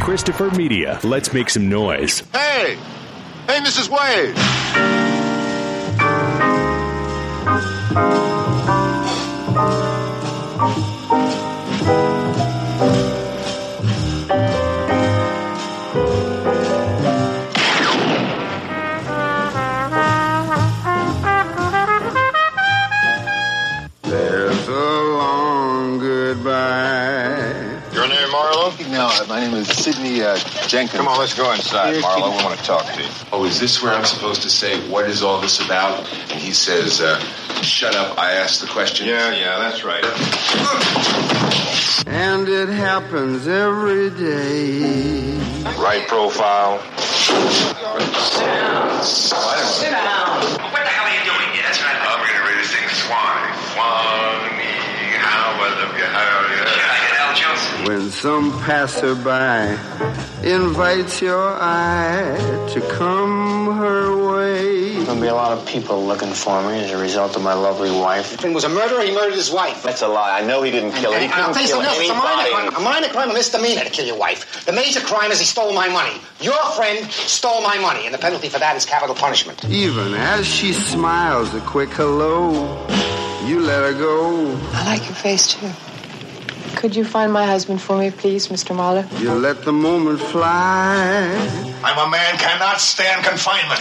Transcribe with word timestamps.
Christopher 0.00 0.50
Media. 0.50 1.00
Let's 1.02 1.32
make 1.32 1.50
some 1.50 1.68
noise. 1.68 2.20
Hey! 2.32 2.76
Hey, 3.46 3.60
Mrs. 3.60 3.88
Wade! 3.88 4.34
My 29.28 29.40
name 29.40 29.54
is 29.54 29.68
Sidney 29.68 30.22
uh, 30.22 30.36
Jenkins. 30.68 30.96
Come 30.98 31.08
on, 31.08 31.18
let's 31.18 31.34
go 31.34 31.52
inside, 31.52 31.92
Here, 31.92 32.00
Marlowe. 32.02 32.30
kid- 32.30 32.38
We 32.38 32.44
want 32.44 32.58
to 32.58 32.64
talk 32.64 32.86
to 32.94 33.02
you. 33.02 33.08
Oh, 33.32 33.44
is 33.44 33.60
this 33.60 33.82
where 33.82 33.92
I'm 33.92 34.04
supposed 34.04 34.42
to 34.42 34.50
say, 34.50 34.78
what 34.88 35.08
is 35.08 35.22
all 35.22 35.40
this 35.40 35.60
about? 35.64 36.00
And 36.30 36.40
he 36.40 36.52
says, 36.52 37.00
uh, 37.00 37.18
shut 37.62 37.94
up, 37.94 38.18
I 38.18 38.32
asked 38.34 38.60
the 38.62 38.66
question. 38.68 39.06
Yeah, 39.06 39.34
yeah, 39.34 39.58
that's 39.58 39.84
right. 39.84 40.04
And 42.06 42.48
it 42.48 42.68
happens 42.70 43.46
every 43.46 44.10
day. 44.10 45.36
Right 45.78 46.06
profile. 46.08 46.80
Sit 49.04 49.90
down. 49.92 50.40
What 50.72 50.82
the 50.82 50.88
hell 50.88 51.04
are 51.04 51.12
you 51.12 51.24
doing 51.24 51.52
here? 51.52 51.62
That's 51.64 51.82
right. 51.82 52.00
I'm 52.00 52.24
getting 52.26 52.42
ready 52.48 52.62
to 52.62 52.68
sing 52.68 52.88
Swanee. 52.88 53.52
Swanee, 53.76 55.20
how 55.20 55.52
I 55.52 55.68
love 55.68 55.98
you, 55.98 56.04
how 56.04 56.18
I 56.18 56.42
love 56.42 56.87
Should 57.34 57.46
I 57.46 57.48
get 57.48 57.48
Al 57.48 57.56
Jolson? 57.56 57.88
When 57.88 58.10
some 58.10 58.52
passerby 58.62 60.48
invites 60.48 61.20
your 61.22 61.54
eye 61.60 62.36
to 62.74 62.80
come 62.92 63.76
her 63.76 64.30
way. 64.30 64.96
There'll 65.04 65.20
be 65.20 65.26
a 65.28 65.34
lot 65.34 65.56
of 65.56 65.66
people 65.66 66.04
looking 66.04 66.32
for 66.32 66.62
me 66.68 66.84
as 66.84 66.90
a 66.90 66.98
result 66.98 67.36
of 67.36 67.42
my 67.42 67.54
lovely 67.54 67.90
wife. 67.90 68.34
If 68.34 68.44
it 68.44 68.52
was 68.52 68.64
a 68.64 68.68
murderer, 68.68 69.02
he 69.02 69.12
murdered 69.12 69.34
his 69.34 69.50
wife. 69.50 69.82
That's 69.82 70.02
a 70.02 70.08
lie. 70.08 70.38
I 70.40 70.44
know 70.44 70.62
he 70.62 70.70
didn't 70.70 70.92
kill 70.92 71.12
her. 71.12 71.18
He 71.18 71.24
And 71.24 71.34
I'll 71.34 71.52
couldn't 71.52 71.68
tell 71.68 71.80
you 71.80 71.86
kill 71.86 71.94
something 71.94 72.10
else. 72.10 72.10
It's 72.10 72.10
a 72.10 72.14
minor 72.14 72.42
anybody. 72.42 72.68
crime, 72.68 72.80
a 72.80 72.84
minor 72.84 73.08
crime, 73.08 73.30
a 73.30 73.34
misdemeanor 73.34 73.84
to 73.84 73.90
kill 73.90 74.06
your 74.06 74.18
wife. 74.18 74.64
The 74.66 74.72
major 74.72 75.00
crime 75.00 75.30
is 75.30 75.38
he 75.38 75.46
stole 75.46 75.72
my 75.74 75.88
money. 75.88 76.20
Your 76.40 76.62
friend 76.76 77.10
stole 77.10 77.62
my 77.62 77.78
money, 77.78 78.04
and 78.04 78.14
the 78.14 78.18
penalty 78.18 78.48
for 78.48 78.58
that 78.58 78.76
is 78.76 78.84
capital 78.84 79.14
punishment. 79.14 79.64
Even 79.66 80.14
as 80.14 80.46
she 80.46 80.72
smiles 80.72 81.54
a 81.54 81.60
quick 81.60 81.90
hello, 81.90 82.86
you 83.46 83.60
let 83.60 83.82
her 83.82 83.94
go. 83.94 84.54
I 84.72 84.84
like 84.84 85.04
your 85.06 85.14
face 85.14 85.54
too. 85.54 85.70
Could 86.76 86.94
you 86.94 87.04
find 87.04 87.32
my 87.32 87.44
husband 87.44 87.80
for 87.80 87.96
me, 87.98 88.10
please, 88.10 88.48
Mr. 88.48 88.74
Marlowe? 88.74 89.06
You 89.18 89.34
let 89.34 89.64
the 89.64 89.72
moment 89.72 90.20
fly. 90.20 91.26
I'm 91.84 92.08
a 92.08 92.10
man 92.10 92.36
cannot 92.38 92.80
stand 92.80 93.24
confinement. 93.24 93.80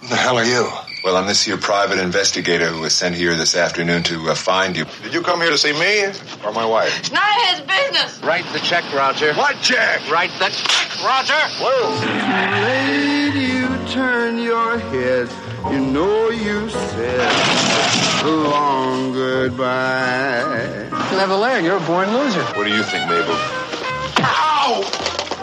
Who 0.00 0.08
the 0.08 0.16
hell 0.16 0.36
are 0.36 0.44
you? 0.44 0.68
Well, 1.04 1.16
I'm 1.16 1.26
this 1.26 1.42
here 1.42 1.56
private 1.56 1.98
investigator 1.98 2.68
who 2.68 2.82
was 2.82 2.94
sent 2.94 3.16
here 3.16 3.34
this 3.34 3.56
afternoon 3.56 4.04
to 4.04 4.30
uh, 4.30 4.34
find 4.36 4.76
you. 4.76 4.84
Did 5.02 5.12
you 5.12 5.20
come 5.20 5.40
here 5.40 5.50
to 5.50 5.58
see 5.58 5.72
me 5.72 6.04
or 6.44 6.52
my 6.52 6.64
wife? 6.64 6.96
It's 7.00 7.10
none 7.10 7.22
of 7.22 7.48
his 7.48 7.60
business. 7.60 8.22
Write 8.22 8.44
the 8.52 8.60
check, 8.60 8.84
Roger. 8.94 9.34
What 9.34 9.60
check? 9.62 10.08
Write 10.08 10.30
the 10.38 10.48
check, 10.50 11.02
Roger. 11.04 11.34
Lady, 12.62 13.52
you 13.52 13.88
turn 13.88 14.38
your 14.38 14.78
head. 14.78 15.28
You 15.70 15.78
know 15.80 16.28
you 16.30 16.68
said 16.68 18.24
a 18.24 18.30
long 18.30 19.12
goodbye. 19.12 20.88
Never 21.12 21.36
learn. 21.36 21.64
You're 21.64 21.76
a 21.76 21.86
born 21.86 22.12
loser. 22.12 22.42
What 22.56 22.64
do 22.64 22.70
you 22.74 22.82
think, 22.82 23.08
Mabel? 23.08 23.36
Ow! 24.18 24.82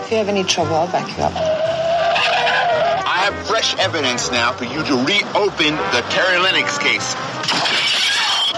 If 0.04 0.12
you 0.12 0.18
have 0.18 0.28
any 0.28 0.44
trouble, 0.44 0.76
I'll 0.76 0.92
back 0.92 1.08
you 1.18 1.24
up. 1.24 1.34
I 1.36 3.18
have 3.26 3.34
fresh 3.48 3.76
evidence 3.78 4.30
now 4.32 4.52
for 4.52 4.66
you 4.66 4.84
to 4.84 4.96
reopen 5.06 5.76
the 5.96 6.04
Terry 6.10 6.40
Lennox 6.40 6.78
case. 6.78 7.16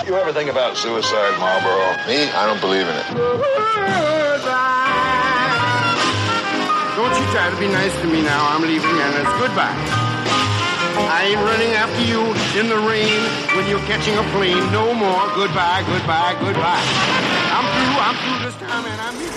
You 0.06 0.16
ever 0.16 0.34
think 0.34 0.50
about 0.50 0.78
suicide, 0.78 1.38
Marlowe? 1.40 1.96
Me? 2.08 2.26
I 2.32 2.46
don't 2.48 2.60
believe 2.60 2.88
in 2.88 2.96
it. 2.96 3.06
Goodbye. 3.08 3.52
Don't 6.98 7.14
you 7.20 7.32
try 7.32 7.50
to 7.50 7.58
be 7.60 7.68
nice 7.68 7.94
to 8.02 8.08
me 8.08 8.22
now. 8.22 8.50
I'm 8.50 8.62
leaving 8.62 8.90
and 8.90 9.16
it's 9.16 9.40
goodbye. 9.40 10.11
I 11.10 11.26
ain't 11.32 11.42
running 11.42 11.74
after 11.74 12.04
you 12.04 12.22
in 12.60 12.68
the 12.70 12.78
rain 12.88 13.22
when 13.56 13.68
you're 13.70 13.84
catching 13.88 14.16
a 14.18 14.24
plane. 14.36 14.72
No 14.72 14.94
more. 14.94 15.26
Goodbye, 15.36 15.84
goodbye, 15.88 16.36
goodbye. 16.40 16.84
I'm 17.56 17.66
through. 17.74 17.98
I'm 18.02 18.18
through 18.22 18.40
this 18.46 18.56
time 18.62 18.86
and 18.86 19.02
I'm 19.02 19.16
here. 19.16 19.32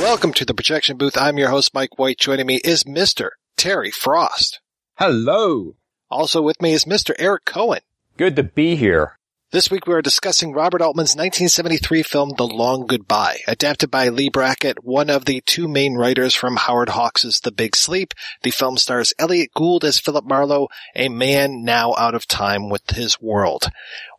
Welcome 0.00 0.32
to 0.34 0.44
the 0.46 0.54
projection 0.54 0.96
booth. 0.96 1.16
I'm 1.18 1.36
your 1.36 1.50
host, 1.50 1.74
Mike 1.74 1.98
White. 1.98 2.18
Joining 2.18 2.46
me 2.46 2.56
is 2.64 2.84
Mr. 2.84 3.30
Terry 3.56 3.90
Frost. 3.90 4.60
Hello. 4.96 5.76
Also 6.10 6.40
with 6.42 6.60
me 6.62 6.72
is 6.72 6.86
Mr. 6.86 7.14
Eric 7.18 7.44
Cohen. 7.44 7.80
Good 8.16 8.34
to 8.36 8.42
be 8.42 8.76
here. 8.76 9.18
This 9.52 9.68
week 9.68 9.88
we 9.88 9.94
are 9.94 10.00
discussing 10.00 10.52
Robert 10.52 10.80
Altman's 10.80 11.16
1973 11.16 12.04
film 12.04 12.34
The 12.36 12.46
Long 12.46 12.86
Goodbye, 12.86 13.40
adapted 13.48 13.90
by 13.90 14.08
Leigh 14.08 14.28
Brackett, 14.28 14.84
one 14.84 15.10
of 15.10 15.24
the 15.24 15.40
two 15.40 15.66
main 15.66 15.96
writers 15.96 16.36
from 16.36 16.54
Howard 16.54 16.90
Hawks' 16.90 17.40
The 17.40 17.50
Big 17.50 17.74
Sleep. 17.74 18.14
The 18.44 18.52
film 18.52 18.76
stars 18.76 19.12
Elliott 19.18 19.52
Gould 19.52 19.84
as 19.84 19.98
Philip 19.98 20.24
Marlowe, 20.24 20.68
a 20.94 21.08
man 21.08 21.64
now 21.64 21.96
out 21.98 22.14
of 22.14 22.28
time 22.28 22.68
with 22.68 22.90
his 22.90 23.20
world. 23.20 23.72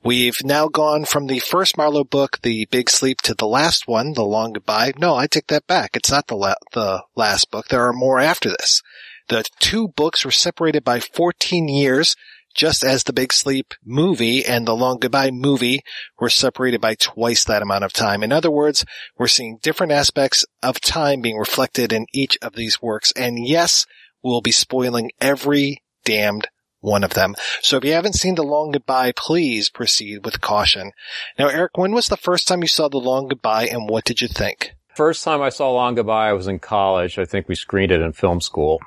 We've 0.04 0.44
now 0.44 0.68
gone 0.68 1.06
from 1.06 1.28
the 1.28 1.40
first 1.40 1.78
Marlowe 1.78 2.04
book, 2.04 2.42
The 2.42 2.66
Big 2.70 2.90
Sleep, 2.90 3.22
to 3.22 3.34
the 3.34 3.48
last 3.48 3.88
one, 3.88 4.12
The 4.12 4.26
Long 4.26 4.52
Goodbye. 4.52 4.92
No, 4.98 5.16
I 5.16 5.28
take 5.28 5.48
that 5.48 5.66
back. 5.66 5.96
It's 5.96 6.12
not 6.12 6.28
the 6.28 6.36
la- 6.36 6.56
the 6.74 7.04
last 7.16 7.50
book. 7.52 7.70
There 7.70 7.88
are 7.88 7.94
more 7.94 8.20
after 8.20 8.50
this. 8.50 8.84
The 9.30 9.46
two 9.62 9.88
books 9.88 10.26
were 10.26 10.32
separated 10.32 10.84
by 10.84 11.00
14 11.00 11.70
years, 11.70 12.18
just 12.54 12.84
as 12.84 13.04
the 13.04 13.14
Big 13.14 13.34
Sleep 13.34 13.74
movie 13.84 14.46
and 14.46 14.68
the 14.68 14.76
Long 14.76 14.98
Goodbye 15.00 15.32
movie 15.32 15.82
were 16.20 16.30
separated 16.30 16.82
by 16.82 16.96
twice 16.96 17.44
that 17.46 17.62
amount 17.62 17.84
of 17.84 17.94
time. 17.94 18.24
In 18.24 18.32
other 18.32 18.52
words, 18.52 18.86
we're 19.18 19.28
seeing 19.28 19.60
different 19.62 19.92
aspects 19.92 20.46
of 20.62 20.82
time 20.82 21.22
being 21.22 21.38
reflected 21.38 21.94
in 21.94 22.06
each 22.14 22.38
of 22.42 22.54
these 22.54 22.82
works. 22.82 23.12
And 23.14 23.48
yes, 23.48 23.86
we'll 24.24 24.42
be 24.42 24.52
spoiling 24.52 25.12
every 25.20 25.84
damned 26.04 26.48
one 26.80 27.04
of 27.04 27.14
them. 27.14 27.36
So 27.62 27.78
if 27.78 27.86
you 27.86 27.94
haven't 27.94 28.16
seen 28.16 28.36
The 28.36 28.44
Long 28.44 28.72
Goodbye, 28.72 29.14
please 29.16 29.70
proceed 29.70 30.26
with 30.26 30.42
caution. 30.42 30.92
Now, 31.38 31.48
Eric, 31.48 31.78
when 31.78 31.94
was 31.94 32.08
the 32.08 32.18
first 32.18 32.48
time 32.48 32.62
you 32.62 32.68
saw 32.68 32.90
The 32.90 32.98
Long 32.98 33.28
Goodbye 33.28 33.68
and 33.68 33.88
what 33.88 34.04
did 34.04 34.22
you 34.22 34.28
think? 34.28 34.74
First 34.96 35.24
time 35.24 35.42
I 35.42 35.50
saw 35.50 35.72
Long 35.72 35.96
Goodbye, 35.96 36.30
I 36.30 36.34
was 36.34 36.48
in 36.48 36.60
college. 36.60 37.18
I 37.18 37.26
think 37.26 37.48
we 37.48 37.56
screened 37.56 37.92
it 37.92 38.02
in 38.02 38.12
film 38.12 38.42
school. 38.42 38.80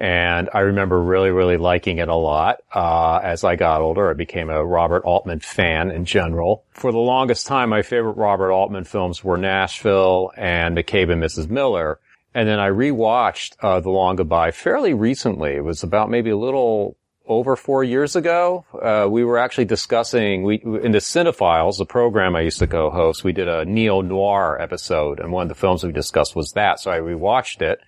And 0.00 0.48
I 0.54 0.60
remember 0.60 1.02
really, 1.02 1.30
really 1.30 1.56
liking 1.56 1.98
it 1.98 2.08
a 2.08 2.14
lot. 2.14 2.58
Uh, 2.72 3.18
as 3.22 3.42
I 3.42 3.56
got 3.56 3.80
older, 3.80 4.08
I 4.08 4.14
became 4.14 4.48
a 4.48 4.64
Robert 4.64 5.02
Altman 5.04 5.40
fan 5.40 5.90
in 5.90 6.04
general. 6.04 6.64
For 6.70 6.92
the 6.92 6.98
longest 6.98 7.48
time, 7.48 7.70
my 7.70 7.82
favorite 7.82 8.12
Robert 8.12 8.52
Altman 8.52 8.84
films 8.84 9.24
were 9.24 9.36
Nashville 9.36 10.30
and 10.36 10.76
McCabe 10.76 11.10
and 11.10 11.20
Mrs. 11.20 11.50
Miller. 11.50 11.98
And 12.32 12.48
then 12.48 12.60
I 12.60 12.68
rewatched 12.68 13.56
uh, 13.60 13.80
The 13.80 13.90
Long 13.90 14.14
Goodbye 14.14 14.52
fairly 14.52 14.94
recently. 14.94 15.54
It 15.54 15.64
was 15.64 15.82
about 15.82 16.10
maybe 16.10 16.30
a 16.30 16.36
little 16.36 16.96
over 17.28 17.56
four 17.56 17.84
years 17.84 18.16
ago, 18.16 18.64
uh, 18.82 19.06
we 19.08 19.22
were 19.22 19.38
actually 19.38 19.66
discussing, 19.66 20.42
we, 20.42 20.56
in 20.56 20.92
the 20.92 20.98
Cinephiles, 20.98 21.76
the 21.76 21.84
program 21.84 22.34
I 22.34 22.40
used 22.40 22.58
to 22.60 22.66
co-host, 22.66 23.22
we 23.22 23.32
did 23.32 23.48
a 23.48 23.66
neo-noir 23.66 24.60
episode, 24.60 25.20
and 25.20 25.30
one 25.30 25.42
of 25.42 25.48
the 25.48 25.54
films 25.54 25.84
we 25.84 25.92
discussed 25.92 26.34
was 26.34 26.52
that, 26.52 26.80
so 26.80 26.90
I 26.90 26.98
rewatched 26.98 27.60
it, 27.60 27.80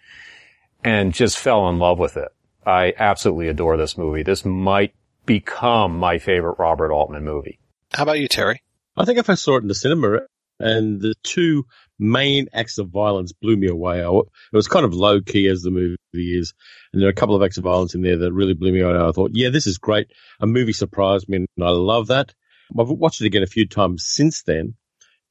and 0.85 1.13
just 1.13 1.39
fell 1.39 1.69
in 1.69 1.79
love 1.79 1.99
with 1.99 2.17
it. 2.17 2.29
I 2.67 2.93
absolutely 2.99 3.49
adore 3.49 3.77
this 3.77 3.97
movie. 3.97 4.23
This 4.23 4.45
might 4.45 4.95
become 5.27 5.99
my 5.99 6.19
favorite 6.19 6.59
Robert 6.59 6.93
Altman 6.93 7.25
movie. 7.25 7.59
How 7.93 8.05
about 8.05 8.21
you, 8.21 8.29
Terry? 8.29 8.63
I 8.97 9.05
think 9.05 9.19
if 9.19 9.31
I 9.31 9.35
saw 9.35 9.57
it 9.57 9.63
in 9.63 9.69
the 9.69 9.75
cinema, 9.75 10.21
and 10.61 11.01
the 11.01 11.15
two 11.23 11.65
main 11.99 12.49
acts 12.53 12.79
of 12.79 12.91
violence 12.91 13.33
blew 13.33 13.57
me 13.57 13.69
away. 13.69 14.05
I, 14.05 14.09
it 14.11 14.27
was 14.53 14.69
kind 14.69 14.85
of 14.85 14.95
low 14.95 15.21
key 15.21 15.49
as 15.49 15.63
the 15.63 15.71
movie 15.71 15.97
is, 16.15 16.55
and 16.93 17.01
there 17.01 17.09
are 17.09 17.13
a 17.13 17.15
couple 17.15 17.35
of 17.35 17.43
acts 17.43 17.57
of 17.57 17.65
violence 17.65 17.95
in 17.95 18.03
there 18.03 18.19
that 18.19 18.33
really 18.33 18.55
blew 18.55 18.73
me 18.73 18.81
away. 18.81 18.97
I 18.97 19.11
thought, 19.13 19.31
yeah, 19.33 19.49
this 19.49 19.67
is 19.67 19.79
great. 19.79 20.13
A 20.41 20.47
movie 20.47 20.73
surprised 20.73 21.29
me, 21.29 21.39
and 21.39 21.49
I 21.63 21.71
love 21.71 22.09
that. 22.09 22.35
I've 22.79 22.89
watched 22.89 23.21
it 23.21 23.27
again 23.27 23.43
a 23.43 23.47
few 23.47 23.67
times 23.67 24.05
since 24.05 24.43
then, 24.43 24.75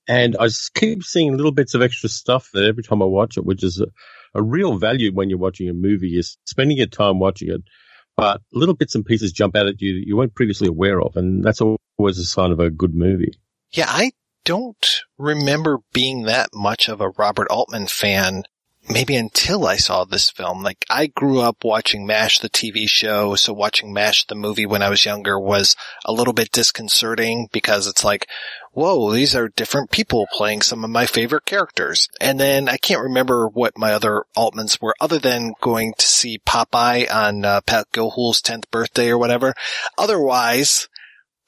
and 0.09 0.35
I 0.39 0.49
keep 0.73 1.03
seeing 1.03 1.37
little 1.37 1.51
bits 1.51 1.75
of 1.75 1.83
extra 1.83 2.09
stuff 2.09 2.49
that 2.53 2.65
every 2.65 2.81
time 2.81 3.03
I 3.03 3.05
watch 3.05 3.37
it, 3.37 3.45
which 3.45 3.63
is 3.63 3.79
a, 3.79 3.85
a 4.33 4.41
real 4.41 4.75
value 4.75 5.13
when 5.13 5.29
you're 5.29 5.37
watching 5.37 5.69
a 5.69 5.73
movie, 5.73 6.17
is 6.17 6.35
spending 6.45 6.77
your 6.77 6.87
time 6.87 7.19
watching 7.19 7.51
it. 7.51 7.61
But 8.17 8.41
little 8.51 8.73
bits 8.73 8.95
and 8.95 9.05
pieces 9.05 9.31
jump 9.31 9.55
out 9.55 9.67
at 9.67 9.79
you 9.79 9.93
that 9.93 10.07
you 10.07 10.17
weren't 10.17 10.33
previously 10.33 10.67
aware 10.67 10.99
of, 10.99 11.15
and 11.15 11.43
that's 11.43 11.61
always 11.61 12.17
a 12.17 12.25
sign 12.25 12.51
of 12.51 12.59
a 12.59 12.71
good 12.71 12.95
movie. 12.95 13.33
Yeah, 13.71 13.85
I 13.87 14.11
don't 14.45 15.03
remember 15.19 15.77
being 15.93 16.23
that 16.23 16.49
much 16.55 16.89
of 16.89 17.01
a 17.01 17.09
Robert 17.09 17.47
Altman 17.51 17.85
fan 17.85 18.45
maybe 18.89 19.15
until 19.15 19.67
I 19.67 19.75
saw 19.75 20.03
this 20.03 20.29
film. 20.29 20.63
Like 20.63 20.85
I 20.89 21.07
grew 21.07 21.39
up 21.39 21.63
watching 21.63 22.05
MASH, 22.05 22.39
the 22.39 22.49
TV 22.49 22.87
show. 22.87 23.35
So 23.35 23.53
watching 23.53 23.93
MASH, 23.93 24.25
the 24.25 24.35
movie 24.35 24.65
when 24.65 24.81
I 24.81 24.89
was 24.89 25.05
younger 25.05 25.39
was 25.39 25.75
a 26.05 26.11
little 26.11 26.33
bit 26.33 26.51
disconcerting 26.51 27.47
because 27.51 27.87
it's 27.87 28.03
like, 28.03 28.27
whoa, 28.71 29.11
these 29.11 29.35
are 29.35 29.49
different 29.49 29.91
people 29.91 30.27
playing 30.31 30.61
some 30.61 30.83
of 30.83 30.89
my 30.89 31.05
favorite 31.05 31.45
characters. 31.45 32.07
And 32.21 32.39
then 32.39 32.69
I 32.69 32.77
can't 32.77 33.03
remember 33.03 33.47
what 33.47 33.77
my 33.77 33.93
other 33.93 34.23
Altmans 34.37 34.81
were 34.81 34.95
other 34.99 35.19
than 35.19 35.53
going 35.61 35.93
to 35.97 36.05
see 36.05 36.39
Popeye 36.45 37.13
on 37.13 37.45
uh, 37.45 37.61
Pat 37.61 37.87
Gilhool's 37.91 38.41
10th 38.41 38.69
birthday 38.71 39.09
or 39.09 39.17
whatever. 39.17 39.53
Otherwise, 39.97 40.87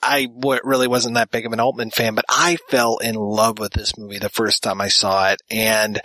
I 0.01 0.27
really 0.63 0.87
wasn't 0.87 1.15
that 1.15 1.29
big 1.29 1.45
of 1.45 1.53
an 1.53 1.59
Altman 1.59 1.91
fan, 1.91 2.15
but 2.15 2.25
I 2.27 2.57
fell 2.69 2.97
in 2.97 3.15
love 3.15 3.59
with 3.59 3.73
this 3.73 3.97
movie 3.97 4.17
the 4.17 4.29
first 4.29 4.63
time 4.63 4.81
I 4.81 4.87
saw 4.87 5.31
it. 5.31 5.41
And 5.51 6.01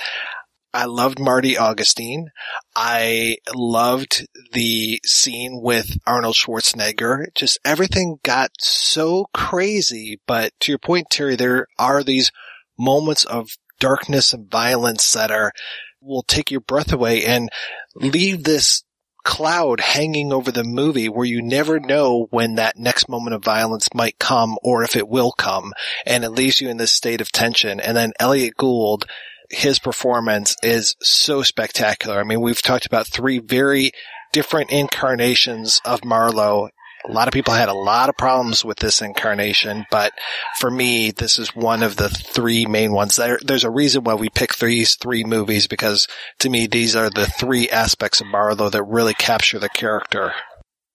I 0.72 0.84
loved 0.84 1.18
Marty 1.18 1.56
Augustine. 1.56 2.30
I 2.74 3.38
loved 3.54 4.26
the 4.52 5.00
scene 5.04 5.60
with 5.62 5.96
Arnold 6.06 6.34
Schwarzenegger. 6.34 7.26
Just 7.34 7.58
everything 7.64 8.18
got 8.22 8.50
so 8.58 9.26
crazy. 9.32 10.20
But 10.26 10.52
to 10.60 10.72
your 10.72 10.78
point, 10.78 11.08
Terry, 11.10 11.36
there 11.36 11.66
are 11.78 12.02
these 12.02 12.30
moments 12.78 13.24
of 13.24 13.50
darkness 13.80 14.32
and 14.32 14.50
violence 14.50 15.12
that 15.12 15.30
are, 15.30 15.52
will 16.00 16.22
take 16.22 16.50
your 16.50 16.60
breath 16.60 16.92
away 16.92 17.24
and 17.24 17.48
leave 17.94 18.44
this 18.44 18.82
cloud 19.26 19.80
hanging 19.80 20.32
over 20.32 20.52
the 20.52 20.62
movie 20.62 21.08
where 21.08 21.26
you 21.26 21.42
never 21.42 21.80
know 21.80 22.28
when 22.30 22.54
that 22.54 22.78
next 22.78 23.08
moment 23.08 23.34
of 23.34 23.42
violence 23.42 23.88
might 23.92 24.18
come 24.20 24.56
or 24.62 24.84
if 24.84 24.94
it 24.94 25.08
will 25.08 25.32
come. 25.32 25.72
And 26.06 26.22
it 26.22 26.30
leaves 26.30 26.60
you 26.60 26.68
in 26.68 26.76
this 26.76 26.92
state 26.92 27.20
of 27.20 27.32
tension. 27.32 27.80
And 27.80 27.96
then 27.96 28.12
Elliott 28.20 28.56
Gould, 28.56 29.04
his 29.50 29.78
performance 29.78 30.56
is 30.62 30.96
so 31.00 31.42
spectacular. 31.42 32.20
I 32.20 32.24
mean, 32.24 32.40
we've 32.40 32.62
talked 32.62 32.86
about 32.86 33.06
three 33.06 33.38
very 33.38 33.92
different 34.32 34.70
incarnations 34.70 35.80
of 35.84 36.04
Marlowe 36.04 36.68
a 37.08 37.12
lot 37.12 37.28
of 37.28 37.34
people 37.34 37.54
had 37.54 37.68
a 37.68 37.74
lot 37.74 38.08
of 38.08 38.16
problems 38.16 38.64
with 38.64 38.78
this 38.78 39.00
incarnation, 39.00 39.86
but 39.90 40.12
for 40.58 40.70
me, 40.70 41.10
this 41.10 41.38
is 41.38 41.54
one 41.54 41.82
of 41.82 41.96
the 41.96 42.08
three 42.08 42.66
main 42.66 42.92
ones. 42.92 43.16
There, 43.16 43.38
there's 43.42 43.64
a 43.64 43.70
reason 43.70 44.04
why 44.04 44.14
we 44.14 44.28
pick 44.28 44.56
these 44.56 44.96
three 44.96 45.24
movies 45.24 45.66
because 45.66 46.08
to 46.40 46.50
me, 46.50 46.66
these 46.66 46.96
are 46.96 47.10
the 47.10 47.26
three 47.26 47.68
aspects 47.68 48.20
of 48.20 48.26
Marlowe 48.26 48.70
that 48.70 48.82
really 48.82 49.14
capture 49.14 49.58
the 49.58 49.68
character. 49.68 50.32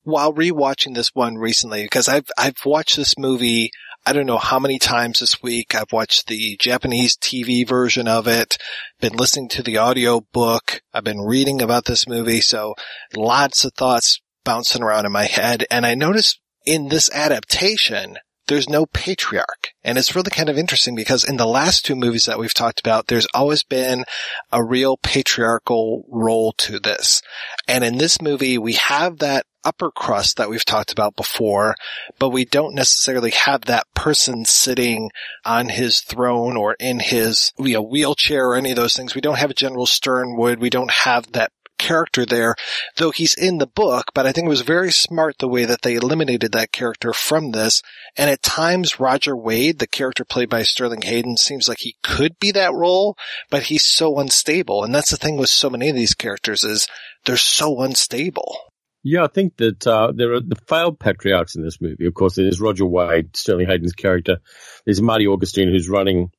While 0.04 0.34
rewatching 0.34 0.96
this 0.96 1.12
one 1.14 1.38
recently, 1.38 1.84
because 1.84 2.10
I've, 2.10 2.30
I've 2.38 2.66
watched 2.66 2.98
this 2.98 3.18
movie 3.18 3.72
I 4.04 4.14
don't 4.14 4.26
know 4.26 4.40
how 4.40 4.58
many 4.58 4.80
times 4.80 5.20
this 5.20 5.44
week. 5.44 5.76
I've 5.76 5.92
watched 5.92 6.28
the 6.28 6.58
Japanese 6.60 7.16
TV 7.16 7.68
version 7.68 8.08
of 8.08 8.28
it, 8.28 8.58
been 9.00 9.14
listening 9.14 9.50
to 9.50 9.64
the 9.64 9.78
audio 9.78 10.22
book. 10.34 10.82
I've 10.92 11.04
been 11.04 11.22
reading 11.22 11.62
about 11.62 11.86
this 11.86 12.08
movie. 12.08 12.42
So 12.42 12.74
lots 13.16 13.64
of 13.64 13.74
thoughts 13.74 14.20
bouncing 14.44 14.82
around 14.82 15.06
in 15.06 15.12
my 15.12 15.26
head. 15.26 15.66
And 15.70 15.86
I 15.86 15.94
noticed 15.94 16.40
in 16.66 16.90
this 16.90 17.12
adaptation, 17.14 18.18
there's 18.48 18.68
no 18.68 18.88
patriarch. 18.88 19.70
And 19.84 20.00
it's 20.00 20.16
really 20.16 20.32
kind 20.32 20.50
of 20.50 20.58
interesting 20.58 20.96
because 20.96 21.24
in 21.24 21.38
the 21.38 21.46
last 21.46 21.86
two 21.86 21.96
movies 21.96 22.26
that 22.26 22.40
we've 22.40 22.56
talked 22.56 22.80
about, 22.80 23.08
there's 23.08 23.28
always 23.36 23.62
been 23.62 24.04
a 24.52 24.64
real 24.64 24.98
patriarchal 24.98 26.06
role 26.10 26.54
to 26.54 26.80
this. 26.80 27.22
And 27.68 27.84
in 27.84 28.00
this 28.00 28.20
movie, 28.20 28.58
we 28.58 28.74
have 28.74 29.20
that 29.20 29.46
upper 29.64 29.92
crust 29.92 30.38
that 30.38 30.50
we've 30.50 30.66
talked 30.66 30.92
about 30.92 31.16
before, 31.16 31.76
but 32.20 32.30
we 32.30 32.46
don't 32.46 32.76
necessarily 32.76 33.32
have 33.32 33.62
that 33.62 33.86
person 33.94 34.46
sitting 34.46 35.12
on 35.46 35.70
his 35.70 36.02
throne 36.02 36.58
or 36.58 36.76
in 36.80 37.00
his 37.00 37.52
you 37.58 37.74
know, 37.74 37.82
wheelchair 37.82 38.50
or 38.50 38.56
any 38.56 38.72
of 38.72 38.76
those 38.76 38.96
things. 38.96 39.16
We 39.16 39.22
don't 39.22 39.38
have 39.38 39.54
General 39.56 39.86
Sternwood. 39.86 40.60
We 40.60 40.70
don't 40.70 40.92
have 40.92 41.32
that 41.34 41.52
character 41.82 42.26
there, 42.26 42.56
though 42.98 43.10
he's 43.10 43.34
in 43.34 43.58
the 43.58 43.68
book, 43.68 44.12
but 44.14 44.28
I 44.28 44.32
think 44.32 44.46
it 44.46 44.50
was 44.50 44.62
very 44.62 44.92
smart 44.92 45.40
the 45.40 45.48
way 45.48 45.66
that 45.66 45.82
they 45.82 45.96
eliminated 45.96 46.52
that 46.52 46.72
character 46.72 47.12
from 47.12 47.52
this. 47.52 47.82
And 48.16 48.30
at 48.30 48.44
times, 48.44 49.00
Roger 49.00 49.36
Wade, 49.36 49.80
the 49.80 49.88
character 49.88 50.24
played 50.24 50.50
by 50.50 50.62
Sterling 50.62 51.02
Hayden, 51.02 51.38
seems 51.38 51.68
like 51.68 51.80
he 51.80 51.96
could 52.04 52.40
be 52.40 52.52
that 52.52 52.74
role, 52.74 53.18
but 53.50 53.64
he's 53.64 53.84
so 53.84 54.20
unstable. 54.20 54.84
And 54.84 54.94
that's 54.94 55.10
the 55.10 55.18
thing 55.18 55.38
with 55.38 55.50
so 55.50 55.70
many 55.70 55.90
of 55.90 55.96
these 55.96 56.14
characters 56.14 56.64
is 56.64 56.88
they're 57.26 57.36
so 57.36 57.82
unstable. 57.82 58.71
Yeah, 59.04 59.24
I 59.24 59.28
think 59.28 59.58
that 59.58 59.88
uh, 59.88 60.12
there 60.16 60.34
are 60.34 60.42
the 60.42 60.60
failed 60.68 61.00
patriarchs 61.00 61.56
in 61.56 61.64
this 61.64 61.82
movie. 61.82 62.06
Of 62.06 62.14
course, 62.14 62.36
there's 62.36 62.62
Roger 62.62 62.86
Wade, 62.86 63.36
Sterling 63.36 63.68
Hayden's 63.68 63.94
character. 63.94 64.38
There's 64.86 65.02
Marty 65.02 65.26
Augustine, 65.26 65.70
who's 65.70 65.90
running 65.90 66.32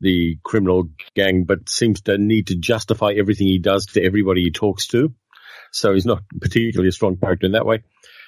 the 0.00 0.38
criminal 0.44 0.84
gang, 1.14 1.44
but 1.44 1.68
seems 1.68 2.02
to 2.02 2.18
need 2.18 2.48
to 2.48 2.56
justify 2.56 3.12
everything 3.12 3.48
he 3.48 3.58
does 3.58 3.86
to 3.86 4.04
everybody 4.04 4.42
he 4.42 4.50
talks 4.52 4.86
to. 4.88 5.12
So 5.72 5.92
he's 5.92 6.06
not 6.06 6.22
particularly 6.40 6.88
a 6.88 6.92
strong 6.92 7.16
character 7.16 7.46
in 7.46 7.52
that 7.52 7.66
way. 7.66 7.82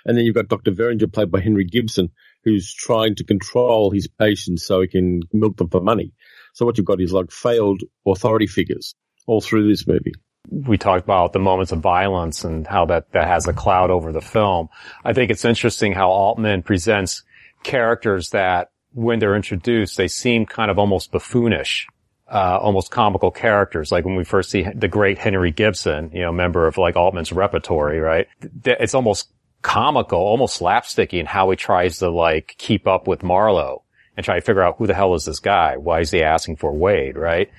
And 0.04 0.16
then 0.16 0.24
you've 0.24 0.34
got 0.34 0.48
Dr. 0.48 0.72
Verringer, 0.72 1.12
played 1.12 1.30
by 1.30 1.40
Henry 1.40 1.64
Gibson, 1.64 2.10
who's 2.44 2.72
trying 2.72 3.16
to 3.16 3.24
control 3.24 3.90
his 3.90 4.08
patients 4.08 4.66
so 4.66 4.80
he 4.80 4.88
can 4.88 5.20
milk 5.32 5.56
them 5.56 5.68
for 5.68 5.80
money. 5.80 6.12
So 6.54 6.64
what 6.64 6.76
you've 6.76 6.86
got 6.86 7.00
is 7.00 7.12
like 7.12 7.30
failed 7.30 7.82
authority 8.06 8.46
figures 8.46 8.94
all 9.26 9.40
through 9.40 9.68
this 9.68 9.86
movie. 9.86 10.14
We 10.50 10.78
talked 10.78 11.04
about 11.04 11.32
the 11.32 11.38
moments 11.38 11.72
of 11.72 11.80
violence 11.80 12.44
and 12.44 12.66
how 12.66 12.86
that, 12.86 13.12
that 13.12 13.26
has 13.26 13.46
a 13.46 13.52
cloud 13.52 13.90
over 13.90 14.12
the 14.12 14.20
film. 14.20 14.68
I 15.04 15.12
think 15.12 15.30
it's 15.30 15.44
interesting 15.44 15.92
how 15.92 16.10
Altman 16.10 16.62
presents 16.62 17.22
characters 17.62 18.30
that 18.30 18.70
when 18.92 19.18
they're 19.18 19.36
introduced, 19.36 19.96
they 19.96 20.08
seem 20.08 20.46
kind 20.46 20.70
of 20.70 20.78
almost 20.78 21.12
buffoonish, 21.12 21.86
uh, 22.32 22.58
almost 22.60 22.90
comical 22.90 23.30
characters. 23.30 23.92
Like 23.92 24.04
when 24.04 24.16
we 24.16 24.24
first 24.24 24.50
see 24.50 24.66
the 24.74 24.88
great 24.88 25.18
Henry 25.18 25.50
Gibson, 25.50 26.10
you 26.12 26.22
know, 26.22 26.32
member 26.32 26.66
of 26.66 26.78
like 26.78 26.96
Altman's 26.96 27.32
repertory, 27.32 28.00
right? 28.00 28.26
It's 28.64 28.94
almost 28.94 29.30
comical, 29.62 30.18
almost 30.18 30.60
slapsticky 30.60 31.18
in 31.18 31.26
how 31.26 31.50
he 31.50 31.56
tries 31.56 31.98
to 31.98 32.10
like 32.10 32.54
keep 32.56 32.86
up 32.86 33.06
with 33.06 33.22
Marlowe 33.22 33.82
and 34.16 34.24
try 34.24 34.36
to 34.36 34.40
figure 34.40 34.62
out 34.62 34.76
who 34.78 34.86
the 34.86 34.94
hell 34.94 35.14
is 35.14 35.24
this 35.24 35.40
guy? 35.40 35.76
Why 35.76 36.00
is 36.00 36.10
he 36.10 36.22
asking 36.22 36.56
for 36.56 36.72
Wade, 36.72 37.16
right? 37.16 37.50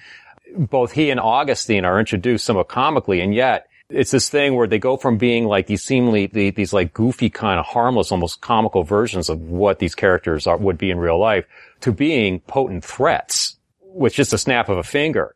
Both 0.55 0.91
he 0.91 1.09
and 1.09 1.19
Augustine 1.19 1.85
are 1.85 1.99
introduced 1.99 2.45
somewhat 2.45 2.67
comically 2.67 3.21
and 3.21 3.33
yet 3.33 3.67
it's 3.89 4.11
this 4.11 4.29
thing 4.29 4.55
where 4.55 4.67
they 4.67 4.79
go 4.79 4.97
from 4.97 5.17
being 5.17 5.45
like 5.45 5.67
these 5.67 5.83
seemingly 5.83 6.27
these 6.27 6.73
like 6.73 6.93
goofy 6.93 7.29
kind 7.29 7.59
of 7.59 7.65
harmless, 7.65 8.11
almost 8.11 8.41
comical 8.41 8.83
versions 8.83 9.29
of 9.29 9.39
what 9.41 9.79
these 9.79 9.95
characters 9.95 10.45
are, 10.45 10.57
would 10.57 10.77
be 10.77 10.91
in 10.91 10.97
real 10.97 11.19
life 11.19 11.45
to 11.81 11.91
being 11.91 12.39
potent 12.41 12.83
threats 12.83 13.57
with 13.81 14.13
just 14.13 14.33
a 14.33 14.37
snap 14.37 14.67
of 14.69 14.77
a 14.77 14.83
finger. 14.83 15.35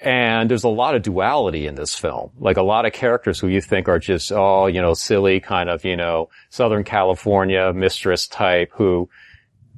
And 0.00 0.50
there's 0.50 0.64
a 0.64 0.68
lot 0.68 0.96
of 0.96 1.02
duality 1.02 1.66
in 1.66 1.76
this 1.76 1.94
film. 1.94 2.30
Like 2.38 2.56
a 2.56 2.62
lot 2.62 2.86
of 2.86 2.92
characters 2.92 3.38
who 3.38 3.46
you 3.46 3.60
think 3.60 3.88
are 3.88 4.00
just, 4.00 4.32
oh, 4.32 4.66
you 4.66 4.80
know, 4.80 4.94
silly 4.94 5.38
kind 5.38 5.70
of, 5.70 5.84
you 5.84 5.96
know, 5.96 6.28
Southern 6.50 6.82
California 6.82 7.72
mistress 7.72 8.26
type 8.26 8.72
who 8.72 9.08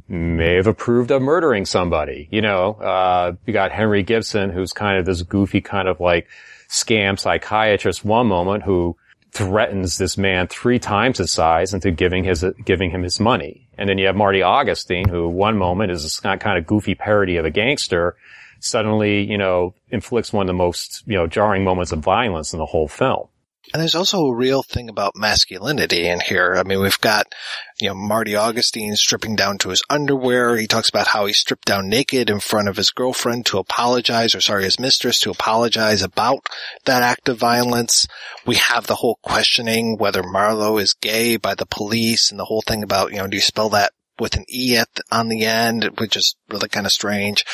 may 0.09 0.55
have 0.55 0.67
approved 0.67 1.11
of 1.11 1.23
murdering 1.23 1.65
somebody. 1.65 2.29
You 2.31 2.43
know, 2.43 2.75
uh, 2.75 3.33
you 3.47 3.53
got 3.53 3.73
Henry 3.73 4.03
Gibson 4.03 4.51
who's 4.51 4.73
kind 4.73 4.99
of 4.99 5.07
this 5.07 5.23
goofy 5.23 5.61
kind 5.61 5.89
of 5.89 6.01
like, 6.01 6.29
scam 6.69 7.19
psychiatrist 7.19 8.05
one 8.05 8.27
moment 8.27 8.65
who 8.65 8.97
threatens 9.33 9.99
this 9.99 10.17
man 10.17 10.47
three 10.47 10.79
times 10.79 11.19
his 11.19 11.31
size 11.31 11.75
into 11.75 11.91
giving 11.91 12.25
his 12.25 12.45
giving 12.65 12.91
him 12.91 13.03
his 13.03 13.19
money. 13.21 13.69
And 13.77 13.89
then 13.89 13.99
you 13.99 14.07
have 14.07 14.17
Marty 14.17 14.43
Augustine, 14.43 15.09
who 15.09 15.29
one 15.29 15.57
moment 15.59 15.91
is 15.91 16.03
this 16.03 16.21
kind 16.21 16.59
of 16.59 16.67
goofy 16.67 16.95
parody 16.95 17.37
of 17.37 17.45
a 17.45 17.51
gangster, 17.51 18.17
suddenly 18.61 19.23
you 19.23 19.39
know 19.39 19.75
inflicts 19.89 20.33
one 20.33 20.45
of 20.45 20.49
the 20.49 20.53
most 20.53 21.03
you 21.07 21.15
know 21.15 21.27
jarring 21.27 21.65
moments 21.65 21.93
of 21.93 22.01
violence 22.01 22.53
in 22.53 22.59
the 22.59 22.67
whole 22.67 22.89
film. 22.89 23.29
And 23.73 23.81
there's 23.81 23.95
also 23.95 24.27
a 24.27 24.35
real 24.35 24.63
thing 24.63 24.89
about 24.89 25.17
masculinity 25.17 26.07
in 26.07 26.21
here. 26.21 26.55
I 26.57 26.63
mean, 26.63 26.81
we've 26.81 27.01
got, 27.01 27.35
you 27.81 27.89
know, 27.89 27.95
Marty 27.95 28.37
Augustine 28.37 28.95
stripping 28.95 29.35
down 29.35 29.59
to 29.59 29.71
his 29.71 29.83
underwear. 29.91 30.57
He 30.57 30.67
talks 30.67 30.89
about 30.89 31.09
how 31.09 31.27
he 31.27 31.33
stripped 31.33 31.65
down 31.65 31.89
naked 31.89 32.31
in 32.31 32.41
front 32.41 32.69
of 32.69 32.77
his 32.77 32.91
girlfriend 32.91 33.47
to 33.47 33.59
apologize, 33.59 34.35
or 34.35 34.41
sorry, 34.41 34.65
his 34.65 34.79
mistress 34.79 35.19
to 35.21 35.31
apologize 35.31 36.03
about 36.03 36.47
that 36.85 37.03
act 37.03 37.29
of 37.29 37.39
violence. 37.39 38.07
We 38.47 38.57
have 38.57 38.87
the 38.87 38.97
whole 38.97 39.19
questioning 39.23 39.97
whether 39.99 40.23
Marlowe 40.23 40.79
is 40.79 40.95
gay 40.95 41.37
by 41.37 41.55
the 41.55 41.67
police 41.67 42.31
and 42.31 42.39
the 42.39 42.45
whole 42.45 42.63
thing 42.63 42.83
about, 42.85 43.11
you 43.11 43.19
know, 43.19 43.27
do 43.27 43.37
you 43.37 43.41
spell 43.41 43.71
that 43.71 43.93
with 44.19 44.37
an 44.37 44.45
E 44.49 44.77
at, 44.77 44.89
on 45.11 45.29
the 45.29 45.45
end, 45.45 45.85
which 45.99 46.17
is 46.17 46.37
really 46.49 46.69
kind 46.69 46.87
of 46.87 46.93
strange. 46.93 47.45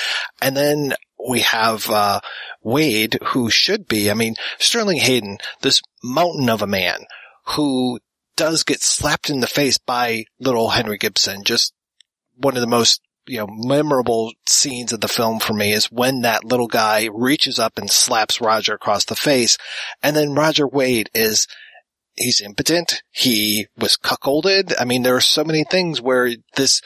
And 0.43 0.57
then 0.57 0.95
we 1.29 1.41
have, 1.41 1.89
uh, 1.89 2.21
Wade, 2.63 3.19
who 3.29 3.51
should 3.51 3.89
be, 3.89 4.11
I 4.11 4.15
mean, 4.15 4.37
Sterling 4.59 4.99
Hayden, 4.99 5.39
this 5.63 5.81
mountain 6.03 6.49
of 6.49 6.63
a 6.63 6.67
man 6.67 7.07
who 7.47 8.01
does 8.37 8.63
get 8.63 8.83
slapped 8.83 9.31
in 9.31 9.41
the 9.41 9.47
face 9.47 9.79
by 9.79 10.25
little 10.39 10.71
Henry 10.71 10.99
Gibson. 10.99 11.45
Just 11.45 11.73
one 12.37 12.57
of 12.57 12.61
the 12.61 12.67
most, 12.67 13.01
you 13.27 13.39
know, 13.39 13.47
memorable 13.49 14.33
scenes 14.49 14.93
of 14.93 15.01
the 15.01 15.09
film 15.09 15.41
for 15.41 15.53
me 15.53 15.73
is 15.73 15.87
when 15.87 16.23
that 16.23 16.45
little 16.45 16.69
guy 16.69 17.09
reaches 17.13 17.59
up 17.59 17.77
and 17.77 17.91
slaps 17.91 18.41
Roger 18.41 18.75
across 18.75 19.05
the 19.05 19.17
face. 19.17 19.59
And 20.03 20.17
then 20.17 20.35
Roger 20.35 20.67
Wade 20.67 21.11
is, 21.15 21.47
he's 22.15 22.41
impotent. 22.41 23.03
He 23.11 23.67
was 23.77 23.97
cuckolded. 23.97 24.75
I 24.79 24.85
mean, 24.85 25.03
there 25.03 25.17
are 25.17 25.21
so 25.21 25.45
many 25.45 25.65
things 25.65 26.01
where 26.01 26.31
this 26.57 26.81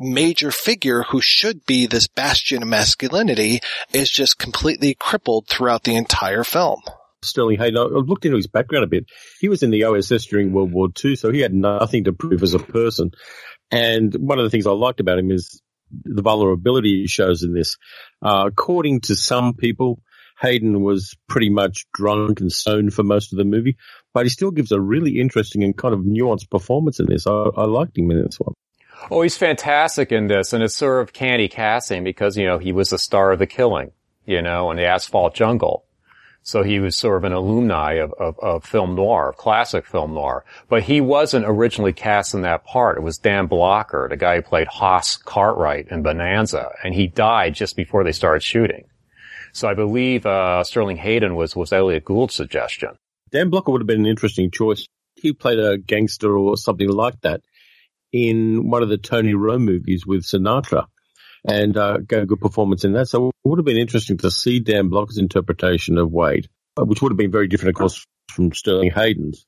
major 0.00 0.50
figure 0.50 1.02
who 1.02 1.20
should 1.20 1.64
be 1.66 1.86
this 1.86 2.08
bastion 2.08 2.62
of 2.62 2.68
masculinity 2.68 3.60
is 3.92 4.10
just 4.10 4.38
completely 4.38 4.94
crippled 4.94 5.46
throughout 5.46 5.84
the 5.84 5.94
entire 5.94 6.42
film. 6.42 6.80
Sterling 7.22 7.58
Hayden, 7.58 7.76
I 7.76 7.82
looked 7.82 8.24
into 8.24 8.36
his 8.36 8.46
background 8.46 8.84
a 8.84 8.88
bit. 8.88 9.04
He 9.40 9.48
was 9.48 9.62
in 9.62 9.70
the 9.70 9.84
OSS 9.84 10.26
during 10.26 10.52
World 10.52 10.72
War 10.72 10.88
II, 11.04 11.16
so 11.16 11.30
he 11.30 11.40
had 11.40 11.52
nothing 11.52 12.04
to 12.04 12.14
prove 12.14 12.42
as 12.42 12.54
a 12.54 12.58
person. 12.58 13.10
And 13.70 14.14
one 14.14 14.38
of 14.38 14.44
the 14.44 14.50
things 14.50 14.66
I 14.66 14.72
liked 14.72 15.00
about 15.00 15.18
him 15.18 15.30
is 15.30 15.60
the 15.90 16.22
vulnerability 16.22 17.02
he 17.02 17.06
shows 17.06 17.42
in 17.42 17.52
this. 17.52 17.76
Uh, 18.22 18.44
according 18.46 19.02
to 19.02 19.16
some 19.16 19.54
people, 19.54 20.00
Hayden 20.40 20.82
was 20.82 21.14
pretty 21.28 21.50
much 21.50 21.84
drunk 21.92 22.40
and 22.40 22.50
stoned 22.50 22.94
for 22.94 23.02
most 23.02 23.32
of 23.32 23.38
the 23.38 23.44
movie, 23.44 23.76
but 24.14 24.24
he 24.24 24.30
still 24.30 24.50
gives 24.50 24.72
a 24.72 24.80
really 24.80 25.20
interesting 25.20 25.62
and 25.62 25.76
kind 25.76 25.92
of 25.92 26.00
nuanced 26.00 26.50
performance 26.50 27.00
in 27.00 27.06
this. 27.06 27.26
I, 27.26 27.32
I 27.32 27.64
liked 27.66 27.98
him 27.98 28.10
in 28.10 28.22
this 28.22 28.38
one. 28.38 28.54
Oh, 29.10 29.22
he's 29.22 29.36
fantastic 29.36 30.12
in 30.12 30.26
this, 30.26 30.52
and 30.52 30.62
it's 30.62 30.76
sort 30.76 31.02
of 31.02 31.12
candy 31.12 31.48
casting 31.48 32.04
because, 32.04 32.36
you 32.36 32.46
know, 32.46 32.58
he 32.58 32.72
was 32.72 32.90
the 32.90 32.98
star 32.98 33.32
of 33.32 33.38
The 33.38 33.46
Killing, 33.46 33.92
you 34.26 34.42
know, 34.42 34.70
and 34.70 34.78
The 34.78 34.86
Asphalt 34.86 35.34
Jungle. 35.34 35.84
So 36.42 36.62
he 36.62 36.80
was 36.80 36.96
sort 36.96 37.18
of 37.18 37.24
an 37.24 37.32
alumni 37.32 37.94
of, 37.94 38.12
of, 38.14 38.38
of 38.38 38.64
film 38.64 38.94
noir, 38.94 39.34
classic 39.36 39.86
film 39.86 40.14
noir. 40.14 40.44
But 40.68 40.82
he 40.82 41.00
wasn't 41.00 41.44
originally 41.46 41.92
cast 41.92 42.34
in 42.34 42.42
that 42.42 42.64
part. 42.64 42.96
It 42.96 43.02
was 43.02 43.18
Dan 43.18 43.46
Blocker, 43.46 44.08
the 44.08 44.16
guy 44.16 44.36
who 44.36 44.42
played 44.42 44.66
Hoss 44.66 45.16
Cartwright 45.16 45.88
in 45.88 46.02
Bonanza, 46.02 46.70
and 46.82 46.94
he 46.94 47.06
died 47.06 47.54
just 47.54 47.76
before 47.76 48.04
they 48.04 48.12
started 48.12 48.42
shooting. 48.42 48.84
So 49.52 49.68
I 49.68 49.74
believe 49.74 50.24
uh, 50.26 50.64
Sterling 50.64 50.96
Hayden 50.96 51.34
was 51.34 51.56
was 51.56 51.72
Elliott 51.72 52.04
Gould's 52.04 52.34
suggestion. 52.34 52.90
Dan 53.32 53.50
Blocker 53.50 53.72
would 53.72 53.82
have 53.82 53.86
been 53.86 54.00
an 54.00 54.06
interesting 54.06 54.50
choice. 54.50 54.86
He 55.16 55.32
played 55.32 55.58
a 55.58 55.76
gangster 55.76 56.36
or 56.36 56.56
something 56.56 56.88
like 56.88 57.20
that 57.20 57.42
in 58.12 58.68
one 58.68 58.82
of 58.82 58.88
the 58.88 58.98
Tony 58.98 59.34
Rome 59.34 59.64
movies 59.64 60.06
with 60.06 60.22
Sinatra 60.22 60.86
and 61.46 61.76
uh, 61.76 61.98
gave 61.98 62.22
a 62.22 62.26
good 62.26 62.40
performance 62.40 62.84
in 62.84 62.92
that. 62.92 63.08
So 63.08 63.28
it 63.28 63.34
would 63.44 63.58
have 63.58 63.66
been 63.66 63.76
interesting 63.76 64.18
to 64.18 64.30
see 64.30 64.60
Dan 64.60 64.88
Blocker's 64.88 65.18
interpretation 65.18 65.98
of 65.98 66.10
Wade, 66.10 66.48
uh, 66.76 66.84
which 66.84 67.00
would 67.02 67.12
have 67.12 67.18
been 67.18 67.30
very 67.30 67.48
different, 67.48 67.76
of 67.76 67.78
course, 67.78 68.04
from 68.30 68.52
Sterling 68.52 68.90
Hayden's, 68.90 69.46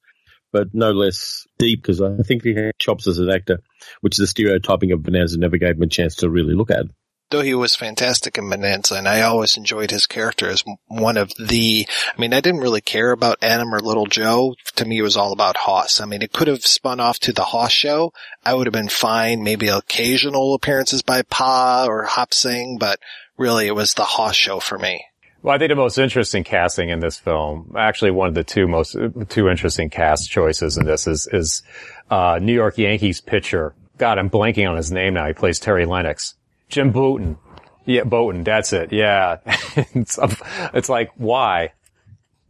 but 0.52 0.68
no 0.72 0.92
less 0.92 1.46
deep 1.58 1.82
because 1.82 2.00
I 2.00 2.16
think 2.22 2.44
he 2.44 2.54
had 2.54 2.72
chops 2.78 3.06
as 3.06 3.18
an 3.18 3.30
actor, 3.30 3.58
which 4.00 4.16
the 4.16 4.26
stereotyping 4.26 4.92
of 4.92 5.02
Bonanza 5.02 5.38
never 5.38 5.58
gave 5.58 5.76
him 5.76 5.82
a 5.82 5.86
chance 5.86 6.16
to 6.16 6.30
really 6.30 6.54
look 6.54 6.70
at 6.70 6.86
though 7.32 7.40
he 7.40 7.54
was 7.54 7.74
fantastic 7.74 8.38
in 8.38 8.48
Bonanza, 8.48 8.94
and 8.94 9.08
I 9.08 9.22
always 9.22 9.56
enjoyed 9.56 9.90
his 9.90 10.06
character 10.06 10.48
as 10.48 10.62
one 10.86 11.16
of 11.16 11.32
the, 11.38 11.86
I 12.16 12.20
mean, 12.20 12.32
I 12.32 12.40
didn't 12.40 12.60
really 12.60 12.80
care 12.80 13.10
about 13.10 13.42
Adam 13.42 13.74
or 13.74 13.80
Little 13.80 14.06
Joe. 14.06 14.54
To 14.76 14.84
me, 14.84 14.98
it 14.98 15.02
was 15.02 15.16
all 15.16 15.32
about 15.32 15.56
Hoss. 15.56 16.00
I 16.00 16.04
mean, 16.04 16.22
it 16.22 16.32
could 16.32 16.48
have 16.48 16.64
spun 16.64 17.00
off 17.00 17.18
to 17.20 17.32
the 17.32 17.42
Hoss 17.42 17.72
show. 17.72 18.12
I 18.44 18.54
would 18.54 18.66
have 18.66 18.72
been 18.72 18.88
fine. 18.88 19.42
Maybe 19.42 19.68
occasional 19.68 20.54
appearances 20.54 21.02
by 21.02 21.22
Pa 21.22 21.86
or 21.88 22.04
Hop 22.04 22.32
Sing, 22.32 22.78
but 22.78 23.00
really 23.36 23.66
it 23.66 23.74
was 23.74 23.94
the 23.94 24.04
Hoss 24.04 24.36
show 24.36 24.60
for 24.60 24.78
me. 24.78 25.04
Well, 25.42 25.54
I 25.54 25.58
think 25.58 25.70
the 25.70 25.74
most 25.74 25.98
interesting 25.98 26.44
casting 26.44 26.90
in 26.90 27.00
this 27.00 27.18
film, 27.18 27.74
actually 27.76 28.12
one 28.12 28.28
of 28.28 28.34
the 28.34 28.44
two 28.44 28.68
most, 28.68 28.96
two 29.28 29.48
interesting 29.48 29.90
cast 29.90 30.30
choices 30.30 30.76
in 30.76 30.84
this 30.84 31.08
is, 31.08 31.28
is, 31.32 31.62
uh, 32.10 32.38
New 32.40 32.54
York 32.54 32.78
Yankees 32.78 33.20
pitcher. 33.20 33.74
God, 33.98 34.18
I'm 34.18 34.30
blanking 34.30 34.68
on 34.70 34.76
his 34.76 34.92
name 34.92 35.14
now. 35.14 35.26
He 35.26 35.32
plays 35.32 35.58
Terry 35.58 35.84
Lennox. 35.84 36.34
Jim 36.72 36.90
Bouton. 36.90 37.36
Yeah, 37.84 38.04
Bouton. 38.04 38.44
That's 38.44 38.72
it. 38.72 38.92
Yeah. 38.92 39.36
it's, 39.76 40.18
um, 40.18 40.34
it's 40.72 40.88
like, 40.88 41.10
why? 41.16 41.74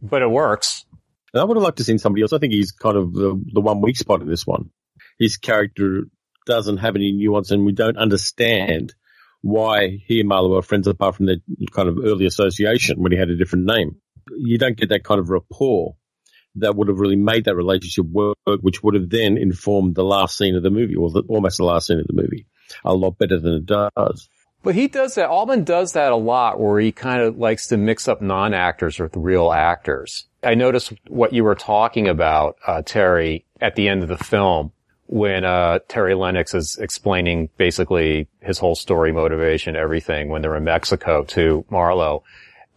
But 0.01 0.21
it 0.21 0.31
works. 0.31 0.85
And 1.33 1.41
I 1.41 1.43
would 1.43 1.57
have 1.57 1.63
liked 1.63 1.77
to 1.77 1.83
see 1.83 1.97
somebody 1.97 2.21
else. 2.21 2.31
I 2.31 2.37
think 2.37 2.53
he's 2.53 2.71
kind 2.71 2.95
of 2.95 3.13
the, 3.13 3.39
the 3.53 3.59
one 3.59 3.81
weak 3.81 3.97
spot 3.97 4.21
in 4.21 4.29
this 4.29 4.47
one. 4.47 4.69
His 5.19 5.35
character 5.35 6.03
doesn't 6.45 6.77
have 6.77 6.95
any 6.95 7.11
nuance 7.11 7.51
and 7.51 7.65
we 7.65 7.73
don't 7.73 7.97
understand 7.97 8.93
why 9.41 10.01
he 10.07 10.21
and 10.21 10.29
Marlowe 10.29 10.57
are 10.57 10.61
friends 10.61 10.87
apart 10.87 11.15
from 11.15 11.25
their 11.25 11.37
kind 11.71 11.89
of 11.89 11.97
early 12.01 12.25
association 12.25 13.01
when 13.01 13.11
he 13.11 13.17
had 13.17 13.29
a 13.29 13.37
different 13.37 13.65
name. 13.65 13.97
You 14.31 14.57
don't 14.57 14.77
get 14.77 14.89
that 14.89 15.03
kind 15.03 15.19
of 15.19 15.29
rapport 15.29 15.95
that 16.55 16.75
would 16.77 16.87
have 16.87 16.99
really 16.99 17.17
made 17.17 17.45
that 17.45 17.55
relationship 17.55 18.05
work, 18.05 18.37
which 18.61 18.81
would 18.83 18.93
have 18.93 19.09
then 19.09 19.37
informed 19.37 19.95
the 19.95 20.03
last 20.03 20.37
scene 20.37 20.55
of 20.55 20.63
the 20.63 20.69
movie, 20.69 20.95
or 20.95 21.09
the, 21.09 21.23
almost 21.27 21.57
the 21.57 21.65
last 21.65 21.87
scene 21.87 21.99
of 21.99 22.07
the 22.07 22.13
movie 22.13 22.45
a 22.83 22.93
lot 22.93 23.17
better 23.17 23.39
than 23.39 23.53
it 23.55 23.65
does. 23.65 24.29
But 24.63 24.75
he 24.75 24.87
does 24.87 25.15
that. 25.15 25.29
Altman 25.29 25.65
does 25.65 25.91
that 25.91 26.13
a 26.13 26.15
lot 26.15 26.59
where 26.59 26.79
he 26.79 26.93
kind 26.93 27.21
of 27.21 27.37
likes 27.37 27.67
to 27.67 27.77
mix 27.77 28.07
up 28.07 28.21
non-actors 28.21 28.97
with 28.97 29.15
real 29.15 29.51
actors. 29.51 30.25
I 30.41 30.55
noticed 30.55 30.93
what 31.07 31.33
you 31.33 31.43
were 31.43 31.55
talking 31.55 32.07
about, 32.07 32.57
uh, 32.65 32.81
Terry, 32.81 33.45
at 33.59 33.75
the 33.75 33.89
end 33.89 34.03
of 34.03 34.09
the 34.09 34.17
film 34.17 34.71
when, 35.07 35.43
uh, 35.43 35.79
Terry 35.89 36.15
Lennox 36.15 36.53
is 36.53 36.77
explaining 36.77 37.49
basically 37.57 38.27
his 38.39 38.57
whole 38.57 38.75
story, 38.75 39.11
motivation, 39.11 39.75
everything 39.75 40.29
when 40.29 40.41
they're 40.41 40.55
in 40.55 40.63
Mexico 40.63 41.23
to 41.25 41.65
Marlowe. 41.69 42.23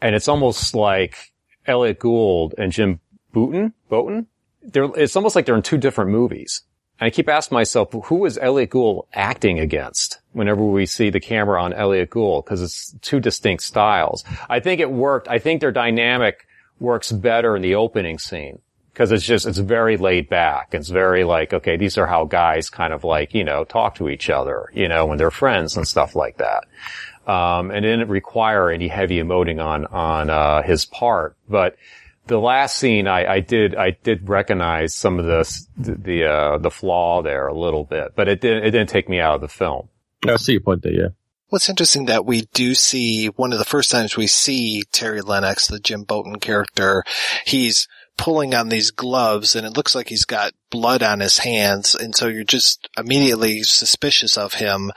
And 0.02 0.14
it's 0.16 0.28
almost 0.28 0.74
like 0.74 1.32
Elliott 1.66 2.00
Gould 2.00 2.54
and 2.58 2.72
Jim 2.72 3.00
Bouton, 3.32 3.72
Bouton, 3.88 4.26
they're, 4.62 4.90
it's 4.96 5.14
almost 5.14 5.36
like 5.36 5.46
they're 5.46 5.56
in 5.56 5.62
two 5.62 5.78
different 5.78 6.10
movies. 6.10 6.62
I 7.00 7.10
keep 7.10 7.28
asking 7.28 7.56
myself, 7.56 7.92
who 8.04 8.24
is 8.24 8.38
Elliott 8.38 8.70
Gould 8.70 9.06
acting 9.12 9.60
against 9.60 10.18
whenever 10.32 10.64
we 10.64 10.86
see 10.86 11.10
the 11.10 11.20
camera 11.20 11.62
on 11.62 11.72
Elliott 11.74 12.10
Gould? 12.10 12.44
Because 12.44 12.62
it's 12.62 12.94
two 13.02 13.20
distinct 13.20 13.62
styles. 13.62 14.24
I 14.48 14.60
think 14.60 14.80
it 14.80 14.90
worked. 14.90 15.28
I 15.28 15.38
think 15.38 15.60
their 15.60 15.72
dynamic 15.72 16.46
works 16.80 17.12
better 17.12 17.54
in 17.54 17.62
the 17.62 17.74
opening 17.74 18.18
scene 18.18 18.60
because 18.92 19.12
it's 19.12 19.26
just, 19.26 19.46
it's 19.46 19.58
very 19.58 19.98
laid 19.98 20.30
back. 20.30 20.68
It's 20.72 20.88
very 20.88 21.24
like, 21.24 21.52
okay, 21.52 21.76
these 21.76 21.98
are 21.98 22.06
how 22.06 22.24
guys 22.24 22.70
kind 22.70 22.94
of 22.94 23.04
like, 23.04 23.34
you 23.34 23.44
know, 23.44 23.64
talk 23.64 23.96
to 23.96 24.08
each 24.08 24.30
other, 24.30 24.70
you 24.72 24.88
know, 24.88 25.04
when 25.04 25.18
they're 25.18 25.30
friends 25.30 25.76
and 25.76 25.86
stuff 25.86 26.16
like 26.16 26.38
that. 26.38 26.64
Um, 27.30 27.70
and 27.70 27.84
it 27.84 27.90
didn't 27.90 28.08
require 28.08 28.70
any 28.70 28.88
heavy 28.88 29.18
emoting 29.18 29.62
on, 29.62 29.84
on, 29.86 30.30
uh, 30.30 30.62
his 30.62 30.86
part, 30.86 31.36
but 31.46 31.76
the 32.26 32.38
last 32.38 32.76
scene, 32.76 33.06
I, 33.06 33.34
I, 33.34 33.40
did, 33.40 33.74
I 33.76 33.90
did 34.02 34.28
recognize 34.28 34.94
some 34.94 35.18
of 35.18 35.26
the, 35.26 35.66
the, 35.76 36.24
uh, 36.24 36.58
the 36.58 36.70
flaw 36.70 37.22
there 37.22 37.46
a 37.48 37.58
little 37.58 37.84
bit, 37.84 38.12
but 38.16 38.28
it 38.28 38.40
didn't, 38.40 38.64
it 38.64 38.70
didn't 38.72 38.88
take 38.88 39.08
me 39.08 39.20
out 39.20 39.36
of 39.36 39.40
the 39.40 39.48
film. 39.48 39.88
I 40.26 40.36
see 40.36 40.52
your 40.52 40.60
point 40.60 40.82
there, 40.82 40.92
yeah. 40.92 41.08
What's 41.48 41.68
interesting 41.68 42.06
that 42.06 42.26
we 42.26 42.42
do 42.52 42.74
see 42.74 43.26
one 43.28 43.52
of 43.52 43.60
the 43.60 43.64
first 43.64 43.90
times 43.90 44.16
we 44.16 44.26
see 44.26 44.82
Terry 44.90 45.20
Lennox, 45.20 45.68
the 45.68 45.78
Jim 45.78 46.02
Bouton 46.02 46.40
character, 46.40 47.04
he's 47.44 47.86
pulling 48.16 48.54
on 48.54 48.68
these 48.68 48.90
gloves 48.90 49.54
and 49.54 49.64
it 49.64 49.76
looks 49.76 49.94
like 49.94 50.08
he's 50.08 50.24
got 50.24 50.52
blood 50.70 51.04
on 51.04 51.20
his 51.20 51.38
hands. 51.38 51.94
And 51.94 52.16
so 52.16 52.26
you're 52.26 52.42
just 52.42 52.88
immediately 52.98 53.62
suspicious 53.62 54.36
of 54.36 54.54
him. 54.54 54.90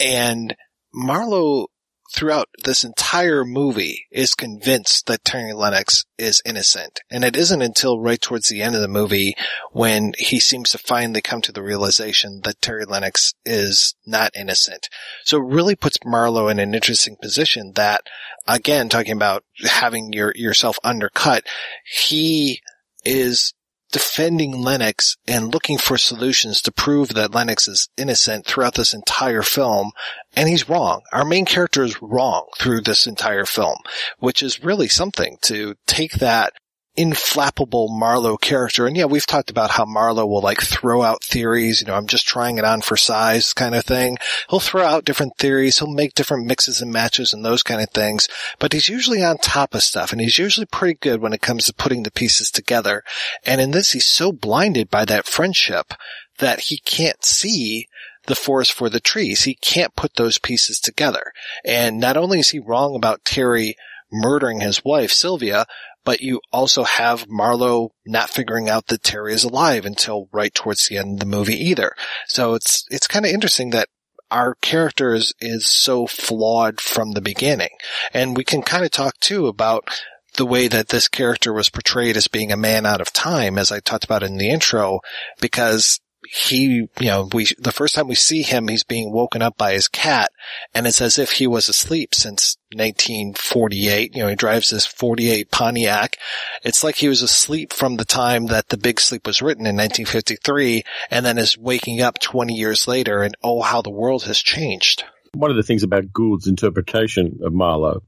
And 0.00 0.56
Marlowe 0.94 1.66
throughout 2.12 2.48
this 2.64 2.84
entire 2.84 3.44
movie 3.44 4.06
is 4.10 4.34
convinced 4.34 5.06
that 5.06 5.24
Terry 5.24 5.52
Lennox 5.52 6.04
is 6.18 6.42
innocent. 6.44 7.00
And 7.10 7.24
it 7.24 7.36
isn't 7.36 7.62
until 7.62 8.00
right 8.00 8.20
towards 8.20 8.48
the 8.48 8.62
end 8.62 8.74
of 8.74 8.80
the 8.80 8.88
movie 8.88 9.34
when 9.72 10.12
he 10.18 10.38
seems 10.38 10.70
to 10.70 10.78
finally 10.78 11.22
come 11.22 11.40
to 11.42 11.52
the 11.52 11.62
realization 11.62 12.40
that 12.44 12.60
Terry 12.60 12.84
Lennox 12.84 13.34
is 13.44 13.94
not 14.06 14.36
innocent. 14.36 14.88
So 15.24 15.38
it 15.38 15.52
really 15.52 15.74
puts 15.74 15.98
Marlowe 16.04 16.48
in 16.48 16.58
an 16.58 16.74
interesting 16.74 17.16
position 17.20 17.72
that, 17.76 18.02
again, 18.46 18.88
talking 18.88 19.12
about 19.12 19.44
having 19.64 20.12
your, 20.12 20.32
yourself 20.36 20.78
undercut, 20.84 21.44
he 21.84 22.60
is 23.04 23.54
defending 23.92 24.60
Lennox 24.60 25.16
and 25.28 25.52
looking 25.52 25.78
for 25.78 25.96
solutions 25.96 26.60
to 26.62 26.72
prove 26.72 27.10
that 27.10 27.34
Lennox 27.34 27.68
is 27.68 27.88
innocent 27.96 28.46
throughout 28.46 28.74
this 28.74 28.92
entire 28.92 29.42
film. 29.42 29.92
And 30.34 30.48
he's 30.48 30.68
wrong. 30.68 31.02
Our 31.12 31.24
main 31.24 31.44
character 31.44 31.84
is 31.84 32.00
wrong 32.02 32.46
through 32.58 32.80
this 32.80 33.06
entire 33.06 33.44
film, 33.44 33.76
which 34.18 34.42
is 34.42 34.64
really 34.64 34.88
something 34.88 35.36
to 35.42 35.76
take 35.86 36.14
that 36.14 36.54
inflappable 36.96 37.88
Marlowe 37.88 38.36
character. 38.36 38.86
And 38.86 38.96
yeah, 38.96 39.06
we've 39.06 39.24
talked 39.24 39.48
about 39.48 39.70
how 39.70 39.86
Marlowe 39.86 40.26
will 40.26 40.42
like 40.42 40.60
throw 40.60 41.02
out 41.02 41.24
theories, 41.24 41.80
you 41.80 41.86
know, 41.86 41.94
I'm 41.94 42.06
just 42.06 42.26
trying 42.26 42.58
it 42.58 42.64
on 42.64 42.82
for 42.82 42.96
size 42.98 43.54
kind 43.54 43.74
of 43.74 43.84
thing. 43.84 44.18
He'll 44.50 44.60
throw 44.60 44.84
out 44.84 45.04
different 45.04 45.38
theories, 45.38 45.78
he'll 45.78 45.92
make 45.92 46.14
different 46.14 46.46
mixes 46.46 46.82
and 46.82 46.92
matches 46.92 47.32
and 47.32 47.44
those 47.44 47.62
kind 47.62 47.80
of 47.80 47.90
things, 47.90 48.28
but 48.58 48.74
he's 48.74 48.90
usually 48.90 49.22
on 49.22 49.38
top 49.38 49.74
of 49.74 49.82
stuff 49.82 50.12
and 50.12 50.20
he's 50.20 50.38
usually 50.38 50.66
pretty 50.66 50.98
good 51.00 51.22
when 51.22 51.32
it 51.32 51.40
comes 51.40 51.64
to 51.64 51.74
putting 51.74 52.02
the 52.02 52.10
pieces 52.10 52.50
together. 52.50 53.02
And 53.46 53.60
in 53.60 53.70
this, 53.70 53.92
he's 53.92 54.06
so 54.06 54.30
blinded 54.30 54.90
by 54.90 55.06
that 55.06 55.26
friendship 55.26 55.94
that 56.38 56.60
he 56.60 56.78
can't 56.78 57.24
see 57.24 57.88
the 58.26 58.34
forest 58.34 58.72
for 58.72 58.88
the 58.90 59.00
trees. 59.00 59.44
He 59.44 59.54
can't 59.54 59.96
put 59.96 60.16
those 60.16 60.38
pieces 60.38 60.78
together. 60.78 61.32
And 61.64 61.98
not 61.98 62.16
only 62.16 62.38
is 62.38 62.50
he 62.50 62.58
wrong 62.58 62.94
about 62.94 63.24
Terry 63.24 63.76
murdering 64.12 64.60
his 64.60 64.84
wife, 64.84 65.10
Sylvia, 65.10 65.66
but 66.04 66.20
you 66.20 66.40
also 66.52 66.84
have 66.84 67.28
Marlowe 67.28 67.92
not 68.06 68.30
figuring 68.30 68.68
out 68.68 68.86
that 68.88 69.02
Terry 69.02 69.32
is 69.32 69.44
alive 69.44 69.84
until 69.84 70.28
right 70.32 70.52
towards 70.54 70.88
the 70.88 70.98
end 70.98 71.14
of 71.14 71.20
the 71.20 71.26
movie 71.26 71.56
either. 71.56 71.92
So 72.26 72.54
it's, 72.54 72.84
it's 72.90 73.06
kind 73.06 73.24
of 73.24 73.32
interesting 73.32 73.70
that 73.70 73.88
our 74.30 74.54
character 74.56 75.12
is, 75.12 75.34
is 75.40 75.66
so 75.66 76.06
flawed 76.06 76.80
from 76.80 77.12
the 77.12 77.20
beginning. 77.20 77.68
And 78.14 78.36
we 78.36 78.44
can 78.44 78.62
kind 78.62 78.84
of 78.84 78.90
talk 78.90 79.20
too 79.20 79.46
about 79.46 79.88
the 80.36 80.46
way 80.46 80.68
that 80.68 80.88
this 80.88 81.08
character 81.08 81.52
was 81.52 81.68
portrayed 81.68 82.16
as 82.16 82.28
being 82.28 82.50
a 82.50 82.56
man 82.56 82.86
out 82.86 83.00
of 83.00 83.12
time, 83.12 83.58
as 83.58 83.70
I 83.70 83.80
talked 83.80 84.04
about 84.04 84.22
in 84.22 84.38
the 84.38 84.48
intro, 84.48 85.00
because 85.40 86.00
he, 86.28 86.64
you 86.66 86.90
know, 87.00 87.28
we, 87.32 87.46
the 87.58 87.72
first 87.72 87.94
time 87.94 88.08
we 88.08 88.14
see 88.14 88.42
him, 88.42 88.68
he's 88.68 88.84
being 88.84 89.12
woken 89.12 89.42
up 89.42 89.56
by 89.56 89.72
his 89.72 89.88
cat 89.88 90.30
and 90.74 90.86
it's 90.86 91.00
as 91.00 91.18
if 91.18 91.32
he 91.32 91.46
was 91.46 91.68
asleep 91.68 92.14
since 92.14 92.56
1948. 92.74 94.14
You 94.14 94.22
know, 94.22 94.28
he 94.28 94.36
drives 94.36 94.70
this 94.70 94.86
48 94.86 95.50
Pontiac. 95.50 96.16
It's 96.62 96.84
like 96.84 96.96
he 96.96 97.08
was 97.08 97.22
asleep 97.22 97.72
from 97.72 97.96
the 97.96 98.04
time 98.04 98.46
that 98.46 98.68
the 98.68 98.76
big 98.76 99.00
sleep 99.00 99.26
was 99.26 99.42
written 99.42 99.66
in 99.66 99.76
1953 99.76 100.84
and 101.10 101.26
then 101.26 101.38
is 101.38 101.58
waking 101.58 102.00
up 102.00 102.18
20 102.20 102.54
years 102.54 102.86
later 102.86 103.22
and 103.22 103.36
oh, 103.42 103.62
how 103.62 103.82
the 103.82 103.90
world 103.90 104.24
has 104.24 104.38
changed. 104.38 105.04
One 105.34 105.50
of 105.50 105.56
the 105.56 105.62
things 105.62 105.82
about 105.82 106.12
Gould's 106.12 106.46
interpretation 106.46 107.40
of 107.42 107.52
Marlowe 107.52 108.02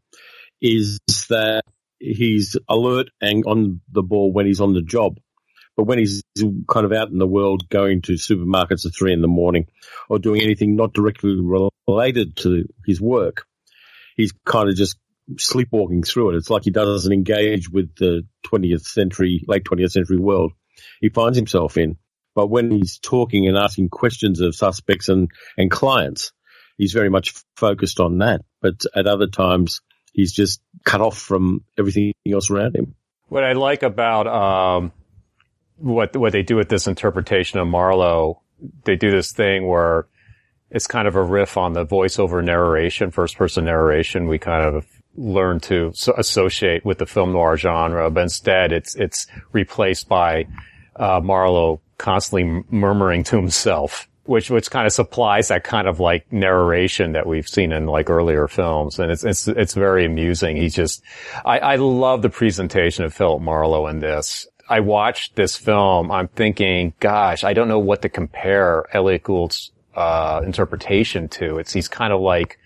is 0.61 1.00
that 1.28 1.62
he's 1.99 2.56
alert 2.68 3.09
and 3.21 3.44
on 3.47 3.80
the 3.90 4.02
ball 4.02 4.33
when 4.33 4.47
he's 4.47 4.61
on 4.61 4.75
the 4.75 4.83
job. 4.83 5.18
But 5.76 5.85
when 5.85 5.99
he's 5.99 6.23
kind 6.69 6.87
of 6.87 6.93
out 6.93 7.11
in 7.11 7.19
the 7.19 7.26
world 7.26 7.69
going 7.69 8.02
to 8.02 8.12
supermarkets 8.12 8.87
at 8.87 8.95
three 8.95 9.12
in 9.12 9.23
the 9.23 9.28
morning 9.28 9.66
or 10.09 10.19
doing 10.19 10.40
anything 10.40 10.76
not 10.76 10.93
directly 10.93 11.37
related 11.88 12.37
to 12.38 12.64
his 12.87 13.00
work, 13.00 13.47
he's 14.16 14.33
kind 14.45 14.69
of 14.69 14.76
just 14.76 14.97
sleepwalking 15.38 16.02
through 16.04 16.31
it. 16.31 16.37
It's 16.37 16.50
like 16.50 16.64
he 16.64 16.71
doesn't 16.71 17.12
engage 17.12 17.69
with 17.69 17.95
the 17.97 18.26
20th 18.47 18.83
century, 18.83 19.43
late 19.49 19.64
20th 19.64 19.90
century 19.90 20.19
world 20.19 20.52
he 21.00 21.09
finds 21.09 21.37
himself 21.37 21.76
in. 21.76 21.97
But 22.35 22.49
when 22.49 22.71
he's 22.71 22.99
talking 22.99 23.47
and 23.47 23.57
asking 23.57 23.90
questions 23.90 24.40
of 24.40 24.57
suspects 24.57 25.09
and, 25.09 25.31
and 25.57 25.71
clients, 25.71 26.33
he's 26.76 26.93
very 26.93 27.09
much 27.09 27.35
focused 27.57 28.00
on 28.00 28.19
that. 28.19 28.40
But 28.61 28.81
at 28.95 29.07
other 29.07 29.28
times, 29.28 29.83
he's 30.12 30.33
just 30.33 30.61
cut 30.85 31.00
off 31.00 31.16
from 31.16 31.64
everything 31.78 32.12
else 32.31 32.50
around 32.50 32.75
him. 32.75 32.95
What 33.28 33.45
I 33.45 33.52
like 33.52 33.83
about 33.83 34.26
um, 34.26 34.93
what 35.76 36.16
what 36.16 36.33
they 36.33 36.43
do 36.43 36.57
with 36.57 36.69
this 36.69 36.87
interpretation 36.87 37.59
of 37.59 37.69
Marlowe, 37.69 38.40
they 38.85 38.97
do 38.97 39.11
this 39.11 39.33
thing 39.33 39.66
where 39.66 40.07
it's 40.71 40.87
kind 40.87 41.07
of 41.07 41.16
a 41.16 41.23
riff 41.23 41.57
on 41.57 41.73
the 41.73 41.87
voiceover 41.87 42.45
narration, 42.45 43.11
first 43.11 43.37
person 43.37 43.64
narration. 43.64 44.26
We 44.26 44.38
kind 44.38 44.64
of 44.66 44.87
learn 45.16 45.61
to 45.61 45.93
so 45.95 46.12
associate 46.16 46.85
with 46.85 46.99
the 46.99 47.07
film 47.07 47.33
noir 47.33 47.57
genre, 47.57 48.11
but 48.11 48.23
instead 48.23 48.73
it's 48.73 48.95
it's 48.97 49.26
replaced 49.52 50.09
by 50.09 50.47
uh, 50.97 51.21
Marlowe 51.23 51.81
constantly 51.99 52.64
murmuring 52.71 53.25
to 53.25 53.37
himself. 53.37 54.09
Which, 54.26 54.49
which 54.49 54.71
kind 54.71 54.87
of 54.87 54.93
supplies 54.95 55.49
that 55.49 55.64
kind 55.64 55.87
of 55.87 56.00
like 56.00 56.33
narration 56.33 57.12
that 57.12 57.26
we've 57.26 57.47
seen 57.47 57.73
in 57.73 57.85
like 57.85 58.09
earlier 58.09 58.49
films. 58.49 58.99
And 58.99 59.12
it's, 59.12 59.23
it's, 59.23 59.47
it's 59.49 59.75
very 59.75 60.07
amusing. 60.07 60.57
He's 60.57 60.75
just, 60.75 61.03
I, 61.44 61.59
I 61.59 61.77
love 61.77 62.22
the 62.22 62.31
presentation 62.31 63.05
of 63.05 63.12
Philip 63.12 63.42
Marlowe 63.42 63.87
in 63.87 63.99
this. 63.99 64.46
I 64.68 64.81
watched 64.81 65.37
this 65.37 65.57
film, 65.57 66.11
I'm 66.11 66.29
thinking, 66.29 66.94
gosh, 67.00 67.44
I 67.44 67.53
don't 67.53 67.68
know 67.68 67.79
what 67.79 68.03
to 68.03 68.09
compare 68.09 68.85
Elliott 68.92 69.24
Gould's 69.24 69.72
uh, 69.94 70.42
interpretation 70.44 71.29
to. 71.29 71.59
It's 71.59 71.72
he's 71.72 71.88
kind 71.88 72.12
of 72.12 72.20
like 72.20 72.59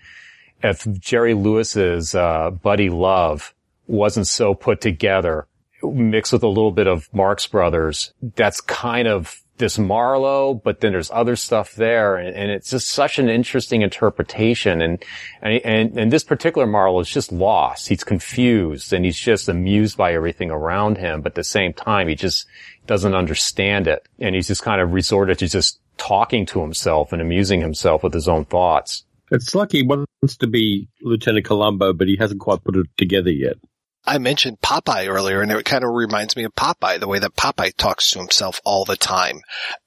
if 0.63 0.87
Jerry 0.99 1.33
Lewis's 1.33 2.15
uh, 2.15 2.51
Buddy 2.51 2.89
Love 2.89 3.53
wasn't 3.87 4.27
so 4.27 4.53
put 4.53 4.81
together, 4.81 5.47
mixed 5.83 6.33
with 6.33 6.43
a 6.43 6.47
little 6.47 6.71
bit 6.71 6.87
of 6.87 7.13
Marx 7.13 7.47
Brothers. 7.47 8.13
That's 8.21 8.61
kind 8.61 9.07
of 9.07 9.41
this 9.59 9.77
Marlowe, 9.77 10.55
but 10.55 10.79
then 10.79 10.93
there's 10.93 11.11
other 11.11 11.35
stuff 11.35 11.75
there, 11.75 12.15
and, 12.17 12.35
and, 12.35 12.49
it's 12.49 12.71
just 12.71 12.89
such 12.89 13.19
an 13.19 13.29
interesting 13.29 13.83
interpretation. 13.83 14.81
And, 14.81 15.03
and 15.41 15.97
and 15.97 16.11
this 16.11 16.23
particular 16.23 16.65
Marlowe 16.65 17.01
is 17.01 17.09
just 17.09 17.31
lost. 17.31 17.87
He's 17.87 18.03
confused, 18.03 18.91
and 18.91 19.05
he's 19.05 19.19
just 19.19 19.47
amused 19.47 19.97
by 19.97 20.13
everything 20.13 20.49
around 20.49 20.97
him. 20.97 21.21
But 21.21 21.33
at 21.33 21.35
the 21.35 21.43
same 21.43 21.73
time, 21.73 22.07
he 22.07 22.15
just 22.15 22.47
doesn't 22.87 23.13
understand 23.13 23.87
it, 23.87 24.07
and 24.17 24.33
he's 24.33 24.47
just 24.47 24.63
kind 24.63 24.81
of 24.81 24.93
resorted 24.93 25.37
to 25.39 25.47
just 25.47 25.79
talking 25.97 26.45
to 26.47 26.61
himself 26.61 27.13
and 27.13 27.21
amusing 27.21 27.61
himself 27.61 28.01
with 28.01 28.13
his 28.13 28.27
own 28.27 28.45
thoughts. 28.45 29.03
It's 29.31 29.53
like 29.53 29.71
he 29.71 29.83
wants 29.83 30.37
to 30.39 30.47
be 30.47 30.87
Lieutenant 31.01 31.45
Columbo, 31.45 31.93
but 31.93 32.07
he 32.07 32.15
hasn't 32.15 32.39
quite 32.39 32.63
put 32.63 32.75
it 32.75 32.87
together 32.97 33.31
yet. 33.31 33.57
I 34.05 34.17
mentioned 34.17 34.61
Popeye 34.61 35.07
earlier, 35.07 35.41
and 35.41 35.51
it 35.51 35.65
kind 35.65 35.83
of 35.83 35.91
reminds 35.93 36.35
me 36.35 36.43
of 36.43 36.55
Popeye, 36.55 36.99
the 36.99 37.07
way 37.07 37.19
that 37.19 37.35
Popeye 37.35 37.75
talks 37.75 38.11
to 38.11 38.19
himself 38.19 38.59
all 38.63 38.85
the 38.85 38.95
time 38.95 39.41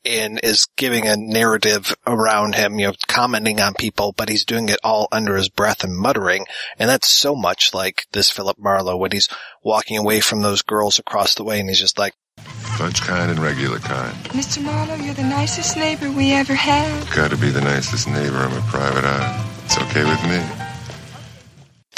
and 0.05 0.39
is 0.43 0.69
giving 0.77 1.07
a 1.07 1.17
narrative 1.17 1.95
around 2.07 2.55
him, 2.55 2.79
you 2.79 2.89
know, 2.89 2.95
commenting 3.09 3.61
on 3.61 3.75
people, 3.75 4.13
but 4.17 4.29
he's 4.29 4.45
doing 4.45 4.69
it 4.69 4.79
all 4.85 5.09
under 5.11 5.37
his 5.37 5.49
breath 5.49 5.83
and 5.83 5.97
muttering. 5.97 6.45
And 6.79 6.89
that's 6.89 7.09
so 7.09 7.35
much 7.35 7.73
like 7.73 8.07
this 8.13 8.31
Philip 8.31 8.59
Marlowe 8.59 8.97
when 8.97 9.13
he's 9.13 9.29
walking 9.63 9.97
away 9.97 10.21
from 10.21 10.41
those 10.41 10.63
girls 10.63 10.99
across 10.99 11.35
the 11.35 11.45
way 11.45 11.59
and 11.59 11.69
he's 11.69 11.81
just 11.81 11.99
like, 11.99 12.15
Fudge 12.79 13.01
kind 13.01 13.31
and 13.31 13.41
regular 13.41 13.79
kind. 13.79 14.15
Mr. 14.31 14.63
Marlowe, 14.63 14.95
you're 14.97 15.15
the 15.15 15.23
nicest 15.23 15.77
neighbor 15.77 16.11
we 16.11 16.33
ever 16.33 16.55
had. 16.55 17.15
Gotta 17.15 17.37
be 17.37 17.51
the 17.51 17.61
nicest 17.61 18.09
neighbor. 18.09 18.37
I'm 18.37 18.57
a 18.57 18.63
private 18.63 19.05
eye. 19.05 19.63
It's 19.65 19.79
okay 19.79 20.05
with 20.05 20.23
me 20.25 20.72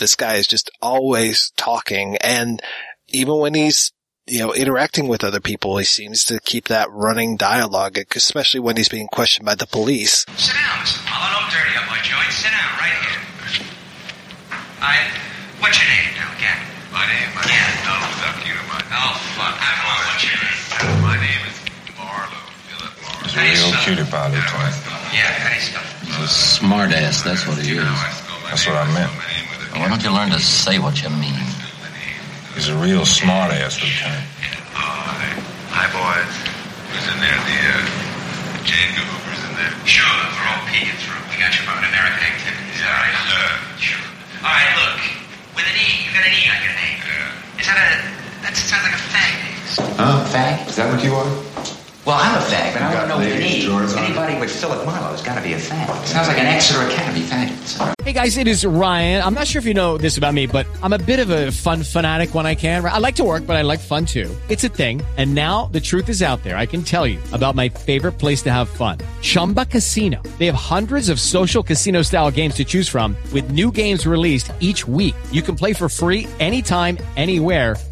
this 0.04 0.16
guy 0.16 0.34
is 0.36 0.46
just 0.46 0.70
always 0.82 1.50
talking. 1.56 2.18
And 2.20 2.60
even 3.08 3.38
when 3.38 3.54
he's, 3.54 3.90
you 4.26 4.38
know, 4.38 4.52
interacting 4.52 5.08
with 5.08 5.24
other 5.24 5.40
people, 5.40 5.78
he 5.78 5.88
seems 5.88 6.26
to 6.26 6.40
keep 6.44 6.68
that 6.68 6.92
running 6.92 7.38
dialogue, 7.38 7.96
especially 8.14 8.60
when 8.60 8.76
he's 8.76 8.90
being 8.90 9.08
questioned 9.08 9.46
by 9.46 9.54
the 9.54 9.66
police. 9.66 10.28
Sit 10.36 10.52
down, 10.52 10.84
Mr. 10.84 11.00
Mullen. 11.08 11.32
Don't 11.32 11.48
dirty 11.48 11.72
up 11.80 11.88
my 11.88 11.96
joint. 12.04 12.28
Sit 12.36 12.52
down 12.52 12.68
right 12.76 13.00
here. 13.00 13.20
I, 14.84 15.08
what's 15.64 15.80
your 15.80 15.88
name 15.88 16.12
now 16.20 16.28
again? 16.36 16.60
My 16.92 17.08
name? 17.08 17.28
My 17.32 17.48
yeah. 17.48 17.64
name? 17.64 17.88
No, 17.88 17.94
without 18.04 18.36
you 18.44 18.52
to 18.60 18.64
mind. 18.68 18.84
Oh, 18.92 19.16
fuck. 19.40 19.56
I 19.56 19.72
don't 19.72 19.88
know 19.88 20.04
what's 20.04 20.24
your 20.28 20.36
name. 20.36 21.00
My 21.00 21.16
name 21.16 21.42
is 21.48 21.56
Marlowe. 21.96 22.44
Philip 22.68 22.92
Marlowe. 23.00 23.24
How 23.24 23.40
do 23.40 23.48
you 23.48 23.56
Real 23.56 23.72
spell 23.72 23.88
cutie 23.88 24.04
pie, 24.04 24.28
Lieutenant. 24.28 24.76
Yeah, 25.16 25.32
how 25.32 25.48
do 25.48 25.56
you 25.56 25.64
spell 25.64 25.80
He's 26.04 26.20
a 26.20 26.28
smart 26.28 26.92
ass, 26.92 27.24
that's 27.24 27.48
what 27.48 27.56
he 27.56 27.80
is. 27.80 28.23
That's 28.48 28.66
what 28.66 28.76
I 28.76 28.86
meant. 28.92 29.10
Why 29.74 29.88
don't 29.88 30.02
you 30.02 30.12
learn 30.12 30.30
to 30.30 30.38
say 30.38 30.78
what 30.78 31.02
you 31.02 31.10
mean? 31.10 31.34
He's 32.54 32.68
a 32.68 32.76
real 32.78 33.04
smart 33.04 33.50
ass, 33.50 33.82
Lieutenant. 33.82 34.22
Oh, 34.78 35.10
hi, 35.74 35.90
boys. 35.90 36.34
Who's 36.94 37.06
in 37.10 37.18
there? 37.18 37.34
The, 37.34 37.58
uh, 37.74 38.62
Jane 38.62 38.94
Hooper's 38.94 39.42
in 39.42 39.52
there. 39.58 39.74
Sure, 39.82 40.06
we're 40.06 40.48
all 40.54 40.62
peeking 40.70 40.94
through. 41.02 41.18
We 41.34 41.42
got 41.42 41.50
you 41.50 41.66
about 41.66 41.82
American 41.82 42.22
activities, 42.22 42.78
all 42.86 42.94
right? 42.94 43.18
Uh, 43.26 43.58
sure. 43.82 44.06
All 44.46 44.54
right, 44.54 44.72
look. 44.78 45.02
With 45.58 45.66
an 45.66 45.74
E, 45.74 46.06
you 46.06 46.10
got 46.14 46.22
an 46.22 46.30
E 46.30 46.42
on 46.46 46.58
your 46.62 46.74
name. 46.78 46.98
Yeah. 47.02 47.58
Is 47.58 47.66
that 47.66 47.78
a, 47.82 47.90
that 48.46 48.54
sounds 48.54 48.86
like 48.86 48.94
a 48.94 49.02
fag 49.10 49.32
name. 49.42 49.58
Huh? 49.98 50.22
Fag? 50.30 50.62
Is 50.70 50.78
that 50.78 50.86
what 50.86 51.02
you 51.02 51.10
are? 51.18 51.53
Well, 52.06 52.18
I'm 52.20 52.36
a 52.36 52.44
fag, 52.44 52.74
but 52.74 52.82
I 52.82 52.92
don't 52.92 53.08
know 53.08 53.16
what 53.16 53.28
you 53.28 53.40
need. 53.40 53.64
Anybody 53.96 54.38
with 54.38 54.50
Philip 54.50 54.84
Marlowe's 54.84 55.22
got 55.22 55.36
to 55.36 55.40
be 55.40 55.54
a 55.54 55.56
fag. 55.56 56.04
Sounds 56.04 56.28
like 56.28 56.38
an 56.38 56.44
Exeter 56.44 56.82
Academy 56.86 57.22
fag. 57.22 57.94
Hey 58.04 58.12
guys, 58.12 58.36
it 58.36 58.46
is 58.46 58.66
Ryan. 58.66 59.22
I'm 59.22 59.32
not 59.32 59.46
sure 59.46 59.60
if 59.60 59.64
you 59.64 59.72
know 59.72 59.96
this 59.96 60.18
about 60.18 60.34
me, 60.34 60.46
but 60.46 60.66
I'm 60.82 60.92
a 60.92 60.98
bit 60.98 61.18
of 61.18 61.30
a 61.30 61.50
fun 61.50 61.82
fanatic 61.82 62.34
when 62.34 62.44
I 62.44 62.54
can. 62.56 62.84
I 62.84 62.98
like 62.98 63.14
to 63.16 63.24
work, 63.24 63.46
but 63.46 63.56
I 63.56 63.62
like 63.62 63.80
fun 63.80 64.04
too. 64.04 64.30
It's 64.50 64.62
a 64.64 64.68
thing. 64.68 65.00
And 65.16 65.34
now 65.34 65.70
the 65.72 65.80
truth 65.80 66.10
is 66.10 66.20
out 66.20 66.42
there. 66.42 66.58
I 66.58 66.66
can 66.66 66.82
tell 66.82 67.06
you 67.06 67.18
about 67.32 67.54
my 67.54 67.70
favorite 67.70 68.18
place 68.18 68.42
to 68.42 68.52
have 68.52 68.68
fun. 68.68 68.98
Chumba 69.22 69.64
Casino. 69.64 70.20
They 70.38 70.44
have 70.44 70.54
hundreds 70.54 71.08
of 71.08 71.18
social 71.18 71.62
casino 71.62 72.02
style 72.02 72.30
games 72.30 72.56
to 72.56 72.66
choose 72.66 72.86
from 72.86 73.16
with 73.32 73.50
new 73.50 73.72
games 73.72 74.06
released 74.06 74.52
each 74.60 74.86
week. 74.86 75.14
You 75.32 75.40
can 75.40 75.56
play 75.56 75.72
for 75.72 75.88
free 75.88 76.26
anytime, 76.38 76.98
anywhere. 77.16 77.76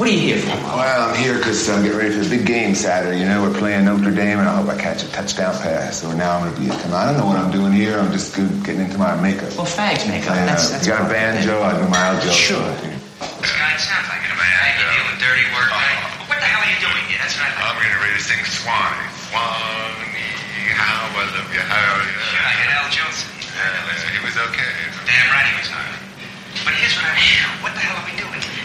what 0.00 0.08
are 0.08 0.16
you 0.16 0.32
here 0.32 0.40
for? 0.40 0.56
Well, 0.80 1.12
I'm 1.12 1.16
here 1.20 1.36
because 1.36 1.68
I'm 1.68 1.84
getting 1.84 2.00
ready 2.00 2.16
for 2.16 2.24
the 2.24 2.32
big 2.32 2.48
game 2.48 2.72
Saturday. 2.72 3.20
You 3.20 3.28
know, 3.28 3.44
we're 3.44 3.52
playing 3.52 3.84
Notre 3.84 4.08
Dame, 4.08 4.40
and 4.40 4.48
I 4.48 4.56
hope 4.56 4.72
I 4.72 4.80
catch 4.80 5.04
a 5.04 5.08
touchdown 5.12 5.52
pass. 5.60 6.00
So 6.00 6.08
now 6.16 6.40
I'm 6.40 6.48
going 6.48 6.56
to 6.56 6.60
be. 6.64 6.72
I 6.72 7.04
don't 7.04 7.20
know 7.20 7.28
what 7.28 7.36
I'm 7.36 7.52
doing 7.52 7.76
here. 7.76 8.00
I'm 8.00 8.08
just 8.08 8.32
good, 8.32 8.48
getting 8.64 8.88
into 8.88 8.96
my 8.96 9.12
makeup. 9.20 9.52
Well, 9.60 9.68
fags 9.68 10.08
makeup. 10.08 10.40
Yeah, 10.40 10.48
That's, 10.48 10.72
that's 10.72 10.88
you 10.88 10.96
got 10.96 11.04
a 11.04 11.12
banjo? 11.12 11.52
I 11.60 11.76
do 11.76 11.84
my 11.92 12.00
aljo. 12.16 12.32
Sure. 12.32 12.64
Scott, 12.64 13.76
it 13.76 13.84
sounds 13.84 14.08
like 14.08 14.24
it. 14.24 14.32
I 14.32 14.40
mean, 14.40 14.48
I 14.56 14.72
can 14.72 14.88
deal 14.88 15.04
with 15.04 15.20
dirty 15.20 15.44
work. 15.52 15.68
right? 15.68 16.00
What 16.32 16.40
the 16.40 16.48
hell 16.48 16.64
are 16.64 16.70
you 16.72 16.80
doing 16.80 17.04
here? 17.12 17.20
That's 17.20 17.36
what 17.36 17.44
I 17.44 17.60
I'm 17.60 17.76
getting 17.84 18.00
ready 18.00 18.16
to 18.16 18.24
sing 18.24 18.40
Swanee. 18.48 19.04
Swanee, 19.28 20.80
how 20.80 21.12
I 21.12 21.28
love 21.28 21.44
you, 21.52 21.60
how 21.60 21.76
I 21.76 22.08
Sure, 22.08 22.40
I 22.40 22.52
get 22.56 22.72
Al 22.72 22.88
Jolson. 22.88 23.28
Yeah, 23.52 24.16
he 24.16 24.20
was 24.24 24.32
okay. 24.48 24.72
Damn 25.04 25.28
right 25.28 25.44
he 25.44 25.54
was 25.60 25.68
hard. 25.68 25.92
But 26.64 26.72
here's 26.80 26.96
what 26.96 27.04
I 27.04 27.20
What 27.60 27.76
the 27.76 27.84
hell 27.84 28.00
are 28.00 28.08
we 28.08 28.16
doing? 28.16 28.59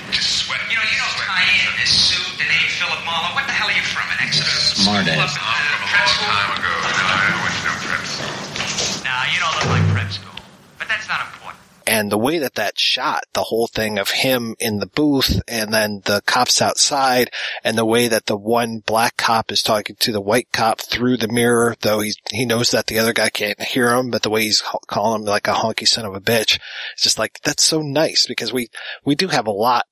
Just 0.55 0.71
sweat. 0.71 0.71
You 0.71 0.77
know, 0.77 0.87
you 0.87 0.97
know 0.97 1.11
Cayenne, 1.19 1.75
this 1.79 1.91
suit, 1.91 2.37
the 2.39 2.47
name 2.47 2.69
Philip 2.71 3.03
Marlowe. 3.03 3.35
What 3.35 3.45
the 3.47 3.51
hell 3.51 3.67
are 3.67 3.75
you 3.75 3.83
from? 3.83 4.07
An 4.11 4.19
Exeter 4.23 4.47
Smart 4.47 5.05
school 5.05 5.19
ass. 5.19 5.35
up 5.35 5.41
in, 5.41 5.43
I'm 5.43 5.67
uh, 5.67 5.75
from 5.75 5.89
a 5.89 5.99
long 5.99 6.07
school? 6.07 6.31
time 6.31 6.51
ago. 6.55 6.71
I 6.71 7.35
went 7.43 7.55
to 7.59 7.71
prep 7.83 8.03
school. 8.07 9.03
Nah, 9.03 9.23
you 9.33 9.39
don't 9.39 9.55
look 9.55 9.69
like 9.69 9.85
prep 9.91 10.11
school. 10.11 10.39
But 10.79 10.87
that's 10.87 11.07
not 11.07 11.21
important. 11.21 11.61
And 11.87 12.11
the 12.11 12.17
way 12.17 12.39
that 12.39 12.55
that 12.55 12.79
shot, 12.79 13.25
the 13.33 13.43
whole 13.43 13.67
thing 13.67 13.99
of 13.99 14.09
him 14.09 14.55
in 14.59 14.79
the 14.79 14.87
booth 14.87 15.41
and 15.47 15.71
then 15.71 16.01
the 16.05 16.21
cops 16.25 16.59
outside 16.61 17.29
and 17.63 17.77
the 17.77 17.85
way 17.85 18.07
that 18.07 18.25
the 18.25 18.37
one 18.37 18.79
black 18.79 19.17
cop 19.17 19.51
is 19.51 19.61
talking 19.61 19.95
to 19.99 20.11
the 20.11 20.21
white 20.21 20.51
cop 20.51 20.81
through 20.81 21.17
the 21.17 21.27
mirror, 21.27 21.75
though 21.81 21.99
he, 21.99 22.13
he 22.31 22.45
knows 22.45 22.71
that 22.71 22.87
the 22.87 22.97
other 22.97 23.13
guy 23.13 23.29
can't 23.29 23.61
hear 23.61 23.93
him, 23.93 24.09
but 24.09 24.23
the 24.23 24.31
way 24.31 24.43
he's 24.43 24.63
calling 24.87 25.21
him 25.21 25.27
like 25.27 25.47
a 25.47 25.53
honky 25.53 25.87
son 25.87 26.05
of 26.05 26.15
a 26.15 26.21
bitch, 26.21 26.59
it's 26.93 27.03
just 27.03 27.19
like, 27.19 27.39
that's 27.43 27.63
so 27.63 27.81
nice 27.81 28.25
because 28.25 28.51
we, 28.51 28.69
we 29.03 29.13
do 29.13 29.27
have 29.27 29.45
a 29.45 29.51
lot 29.51 29.85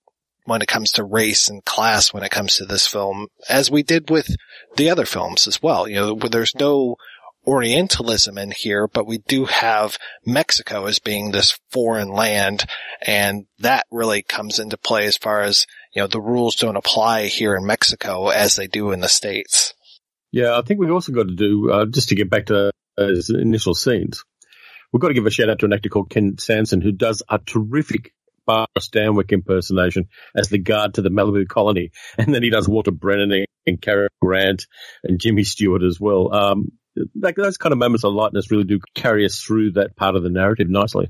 when 0.46 0.62
it 0.62 0.68
comes 0.68 0.92
to 0.94 1.04
race 1.04 1.50
and 1.50 1.64
class 1.66 2.14
when 2.14 2.24
it 2.24 2.32
comes 2.32 2.56
to 2.58 2.66
this 2.66 2.88
film, 2.88 3.28
as 3.50 3.72
we 3.72 3.84
did 3.84 4.10
with 4.10 4.36
the 4.76 4.90
other 4.90 5.06
films 5.06 5.48
as 5.48 5.62
well. 5.62 5.88
You 5.88 5.96
know, 5.96 6.16
there's 6.16 6.56
no 6.56 6.96
Orientalism 7.46 8.38
in 8.38 8.54
here, 8.56 8.88
but 8.88 9.06
we 9.06 9.18
do 9.18 9.44
have 9.46 9.98
Mexico 10.26 10.86
as 10.86 11.00
being 11.00 11.32
this 11.32 11.60
foreign 11.72 12.10
land, 12.10 12.64
and 13.02 13.48
that 13.60 13.86
really 13.92 14.22
comes 14.22 14.60
into 14.60 14.78
play 14.78 15.08
as 15.08 15.18
far 15.18 15.42
as, 15.42 15.66
you 15.94 16.02
know, 16.02 16.08
the 16.08 16.22
rules 16.22 16.56
don't 16.56 16.78
apply 16.78 17.26
here 17.26 17.56
in 17.56 17.66
Mexico 17.66 18.30
as 18.30 18.56
they 18.56 18.68
do 18.68 18.92
in 18.92 19.02
the 19.02 19.10
States. 19.10 19.74
Yeah, 20.32 20.58
I 20.58 20.62
think 20.62 20.80
we've 20.80 20.92
also 20.92 21.12
got 21.12 21.28
to 21.28 21.36
do, 21.36 21.70
uh, 21.70 21.86
just 21.86 22.10
to 22.10 22.16
get 22.16 22.30
back 22.30 22.46
to 22.46 22.72
uh, 22.98 23.14
initial 23.30 23.74
scenes, 23.74 24.24
we've 24.94 25.02
got 25.02 25.10
to 25.10 25.14
give 25.14 25.26
a 25.26 25.30
shout 25.30 25.50
out 25.50 25.60
to 25.60 25.66
an 25.66 25.74
actor 25.74 25.90
called 25.90 26.10
Ken 26.10 26.38
Sansom 26.38 26.82
who 26.82 26.94
does 26.94 27.24
a 27.30 27.40
terrific 27.40 28.14
Bar 28.46 28.68
Stanwyck 28.80 29.32
impersonation 29.32 30.08
as 30.36 30.50
the 30.50 30.58
guard 30.58 30.96
to 30.96 31.02
the 31.02 31.10
Malibu 31.10 31.48
colony. 31.48 31.92
And 32.18 32.34
then 32.34 32.44
he 32.44 32.50
does 32.50 32.68
Walter 32.68 32.92
Brennan 32.92 33.46
and 33.66 33.82
Cary 33.82 34.08
Grant 34.22 34.68
and 35.04 35.20
Jimmy 35.20 35.44
Stewart 35.44 35.84
as 35.84 36.00
well. 36.00 36.34
Um, 36.34 36.72
like 37.20 37.36
those 37.36 37.58
kind 37.58 37.74
of 37.74 37.80
moments 37.80 38.04
of 38.04 38.14
lightness 38.14 38.52
really 38.52 38.66
do 38.66 38.80
carry 38.94 39.26
us 39.26 39.40
through 39.40 39.72
that 39.74 39.96
part 39.96 40.16
of 40.16 40.24
the 40.24 40.30
narrative 40.30 40.70
nicely. 40.70 41.10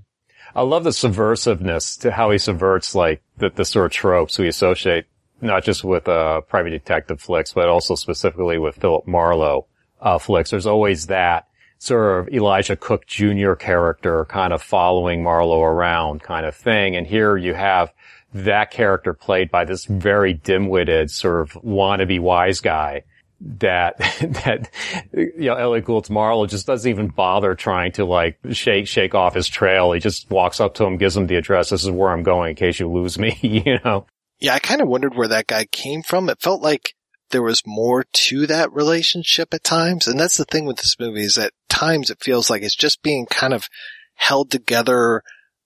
I 0.55 0.61
love 0.61 0.83
the 0.83 0.91
subversiveness 0.91 1.99
to 2.01 2.11
how 2.11 2.31
he 2.31 2.37
subverts 2.37 2.95
like 2.95 3.21
the, 3.37 3.49
the 3.49 3.65
sort 3.65 3.87
of 3.87 3.91
tropes 3.91 4.37
we 4.37 4.47
associate 4.47 5.05
not 5.43 5.63
just 5.63 5.83
with 5.83 6.07
uh, 6.07 6.41
private 6.41 6.71
detective 6.71 7.21
flicks, 7.21 7.53
but 7.53 7.67
also 7.67 7.95
specifically 7.95 8.57
with 8.57 8.77
Philip 8.77 9.05
Marlowe 9.05 9.67
uh, 10.01 10.17
flicks. 10.17 10.49
There's 10.49 10.65
always 10.65 11.07
that 11.07 11.47
sort 11.83 12.27
of 12.27 12.33
Elisha 12.33 12.75
Cook 12.75 13.05
Jr. 13.05 13.53
character 13.53 14.25
kind 14.25 14.53
of 14.53 14.61
following 14.61 15.23
Marlowe 15.23 15.63
around 15.63 16.23
kind 16.23 16.45
of 16.45 16.55
thing. 16.55 16.95
And 16.95 17.05
here 17.05 17.35
you 17.35 17.53
have 17.53 17.93
that 18.33 18.71
character 18.71 19.13
played 19.13 19.51
by 19.51 19.65
this 19.65 19.85
very 19.85 20.33
dim-witted 20.33 21.11
sort 21.11 21.41
of 21.41 21.51
wannabe 21.61 22.19
wise 22.19 22.61
guy 22.61 23.03
that 23.41 23.97
that 24.21 24.69
you 25.11 25.49
know 25.49 25.55
Elliott 25.55 25.85
Gould's 25.85 26.09
Marlowe 26.09 26.45
just 26.45 26.65
doesn't 26.65 26.89
even 26.89 27.09
bother 27.09 27.53
trying 27.55 27.91
to 27.93 28.05
like 28.05 28.37
shake 28.51 28.87
shake 28.87 29.13
off 29.13 29.35
his 29.35 29.47
trail. 29.47 29.91
He 29.91 29.99
just 29.99 30.29
walks 30.29 30.61
up 30.61 30.75
to 30.75 30.85
him, 30.85 30.97
gives 30.97 31.17
him 31.17 31.27
the 31.27 31.35
address. 31.35 31.69
This 31.69 31.83
is 31.83 31.91
where 31.91 32.09
I'm 32.09 32.23
going 32.23 32.51
in 32.51 32.55
case 32.55 32.79
you 32.79 32.89
lose 32.89 33.19
me. 33.19 33.37
You 33.43 33.79
know. 33.83 34.07
Yeah, 34.39 34.55
I 34.55 34.59
kind 34.59 34.81
of 34.81 34.87
wondered 34.87 35.15
where 35.15 35.27
that 35.27 35.47
guy 35.47 35.65
came 35.65 36.01
from. 36.01 36.29
It 36.29 36.41
felt 36.41 36.61
like 36.61 36.95
there 37.33 37.43
was 37.43 37.63
more 37.65 38.05
to 38.13 38.47
that 38.47 38.71
relationship 38.71 39.53
at 39.53 39.63
times. 39.63 40.07
And 40.07 40.17
that's 40.17 40.37
the 40.37 40.45
thing 40.45 40.65
with 40.65 40.77
this 40.77 40.95
movie 40.97 41.23
is 41.23 41.37
at 41.37 41.51
times 41.67 42.09
it 42.09 42.23
feels 42.23 42.49
like 42.49 42.61
it's 42.61 42.75
just 42.75 43.01
being 43.01 43.25
kind 43.25 43.53
of 43.53 43.67
held 44.15 44.49
together 44.49 45.23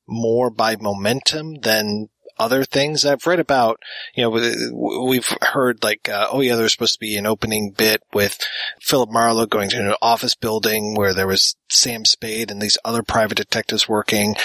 more 0.07 0.49
by 0.49 0.75
momentum 0.77 1.55
than 1.61 2.07
other 2.39 2.63
things 2.63 3.05
I've 3.05 3.25
read 3.25 3.39
about, 3.39 3.79
you 4.15 4.23
know, 4.23 5.05
we've 5.07 5.31
heard 5.41 5.83
like, 5.83 6.07
uh, 6.07 6.27
oh 6.31 6.41
yeah, 6.41 6.55
there's 6.55 6.71
supposed 6.71 6.93
to 6.93 6.99
be 6.99 7.17
an 7.17 7.25
opening 7.25 7.71
bit 7.71 8.01
with 8.13 8.39
Philip 8.79 9.09
Marlowe 9.11 9.47
going 9.47 9.69
to 9.71 9.77
an 9.77 9.95
office 10.01 10.35
building 10.35 10.95
where 10.95 11.13
there 11.13 11.27
was 11.27 11.55
Sam 11.69 12.05
Spade 12.05 12.51
and 12.51 12.61
these 12.61 12.77
other 12.85 13.03
private 13.03 13.35
detectives 13.35 13.89
working. 13.89 14.35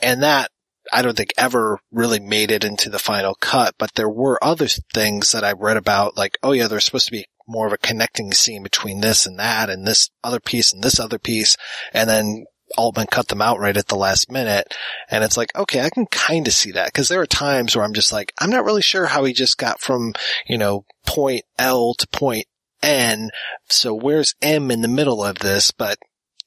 And 0.00 0.22
that 0.22 0.50
I 0.92 1.02
don't 1.02 1.16
think 1.16 1.32
ever 1.36 1.78
really 1.90 2.20
made 2.20 2.50
it 2.50 2.64
into 2.64 2.90
the 2.90 2.98
final 2.98 3.34
cut, 3.34 3.74
but 3.78 3.94
there 3.94 4.08
were 4.08 4.42
other 4.42 4.68
things 4.92 5.32
that 5.32 5.44
I 5.44 5.52
read 5.52 5.76
about 5.76 6.16
like, 6.16 6.38
oh 6.42 6.52
yeah, 6.52 6.68
there's 6.68 6.84
supposed 6.84 7.06
to 7.06 7.12
be 7.12 7.26
more 7.46 7.66
of 7.66 7.72
a 7.72 7.78
connecting 7.78 8.32
scene 8.32 8.62
between 8.62 9.00
this 9.00 9.26
and 9.26 9.38
that 9.38 9.70
and 9.70 9.86
this 9.86 10.10
other 10.22 10.40
piece 10.40 10.72
and 10.72 10.82
this 10.82 10.98
other 10.98 11.18
piece. 11.18 11.56
And 11.92 12.08
then 12.08 12.44
Altman 12.76 13.06
cut 13.06 13.28
them 13.28 13.42
out 13.42 13.58
right 13.58 13.76
at 13.76 13.88
the 13.88 13.96
last 13.96 14.30
minute. 14.30 14.74
And 15.10 15.22
it's 15.22 15.36
like, 15.36 15.54
okay, 15.56 15.80
I 15.82 15.90
can 15.90 16.06
kind 16.06 16.46
of 16.46 16.54
see 16.54 16.72
that 16.72 16.86
because 16.86 17.08
there 17.08 17.20
are 17.20 17.26
times 17.26 17.76
where 17.76 17.84
I'm 17.84 17.94
just 17.94 18.12
like, 18.12 18.32
I'm 18.40 18.50
not 18.50 18.64
really 18.64 18.82
sure 18.82 19.06
how 19.06 19.24
he 19.24 19.32
just 19.32 19.58
got 19.58 19.80
from, 19.80 20.14
you 20.46 20.58
know, 20.58 20.84
point 21.06 21.42
L 21.58 21.94
to 21.94 22.08
point 22.08 22.46
N. 22.82 23.30
So 23.68 23.94
where's 23.94 24.34
M 24.42 24.70
in 24.70 24.82
the 24.82 24.88
middle 24.88 25.22
of 25.22 25.38
this? 25.38 25.70
But 25.70 25.98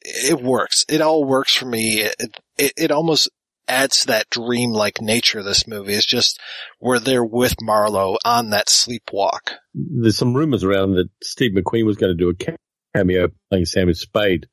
it 0.01 0.41
works. 0.41 0.85
It 0.89 1.01
all 1.01 1.25
works 1.25 1.53
for 1.53 1.65
me. 1.65 2.01
It, 2.01 2.15
it, 2.57 2.73
it 2.77 2.91
almost 2.91 3.29
adds 3.67 4.01
to 4.01 4.07
that 4.07 4.29
dream-like 4.29 5.01
nature 5.01 5.39
of 5.39 5.45
this 5.45 5.67
movie. 5.67 5.93
is 5.93 6.05
just 6.05 6.39
we're 6.79 6.99
there 6.99 7.23
with 7.23 7.55
Marlowe 7.61 8.17
on 8.25 8.51
that 8.51 8.67
sleepwalk. 8.67 9.55
There's 9.73 10.17
some 10.17 10.33
rumors 10.33 10.63
around 10.63 10.93
that 10.93 11.09
Steve 11.21 11.51
McQueen 11.51 11.85
was 11.85 11.97
going 11.97 12.15
to 12.15 12.23
do 12.23 12.29
a 12.29 12.55
cameo 12.95 13.29
playing 13.49 13.65
Sammy 13.65 13.93
Spade 13.93 14.47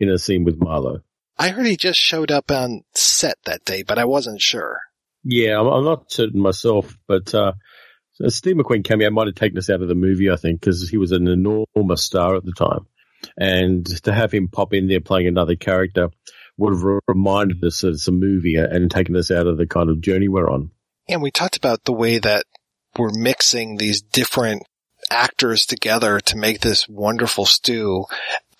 in 0.00 0.08
a 0.08 0.18
scene 0.18 0.44
with 0.44 0.60
Marlowe. 0.60 1.00
I 1.38 1.48
heard 1.48 1.66
he 1.66 1.76
just 1.76 1.98
showed 1.98 2.30
up 2.30 2.50
on 2.50 2.82
set 2.94 3.36
that 3.46 3.64
day, 3.64 3.82
but 3.82 3.98
I 3.98 4.04
wasn't 4.04 4.40
sure. 4.40 4.80
Yeah, 5.24 5.60
I'm, 5.60 5.84
not 5.84 6.10
certain 6.10 6.40
myself, 6.40 6.96
but 7.06 7.34
uh, 7.34 7.52
Steve 8.28 8.56
McQueen 8.56 8.84
cameo 8.84 9.10
might 9.10 9.28
have 9.28 9.36
taken 9.36 9.58
us 9.58 9.70
out 9.70 9.82
of 9.82 9.88
the 9.88 9.94
movie, 9.94 10.30
I 10.30 10.36
think, 10.36 10.60
because 10.60 10.88
he 10.88 10.98
was 10.98 11.12
an 11.12 11.28
enormous 11.28 12.02
star 12.02 12.36
at 12.36 12.44
the 12.44 12.52
time. 12.52 12.86
And 13.36 13.86
to 14.02 14.12
have 14.12 14.32
him 14.32 14.48
pop 14.48 14.74
in 14.74 14.88
there 14.88 15.00
playing 15.00 15.28
another 15.28 15.54
character 15.54 16.08
would 16.62 16.74
have 16.74 17.00
reminded 17.08 17.62
us 17.64 17.80
that 17.80 17.88
it's 17.88 18.08
a 18.08 18.12
movie 18.12 18.54
and 18.54 18.90
taken 18.90 19.16
us 19.16 19.30
out 19.30 19.48
of 19.48 19.58
the 19.58 19.66
kind 19.66 19.90
of 19.90 20.00
journey 20.00 20.28
we're 20.28 20.48
on. 20.48 20.70
And 21.08 21.20
we 21.20 21.32
talked 21.32 21.56
about 21.56 21.84
the 21.84 21.92
way 21.92 22.18
that 22.18 22.44
we're 22.96 23.10
mixing 23.12 23.76
these 23.76 24.00
different 24.00 24.62
actors 25.10 25.66
together 25.66 26.20
to 26.20 26.36
make 26.36 26.60
this 26.60 26.88
wonderful 26.88 27.46
stew. 27.46 28.04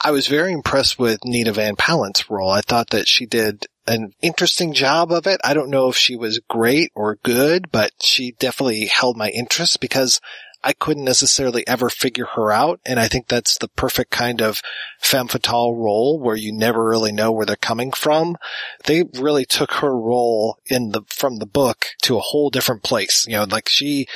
I 0.00 0.10
was 0.10 0.26
very 0.26 0.52
impressed 0.52 0.98
with 0.98 1.24
Nina 1.24 1.52
Van 1.52 1.76
Pallandt's 1.76 2.28
role. 2.28 2.50
I 2.50 2.60
thought 2.60 2.90
that 2.90 3.06
she 3.06 3.24
did 3.24 3.66
an 3.86 4.12
interesting 4.20 4.72
job 4.72 5.12
of 5.12 5.28
it. 5.28 5.40
I 5.44 5.54
don't 5.54 5.70
know 5.70 5.88
if 5.88 5.96
she 5.96 6.16
was 6.16 6.40
great 6.48 6.90
or 6.96 7.18
good, 7.22 7.70
but 7.70 7.92
she 8.02 8.32
definitely 8.32 8.86
held 8.86 9.16
my 9.16 9.28
interest 9.28 9.80
because 9.80 10.20
I 10.64 10.72
couldn't 10.72 11.04
necessarily 11.04 11.66
ever 11.66 11.90
figure 11.90 12.26
her 12.34 12.52
out. 12.52 12.80
And 12.84 13.00
I 13.00 13.08
think 13.08 13.28
that's 13.28 13.58
the 13.58 13.68
perfect 13.68 14.10
kind 14.10 14.40
of 14.40 14.60
femme 15.00 15.28
fatale 15.28 15.74
role 15.74 16.20
where 16.20 16.36
you 16.36 16.52
never 16.52 16.88
really 16.88 17.12
know 17.12 17.32
where 17.32 17.46
they're 17.46 17.56
coming 17.56 17.92
from. 17.92 18.36
They 18.84 19.04
really 19.14 19.44
took 19.44 19.72
her 19.74 19.96
role 19.96 20.58
in 20.66 20.90
the, 20.90 21.02
from 21.08 21.36
the 21.36 21.46
book 21.46 21.86
to 22.02 22.16
a 22.16 22.20
whole 22.20 22.50
different 22.50 22.82
place. 22.82 23.26
You 23.26 23.38
know, 23.38 23.44
like 23.44 23.68
she 23.68 24.06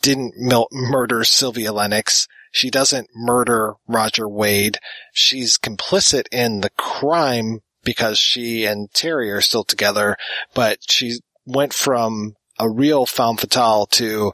didn't 0.00 0.34
mil- 0.36 0.68
murder 0.72 1.24
Sylvia 1.24 1.72
Lennox. 1.72 2.26
She 2.50 2.68
doesn't 2.68 3.08
murder 3.14 3.74
Roger 3.86 4.28
Wade. 4.28 4.78
She's 5.12 5.56
complicit 5.56 6.26
in 6.30 6.60
the 6.60 6.70
crime 6.70 7.60
because 7.84 8.18
she 8.18 8.64
and 8.64 8.92
Terry 8.92 9.30
are 9.30 9.40
still 9.40 9.64
together, 9.64 10.16
but 10.54 10.78
she 10.82 11.20
went 11.46 11.72
from 11.72 12.34
a 12.58 12.70
real 12.70 13.06
femme 13.06 13.36
fatale 13.36 13.86
to 13.86 14.32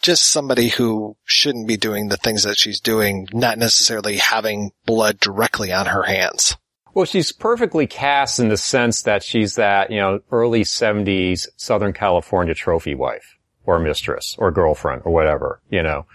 just 0.00 0.30
somebody 0.30 0.68
who 0.68 1.16
shouldn't 1.24 1.68
be 1.68 1.76
doing 1.76 2.08
the 2.08 2.16
things 2.16 2.44
that 2.44 2.58
she's 2.58 2.80
doing, 2.80 3.28
not 3.32 3.58
necessarily 3.58 4.16
having 4.16 4.72
blood 4.86 5.18
directly 5.20 5.72
on 5.72 5.86
her 5.86 6.02
hands. 6.02 6.56
Well, 6.94 7.04
she's 7.04 7.32
perfectly 7.32 7.86
cast 7.86 8.40
in 8.40 8.48
the 8.48 8.56
sense 8.56 9.02
that 9.02 9.22
she's 9.22 9.56
that, 9.56 9.90
you 9.90 9.98
know, 9.98 10.20
early 10.32 10.62
70s 10.62 11.46
Southern 11.56 11.92
California 11.92 12.54
trophy 12.54 12.94
wife 12.94 13.36
or 13.66 13.78
mistress 13.78 14.34
or 14.38 14.50
girlfriend 14.50 15.02
or 15.04 15.12
whatever, 15.12 15.60
you 15.70 15.82
know. 15.82 16.06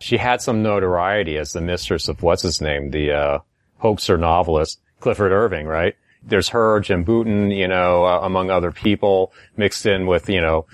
She 0.00 0.16
had 0.16 0.40
some 0.40 0.62
notoriety 0.62 1.38
as 1.38 1.52
the 1.52 1.60
mistress 1.60 2.08
of 2.08 2.22
what's 2.22 2.42
his 2.42 2.60
name, 2.60 2.90
the, 2.90 3.12
uh, 3.12 3.38
hoaxer 3.78 4.16
novelist, 4.16 4.80
Clifford 5.00 5.32
Irving, 5.32 5.66
right? 5.66 5.94
There's 6.22 6.48
her, 6.50 6.80
Jim 6.80 7.04
Bouton, 7.04 7.50
you 7.50 7.68
know, 7.68 8.04
uh, 8.04 8.20
among 8.22 8.50
other 8.50 8.72
people 8.72 9.32
mixed 9.56 9.86
in 9.86 10.06
with, 10.06 10.28
you 10.28 10.40
know, 10.40 10.66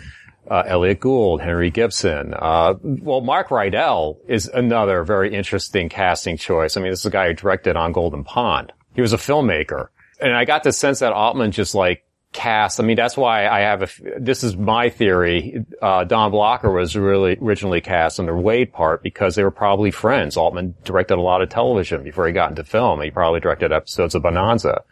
uh, 0.50 0.62
Elliott 0.66 1.00
Gould, 1.00 1.40
Henry 1.40 1.70
Gibson. 1.70 2.34
Uh, 2.34 2.74
well, 2.82 3.20
Mark 3.20 3.48
Rydell 3.48 4.18
is 4.28 4.46
another 4.46 5.04
very 5.04 5.34
interesting 5.34 5.88
casting 5.88 6.36
choice. 6.36 6.76
I 6.76 6.80
mean, 6.80 6.90
this 6.90 7.00
is 7.00 7.06
a 7.06 7.10
guy 7.10 7.28
who 7.28 7.34
directed 7.34 7.76
on 7.76 7.92
Golden 7.92 8.24
Pond. 8.24 8.72
He 8.94 9.00
was 9.00 9.12
a 9.12 9.18
filmmaker. 9.18 9.88
And 10.20 10.32
I 10.34 10.44
got 10.44 10.62
the 10.62 10.72
sense 10.72 11.00
that 11.00 11.12
Altman 11.12 11.50
just 11.50 11.74
like 11.74 12.04
cast. 12.32 12.80
I 12.80 12.82
mean, 12.82 12.96
that's 12.96 13.16
why 13.16 13.46
I 13.46 13.60
have 13.60 13.82
a, 13.82 13.88
this 14.18 14.44
is 14.44 14.56
my 14.56 14.90
theory. 14.90 15.64
Uh, 15.80 16.04
Don 16.04 16.30
Blocker 16.30 16.70
was 16.70 16.94
really 16.94 17.38
originally 17.40 17.80
cast 17.80 18.18
in 18.18 18.26
the 18.26 18.34
Wade 18.34 18.72
part 18.72 19.02
because 19.02 19.34
they 19.36 19.44
were 19.44 19.50
probably 19.50 19.90
friends. 19.90 20.36
Altman 20.36 20.74
directed 20.84 21.16
a 21.16 21.22
lot 21.22 21.40
of 21.40 21.48
television 21.48 22.02
before 22.02 22.26
he 22.26 22.32
got 22.32 22.50
into 22.50 22.64
film. 22.64 23.00
He 23.00 23.10
probably 23.10 23.40
directed 23.40 23.72
episodes 23.72 24.14
of 24.14 24.22
Bonanza. 24.22 24.82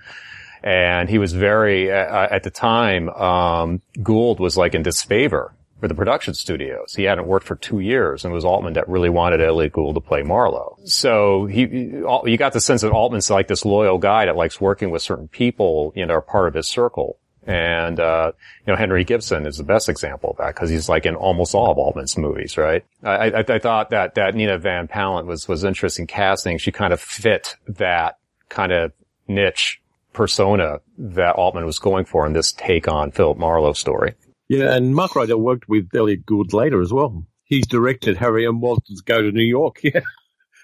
And 0.63 1.09
he 1.09 1.19
was 1.19 1.33
very, 1.33 1.91
uh, 1.91 2.29
at 2.31 2.45
the 2.45 2.51
time, 2.51 3.09
um, 3.11 3.83
Gould 4.03 4.39
was 4.39 4.57
like 4.57 4.75
in 4.75 4.83
disfavor 4.83 5.55
for 5.83 5.89
the 5.89 5.95
production 5.95 6.33
studios. 6.33 6.95
He 6.95 7.03
hadn't 7.03 7.27
worked 7.27 7.45
for 7.45 7.57
two 7.57 7.81
years 7.81 8.25
and 8.25 8.31
it 8.31 8.35
was 8.37 8.45
Altman 8.45 8.75
that 8.75 8.89
really 8.89 9.11
wanted 9.11 9.41
Elliott 9.41 9.73
Gould 9.73 9.97
to 9.97 10.01
play 10.01 10.23
Marlowe. 10.23 10.79
So 10.85 11.47
he, 11.47 11.63
you 11.63 12.37
got 12.39 12.53
the 12.53 12.61
sense 12.61 12.83
that 12.83 12.93
Altman's 12.93 13.29
like 13.29 13.49
this 13.49 13.65
loyal 13.65 13.99
guy 13.99 14.27
that 14.27 14.37
likes 14.37 14.61
working 14.61 14.93
with 14.93 15.03
certain 15.03 15.27
people, 15.27 15.93
you 15.97 16.07
know, 16.07 16.15
are 16.15 16.23
part 16.23 16.47
of 16.47 16.55
his 16.55 16.69
circle. 16.69 17.19
And, 17.45 17.99
uh, 17.99 18.31
you 18.65 18.73
know, 18.73 18.77
Henry 18.77 19.03
Gibson 19.03 19.45
is 19.45 19.57
the 19.57 19.65
best 19.65 19.89
example 19.89 20.31
of 20.31 20.37
that 20.37 20.55
because 20.55 20.71
he's 20.71 20.89
like 20.89 21.05
in 21.05 21.17
almost 21.17 21.53
all 21.53 21.73
of 21.73 21.79
Altman's 21.79 22.17
movies, 22.17 22.57
right? 22.57 22.85
I, 23.03 23.31
I, 23.31 23.45
I 23.49 23.59
thought 23.59 23.91
that, 23.91 24.15
that 24.15 24.37
Nina 24.37 24.59
Van 24.59 24.87
Pallandt 24.87 25.27
was, 25.27 25.49
was 25.49 25.65
interesting 25.65 26.07
casting. 26.07 26.59
She 26.59 26.71
kind 26.71 26.93
of 26.93 27.01
fit 27.01 27.57
that 27.67 28.19
kind 28.49 28.71
of 28.71 28.93
niche 29.27 29.82
persona 30.13 30.81
that 30.99 31.37
Altman 31.37 31.65
was 31.65 31.79
going 31.79 32.05
for 32.05 32.27
in 32.27 32.33
this 32.33 32.53
take 32.53 32.89
on 32.89 33.13
Philip 33.13 33.39
Marlowe 33.39 33.73
story. 33.73 34.15
Yeah, 34.49 34.75
and 34.75 34.95
Mark 34.95 35.13
Rydell 35.13 35.41
worked 35.41 35.69
with 35.69 35.89
Elliott 35.95 36.27
Gould 36.27 36.53
later 36.53 36.81
as 36.81 36.93
well. 36.93 37.25
He's 37.45 37.67
directed 37.67 38.17
Harry 38.17 38.45
and 38.45 38.61
Walter's 38.61 39.01
Go 39.01 39.23
to 39.23 39.33
New 39.33 39.43
York. 39.45 39.81
Yeah. 39.95 40.01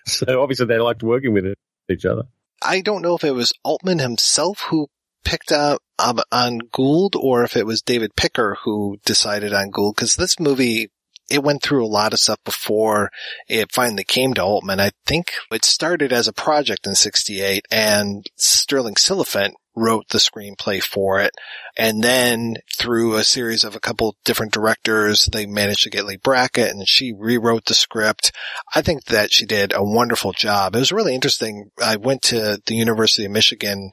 So 0.07 0.41
obviously 0.41 0.65
they 0.65 0.79
liked 0.79 1.03
working 1.03 1.35
with 1.35 1.55
each 1.91 2.07
other. 2.07 2.23
I 2.63 2.81
don't 2.81 3.03
know 3.03 3.15
if 3.15 3.25
it 3.25 3.35
was 3.35 3.53
Altman 3.63 3.99
himself 3.99 4.63
who 4.71 4.89
picked 5.23 5.53
up 5.53 5.83
um, 5.99 6.21
on 6.33 6.61
Gould 6.73 7.15
or 7.15 7.45
if 7.45 7.57
it 7.57 7.67
was 7.67 7.83
David 7.83 8.17
Picker 8.17 8.57
who 8.65 8.99
decided 9.05 9.53
on 9.53 9.71
Gould 9.71 9.97
because 9.97 10.17
this 10.17 10.41
movie 10.41 10.91
it 11.31 11.43
went 11.43 11.63
through 11.63 11.85
a 11.85 11.87
lot 11.87 12.13
of 12.13 12.21
stuff 12.21 12.39
before 12.45 13.11
it 13.49 13.73
finally 13.73 14.05
came 14.05 14.35
to 14.35 14.43
Altman. 14.43 14.81
I 14.81 14.91
think 15.07 15.33
it 15.51 15.65
started 15.65 16.13
as 16.13 16.27
a 16.29 16.33
project 16.33 16.87
in 16.87 16.95
68 16.95 17.67
and 17.71 18.27
Stirling 18.37 18.95
Silliphant 18.95 19.53
wrote 19.79 20.09
the 20.09 20.19
screenplay 20.19 20.83
for 20.83 21.21
it. 21.21 21.31
And 21.77 22.03
then 22.03 22.57
through 22.77 23.15
a 23.15 23.25
series 23.25 23.63
of 23.63 23.77
a 23.77 23.81
couple 23.81 24.17
different 24.25 24.53
directors, 24.53 25.29
they 25.33 25.47
managed 25.47 25.85
to 25.85 25.91
get 25.91 26.05
Leigh 26.05 26.17
Brackett 26.17 26.71
and 26.71 26.89
she 26.89 27.13
rewrote 27.13 27.67
the 27.67 27.75
script. 27.75 28.33
I 28.75 28.83
think 28.83 29.05
that 29.05 29.33
she 29.33 29.47
did 29.47 29.73
a 29.73 29.85
wonderful 29.85 30.33
job. 30.33 30.75
It 30.75 30.81
was 30.81 30.93
really 30.93 31.15
interesting. 31.15 31.71
I 31.83 31.97
went 31.97 32.23
to 32.23 32.61
the 32.67 32.75
University 32.75 33.25
of 33.25 33.31
Michigan 33.31 33.93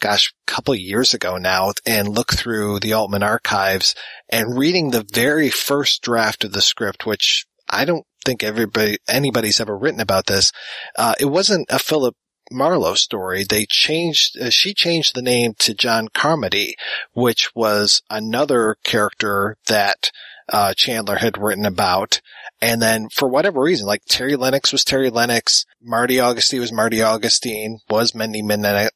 gosh, 0.00 0.32
a 0.46 0.50
couple 0.50 0.74
years 0.74 1.14
ago 1.14 1.36
now 1.36 1.72
and 1.84 2.08
look 2.08 2.32
through 2.32 2.80
the 2.80 2.92
Altman 2.92 3.22
archives 3.22 3.94
and 4.28 4.58
reading 4.58 4.90
the 4.90 5.06
very 5.12 5.50
first 5.50 6.02
draft 6.02 6.44
of 6.44 6.52
the 6.52 6.62
script, 6.62 7.06
which 7.06 7.46
I 7.68 7.84
don't 7.84 8.06
think 8.24 8.42
everybody, 8.42 8.98
anybody's 9.08 9.60
ever 9.60 9.76
written 9.76 10.00
about 10.00 10.26
this. 10.26 10.52
Uh, 10.96 11.14
it 11.18 11.26
wasn't 11.26 11.66
a 11.70 11.78
Philip 11.78 12.14
Marlowe 12.50 12.94
story. 12.94 13.44
They 13.48 13.66
changed, 13.68 14.38
uh, 14.40 14.50
she 14.50 14.74
changed 14.74 15.14
the 15.14 15.22
name 15.22 15.54
to 15.60 15.74
John 15.74 16.08
Carmody, 16.08 16.76
which 17.12 17.54
was 17.54 18.02
another 18.10 18.76
character 18.84 19.56
that, 19.66 20.10
uh, 20.48 20.74
Chandler 20.74 21.16
had 21.16 21.38
written 21.38 21.66
about. 21.66 22.20
And 22.60 22.80
then 22.80 23.08
for 23.10 23.28
whatever 23.28 23.60
reason, 23.60 23.86
like 23.86 24.02
Terry 24.08 24.34
Lennox 24.34 24.72
was 24.72 24.84
Terry 24.84 25.10
Lennox, 25.10 25.66
Marty 25.82 26.18
Augustine 26.18 26.60
was 26.60 26.72
Marty 26.72 27.02
Augustine, 27.02 27.80
was 27.88 28.12
Mendy 28.12 28.42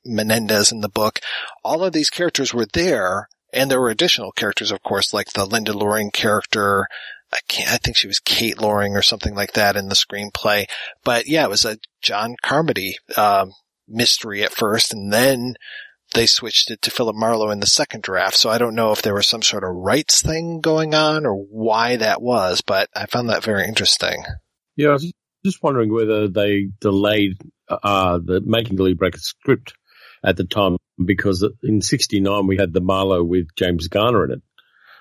Menendez 0.04 0.72
in 0.72 0.80
the 0.80 0.88
book. 0.88 1.20
All 1.62 1.84
of 1.84 1.92
these 1.92 2.08
characters 2.10 2.54
were 2.54 2.66
there, 2.72 3.28
and 3.52 3.70
there 3.70 3.80
were 3.80 3.90
additional 3.90 4.32
characters, 4.32 4.70
of 4.70 4.82
course, 4.82 5.12
like 5.12 5.32
the 5.32 5.44
Linda 5.44 5.72
Loring 5.72 6.10
character. 6.10 6.86
I 7.32 7.38
can't, 7.48 7.70
I 7.70 7.76
think 7.76 7.96
she 7.96 8.06
was 8.06 8.18
Kate 8.18 8.60
Loring 8.60 8.96
or 8.96 9.02
something 9.02 9.34
like 9.34 9.52
that 9.52 9.76
in 9.76 9.88
the 9.88 9.94
screenplay. 9.94 10.66
But 11.04 11.28
yeah, 11.28 11.44
it 11.44 11.50
was 11.50 11.64
a 11.64 11.78
John 12.00 12.36
Carmody, 12.42 12.96
um, 13.16 13.52
mystery 13.86 14.42
at 14.42 14.52
first, 14.52 14.92
and 14.92 15.12
then 15.12 15.54
they 16.14 16.26
switched 16.26 16.70
it 16.70 16.82
to 16.82 16.90
Philip 16.90 17.16
Marlowe 17.16 17.50
in 17.50 17.60
the 17.60 17.66
second 17.66 18.02
draft. 18.02 18.36
So 18.36 18.50
I 18.50 18.58
don't 18.58 18.74
know 18.74 18.92
if 18.92 19.02
there 19.02 19.14
was 19.14 19.26
some 19.26 19.42
sort 19.42 19.64
of 19.64 19.70
rights 19.70 20.22
thing 20.22 20.60
going 20.60 20.94
on 20.94 21.26
or 21.26 21.34
why 21.34 21.96
that 21.96 22.20
was, 22.20 22.60
but 22.60 22.88
I 22.94 23.06
found 23.06 23.28
that 23.28 23.44
very 23.44 23.66
interesting. 23.66 24.24
Yeah, 24.76 24.90
I 24.90 24.92
was 24.92 25.12
just 25.44 25.62
wondering 25.62 25.92
whether 25.92 26.28
they 26.28 26.68
delayed 26.80 27.36
uh, 27.68 28.18
the 28.18 28.40
making 28.44 28.76
the 28.76 28.82
Leigh 28.82 28.94
Brackett 28.94 29.20
script 29.20 29.74
at 30.24 30.36
the 30.36 30.44
time 30.44 30.76
because 31.02 31.46
in 31.62 31.80
'69 31.80 32.46
we 32.46 32.56
had 32.56 32.72
the 32.72 32.80
Marlowe 32.80 33.24
with 33.24 33.48
James 33.56 33.88
Garner 33.88 34.24
in 34.24 34.32
it. 34.32 34.42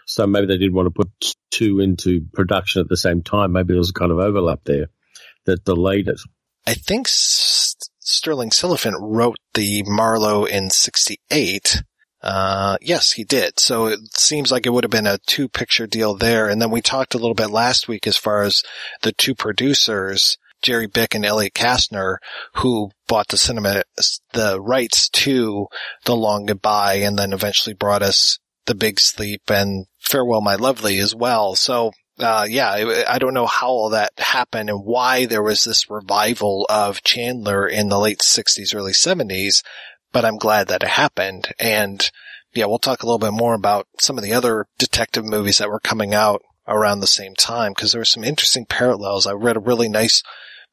So 0.06 0.26
maybe 0.26 0.48
they 0.48 0.58
didn't 0.58 0.74
want 0.74 0.88
to 0.88 0.92
put 0.92 1.36
two 1.52 1.80
into 1.80 2.26
production 2.34 2.82
at 2.82 2.90
the 2.90 2.98
same 2.98 3.22
time. 3.22 3.52
Maybe 3.52 3.74
there 3.74 3.78
was 3.78 3.92
a 3.92 4.00
kind 4.00 4.12
of 4.12 4.18
overlap 4.18 4.62
there 4.64 4.88
that 5.46 5.64
delayed 5.64 6.08
it. 6.08 6.20
I 6.66 6.74
think 6.74 7.08
Stirling 8.10 8.50
Silliphant 8.50 8.98
wrote 9.00 9.38
the 9.54 9.84
Marlowe 9.86 10.44
in 10.44 10.70
68. 10.72 11.84
Uh, 12.22 12.78
yes, 12.82 13.14
he 13.14 13.24
did. 13.24 13.60
So 13.60 13.86
it 13.86 14.00
seems 14.14 14.52
like 14.52 14.66
it 14.66 14.72
would 14.72 14.84
have 14.84 14.92
been 14.92 15.08
a 15.08 15.20
two 15.20 15.48
picture 15.48 15.88
deal 15.88 16.16
there. 16.16 16.50
And 16.50 16.62
then 16.62 16.72
we 16.72 16.82
talked 16.82 17.14
a 17.14 17.18
little 17.18 17.36
bit 17.36 17.52
last 17.52 17.88
week 17.88 18.08
as 18.08 18.18
far 18.18 18.42
as 18.42 18.64
the 19.04 19.12
two 19.12 19.36
producers, 19.36 20.38
Jerry 20.62 20.88
Bick 20.88 21.16
and 21.16 21.26
Elliott 21.26 21.54
Kastner, 21.54 22.18
who 22.56 22.92
bought 23.08 23.30
the 23.30 23.38
cinema, 23.38 23.84
the 24.34 24.60
rights 24.60 25.08
to 25.10 25.68
The 26.06 26.16
Long 26.16 26.48
Goodbye 26.48 26.96
and 26.96 27.18
then 27.18 27.32
eventually 27.32 27.74
brought 27.74 28.02
us 28.02 28.40
The 28.66 28.76
Big 28.76 29.00
Sleep 29.00 29.44
and 29.50 29.86
Farewell 30.00 30.42
My 30.42 30.56
Lovely 30.56 30.98
as 30.98 31.16
well. 31.16 31.56
So 31.56 31.92
uh, 32.20 32.46
yeah, 32.48 33.04
I 33.08 33.18
don't 33.20 33.34
know 33.34 33.46
how 33.46 33.70
all 33.70 33.90
that 33.92 34.12
happened 34.18 34.70
and 34.70 34.84
why 34.84 35.26
there 35.26 35.44
was 35.44 35.64
this 35.64 35.90
revival 35.90 36.66
of 36.70 37.04
Chandler 37.04 37.68
in 37.68 37.90
the 37.90 38.00
late 38.00 38.20
60s, 38.20 38.76
early 38.76 38.92
70s, 38.92 39.64
but 40.12 40.26
I'm 40.26 40.38
glad 40.38 40.68
that 40.68 40.84
it 40.84 40.90
happened. 40.90 41.54
And 41.60 42.10
yeah, 42.54 42.66
we'll 42.66 42.80
talk 42.80 43.04
a 43.04 43.06
little 43.06 43.20
bit 43.20 43.32
more 43.32 43.54
about 43.54 43.88
some 44.00 44.18
of 44.18 44.24
the 44.24 44.34
other 44.34 44.66
detective 44.78 45.26
movies 45.26 45.60
that 45.60 45.70
were 45.70 45.80
coming 45.80 46.14
out 46.14 46.42
around 46.68 47.00
the 47.00 47.08
same 47.08 47.36
time 47.36 47.74
because 47.74 47.92
there 47.92 48.02
were 48.02 48.06
some 48.06 48.24
interesting 48.24 48.66
parallels. 48.66 49.26
I 49.26 49.34
read 49.34 49.58
a 49.58 49.62
really 49.62 49.90
nice 49.90 50.22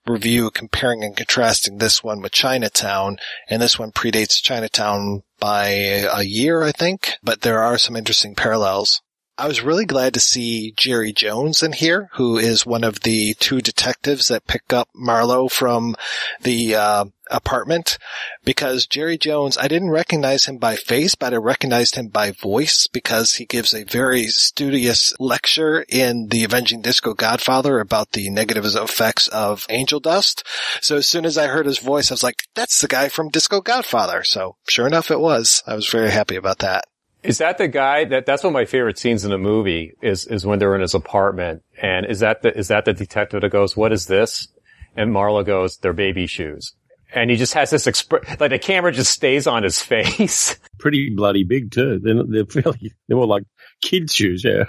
review 0.06 0.50
comparing 0.50 1.02
and 1.02 1.16
contrasting 1.16 1.78
this 1.78 2.02
one 2.02 2.20
with 2.20 2.32
Chinatown, 2.32 3.18
and 3.48 3.60
this 3.60 3.78
one 3.78 3.92
predates 3.92 4.42
Chinatown 4.42 5.22
by 5.40 5.68
a 5.68 6.22
year, 6.22 6.62
I 6.62 6.72
think, 6.72 7.14
but 7.22 7.42
there 7.42 7.62
are 7.62 7.78
some 7.78 7.96
interesting 7.96 8.34
parallels. 8.34 9.02
I 9.38 9.48
was 9.48 9.60
really 9.60 9.84
glad 9.84 10.14
to 10.14 10.20
see 10.20 10.72
Jerry 10.78 11.12
Jones 11.12 11.62
in 11.62 11.72
here, 11.72 12.08
who 12.14 12.38
is 12.38 12.64
one 12.64 12.82
of 12.82 13.00
the 13.00 13.34
two 13.34 13.60
detectives 13.60 14.28
that 14.28 14.46
pick 14.46 14.72
up 14.72 14.88
Marlowe 14.94 15.48
from 15.48 15.94
the 16.40 16.74
uh, 16.74 17.04
apartment. 17.30 17.98
Because 18.46 18.86
Jerry 18.86 19.18
Jones, 19.18 19.58
I 19.58 19.68
didn't 19.68 19.90
recognize 19.90 20.46
him 20.46 20.56
by 20.56 20.76
face, 20.76 21.14
but 21.14 21.34
I 21.34 21.36
recognized 21.36 21.96
him 21.96 22.08
by 22.08 22.30
voice 22.30 22.86
because 22.86 23.34
he 23.34 23.44
gives 23.44 23.74
a 23.74 23.84
very 23.84 24.28
studious 24.28 25.12
lecture 25.20 25.84
in 25.86 26.28
The 26.28 26.44
Avenging 26.44 26.80
Disco 26.80 27.12
Godfather 27.12 27.78
about 27.78 28.12
the 28.12 28.30
negative 28.30 28.64
effects 28.64 29.28
of 29.28 29.66
angel 29.68 30.00
dust. 30.00 30.44
So 30.80 30.96
as 30.96 31.08
soon 31.08 31.26
as 31.26 31.36
I 31.36 31.48
heard 31.48 31.66
his 31.66 31.78
voice, 31.78 32.10
I 32.10 32.14
was 32.14 32.22
like, 32.22 32.44
that's 32.54 32.80
the 32.80 32.88
guy 32.88 33.10
from 33.10 33.28
Disco 33.28 33.60
Godfather. 33.60 34.24
So 34.24 34.56
sure 34.66 34.86
enough, 34.86 35.10
it 35.10 35.20
was. 35.20 35.62
I 35.66 35.74
was 35.74 35.86
very 35.90 36.10
happy 36.10 36.36
about 36.36 36.60
that. 36.60 36.86
Is 37.26 37.38
that 37.38 37.58
the 37.58 37.68
guy 37.68 38.04
that 38.04 38.26
that's 38.26 38.42
one 38.42 38.50
of 38.50 38.54
my 38.54 38.64
favorite 38.64 38.98
scenes 38.98 39.24
in 39.24 39.30
the 39.30 39.38
movie 39.38 39.94
is 40.02 40.26
is 40.26 40.46
when 40.46 40.58
they're 40.58 40.74
in 40.74 40.80
his 40.80 40.94
apartment 40.94 41.62
and 41.80 42.06
is 42.06 42.20
that 42.20 42.42
the 42.42 42.56
is 42.56 42.68
that 42.68 42.84
the 42.84 42.92
detective 42.92 43.40
that 43.42 43.50
goes, 43.50 43.76
What 43.76 43.92
is 43.92 44.06
this? 44.06 44.48
And 44.96 45.12
Marlowe 45.12 45.44
goes, 45.44 45.78
They're 45.78 45.92
baby 45.92 46.26
shoes. 46.26 46.74
And 47.14 47.30
he 47.30 47.36
just 47.36 47.54
has 47.54 47.70
this 47.70 47.86
exp- 47.86 48.40
like 48.40 48.50
the 48.50 48.58
camera 48.58 48.92
just 48.92 49.12
stays 49.12 49.46
on 49.46 49.62
his 49.62 49.80
face. 49.82 50.58
Pretty 50.78 51.10
bloody 51.14 51.44
big 51.44 51.70
too. 51.70 52.00
They're, 52.02 52.22
they're 52.24 52.46
fairly, 52.62 52.92
they're 53.08 53.16
more 53.16 53.26
like 53.26 53.44
kids 53.82 54.12
shoes, 54.14 54.42
yeah. 54.44 54.64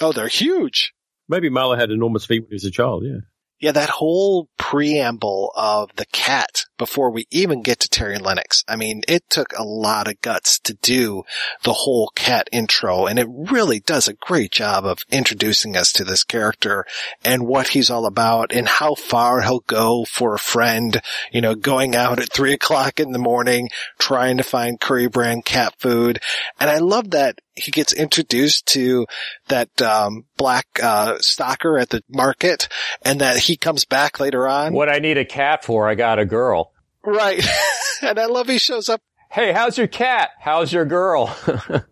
Oh, 0.00 0.12
they're 0.12 0.28
huge. 0.28 0.92
Maybe 1.28 1.48
Marlowe 1.48 1.76
had 1.76 1.90
enormous 1.90 2.26
feet 2.26 2.40
when 2.40 2.48
he 2.50 2.54
was 2.54 2.64
a 2.64 2.70
child, 2.70 3.04
yeah. 3.04 3.20
Yeah, 3.60 3.72
that 3.72 3.90
whole 3.90 4.48
preamble 4.72 5.52
of 5.54 5.94
the 5.96 6.06
cat 6.06 6.64
before 6.78 7.10
we 7.10 7.26
even 7.30 7.60
get 7.60 7.78
to 7.78 7.90
Terry 7.90 8.16
Lennox. 8.16 8.64
I 8.66 8.74
mean, 8.74 9.02
it 9.06 9.28
took 9.28 9.52
a 9.52 9.62
lot 9.62 10.08
of 10.08 10.22
guts 10.22 10.58
to 10.60 10.72
do 10.72 11.24
the 11.62 11.74
whole 11.74 12.10
cat 12.14 12.48
intro 12.52 13.04
and 13.04 13.18
it 13.18 13.28
really 13.28 13.80
does 13.80 14.08
a 14.08 14.14
great 14.14 14.50
job 14.50 14.86
of 14.86 15.00
introducing 15.10 15.76
us 15.76 15.92
to 15.92 16.04
this 16.04 16.24
character 16.24 16.86
and 17.22 17.46
what 17.46 17.68
he's 17.68 17.90
all 17.90 18.06
about 18.06 18.50
and 18.50 18.66
how 18.66 18.94
far 18.94 19.42
he'll 19.42 19.60
go 19.60 20.06
for 20.06 20.34
a 20.34 20.38
friend, 20.38 21.02
you 21.30 21.42
know, 21.42 21.54
going 21.54 21.94
out 21.94 22.18
at 22.18 22.32
three 22.32 22.54
o'clock 22.54 22.98
in 22.98 23.12
the 23.12 23.18
morning, 23.18 23.68
trying 23.98 24.38
to 24.38 24.42
find 24.42 24.80
curry 24.80 25.06
brand 25.06 25.44
cat 25.44 25.74
food. 25.80 26.18
And 26.58 26.70
I 26.70 26.78
love 26.78 27.10
that 27.10 27.42
he 27.54 27.70
gets 27.70 27.92
introduced 27.92 28.66
to 28.66 29.06
that 29.48 29.80
um, 29.82 30.24
black 30.36 30.66
uh, 30.82 31.18
stalker 31.18 31.78
at 31.78 31.90
the 31.90 32.02
market, 32.08 32.68
and 33.02 33.20
that 33.20 33.38
he 33.38 33.56
comes 33.56 33.84
back 33.84 34.20
later 34.20 34.48
on. 34.48 34.72
What 34.72 34.88
I 34.88 34.98
need 34.98 35.18
a 35.18 35.24
cat 35.24 35.64
for, 35.64 35.88
I 35.88 35.94
got 35.94 36.18
a 36.18 36.24
girl. 36.24 36.72
Right, 37.04 37.44
and 38.02 38.18
I 38.18 38.26
love 38.26 38.48
he 38.48 38.58
shows 38.58 38.88
up. 38.88 39.00
Hey, 39.30 39.52
how's 39.52 39.78
your 39.78 39.86
cat? 39.86 40.30
How's 40.38 40.72
your 40.72 40.84
girl? 40.84 41.34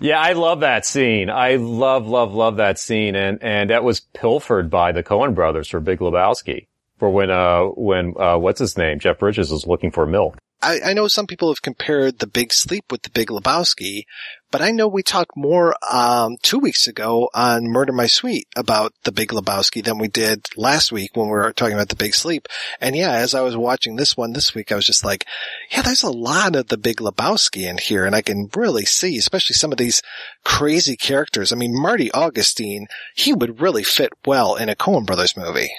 yeah, 0.00 0.20
I 0.20 0.32
love 0.32 0.60
that 0.60 0.84
scene. 0.84 1.30
I 1.30 1.56
love, 1.56 2.06
love, 2.06 2.34
love 2.34 2.56
that 2.56 2.78
scene, 2.78 3.14
and 3.14 3.42
and 3.42 3.70
that 3.70 3.84
was 3.84 4.00
pilfered 4.00 4.70
by 4.70 4.92
the 4.92 5.02
Coen 5.02 5.34
brothers 5.34 5.68
for 5.68 5.80
Big 5.80 6.00
Lebowski 6.00 6.66
for 7.00 7.10
when 7.10 7.30
uh 7.30 7.64
when 7.64 8.14
uh 8.20 8.36
what's 8.36 8.60
his 8.60 8.76
name 8.76 9.00
Jeff 9.00 9.18
Bridges 9.18 9.50
was 9.50 9.66
looking 9.66 9.90
for 9.90 10.06
milk. 10.06 10.36
I, 10.62 10.80
I 10.86 10.92
know 10.92 11.08
some 11.08 11.26
people 11.26 11.48
have 11.48 11.62
compared 11.62 12.18
the 12.18 12.26
Big 12.26 12.52
Sleep 12.52 12.84
with 12.90 13.02
the 13.02 13.10
Big 13.10 13.28
Lebowski, 13.28 14.04
but 14.50 14.60
I 14.60 14.72
know 14.72 14.88
we 14.88 15.02
talked 15.02 15.36
more 15.36 15.74
um, 15.90 16.36
two 16.42 16.58
weeks 16.58 16.86
ago 16.86 17.30
on 17.32 17.68
Murder 17.68 17.92
My 17.92 18.06
Sweet 18.06 18.46
about 18.56 18.92
the 19.04 19.12
Big 19.12 19.30
Lebowski 19.30 19.82
than 19.82 19.96
we 19.96 20.08
did 20.08 20.48
last 20.56 20.92
week 20.92 21.12
when 21.14 21.28
we 21.28 21.32
were 21.32 21.52
talking 21.52 21.74
about 21.74 21.88
the 21.88 21.96
Big 21.96 22.14
Sleep. 22.14 22.46
And 22.80 22.94
yeah, 22.94 23.12
as 23.12 23.34
I 23.34 23.40
was 23.40 23.56
watching 23.56 23.96
this 23.96 24.16
one 24.16 24.32
this 24.32 24.54
week, 24.54 24.70
I 24.70 24.74
was 24.74 24.86
just 24.86 25.04
like, 25.04 25.24
yeah, 25.70 25.80
there's 25.80 26.02
a 26.02 26.10
lot 26.10 26.56
of 26.56 26.68
the 26.68 26.76
Big 26.76 26.98
Lebowski 26.98 27.62
in 27.62 27.78
here, 27.78 28.04
and 28.04 28.14
I 28.14 28.20
can 28.20 28.50
really 28.54 28.84
see, 28.84 29.16
especially 29.16 29.54
some 29.54 29.72
of 29.72 29.78
these 29.78 30.02
crazy 30.44 30.96
characters. 30.96 31.52
I 31.52 31.56
mean, 31.56 31.72
Marty 31.74 32.12
Augustine, 32.12 32.86
he 33.14 33.32
would 33.32 33.60
really 33.60 33.84
fit 33.84 34.12
well 34.26 34.56
in 34.56 34.68
a 34.68 34.76
Coen 34.76 35.06
Brothers 35.06 35.36
movie. 35.36 35.70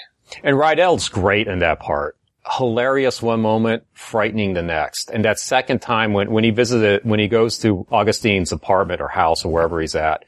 And 0.42 0.56
Rydell's 0.56 1.08
great 1.08 1.46
in 1.46 1.60
that 1.60 1.78
part 1.78 2.16
hilarious 2.50 3.22
one 3.22 3.40
moment, 3.40 3.84
frightening 3.94 4.54
the 4.54 4.62
next. 4.62 5.10
And 5.10 5.24
that 5.24 5.38
second 5.38 5.80
time 5.80 6.12
when, 6.12 6.30
when 6.30 6.44
he 6.44 6.50
visited, 6.50 7.04
when 7.04 7.20
he 7.20 7.28
goes 7.28 7.58
to 7.58 7.86
Augustine's 7.90 8.52
apartment 8.52 9.00
or 9.00 9.08
house 9.08 9.44
or 9.44 9.52
wherever 9.52 9.80
he's 9.80 9.94
at, 9.94 10.24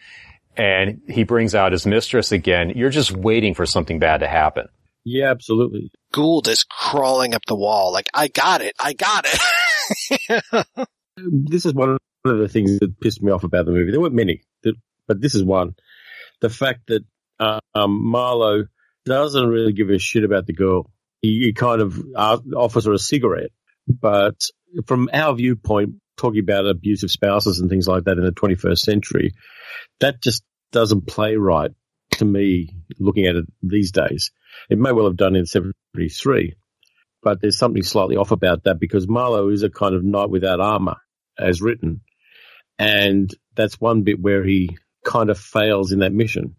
and 0.57 1.01
he 1.09 1.25
brings 1.25 1.55
out 1.55 1.73
his 1.73 1.87
mistress 1.87 2.31
again, 2.31 2.71
you're 2.77 2.91
just 2.91 3.11
waiting 3.11 3.55
for 3.55 3.67
something 3.67 3.99
bad 3.99 4.19
to 4.19 4.29
happen. 4.29 4.69
Yeah, 5.05 5.31
absolutely. 5.31 5.91
Gould 6.13 6.49
is 6.49 6.65
crawling 6.65 7.35
up 7.35 7.43
the 7.47 7.57
wall 7.57 7.93
like, 7.93 8.09
I 8.15 8.29
got 8.29 8.63
it, 8.63 8.75
I 8.81 8.93
got 8.93 9.27
it. 9.27 10.89
this 11.17 11.67
is 11.67 11.75
one 11.75 11.99
of 12.25 12.39
the 12.39 12.49
things 12.49 12.79
that 12.79 13.01
pissed 13.01 13.23
me 13.23 13.33
off 13.33 13.45
about 13.45 13.67
the 13.67 13.73
movie. 13.73 13.91
There 13.91 14.01
weren't 14.01 14.15
many, 14.15 14.43
but 15.07 15.21
this 15.21 15.35
is 15.35 15.45
one. 15.45 15.75
The 16.41 16.49
fact 16.49 16.87
that 16.89 17.05
uh, 17.39 17.61
um, 17.75 18.11
Marlowe 18.11 18.65
doesn't 19.05 19.47
really 19.47 19.73
give 19.73 19.91
a 19.91 19.99
shit 19.99 20.25
about 20.25 20.47
the 20.47 20.53
girl 20.53 20.91
he, 21.25 21.53
kind 21.53 21.81
of 21.81 21.99
uh, 22.17 22.39
offers 22.57 22.87
her 22.87 22.93
a 22.93 22.99
cigarette. 22.99 23.51
But 23.87 24.37
from 24.87 25.09
our 25.13 25.35
viewpoint, 25.35 25.97
talking 26.17 26.41
about 26.41 26.67
abusive 26.67 27.11
spouses 27.11 27.61
and 27.61 27.69
things 27.69 27.89
like 27.89 28.05
that 28.05 28.19
in 28.19 28.25
the 28.25 28.33
21st 28.33 28.79
century, 28.79 29.33
that 30.01 30.23
just 30.23 30.43
doesn't 30.73 31.07
play 31.07 31.37
right 31.37 31.71
to 32.13 32.25
me 32.25 32.71
looking 32.99 33.27
at 33.27 33.37
it 33.37 33.45
these 33.63 33.93
days. 33.93 34.31
It 34.71 34.79
may 34.79 34.93
well 34.93 35.07
have 35.07 35.17
done 35.17 35.37
in 35.37 35.47
73, 35.47 36.55
but 37.23 37.41
there's 37.41 37.59
something 37.59 37.83
slightly 37.83 38.17
off 38.17 38.31
about 38.31 38.65
that 38.65 38.79
because 38.79 39.09
Marlowe 39.09 39.51
is 39.51 39.63
a 39.63 39.71
kind 39.71 39.95
of 39.95 40.05
knight 40.05 40.31
without 40.31 40.61
armor 40.61 40.97
as 41.39 41.61
written. 41.61 42.01
And 42.79 43.31
that's 43.55 43.81
one 43.81 44.03
bit 44.03 44.21
where 44.21 44.45
he 44.45 44.77
kind 45.05 45.31
of 45.31 45.39
fails 45.39 45.93
in 45.93 46.01
that 46.01 46.13
mission. 46.13 46.57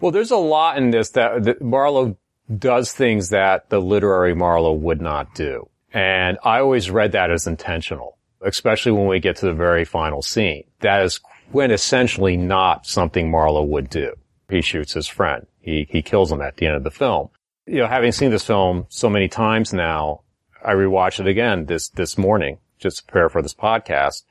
Well, 0.00 0.12
there's 0.12 0.30
a 0.30 0.36
lot 0.36 0.78
in 0.78 0.90
this 0.90 1.10
that, 1.10 1.44
that 1.44 1.62
Marlowe 1.62 2.16
does 2.56 2.92
things 2.92 3.30
that 3.30 3.68
the 3.70 3.80
literary 3.80 4.34
Marlowe 4.34 4.72
would 4.72 5.00
not 5.00 5.34
do. 5.34 5.68
And 5.92 6.38
I 6.44 6.60
always 6.60 6.90
read 6.90 7.12
that 7.12 7.30
as 7.30 7.46
intentional, 7.46 8.18
especially 8.40 8.92
when 8.92 9.06
we 9.06 9.20
get 9.20 9.36
to 9.36 9.46
the 9.46 9.52
very 9.52 9.84
final 9.84 10.22
scene. 10.22 10.64
That 10.80 11.02
is 11.02 11.20
quintessentially 11.52 12.38
not 12.38 12.86
something 12.86 13.30
Marlowe 13.30 13.64
would 13.64 13.90
do. 13.90 14.14
He 14.48 14.62
shoots 14.62 14.92
his 14.92 15.06
friend. 15.06 15.46
He, 15.60 15.86
he 15.90 16.02
kills 16.02 16.32
him 16.32 16.40
at 16.40 16.56
the 16.56 16.66
end 16.66 16.76
of 16.76 16.84
the 16.84 16.90
film. 16.90 17.28
You 17.66 17.78
know, 17.78 17.86
having 17.86 18.12
seen 18.12 18.30
this 18.30 18.46
film 18.46 18.86
so 18.88 19.10
many 19.10 19.28
times 19.28 19.72
now, 19.72 20.22
I 20.64 20.72
rewatched 20.72 21.20
it 21.20 21.26
again 21.26 21.66
this, 21.66 21.88
this 21.90 22.16
morning, 22.16 22.58
just 22.78 22.98
to 22.98 23.04
prepare 23.04 23.28
for 23.28 23.42
this 23.42 23.54
podcast. 23.54 24.24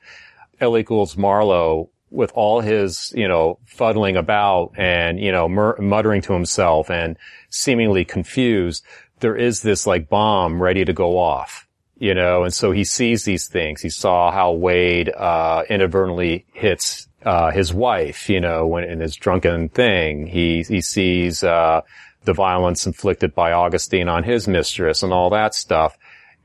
Elliott 0.60 0.86
Gould's 0.86 1.16
Marlowe 1.16 1.90
with 2.10 2.32
all 2.34 2.60
his, 2.60 3.12
you 3.14 3.28
know, 3.28 3.58
fuddling 3.66 4.16
about 4.16 4.72
and, 4.76 5.20
you 5.20 5.32
know, 5.32 5.48
mur- 5.48 5.76
muttering 5.78 6.22
to 6.22 6.32
himself 6.32 6.90
and 6.90 7.16
seemingly 7.50 8.04
confused, 8.04 8.84
there 9.20 9.36
is 9.36 9.62
this 9.62 9.86
like 9.86 10.08
bomb 10.08 10.62
ready 10.62 10.84
to 10.84 10.92
go 10.92 11.18
off, 11.18 11.66
you 11.98 12.14
know, 12.14 12.44
and 12.44 12.54
so 12.54 12.70
he 12.70 12.84
sees 12.84 13.24
these 13.24 13.48
things. 13.48 13.82
He 13.82 13.90
saw 13.90 14.30
how 14.30 14.52
Wade, 14.52 15.10
uh, 15.10 15.64
inadvertently 15.68 16.46
hits, 16.52 17.08
uh, 17.24 17.50
his 17.50 17.74
wife, 17.74 18.28
you 18.28 18.40
know, 18.40 18.66
when 18.66 18.84
in 18.84 19.00
his 19.00 19.16
drunken 19.16 19.68
thing. 19.68 20.26
He, 20.26 20.62
he 20.62 20.80
sees, 20.80 21.42
uh, 21.42 21.82
the 22.24 22.32
violence 22.32 22.86
inflicted 22.86 23.34
by 23.34 23.52
Augustine 23.52 24.08
on 24.08 24.22
his 24.22 24.46
mistress 24.46 25.02
and 25.02 25.12
all 25.12 25.30
that 25.30 25.54
stuff. 25.54 25.96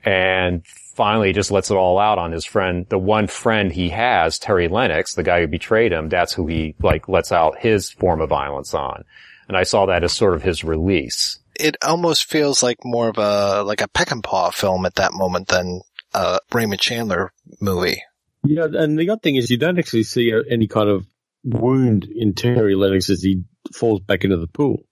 And 0.06 0.64
finally 0.96 1.34
just 1.34 1.52
lets 1.52 1.72
it 1.72 1.76
all 1.76 2.00
out 2.00 2.18
on 2.18 2.32
his 2.32 2.46
friend, 2.46 2.86
the 2.90 2.98
one 2.98 3.28
friend 3.28 3.72
he 3.72 3.90
has, 3.90 4.40
Terry 4.40 4.68
Lennox, 4.68 5.16
the 5.16 5.24
guy 5.24 5.42
who 5.42 5.48
betrayed 5.48 5.92
him. 5.92 6.10
That's 6.10 6.34
who 6.34 6.48
he 6.48 6.76
like 6.82 7.10
lets 7.10 7.32
out 7.32 7.60
his 7.60 7.92
form 7.92 8.22
of 8.22 8.30
violence 8.30 8.74
on. 8.74 9.04
And 9.48 9.58
I 9.58 9.64
saw 9.64 9.88
that 9.88 10.04
as 10.04 10.14
sort 10.14 10.36
of 10.36 10.44
his 10.44 10.64
release. 10.64 11.40
It 11.60 11.78
almost 11.84 12.26
feels 12.26 12.64
like 12.64 12.78
more 12.84 13.10
of 13.10 13.18
a, 13.18 13.64
like 13.64 13.82
a 13.82 13.88
Peckinpah 13.88 14.54
film 14.54 14.86
at 14.86 14.96
that 14.96 15.14
moment 15.14 15.50
than 15.50 15.82
a 16.14 16.40
Raymond 16.52 16.82
Chandler 16.82 17.32
movie. 17.60 18.02
Yeah, 18.44 18.68
and 18.72 18.98
the 18.98 19.10
other 19.10 19.20
thing 19.20 19.36
is 19.36 19.50
you 19.50 19.58
don't 19.58 19.80
actually 19.80 20.04
see 20.04 20.34
any 20.50 20.68
kind 20.68 20.90
of 20.90 21.06
wound 21.44 22.06
in 22.06 22.34
Terry 22.34 22.76
Lennox 22.76 23.10
as 23.10 23.22
he 23.22 23.44
falls 23.74 24.02
back 24.02 24.24
into 24.24 24.38
the 24.38 24.48
pool. 24.48 24.84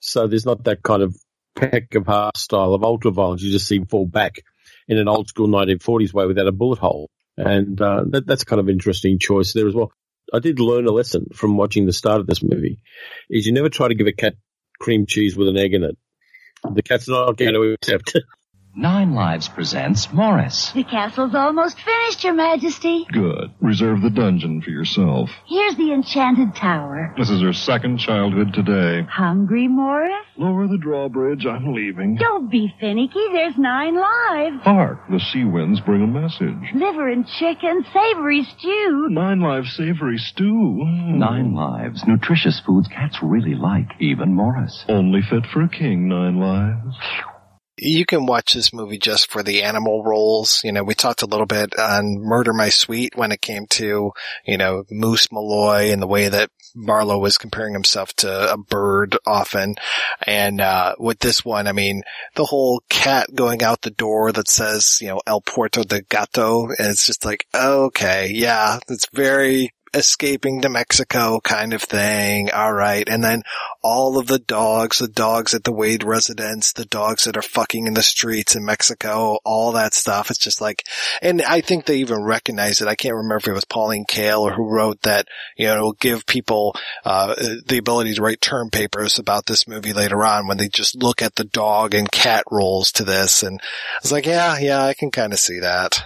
So 0.00 0.26
there's 0.26 0.46
not 0.46 0.64
that 0.64 0.82
kind 0.82 1.02
of 1.02 1.16
Peckinpah 1.56 2.36
style 2.36 2.74
of 2.74 2.84
ultra 2.84 3.10
violence. 3.10 3.42
You 3.42 3.52
just 3.52 3.68
see 3.68 3.76
him 3.76 3.86
fall 3.86 4.06
back 4.06 4.42
in 4.88 4.98
an 4.98 5.08
old 5.08 5.28
school 5.28 5.48
1940s 5.48 6.12
way 6.12 6.26
without 6.26 6.46
a 6.46 6.52
bullet 6.52 6.78
hole. 6.78 7.10
And 7.36 7.80
uh, 7.80 8.04
that, 8.10 8.26
that's 8.26 8.44
kind 8.44 8.60
of 8.60 8.68
interesting 8.68 9.18
choice 9.18 9.52
there 9.52 9.66
as 9.66 9.74
well. 9.74 9.92
I 10.32 10.38
did 10.38 10.60
learn 10.60 10.86
a 10.86 10.92
lesson 10.92 11.26
from 11.34 11.56
watching 11.56 11.86
the 11.86 11.92
start 11.92 12.20
of 12.20 12.26
this 12.26 12.42
movie 12.42 12.80
is 13.28 13.46
you 13.46 13.52
never 13.52 13.68
try 13.68 13.88
to 13.88 13.94
give 13.94 14.06
a 14.06 14.12
cat 14.12 14.34
cream 14.78 15.06
cheese 15.06 15.36
with 15.36 15.48
an 15.48 15.56
egg 15.56 15.74
in 15.74 15.84
it. 15.84 15.96
The 16.72 16.82
cat's 16.82 17.08
not 17.08 17.36
going 17.36 17.52
to 17.52 17.72
accept 17.72 18.14
it. 18.14 18.24
Nine 18.76 19.14
Lives 19.14 19.48
presents 19.48 20.12
Morris. 20.12 20.72
The 20.72 20.82
castle's 20.82 21.32
almost 21.32 21.78
finished, 21.78 22.24
Your 22.24 22.32
Majesty. 22.32 23.06
Good. 23.12 23.52
Reserve 23.60 24.02
the 24.02 24.10
dungeon 24.10 24.62
for 24.62 24.70
yourself. 24.70 25.30
Here's 25.46 25.76
the 25.76 25.92
enchanted 25.92 26.56
tower. 26.56 27.14
This 27.16 27.30
is 27.30 27.40
her 27.40 27.52
second 27.52 27.98
childhood 27.98 28.52
today. 28.52 29.06
Hungry, 29.08 29.68
Morris? 29.68 30.26
Lower 30.36 30.66
the 30.66 30.76
drawbridge. 30.76 31.46
I'm 31.46 31.72
leaving. 31.72 32.16
Don't 32.16 32.50
be 32.50 32.74
finicky. 32.80 33.24
There's 33.32 33.56
nine 33.56 33.94
lives. 33.94 34.62
Hark! 34.64 34.98
The 35.08 35.20
sea 35.20 35.44
winds 35.44 35.78
bring 35.80 36.02
a 36.02 36.08
message. 36.08 36.74
Liver 36.74 37.08
and 37.08 37.24
chicken, 37.38 37.84
savory 37.92 38.42
stew. 38.42 39.06
Nine 39.10 39.38
Lives 39.40 39.72
savory 39.76 40.18
stew. 40.18 40.80
Mm. 40.82 41.18
Nine 41.18 41.54
Lives. 41.54 42.02
Nutritious 42.08 42.60
foods 42.66 42.88
cats 42.88 43.18
really 43.22 43.54
like. 43.54 43.86
Even 44.00 44.34
Morris. 44.34 44.84
Only 44.88 45.20
fit 45.22 45.46
for 45.52 45.62
a 45.62 45.68
king, 45.68 46.08
Nine 46.08 46.40
Lives 46.40 46.96
you 47.76 48.06
can 48.06 48.26
watch 48.26 48.54
this 48.54 48.72
movie 48.72 48.98
just 48.98 49.30
for 49.30 49.42
the 49.42 49.62
animal 49.62 50.04
roles. 50.04 50.60
You 50.62 50.72
know, 50.72 50.84
we 50.84 50.94
talked 50.94 51.22
a 51.22 51.26
little 51.26 51.46
bit 51.46 51.78
on 51.78 52.20
Murder 52.20 52.52
My 52.52 52.68
Sweet 52.68 53.16
when 53.16 53.32
it 53.32 53.40
came 53.40 53.66
to, 53.70 54.12
you 54.46 54.58
know, 54.58 54.84
Moose 54.90 55.32
Malloy 55.32 55.90
and 55.90 56.00
the 56.00 56.06
way 56.06 56.28
that 56.28 56.50
Marlowe 56.76 57.18
was 57.18 57.38
comparing 57.38 57.72
himself 57.72 58.12
to 58.16 58.52
a 58.52 58.56
bird 58.56 59.16
often. 59.26 59.74
And, 60.26 60.60
uh, 60.60 60.94
with 60.98 61.18
this 61.18 61.44
one, 61.44 61.66
I 61.66 61.72
mean, 61.72 62.02
the 62.34 62.44
whole 62.44 62.82
cat 62.88 63.34
going 63.34 63.62
out 63.62 63.82
the 63.82 63.90
door 63.90 64.32
that 64.32 64.48
says, 64.48 64.98
you 65.00 65.08
know, 65.08 65.20
El 65.26 65.40
Puerto 65.40 65.82
de 65.82 66.02
Gato. 66.02 66.68
And 66.68 66.88
it's 66.88 67.06
just 67.06 67.24
like, 67.24 67.46
okay, 67.54 68.30
yeah, 68.32 68.78
it's 68.88 69.08
very 69.12 69.72
escaping 69.94 70.60
to 70.62 70.68
Mexico 70.68 71.40
kind 71.40 71.72
of 71.72 71.82
thing. 71.82 72.50
All 72.50 72.72
right. 72.72 73.08
And 73.08 73.22
then 73.22 73.42
all 73.82 74.18
of 74.18 74.26
the 74.26 74.38
dogs, 74.38 74.98
the 74.98 75.08
dogs 75.08 75.54
at 75.54 75.64
the 75.64 75.72
Wade 75.72 76.02
residence, 76.02 76.72
the 76.72 76.84
dogs 76.84 77.24
that 77.24 77.36
are 77.36 77.42
fucking 77.42 77.86
in 77.86 77.94
the 77.94 78.02
streets 78.02 78.56
in 78.56 78.64
Mexico, 78.64 79.38
all 79.44 79.72
that 79.72 79.94
stuff. 79.94 80.30
It's 80.30 80.38
just 80.38 80.60
like, 80.60 80.84
and 81.22 81.40
I 81.42 81.60
think 81.60 81.86
they 81.86 81.98
even 81.98 82.24
recognize 82.24 82.80
it. 82.80 82.88
I 82.88 82.96
can't 82.96 83.14
remember 83.14 83.36
if 83.36 83.48
it 83.48 83.52
was 83.52 83.64
Pauline 83.64 84.04
Kael 84.04 84.40
or 84.40 84.52
who 84.52 84.68
wrote 84.68 85.02
that, 85.02 85.28
you 85.56 85.66
know, 85.66 85.74
it'll 85.76 85.92
give 85.92 86.26
people, 86.26 86.76
uh, 87.04 87.34
the 87.66 87.78
ability 87.78 88.14
to 88.14 88.22
write 88.22 88.40
term 88.40 88.70
papers 88.70 89.18
about 89.18 89.46
this 89.46 89.68
movie 89.68 89.92
later 89.92 90.24
on 90.24 90.46
when 90.46 90.56
they 90.56 90.68
just 90.68 90.96
look 90.96 91.22
at 91.22 91.36
the 91.36 91.44
dog 91.44 91.94
and 91.94 92.10
cat 92.10 92.44
roles 92.50 92.92
to 92.92 93.04
this. 93.04 93.42
And 93.42 93.60
I 93.62 93.98
was 94.02 94.12
like, 94.12 94.26
yeah, 94.26 94.58
yeah, 94.58 94.82
I 94.82 94.94
can 94.94 95.10
kind 95.10 95.32
of 95.32 95.38
see 95.38 95.60
that. 95.60 96.02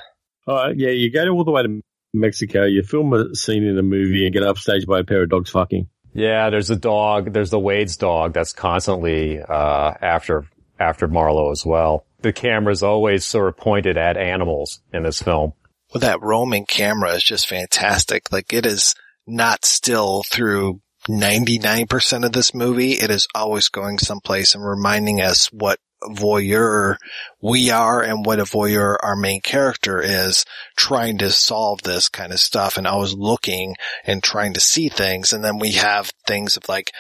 Uh, 0.47 0.73
yeah, 0.75 0.91
you 0.91 1.11
go 1.13 1.29
all 1.29 1.45
the 1.45 1.51
way 1.51 1.63
to 1.63 1.83
Mexico, 2.21 2.65
you 2.65 2.83
film 2.83 3.13
a 3.13 3.35
scene 3.35 3.65
in 3.65 3.79
a 3.79 3.83
movie 3.83 4.25
and 4.25 4.33
get 4.33 4.43
upstaged 4.43 4.87
by 4.87 5.01
a 5.01 5.05
pair 5.05 5.23
of 5.23 5.31
dogs 5.31 5.51
fucking. 5.51 5.89
Yeah, 6.15 6.51
there's 6.51 6.71
a 6.71 6.77
dog. 6.77 7.33
There's 7.33 7.51
the 7.51 7.59
Wade's 7.59 7.97
dog 7.97 8.33
that's 8.33 8.53
constantly 8.53 9.41
uh, 9.41 9.95
after 10.01 10.47
after 10.79 11.09
Marlowe 11.09 11.51
as 11.51 11.65
well. 11.65 12.07
The 12.21 12.33
camera's 12.33 12.83
always 12.83 13.25
sort 13.25 13.49
of 13.49 13.57
pointed 13.57 13.97
at 13.97 14.17
animals 14.17 14.81
in 14.93 15.03
this 15.03 15.23
film. 15.23 15.53
Well, 15.93 16.01
that 16.01 16.23
roaming 16.23 16.67
camera 16.67 17.13
is 17.13 17.23
just 17.23 17.49
fantastic. 17.49 18.33
Like 18.33 18.53
it 18.53 18.67
is 18.67 18.95
not 19.27 19.65
still 19.65 20.23
through 20.25 20.81
99% 21.09 22.25
of 22.25 22.33
this 22.33 22.55
movie. 22.55 22.93
It 22.93 23.11
is 23.11 23.27
always 23.35 23.69
going 23.69 23.99
someplace 23.99 24.55
and 24.55 24.65
reminding 24.65 25.21
us 25.21 25.47
what 25.53 25.79
voyeur 26.05 26.97
we 27.41 27.71
are 27.71 28.03
and 28.03 28.25
what 28.25 28.39
a 28.39 28.45
voyeur 28.45 28.97
our 29.03 29.17
main 29.17 29.41
character 29.41 30.01
is 30.01 30.45
trying 30.77 31.19
to 31.19 31.31
solve 31.31 31.83
this 31.83 32.09
kind 32.09 32.33
of 32.33 32.41
stuff 32.41 32.77
and 32.77 32.87
always 32.87 33.15
looking 33.15 33.75
and 34.05 34.23
trying 34.23 34.55
to 34.55 34.61
see 34.61 34.89
things. 34.89 35.33
And 35.33 35.43
then 35.43 35.59
we 35.59 35.73
have 35.73 36.13
things 36.27 36.57
of 36.57 36.69
like 36.69 36.93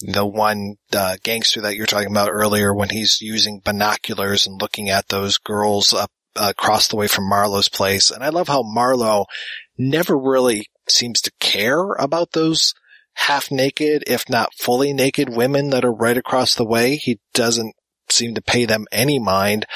the 0.00 0.26
one 0.26 0.76
uh, 0.94 1.16
gangster 1.22 1.62
that 1.62 1.76
you're 1.76 1.86
talking 1.86 2.10
about 2.10 2.30
earlier 2.30 2.74
when 2.74 2.90
he's 2.90 3.20
using 3.20 3.62
binoculars 3.64 4.46
and 4.46 4.60
looking 4.60 4.90
at 4.90 5.08
those 5.08 5.38
girls 5.38 5.92
up 5.92 6.10
uh, 6.36 6.48
across 6.50 6.88
the 6.88 6.96
way 6.96 7.08
from 7.08 7.28
Marlowe's 7.28 7.68
place. 7.68 8.10
And 8.10 8.22
I 8.22 8.28
love 8.28 8.48
how 8.48 8.62
Marlowe 8.62 9.26
never 9.78 10.16
really 10.16 10.66
seems 10.88 11.20
to 11.22 11.32
care 11.40 11.92
about 11.92 12.32
those 12.32 12.74
half 13.14 13.50
naked, 13.50 14.04
if 14.06 14.28
not 14.28 14.54
fully 14.54 14.92
naked 14.92 15.34
women 15.34 15.70
that 15.70 15.84
are 15.84 15.92
right 15.92 16.16
across 16.16 16.54
the 16.54 16.66
way. 16.66 16.96
He 16.96 17.18
doesn't 17.32 17.74
seem 18.12 18.34
to 18.34 18.42
pay 18.42 18.64
them 18.64 18.86
any 18.92 19.18
mind. 19.18 19.66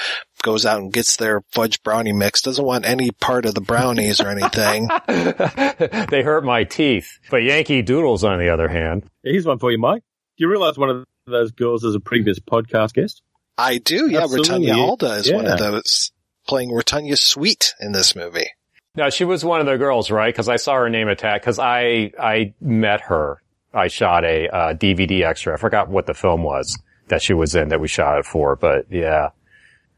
Goes 0.42 0.64
out 0.64 0.80
and 0.80 0.92
gets 0.92 1.16
their 1.16 1.42
fudge 1.50 1.82
brownie 1.82 2.12
mix. 2.12 2.40
Doesn't 2.40 2.64
want 2.64 2.86
any 2.86 3.10
part 3.10 3.44
of 3.44 3.54
the 3.54 3.60
brownies 3.60 4.20
or 4.20 4.28
anything. 4.28 4.88
they 5.06 6.22
hurt 6.22 6.44
my 6.44 6.64
teeth. 6.64 7.18
But 7.30 7.42
Yankee 7.42 7.82
Doodles, 7.82 8.24
on 8.24 8.38
the 8.38 8.48
other 8.48 8.68
hand. 8.68 9.04
Here's 9.22 9.44
one 9.44 9.58
for 9.58 9.70
you, 9.70 9.78
Mike. 9.78 10.02
Do 10.38 10.44
you 10.44 10.48
realize 10.48 10.78
one 10.78 10.88
of 10.88 11.04
those 11.26 11.52
girls 11.52 11.84
is 11.84 11.94
a 11.94 12.00
previous 12.00 12.38
podcast 12.38 12.94
guest? 12.94 13.20
I 13.58 13.76
do, 13.78 14.10
yeah. 14.10 14.22
Absolutely, 14.22 14.68
Rutanya. 14.68 14.76
Alda 14.76 15.12
is 15.16 15.32
one 15.32 15.46
of 15.46 15.58
those 15.58 16.12
playing 16.46 16.70
Rutanya 16.70 17.18
Sweet 17.18 17.74
in 17.78 17.92
this 17.92 18.16
movie. 18.16 18.48
No, 18.96 19.10
she 19.10 19.24
was 19.24 19.44
one 19.44 19.60
of 19.60 19.66
the 19.66 19.76
girls, 19.76 20.10
right? 20.10 20.32
Because 20.32 20.48
I 20.48 20.56
saw 20.56 20.76
her 20.76 20.88
name 20.88 21.14
tag. 21.16 21.42
Because 21.42 21.58
I 21.58 22.12
I 22.18 22.54
met 22.60 23.02
her. 23.02 23.42
I 23.72 23.88
shot 23.88 24.24
a 24.24 24.48
uh, 24.48 24.74
DVD 24.74 25.22
extra. 25.22 25.54
I 25.54 25.56
forgot 25.58 25.88
what 25.88 26.06
the 26.06 26.14
film 26.14 26.42
was 26.42 26.76
that 27.10 27.22
she 27.22 27.34
was 27.34 27.54
in 27.54 27.68
that 27.68 27.80
we 27.80 27.88
shot 27.88 28.18
it 28.18 28.26
for. 28.26 28.56
But 28.56 28.86
yeah, 28.90 29.30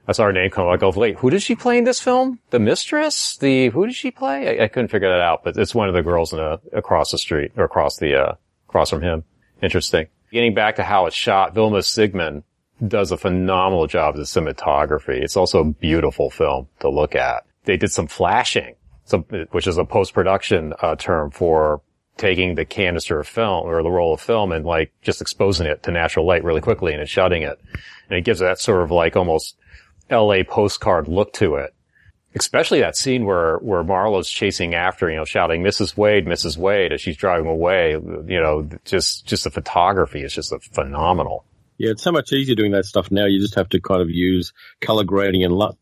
I 0.06 0.12
saw 0.12 0.24
her 0.24 0.32
name 0.32 0.50
come. 0.50 0.66
up. 0.66 0.74
I 0.74 0.76
go, 0.76 0.90
wait, 0.90 1.16
who 1.16 1.30
did 1.30 1.42
she 1.42 1.54
play 1.54 1.78
in 1.78 1.84
this 1.84 2.00
film? 2.00 2.40
The 2.50 2.58
mistress? 2.58 3.36
The 3.36 3.68
who 3.68 3.86
did 3.86 3.94
she 3.94 4.10
play? 4.10 4.58
I, 4.58 4.64
I 4.64 4.68
couldn't 4.68 4.88
figure 4.88 5.08
that 5.08 5.20
out. 5.20 5.44
But 5.44 5.56
it's 5.56 5.74
one 5.74 5.88
of 5.88 5.94
the 5.94 6.02
girls 6.02 6.32
in 6.32 6.40
a, 6.40 6.60
across 6.72 7.12
the 7.12 7.18
street 7.18 7.52
or 7.56 7.64
across 7.64 7.96
the 7.96 8.16
uh, 8.16 8.34
across 8.68 8.90
from 8.90 9.02
him. 9.02 9.24
Interesting. 9.62 10.08
Getting 10.32 10.54
back 10.54 10.76
to 10.76 10.82
how 10.82 11.06
it's 11.06 11.16
shot, 11.16 11.54
Vilmos 11.54 11.86
Zsigmond 11.86 12.42
does 12.86 13.12
a 13.12 13.16
phenomenal 13.16 13.86
job 13.86 14.14
of 14.14 14.18
the 14.18 14.24
cinematography. 14.24 15.22
It's 15.22 15.36
also 15.36 15.60
a 15.60 15.64
beautiful 15.64 16.30
film 16.30 16.68
to 16.80 16.88
look 16.88 17.14
at. 17.14 17.44
They 17.64 17.76
did 17.76 17.92
some 17.92 18.08
flashing, 18.08 18.74
some, 19.04 19.22
which 19.52 19.66
is 19.66 19.78
a 19.78 19.84
post-production 19.84 20.72
uh, 20.80 20.96
term 20.96 21.30
for 21.30 21.80
taking 22.16 22.54
the 22.54 22.64
canister 22.64 23.18
of 23.20 23.28
film 23.28 23.66
or 23.66 23.82
the 23.82 23.90
roll 23.90 24.14
of 24.14 24.20
film 24.20 24.52
and 24.52 24.64
like 24.64 24.92
just 25.02 25.20
exposing 25.20 25.66
it 25.66 25.82
to 25.82 25.90
natural 25.90 26.26
light 26.26 26.44
really 26.44 26.60
quickly 26.60 26.92
and 26.92 27.00
then 27.00 27.06
shutting 27.06 27.42
it. 27.42 27.60
And 28.08 28.18
it 28.18 28.24
gives 28.24 28.40
that 28.40 28.60
sort 28.60 28.82
of 28.82 28.90
like 28.90 29.16
almost 29.16 29.56
LA 30.10 30.42
postcard 30.46 31.08
look 31.08 31.32
to 31.34 31.56
it. 31.56 31.74
Especially 32.34 32.80
that 32.80 32.96
scene 32.96 33.26
where, 33.26 33.58
where 33.58 33.84
Marlowe's 33.84 34.30
chasing 34.30 34.74
after, 34.74 35.10
you 35.10 35.16
know, 35.16 35.24
shouting, 35.24 35.62
Mrs. 35.62 35.98
Wade, 35.98 36.24
Mrs. 36.24 36.56
Wade, 36.56 36.92
as 36.92 37.00
she's 37.00 37.16
driving 37.16 37.46
away, 37.46 37.90
you 37.90 38.40
know, 38.40 38.68
just, 38.86 39.26
just 39.26 39.44
the 39.44 39.50
photography 39.50 40.22
is 40.22 40.32
just 40.32 40.50
a 40.50 40.58
phenomenal. 40.58 41.44
Yeah, 41.76 41.90
it's 41.90 42.02
so 42.02 42.12
much 42.12 42.32
easier 42.32 42.54
doing 42.54 42.72
that 42.72 42.86
stuff 42.86 43.10
now. 43.10 43.26
You 43.26 43.38
just 43.38 43.56
have 43.56 43.68
to 43.70 43.80
kind 43.80 44.00
of 44.00 44.08
use 44.08 44.54
color 44.80 45.04
grading 45.04 45.44
and 45.44 45.52
LUT. 45.52 45.76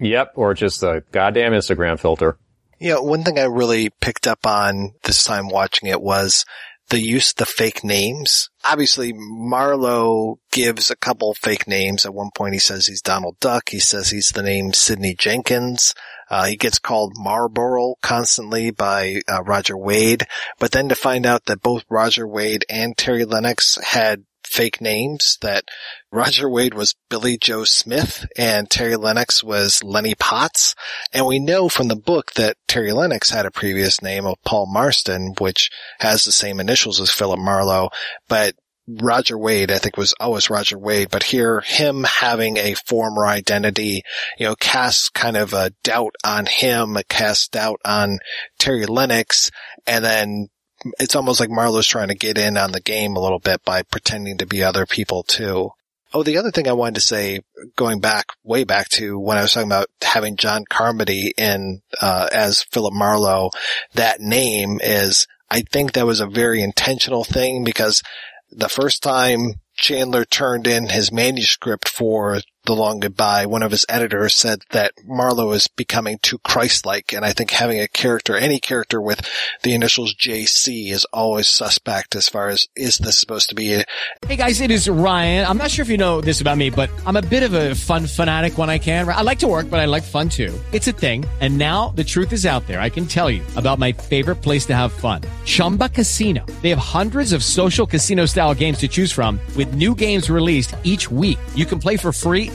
Yep. 0.00 0.32
Or 0.34 0.54
just 0.54 0.82
a 0.82 1.02
goddamn 1.12 1.52
Instagram 1.52 1.98
filter. 1.98 2.38
You 2.78 2.94
know, 2.94 3.02
one 3.02 3.24
thing 3.24 3.38
I 3.38 3.44
really 3.44 3.90
picked 4.00 4.26
up 4.26 4.46
on 4.46 4.92
this 5.04 5.24
time 5.24 5.48
watching 5.48 5.88
it 5.88 6.02
was 6.02 6.44
the 6.88 7.00
use 7.00 7.30
of 7.30 7.36
the 7.36 7.46
fake 7.46 7.82
names. 7.82 8.48
Obviously, 8.64 9.12
Marlowe 9.14 10.38
gives 10.52 10.90
a 10.90 10.96
couple 10.96 11.34
fake 11.34 11.66
names. 11.66 12.06
At 12.06 12.14
one 12.14 12.30
point, 12.34 12.52
he 12.54 12.60
says 12.60 12.86
he's 12.86 13.02
Donald 13.02 13.38
Duck. 13.40 13.70
He 13.70 13.80
says 13.80 14.10
he's 14.10 14.28
the 14.28 14.42
name 14.42 14.72
Sidney 14.72 15.14
Jenkins. 15.14 15.94
Uh, 16.30 16.44
he 16.44 16.56
gets 16.56 16.78
called 16.78 17.14
Marlboro 17.16 17.94
constantly 18.02 18.70
by 18.70 19.20
uh, 19.28 19.42
Roger 19.42 19.76
Wade. 19.76 20.26
But 20.58 20.72
then 20.72 20.88
to 20.88 20.94
find 20.94 21.26
out 21.26 21.46
that 21.46 21.62
both 21.62 21.84
Roger 21.88 22.26
Wade 22.26 22.64
and 22.68 22.96
Terry 22.96 23.24
Lennox 23.24 23.78
had 23.82 24.24
fake 24.46 24.80
names 24.80 25.38
that 25.42 25.64
Roger 26.12 26.48
Wade 26.48 26.74
was 26.74 26.94
Billy 27.10 27.36
Joe 27.36 27.64
Smith 27.64 28.26
and 28.36 28.70
Terry 28.70 28.96
Lennox 28.96 29.42
was 29.42 29.82
Lenny 29.82 30.14
Potts. 30.14 30.74
And 31.12 31.26
we 31.26 31.38
know 31.38 31.68
from 31.68 31.88
the 31.88 31.96
book 31.96 32.32
that 32.34 32.56
Terry 32.68 32.92
Lennox 32.92 33.30
had 33.30 33.46
a 33.46 33.50
previous 33.50 34.00
name 34.00 34.24
of 34.24 34.36
Paul 34.44 34.66
Marston, 34.66 35.34
which 35.38 35.70
has 36.00 36.24
the 36.24 36.32
same 36.32 36.60
initials 36.60 37.00
as 37.00 37.10
Philip 37.10 37.40
Marlowe, 37.40 37.90
but 38.28 38.54
Roger 38.88 39.36
Wade, 39.36 39.72
I 39.72 39.78
think 39.78 39.96
was 39.96 40.14
always 40.20 40.48
Roger 40.48 40.78
Wade, 40.78 41.08
but 41.10 41.24
here 41.24 41.60
him 41.60 42.04
having 42.04 42.56
a 42.56 42.74
former 42.74 43.26
identity, 43.26 44.02
you 44.38 44.46
know, 44.46 44.54
casts 44.54 45.08
kind 45.08 45.36
of 45.36 45.52
a 45.52 45.72
doubt 45.82 46.14
on 46.24 46.46
him, 46.46 46.96
casts 47.08 47.48
doubt 47.48 47.80
on 47.84 48.20
Terry 48.60 48.86
Lennox, 48.86 49.50
and 49.86 50.04
then 50.04 50.48
it's 50.98 51.16
almost 51.16 51.40
like 51.40 51.50
Marlowe's 51.50 51.86
trying 51.86 52.08
to 52.08 52.14
get 52.14 52.38
in 52.38 52.56
on 52.56 52.72
the 52.72 52.80
game 52.80 53.16
a 53.16 53.20
little 53.20 53.38
bit 53.38 53.64
by 53.64 53.82
pretending 53.82 54.38
to 54.38 54.46
be 54.46 54.62
other 54.62 54.86
people 54.86 55.22
too. 55.22 55.70
Oh, 56.14 56.22
the 56.22 56.38
other 56.38 56.50
thing 56.50 56.68
I 56.68 56.72
wanted 56.72 56.94
to 56.96 57.00
say, 57.00 57.40
going 57.74 58.00
back, 58.00 58.26
way 58.44 58.64
back 58.64 58.88
to 58.90 59.18
when 59.18 59.38
I 59.38 59.42
was 59.42 59.52
talking 59.52 59.68
about 59.68 59.88
having 60.02 60.36
John 60.36 60.64
Carmody 60.68 61.34
in, 61.36 61.82
uh, 62.00 62.28
as 62.32 62.62
Philip 62.62 62.94
Marlowe, 62.94 63.50
that 63.94 64.20
name 64.20 64.78
is, 64.82 65.26
I 65.50 65.60
think 65.60 65.92
that 65.92 66.06
was 66.06 66.20
a 66.20 66.26
very 66.26 66.62
intentional 66.62 67.24
thing 67.24 67.64
because 67.64 68.02
the 68.50 68.68
first 68.68 69.02
time 69.02 69.54
Chandler 69.76 70.24
turned 70.24 70.66
in 70.66 70.88
his 70.88 71.12
manuscript 71.12 71.88
for 71.88 72.40
The 72.66 72.74
Long 72.74 72.98
Goodbye, 72.98 73.46
one 73.46 73.62
of 73.62 73.70
his 73.70 73.86
editors 73.88 74.34
said 74.34 74.62
that 74.70 74.92
Marlowe 75.06 75.52
is 75.52 75.68
becoming 75.68 76.18
too 76.18 76.38
Christ-like, 76.38 77.12
and 77.12 77.24
I 77.24 77.32
think 77.32 77.52
having 77.52 77.78
a 77.78 77.86
character, 77.86 78.34
any 78.34 78.58
character 78.58 79.00
with 79.00 79.20
the 79.62 79.72
initials 79.72 80.16
JC 80.16 80.90
is 80.90 81.04
always 81.12 81.46
suspect 81.46 82.16
as 82.16 82.28
far 82.28 82.48
as, 82.48 82.66
is 82.74 82.98
this 82.98 83.20
supposed 83.20 83.50
to 83.50 83.54
be 83.54 83.84
Hey 84.26 84.36
guys, 84.36 84.60
it 84.60 84.72
is 84.72 84.88
Ryan. 84.88 85.46
I'm 85.46 85.58
not 85.58 85.70
sure 85.70 85.84
if 85.84 85.88
you 85.88 85.96
know 85.96 86.20
this 86.20 86.40
about 86.40 86.58
me, 86.58 86.70
but 86.70 86.90
I'm 87.06 87.14
a 87.14 87.22
bit 87.22 87.44
of 87.44 87.52
a 87.52 87.76
fun 87.76 88.08
fanatic 88.08 88.58
when 88.58 88.68
I 88.68 88.78
can. 88.78 89.08
I 89.08 89.22
like 89.22 89.38
to 89.40 89.46
work, 89.46 89.70
but 89.70 89.78
I 89.78 89.84
like 89.84 90.02
fun 90.02 90.28
too. 90.28 90.52
It's 90.72 90.88
a 90.88 90.92
thing. 90.92 91.24
And 91.40 91.58
now 91.58 91.90
the 91.90 92.02
truth 92.02 92.32
is 92.32 92.44
out 92.44 92.66
there. 92.66 92.80
I 92.80 92.90
can 92.90 93.06
tell 93.06 93.30
you 93.30 93.44
about 93.54 93.78
my 93.78 93.92
favorite 93.92 94.42
place 94.42 94.66
to 94.66 94.74
have 94.74 94.92
fun. 94.92 95.20
Chumba 95.44 95.88
Casino. 95.88 96.44
They 96.62 96.70
have 96.70 96.78
hundreds 96.78 97.32
of 97.32 97.44
social 97.44 97.86
casino 97.86 98.26
style 98.26 98.54
games 98.54 98.78
to 98.78 98.88
choose 98.88 99.12
from 99.12 99.38
with 99.54 99.74
new 99.74 99.94
games 99.94 100.28
released 100.28 100.74
each 100.82 101.08
week. 101.12 101.38
You 101.54 101.64
can 101.64 101.78
play 101.78 101.96
for 101.96 102.10
free 102.10 102.50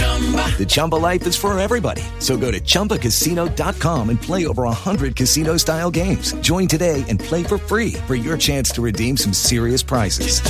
The 0.00 0.66
Chumba 0.68 0.96
life 0.96 1.26
is 1.26 1.36
for 1.36 1.58
everybody. 1.58 2.02
So 2.18 2.36
go 2.36 2.50
to 2.50 2.60
ChumbaCasino.com 2.60 4.10
and 4.10 4.20
play 4.20 4.46
over 4.46 4.62
100 4.64 5.14
casino 5.16 5.56
style 5.58 5.90
games. 5.90 6.32
Join 6.40 6.66
today 6.66 7.04
and 7.08 7.20
play 7.20 7.44
for 7.44 7.58
free 7.58 7.92
for 8.06 8.14
your 8.14 8.36
chance 8.38 8.70
to 8.70 8.82
redeem 8.82 9.16
some 9.16 9.32
serious 9.32 9.82
prizes. 9.82 10.40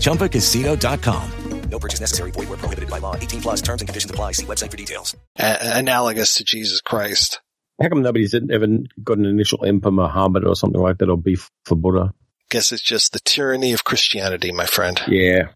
ChumbaCasino.com. 0.00 1.30
No 1.70 1.78
purchase 1.80 2.00
necessary. 2.00 2.30
Void 2.30 2.48
where 2.50 2.58
prohibited 2.58 2.88
by 2.88 2.98
law. 2.98 3.16
18 3.16 3.40
plus 3.40 3.60
terms 3.60 3.80
and 3.82 3.88
conditions 3.88 4.10
apply. 4.10 4.32
See 4.32 4.46
website 4.46 4.70
for 4.70 4.76
details. 4.76 5.16
A- 5.38 5.78
analogous 5.78 6.34
to 6.34 6.44
Jesus 6.44 6.80
Christ. 6.80 7.40
How 7.82 7.88
come 7.88 8.02
nobody's 8.02 8.32
ever 8.34 8.66
got 9.02 9.18
an 9.18 9.24
initial 9.24 9.64
M 9.64 9.80
for 9.80 9.90
Muhammad 9.90 10.44
or 10.46 10.54
something 10.54 10.80
like 10.80 10.98
that, 10.98 11.08
or 11.10 11.16
B 11.16 11.36
for 11.64 11.74
Buddha? 11.74 12.14
Guess 12.50 12.70
it's 12.70 12.82
just 12.82 13.12
the 13.12 13.18
tyranny 13.24 13.72
of 13.72 13.82
Christianity, 13.82 14.52
my 14.52 14.66
friend. 14.66 15.00
Yeah. 15.08 15.48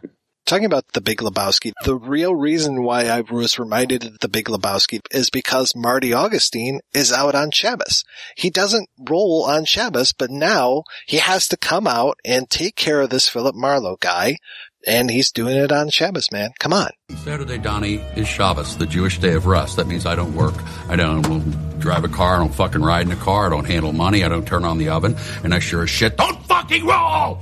Talking 0.48 0.64
about 0.64 0.92
the 0.94 1.02
Big 1.02 1.18
Lebowski, 1.18 1.72
the 1.84 1.94
real 1.94 2.34
reason 2.34 2.82
why 2.82 3.04
I 3.08 3.20
was 3.20 3.58
reminded 3.58 4.02
of 4.02 4.20
the 4.20 4.30
Big 4.30 4.46
Lebowski 4.46 5.00
is 5.10 5.28
because 5.28 5.76
Marty 5.76 6.14
Augustine 6.14 6.80
is 6.94 7.12
out 7.12 7.34
on 7.34 7.50
Shabbos. 7.50 8.02
He 8.34 8.48
doesn't 8.48 8.88
roll 8.98 9.44
on 9.44 9.66
Shabbos, 9.66 10.14
but 10.14 10.30
now 10.30 10.84
he 11.06 11.18
has 11.18 11.48
to 11.48 11.58
come 11.58 11.86
out 11.86 12.18
and 12.24 12.48
take 12.48 12.76
care 12.76 13.02
of 13.02 13.10
this 13.10 13.28
Philip 13.28 13.56
Marlowe 13.56 13.98
guy, 14.00 14.38
and 14.86 15.10
he's 15.10 15.30
doing 15.30 15.54
it 15.54 15.70
on 15.70 15.90
Shabbos, 15.90 16.32
man. 16.32 16.52
Come 16.58 16.72
on. 16.72 16.92
Saturday, 17.16 17.58
Donnie, 17.58 17.96
is 18.16 18.26
Shabbos, 18.26 18.78
the 18.78 18.86
Jewish 18.86 19.18
day 19.18 19.34
of 19.34 19.44
rest. 19.44 19.76
That 19.76 19.86
means 19.86 20.06
I 20.06 20.14
don't 20.14 20.34
work. 20.34 20.54
I 20.88 20.96
don't 20.96 21.78
drive 21.78 22.04
a 22.04 22.08
car. 22.08 22.36
I 22.36 22.38
don't 22.38 22.54
fucking 22.54 22.80
ride 22.80 23.04
in 23.04 23.12
a 23.12 23.16
car. 23.16 23.48
I 23.48 23.50
don't 23.50 23.66
handle 23.66 23.92
money. 23.92 24.24
I 24.24 24.28
don't 24.30 24.46
turn 24.46 24.64
on 24.64 24.78
the 24.78 24.88
oven. 24.88 25.14
And 25.44 25.52
I 25.52 25.58
sure 25.58 25.82
as 25.82 25.90
shit 25.90 26.16
don't 26.16 26.42
fucking 26.46 26.86
roll! 26.86 27.38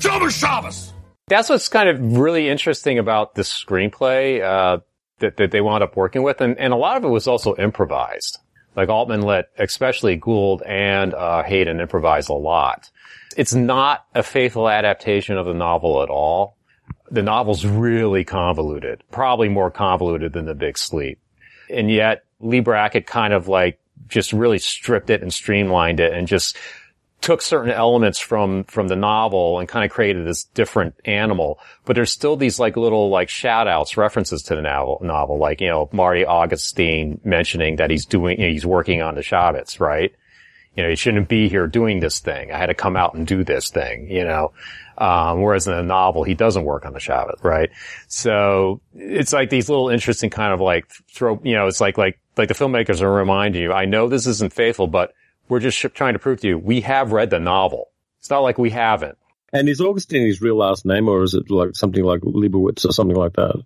Shabbos! 0.00 0.92
That's 1.28 1.48
what's 1.48 1.68
kind 1.68 1.88
of 1.88 2.18
really 2.18 2.48
interesting 2.48 2.98
about 2.98 3.34
the 3.34 3.42
screenplay 3.42 4.42
uh, 4.42 4.80
that, 5.20 5.36
that 5.36 5.50
they 5.50 5.60
wound 5.60 5.82
up 5.82 5.96
working 5.96 6.22
with, 6.22 6.40
and, 6.40 6.58
and 6.58 6.72
a 6.72 6.76
lot 6.76 6.96
of 6.96 7.04
it 7.04 7.08
was 7.08 7.28
also 7.28 7.54
improvised. 7.56 8.38
Like 8.76 8.88
Altman 8.88 9.22
let, 9.22 9.46
especially 9.58 10.16
Gould 10.16 10.62
and 10.62 11.14
uh, 11.14 11.42
Hayden 11.42 11.80
improvise 11.80 12.28
a 12.28 12.34
lot. 12.34 12.90
It's 13.36 13.54
not 13.54 14.06
a 14.14 14.22
faithful 14.22 14.68
adaptation 14.68 15.36
of 15.36 15.46
the 15.46 15.54
novel 15.54 16.02
at 16.02 16.08
all. 16.08 16.56
The 17.10 17.22
novel's 17.22 17.66
really 17.66 18.24
convoluted, 18.24 19.02
probably 19.10 19.48
more 19.48 19.70
convoluted 19.70 20.32
than 20.32 20.46
The 20.46 20.54
Big 20.54 20.78
Sleep. 20.78 21.18
And 21.68 21.90
yet 21.90 22.24
Leigh 22.40 22.60
Brackett 22.60 23.06
kind 23.06 23.32
of 23.32 23.48
like 23.48 23.78
just 24.08 24.32
really 24.32 24.58
stripped 24.58 25.10
it 25.10 25.22
and 25.22 25.32
streamlined 25.32 26.00
it 26.00 26.12
and 26.12 26.26
just 26.26 26.56
took 27.20 27.42
certain 27.42 27.70
elements 27.70 28.18
from, 28.18 28.64
from 28.64 28.88
the 28.88 28.96
novel 28.96 29.58
and 29.58 29.68
kind 29.68 29.84
of 29.84 29.90
created 29.90 30.26
this 30.26 30.44
different 30.44 30.94
animal. 31.04 31.58
But 31.84 31.94
there's 31.94 32.12
still 32.12 32.36
these 32.36 32.58
like 32.58 32.76
little 32.76 33.10
like 33.10 33.28
shout 33.28 33.68
outs, 33.68 33.96
references 33.96 34.42
to 34.44 34.56
the 34.56 34.62
novel, 34.62 35.00
novel, 35.02 35.38
like, 35.38 35.60
you 35.60 35.68
know, 35.68 35.88
Marty 35.92 36.24
Augustine 36.24 37.20
mentioning 37.24 37.76
that 37.76 37.90
he's 37.90 38.06
doing, 38.06 38.40
you 38.40 38.46
know, 38.46 38.52
he's 38.52 38.66
working 38.66 39.02
on 39.02 39.14
the 39.14 39.20
Shabbats, 39.20 39.80
right? 39.80 40.14
You 40.76 40.84
know, 40.84 40.88
he 40.88 40.96
shouldn't 40.96 41.28
be 41.28 41.48
here 41.48 41.66
doing 41.66 42.00
this 42.00 42.20
thing. 42.20 42.52
I 42.52 42.58
had 42.58 42.66
to 42.66 42.74
come 42.74 42.96
out 42.96 43.14
and 43.14 43.26
do 43.26 43.44
this 43.44 43.70
thing, 43.70 44.10
you 44.10 44.24
know. 44.24 44.52
Um, 44.96 45.40
whereas 45.40 45.66
in 45.66 45.74
the 45.74 45.82
novel, 45.82 46.24
he 46.24 46.34
doesn't 46.34 46.64
work 46.64 46.84
on 46.84 46.92
the 46.92 46.98
Shabbat, 47.00 47.42
right? 47.42 47.70
So 48.06 48.80
it's 48.94 49.32
like 49.32 49.50
these 49.50 49.68
little 49.68 49.88
interesting 49.88 50.30
kind 50.30 50.52
of 50.52 50.60
like 50.60 50.86
throw, 51.12 51.40
you 51.42 51.54
know, 51.54 51.66
it's 51.66 51.80
like, 51.80 51.98
like, 51.98 52.20
like 52.36 52.48
the 52.48 52.54
filmmakers 52.54 53.00
are 53.00 53.12
reminding 53.12 53.62
you, 53.62 53.72
I 53.72 53.86
know 53.86 54.08
this 54.08 54.26
isn't 54.26 54.52
faithful, 54.52 54.86
but 54.86 55.12
we're 55.50 55.60
just 55.60 55.78
trying 55.94 56.14
to 56.14 56.18
prove 56.18 56.40
to 56.40 56.48
you, 56.48 56.58
we 56.58 56.80
have 56.82 57.12
read 57.12 57.30
the 57.30 57.40
novel. 57.40 57.88
It's 58.18 58.30
not 58.30 58.40
like 58.40 58.58
we 58.58 58.70
haven't. 58.70 59.18
And 59.52 59.68
is 59.68 59.80
Augustine 59.80 60.26
his 60.26 60.40
real 60.40 60.56
last 60.56 60.86
name 60.86 61.08
or 61.08 61.22
is 61.22 61.34
it 61.34 61.50
like 61.50 61.74
something 61.74 62.04
like 62.04 62.20
Leibowitz 62.20 62.84
or 62.84 62.92
something 62.92 63.16
like 63.16 63.32
that? 63.34 63.62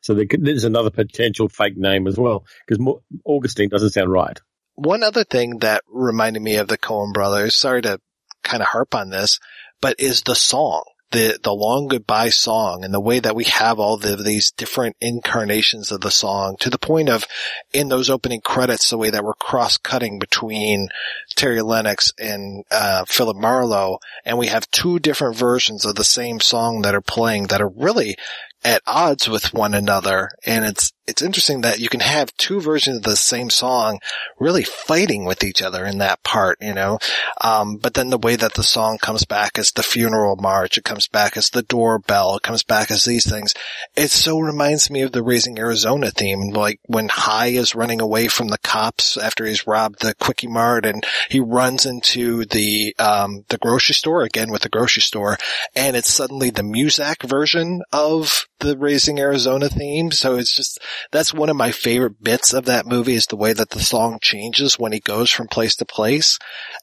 So 0.00 0.14
there 0.14 0.26
could, 0.26 0.44
there's 0.44 0.64
another 0.64 0.90
potential 0.90 1.48
fake 1.48 1.76
name 1.76 2.06
as 2.06 2.16
well 2.16 2.44
because 2.66 2.96
Augustine 3.24 3.70
doesn't 3.70 3.90
sound 3.90 4.12
right. 4.12 4.38
One 4.74 5.02
other 5.02 5.24
thing 5.24 5.60
that 5.60 5.82
reminded 5.88 6.42
me 6.42 6.56
of 6.56 6.68
the 6.68 6.78
Coen 6.78 7.12
brothers, 7.12 7.54
sorry 7.54 7.82
to 7.82 8.00
kind 8.42 8.62
of 8.62 8.68
harp 8.68 8.94
on 8.94 9.10
this, 9.10 9.40
but 9.80 9.98
is 9.98 10.22
the 10.22 10.34
song. 10.34 10.84
The, 11.14 11.38
the 11.42 11.54
long 11.54 11.86
goodbye 11.86 12.30
song 12.30 12.82
and 12.82 12.92
the 12.92 13.00
way 13.00 13.20
that 13.20 13.36
we 13.36 13.44
have 13.44 13.78
all 13.78 13.96
the, 13.96 14.16
these 14.16 14.50
different 14.50 14.96
incarnations 15.00 15.92
of 15.92 16.00
the 16.00 16.10
song 16.10 16.56
to 16.58 16.70
the 16.70 16.78
point 16.78 17.08
of 17.08 17.24
in 17.72 17.88
those 17.88 18.10
opening 18.10 18.40
credits, 18.40 18.90
the 18.90 18.98
way 18.98 19.10
that 19.10 19.22
we're 19.22 19.34
cross 19.34 19.78
cutting 19.78 20.18
between 20.18 20.88
Terry 21.36 21.62
Lennox 21.62 22.12
and, 22.18 22.64
uh, 22.72 23.04
Philip 23.06 23.36
Marlowe. 23.36 23.98
And 24.24 24.38
we 24.38 24.48
have 24.48 24.68
two 24.72 24.98
different 24.98 25.36
versions 25.36 25.84
of 25.84 25.94
the 25.94 26.02
same 26.02 26.40
song 26.40 26.82
that 26.82 26.96
are 26.96 27.00
playing 27.00 27.46
that 27.46 27.62
are 27.62 27.68
really 27.68 28.16
at 28.64 28.82
odds 28.84 29.28
with 29.28 29.54
one 29.54 29.72
another. 29.72 30.30
And 30.44 30.64
it's, 30.64 30.93
it's 31.06 31.22
interesting 31.22 31.60
that 31.60 31.80
you 31.80 31.88
can 31.88 32.00
have 32.00 32.34
two 32.36 32.60
versions 32.60 32.96
of 32.98 33.02
the 33.02 33.16
same 33.16 33.50
song 33.50 34.00
really 34.38 34.62
fighting 34.62 35.24
with 35.24 35.44
each 35.44 35.60
other 35.60 35.84
in 35.84 35.98
that 35.98 36.22
part, 36.22 36.56
you 36.60 36.72
know. 36.72 36.98
Um, 37.42 37.76
but 37.76 37.94
then 37.94 38.08
the 38.08 38.18
way 38.18 38.36
that 38.36 38.54
the 38.54 38.62
song 38.62 38.98
comes 38.98 39.24
back 39.24 39.58
as 39.58 39.70
the 39.72 39.82
funeral 39.82 40.36
march, 40.36 40.78
it 40.78 40.84
comes 40.84 41.06
back 41.06 41.36
as 41.36 41.50
the 41.50 41.62
doorbell, 41.62 42.36
it 42.36 42.42
comes 42.42 42.62
back 42.62 42.90
as 42.90 43.04
these 43.04 43.28
things. 43.28 43.54
It 43.94 44.10
so 44.10 44.38
reminds 44.38 44.90
me 44.90 45.02
of 45.02 45.12
the 45.12 45.22
Raising 45.22 45.58
Arizona 45.58 46.10
theme, 46.10 46.50
like 46.50 46.80
when 46.86 47.08
Hi 47.10 47.48
is 47.48 47.74
running 47.74 48.00
away 48.00 48.28
from 48.28 48.48
the 48.48 48.58
cops 48.58 49.18
after 49.18 49.44
he's 49.44 49.66
robbed 49.66 50.00
the 50.00 50.14
Quickie 50.14 50.46
Mart 50.46 50.86
and 50.86 51.04
he 51.28 51.38
runs 51.38 51.84
into 51.84 52.46
the, 52.46 52.94
um, 52.98 53.44
the 53.50 53.58
grocery 53.58 53.94
store 53.94 54.22
again 54.22 54.50
with 54.50 54.62
the 54.62 54.68
grocery 54.70 55.02
store 55.02 55.36
and 55.76 55.96
it's 55.96 56.12
suddenly 56.12 56.48
the 56.48 56.62
Muzak 56.62 57.28
version 57.28 57.82
of 57.92 58.46
the 58.60 58.78
Raising 58.78 59.18
Arizona 59.18 59.68
theme. 59.68 60.10
So 60.10 60.36
it's 60.36 60.56
just, 60.56 60.78
that's 61.10 61.34
one 61.34 61.48
of 61.48 61.56
my 61.56 61.70
favorite 61.70 62.22
bits 62.22 62.52
of 62.52 62.66
that 62.66 62.86
movie 62.86 63.14
is 63.14 63.26
the 63.26 63.36
way 63.36 63.52
that 63.52 63.70
the 63.70 63.80
song 63.80 64.18
changes 64.20 64.78
when 64.78 64.92
he 64.92 65.00
goes 65.00 65.30
from 65.30 65.48
place 65.48 65.76
to 65.76 65.84
place 65.84 66.38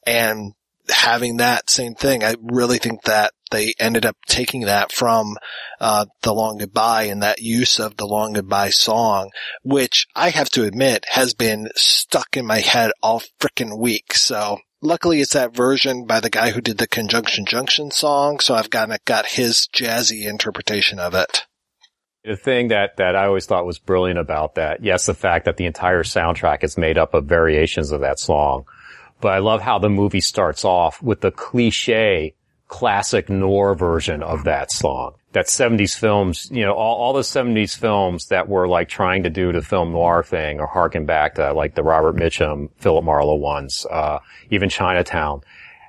and 0.05 0.53
having 0.89 1.38
that 1.38 1.70
same 1.70 1.93
thing. 1.93 2.24
I 2.24 2.36
really 2.41 2.78
think 2.78 3.03
that 3.03 3.32
they 3.51 3.74
ended 3.80 4.05
up 4.05 4.18
taking 4.28 4.62
that 4.62 4.91
from, 4.91 5.38
uh, 5.80 6.05
the 6.22 6.34
long 6.34 6.57
goodbye 6.57 7.03
and 7.03 7.22
that 7.22 7.41
use 7.41 7.80
of 7.80 7.97
the 7.97 8.07
long 8.07 8.34
goodbye 8.34 8.70
song, 8.70 9.30
which 9.64 10.07
I 10.16 10.30
have 10.30 10.49
to 10.51 10.64
admit 10.64 11.05
has 11.09 11.34
been 11.34 11.70
stuck 11.76 12.38
in 12.38 12.45
my 12.45 12.59
head 12.59 12.91
all 13.03 13.22
frickin' 13.39 13.78
week. 13.78 14.14
So 14.14 14.59
luckily 14.82 15.22
it's 15.22 15.34
that 15.34 15.55
version 15.55 16.05
by 16.05 16.20
the 16.20 16.30
guy 16.30 16.51
who 16.51 16.62
did 16.62 16.78
the 16.78 16.88
conjunction 16.88 17.45
junction 17.45 17.91
song. 17.91 18.39
So 18.39 18.55
I've 18.55 18.70
got, 18.70 18.89
got 19.05 19.28
his 19.28 19.68
jazzy 19.74 20.28
interpretation 20.28 20.99
of 20.99 21.14
it. 21.14 21.45
The 22.24 22.36
thing 22.36 22.67
that, 22.67 22.97
that 22.97 23.15
I 23.15 23.26
always 23.26 23.47
thought 23.47 23.65
was 23.65 23.80
brilliant 23.80 24.19
about 24.19 24.55
that, 24.55 24.84
yes, 24.84 25.07
the 25.07 25.13
fact 25.13 25.45
that 25.45 25.57
the 25.57 25.65
entire 25.65 26.03
soundtrack 26.03 26.63
is 26.63 26.78
made 26.78 26.97
up 26.97 27.13
of 27.13 27.26
variations 27.26 27.91
of 27.91 28.01
that 28.01 28.19
song, 28.19 28.65
but 29.22 29.30
I 29.34 29.39
love 29.39 29.61
how 29.61 29.80
the 29.80 29.89
movie 29.89 30.22
starts 30.22 30.63
off 30.63 31.01
with 31.01 31.22
the 31.22 31.32
cliche 31.32 32.36
classic 32.72 33.30
noir 33.30 33.76
version 33.76 34.24
of 34.24 34.45
that 34.45 34.72
song. 34.72 35.13
That 35.34 35.47
70s 35.47 35.97
films, 35.97 36.49
you 36.51 36.63
know, 36.65 36.74
all, 36.74 36.97
all 36.97 37.13
the 37.13 37.22
70s 37.22 37.78
films 37.78 38.28
that 38.28 38.47
were 38.47 38.67
like 38.67 38.88
trying 38.88 39.24
to 39.24 39.30
do 39.30 39.51
the 39.51 39.61
film 39.61 39.91
noir 39.91 40.24
thing 40.24 40.59
or 40.59 40.67
harken 40.67 41.05
back 41.05 41.36
to 41.36 41.53
like 41.53 41.76
the 41.76 41.84
Robert 41.84 42.15
Mitchum, 42.15 42.69
Philip 42.78 43.03
Marlowe 43.03 43.36
ones, 43.36 43.86
uh, 43.91 44.19
even 44.49 44.69
Chinatown 44.69 45.41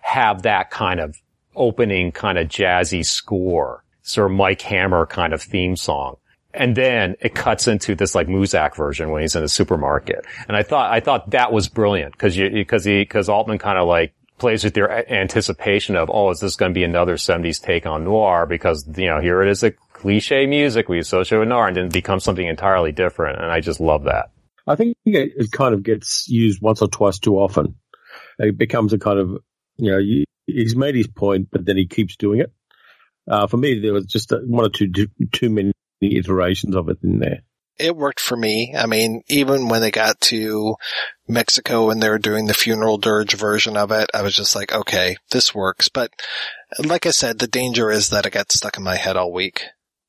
have 0.02 0.42
that 0.42 0.70
kind 0.70 0.98
of 0.98 1.16
opening 1.54 2.10
kind 2.10 2.36
of 2.36 2.48
jazzy 2.48 3.04
score, 3.04 3.84
sort 4.02 4.30
of 4.30 4.36
Mike 4.36 4.60
Hammer 4.62 5.06
kind 5.06 5.32
of 5.32 5.40
theme 5.40 5.76
song. 5.76 6.16
And 6.54 6.76
then 6.76 7.16
it 7.20 7.34
cuts 7.34 7.66
into 7.66 7.94
this 7.94 8.14
like 8.14 8.26
Muzak 8.26 8.76
version 8.76 9.10
when 9.10 9.22
he's 9.22 9.34
in 9.36 9.42
the 9.42 9.48
supermarket. 9.48 10.26
And 10.48 10.56
I 10.56 10.62
thought, 10.62 10.92
I 10.92 11.00
thought 11.00 11.30
that 11.30 11.52
was 11.52 11.68
brilliant 11.68 12.12
because 12.12 12.36
you, 12.36 12.50
because 12.50 12.84
he, 12.84 13.00
because 13.00 13.28
Altman 13.28 13.58
kind 13.58 13.78
of 13.78 13.88
like 13.88 14.14
plays 14.38 14.64
with 14.64 14.76
your 14.76 14.90
anticipation 14.90 15.96
of, 15.96 16.10
oh, 16.12 16.30
is 16.30 16.40
this 16.40 16.56
going 16.56 16.72
to 16.72 16.74
be 16.74 16.84
another 16.84 17.14
70s 17.14 17.62
take 17.62 17.86
on 17.86 18.04
noir? 18.04 18.44
Because, 18.46 18.86
you 18.96 19.06
know, 19.06 19.20
here 19.20 19.42
it 19.42 19.50
is 19.50 19.62
a 19.62 19.70
cliche 19.70 20.46
music 20.46 20.88
we 20.88 20.98
associate 20.98 21.38
with 21.38 21.48
noir 21.48 21.68
and 21.68 21.76
then 21.76 21.86
it 21.86 21.92
becomes 21.92 22.24
something 22.24 22.46
entirely 22.46 22.92
different. 22.92 23.40
And 23.40 23.50
I 23.50 23.60
just 23.60 23.80
love 23.80 24.04
that. 24.04 24.30
I 24.66 24.76
think 24.76 24.96
it 25.04 25.50
kind 25.52 25.74
of 25.74 25.82
gets 25.82 26.28
used 26.28 26.60
once 26.60 26.82
or 26.82 26.88
twice 26.88 27.18
too 27.18 27.36
often. 27.38 27.76
It 28.38 28.58
becomes 28.58 28.92
a 28.92 28.98
kind 28.98 29.18
of, 29.18 29.28
you 29.76 29.90
know, 29.90 30.00
he's 30.46 30.76
made 30.76 30.94
his 30.94 31.06
point, 31.06 31.48
but 31.50 31.64
then 31.64 31.76
he 31.76 31.86
keeps 31.86 32.16
doing 32.16 32.40
it. 32.40 32.52
Uh, 33.28 33.46
for 33.46 33.56
me, 33.56 33.78
there 33.80 33.92
was 33.92 34.06
just 34.06 34.32
one 34.32 34.66
or 34.66 34.68
two 34.68 34.90
too 35.32 35.50
many 35.50 35.72
iterations 36.16 36.74
of 36.74 36.88
it 36.88 36.98
in 37.02 37.18
there. 37.18 37.42
It 37.78 37.96
worked 37.96 38.20
for 38.20 38.36
me. 38.36 38.74
I 38.76 38.86
mean, 38.86 39.22
even 39.28 39.68
when 39.68 39.80
they 39.80 39.90
got 39.90 40.20
to 40.22 40.76
Mexico 41.26 41.90
and 41.90 42.02
they 42.02 42.10
were 42.10 42.18
doing 42.18 42.46
the 42.46 42.54
funeral 42.54 42.98
dirge 42.98 43.34
version 43.34 43.76
of 43.76 43.90
it, 43.90 44.10
I 44.14 44.22
was 44.22 44.36
just 44.36 44.54
like, 44.54 44.72
okay, 44.72 45.16
this 45.30 45.54
works. 45.54 45.88
But 45.88 46.12
like 46.78 47.06
I 47.06 47.10
said, 47.10 47.38
the 47.38 47.46
danger 47.46 47.90
is 47.90 48.10
that 48.10 48.26
it 48.26 48.32
got 48.32 48.52
stuck 48.52 48.76
in 48.76 48.82
my 48.82 48.96
head 48.96 49.16
all 49.16 49.32
week. 49.32 49.64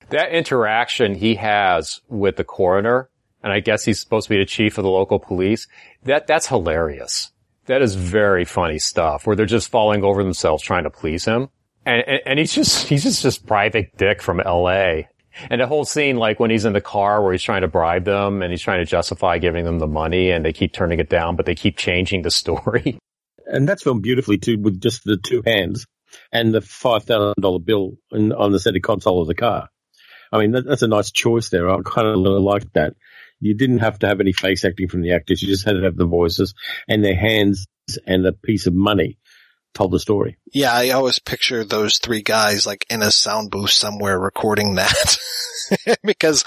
That 0.09 0.31
interaction 0.31 1.15
he 1.15 1.35
has 1.35 2.01
with 2.09 2.35
the 2.35 2.43
coroner, 2.43 3.09
and 3.41 3.53
I 3.53 3.61
guess 3.61 3.85
he's 3.85 3.99
supposed 3.99 4.27
to 4.27 4.33
be 4.33 4.39
the 4.39 4.45
chief 4.45 4.77
of 4.77 4.83
the 4.83 4.89
local 4.89 5.17
police, 5.17 5.67
that, 6.03 6.27
that's 6.27 6.47
hilarious. 6.47 7.31
That 7.65 7.81
is 7.81 7.95
very 7.95 8.43
funny 8.43 8.77
stuff 8.77 9.25
where 9.25 9.37
they're 9.37 9.45
just 9.45 9.71
falling 9.71 10.03
over 10.03 10.21
themselves 10.21 10.61
trying 10.61 10.83
to 10.83 10.89
please 10.89 11.25
him. 11.25 11.49
And, 11.85 12.03
and, 12.05 12.21
and 12.25 12.39
he's 12.39 12.53
just, 12.53 12.87
he's 12.87 13.03
just 13.03 13.23
this 13.23 13.37
private 13.37 13.97
dick 13.97 14.21
from 14.21 14.37
LA 14.37 15.03
And 15.49 15.61
the 15.61 15.67
whole 15.67 15.85
scene, 15.85 16.17
like 16.17 16.39
when 16.39 16.51
he's 16.51 16.65
in 16.65 16.73
the 16.73 16.81
car 16.81 17.21
where 17.21 17.31
he's 17.31 17.41
trying 17.41 17.61
to 17.61 17.67
bribe 17.67 18.05
them 18.05 18.41
and 18.41 18.51
he's 18.51 18.61
trying 18.61 18.79
to 18.79 18.85
justify 18.85 19.37
giving 19.37 19.65
them 19.65 19.79
the 19.79 19.87
money 19.87 20.31
and 20.31 20.45
they 20.45 20.53
keep 20.53 20.73
turning 20.73 20.99
it 20.99 21.09
down, 21.09 21.35
but 21.35 21.45
they 21.45 21.55
keep 21.55 21.77
changing 21.77 22.21
the 22.21 22.31
story. 22.31 22.97
And 23.45 23.67
that's 23.67 23.83
filmed 23.83 24.01
beautifully 24.01 24.37
too, 24.37 24.57
with 24.57 24.79
just 24.79 25.03
the 25.03 25.17
two 25.17 25.43
hands 25.45 25.85
and 26.31 26.53
the 26.53 26.61
five 26.61 27.03
thousand 27.03 27.41
dollar 27.41 27.59
bill 27.59 27.97
in, 28.09 28.31
on 28.31 28.53
the 28.53 28.59
center 28.59 28.79
console 28.79 29.21
of 29.21 29.27
the 29.27 29.35
car. 29.35 29.67
I 30.31 30.39
mean, 30.39 30.51
that, 30.51 30.65
that's 30.65 30.81
a 30.81 30.87
nice 30.87 31.11
choice 31.11 31.49
there. 31.49 31.69
I 31.69 31.77
kind 31.85 32.07
of 32.07 32.17
like 32.17 32.71
that. 32.73 32.93
You 33.41 33.53
didn't 33.53 33.79
have 33.79 33.99
to 33.99 34.07
have 34.07 34.21
any 34.21 34.31
face 34.31 34.63
acting 34.63 34.87
from 34.87 35.01
the 35.01 35.11
actors. 35.11 35.41
You 35.41 35.49
just 35.49 35.65
had 35.65 35.73
to 35.73 35.83
have 35.83 35.97
the 35.97 36.05
voices 36.05 36.53
and 36.87 37.03
their 37.03 37.17
hands 37.17 37.67
and 38.07 38.25
a 38.25 38.31
piece 38.31 38.65
of 38.65 38.73
money 38.73 39.17
told 39.73 39.91
the 39.91 39.99
story. 39.99 40.37
Yeah, 40.53 40.73
I 40.73 40.89
always 40.89 41.19
picture 41.19 41.63
those 41.63 41.97
three 41.97 42.21
guys 42.21 42.65
like 42.65 42.85
in 42.89 43.01
a 43.01 43.11
sound 43.11 43.51
booth 43.51 43.71
somewhere 43.71 44.19
recording 44.19 44.75
that 44.75 45.17
because 46.03 46.45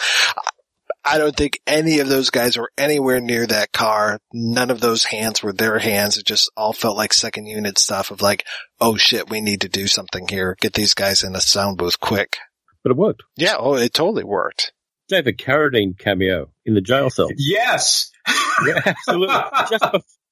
I 1.05 1.19
don't 1.19 1.37
think 1.37 1.61
any 1.69 2.01
of 2.01 2.09
those 2.09 2.31
guys 2.31 2.57
were 2.57 2.73
anywhere 2.77 3.21
near 3.21 3.47
that 3.47 3.73
car. 3.73 4.19
None 4.33 4.71
of 4.71 4.81
those 4.81 5.05
hands 5.05 5.41
were 5.41 5.53
their 5.53 5.79
hands. 5.79 6.19
It 6.19 6.27
just 6.27 6.51
all 6.57 6.73
felt 6.73 6.97
like 6.97 7.13
second 7.13 7.47
unit 7.47 7.79
stuff 7.79 8.11
of 8.11 8.23
like, 8.23 8.45
oh 8.81 8.97
shit, 8.97 9.31
we 9.31 9.41
need 9.41 9.61
to 9.61 9.69
do 9.69 9.87
something 9.87 10.27
here. 10.27 10.57
Get 10.61 10.73
these 10.73 10.95
guys 10.95 11.23
in 11.23 11.37
a 11.37 11.41
sound 11.41 11.79
booth 11.79 12.01
quick. 12.01 12.39
But 12.83 12.91
it 12.91 12.97
worked. 12.97 13.23
Yeah, 13.37 13.57
oh, 13.59 13.75
it 13.75 13.95
totally 13.95 14.25
worked. 14.25 14.73
David 15.09 15.39
Carradine 15.39 15.97
cameo 15.97 16.51
in 16.65 16.75
the 16.75 16.81
jail 16.81 17.11
cell. 17.11 17.29
Yes. 17.37 18.11
yeah, 18.67 18.81
absolutely. 18.85 19.37
Just 19.71 19.85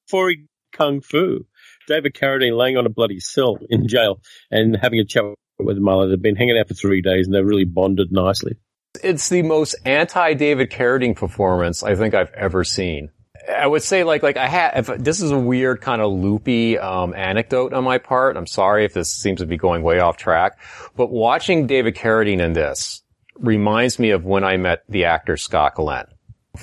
before 0.06 0.30
he 0.30 0.46
kung 0.72 1.00
fu. 1.00 1.46
David 1.86 2.14
Carradine 2.14 2.56
laying 2.56 2.76
on 2.76 2.86
a 2.86 2.90
bloody 2.90 3.20
cell 3.20 3.58
in 3.68 3.88
jail 3.88 4.20
and 4.50 4.76
having 4.76 5.00
a 5.00 5.04
chat 5.04 5.24
with 5.58 5.78
Marlowe. 5.78 6.08
They've 6.08 6.20
been 6.20 6.36
hanging 6.36 6.58
out 6.58 6.68
for 6.68 6.74
three 6.74 7.00
days 7.00 7.26
and 7.26 7.34
they're 7.34 7.44
really 7.44 7.64
bonded 7.64 8.10
nicely. 8.10 8.56
It's 9.02 9.28
the 9.28 9.42
most 9.42 9.74
anti-David 9.84 10.70
Carradine 10.70 11.16
performance 11.16 11.82
I 11.82 11.94
think 11.94 12.14
I've 12.14 12.32
ever 12.32 12.64
seen. 12.64 13.10
I 13.48 13.66
would 13.66 13.82
say 13.82 14.04
like, 14.04 14.22
like 14.22 14.36
I 14.36 14.46
had, 14.46 14.84
this 15.00 15.20
is 15.20 15.30
a 15.30 15.38
weird 15.38 15.80
kind 15.80 16.00
of 16.00 16.12
loopy, 16.12 16.78
um, 16.78 17.12
anecdote 17.14 17.74
on 17.74 17.84
my 17.84 17.98
part. 17.98 18.36
I'm 18.36 18.46
sorry 18.46 18.84
if 18.84 18.94
this 18.94 19.12
seems 19.12 19.40
to 19.40 19.46
be 19.46 19.56
going 19.56 19.82
way 19.82 19.98
off 19.98 20.16
track, 20.16 20.58
but 20.96 21.10
watching 21.10 21.66
David 21.66 21.96
Carradine 21.96 22.40
in 22.40 22.52
this 22.52 23.02
reminds 23.36 23.98
me 23.98 24.10
of 24.10 24.24
when 24.24 24.44
I 24.44 24.56
met 24.56 24.84
the 24.88 25.04
actor 25.04 25.36
Scott 25.36 25.74
Glenn. 25.74 26.06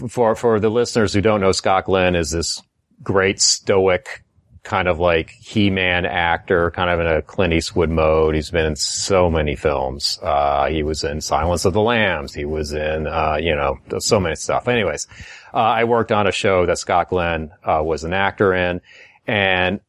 For, 0.08 0.36
for 0.36 0.60
the 0.60 0.70
listeners 0.70 1.14
who 1.14 1.20
don't 1.20 1.42
know, 1.42 1.52
Scott 1.52 1.86
Glenn 1.86 2.16
is 2.16 2.32
this 2.32 2.62
great 3.04 3.42
stoic, 3.42 4.24
kind 4.64 4.88
of 4.88 5.00
like 5.00 5.32
He-Man 5.32 6.06
actor, 6.06 6.72
kind 6.72 6.90
of 6.90 7.00
in 7.00 7.08
a 7.08 7.22
Clint 7.22 7.54
Eastwood 7.54 7.90
mode. 7.90 8.36
He's 8.36 8.52
been 8.52 8.66
in 8.66 8.76
so 8.76 9.30
many 9.30 9.56
films. 9.56 10.20
Uh, 10.22 10.68
he 10.68 10.84
was 10.84 11.04
in 11.04 11.22
Silence 11.22 11.66
of 11.66 11.74
the 11.74 11.82
Lambs. 11.82 12.34
He 12.34 12.46
was 12.46 12.72
in, 12.72 13.08
uh, 13.08 13.38
you 13.40 13.56
know, 13.56 13.80
so 14.00 14.20
many 14.20 14.36
stuff. 14.36 14.68
Anyways, 14.68 15.08
uh, 15.54 15.58
I 15.58 15.86
worked 15.86 16.12
on 16.12 16.28
a 16.28 16.32
show 16.32 16.66
that 16.68 16.78
Scott 16.78 17.10
Glenn, 17.10 17.52
uh, 17.64 17.82
was 17.84 18.04
an 18.04 18.14
actor 18.14 18.54
in 18.54 18.82
and 19.26 19.80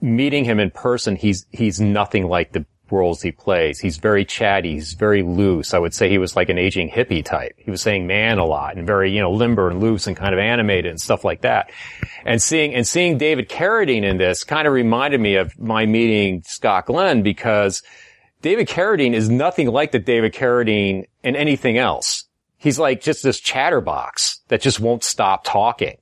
meeting 0.00 0.44
him 0.44 0.60
in 0.60 0.70
person, 0.70 1.16
he's, 1.16 1.46
he's 1.50 1.80
nothing 1.80 2.26
like 2.26 2.52
the 2.52 2.64
roles 2.90 3.22
he 3.22 3.32
plays. 3.32 3.78
He's 3.80 3.96
very 3.96 4.24
chatty. 4.24 4.74
He's 4.74 4.94
very 4.94 5.22
loose. 5.22 5.74
I 5.74 5.78
would 5.78 5.94
say 5.94 6.08
he 6.08 6.18
was 6.18 6.36
like 6.36 6.48
an 6.48 6.58
aging 6.58 6.90
hippie 6.90 7.24
type. 7.24 7.54
He 7.56 7.70
was 7.70 7.82
saying 7.82 8.06
man 8.06 8.38
a 8.38 8.44
lot 8.44 8.76
and 8.76 8.86
very, 8.86 9.12
you 9.12 9.20
know, 9.20 9.32
limber 9.32 9.70
and 9.70 9.80
loose 9.80 10.06
and 10.06 10.16
kind 10.16 10.32
of 10.32 10.38
animated 10.38 10.90
and 10.90 11.00
stuff 11.00 11.24
like 11.24 11.42
that. 11.42 11.70
And 12.24 12.40
seeing, 12.40 12.74
and 12.74 12.86
seeing 12.86 13.18
David 13.18 13.48
Carradine 13.48 14.04
in 14.04 14.18
this 14.18 14.44
kind 14.44 14.66
of 14.66 14.72
reminded 14.72 15.20
me 15.20 15.36
of 15.36 15.58
my 15.58 15.86
meeting 15.86 16.42
Scott 16.44 16.86
Glenn 16.86 17.22
because 17.22 17.82
David 18.42 18.68
Carradine 18.68 19.14
is 19.14 19.28
nothing 19.28 19.68
like 19.68 19.92
the 19.92 19.98
David 19.98 20.32
Carradine 20.32 21.06
in 21.22 21.36
anything 21.36 21.78
else. 21.78 22.24
He's 22.58 22.78
like 22.78 23.00
just 23.00 23.22
this 23.22 23.40
chatterbox 23.40 24.40
that 24.48 24.60
just 24.60 24.80
won't 24.80 25.04
stop 25.04 25.44
talking. 25.44 25.98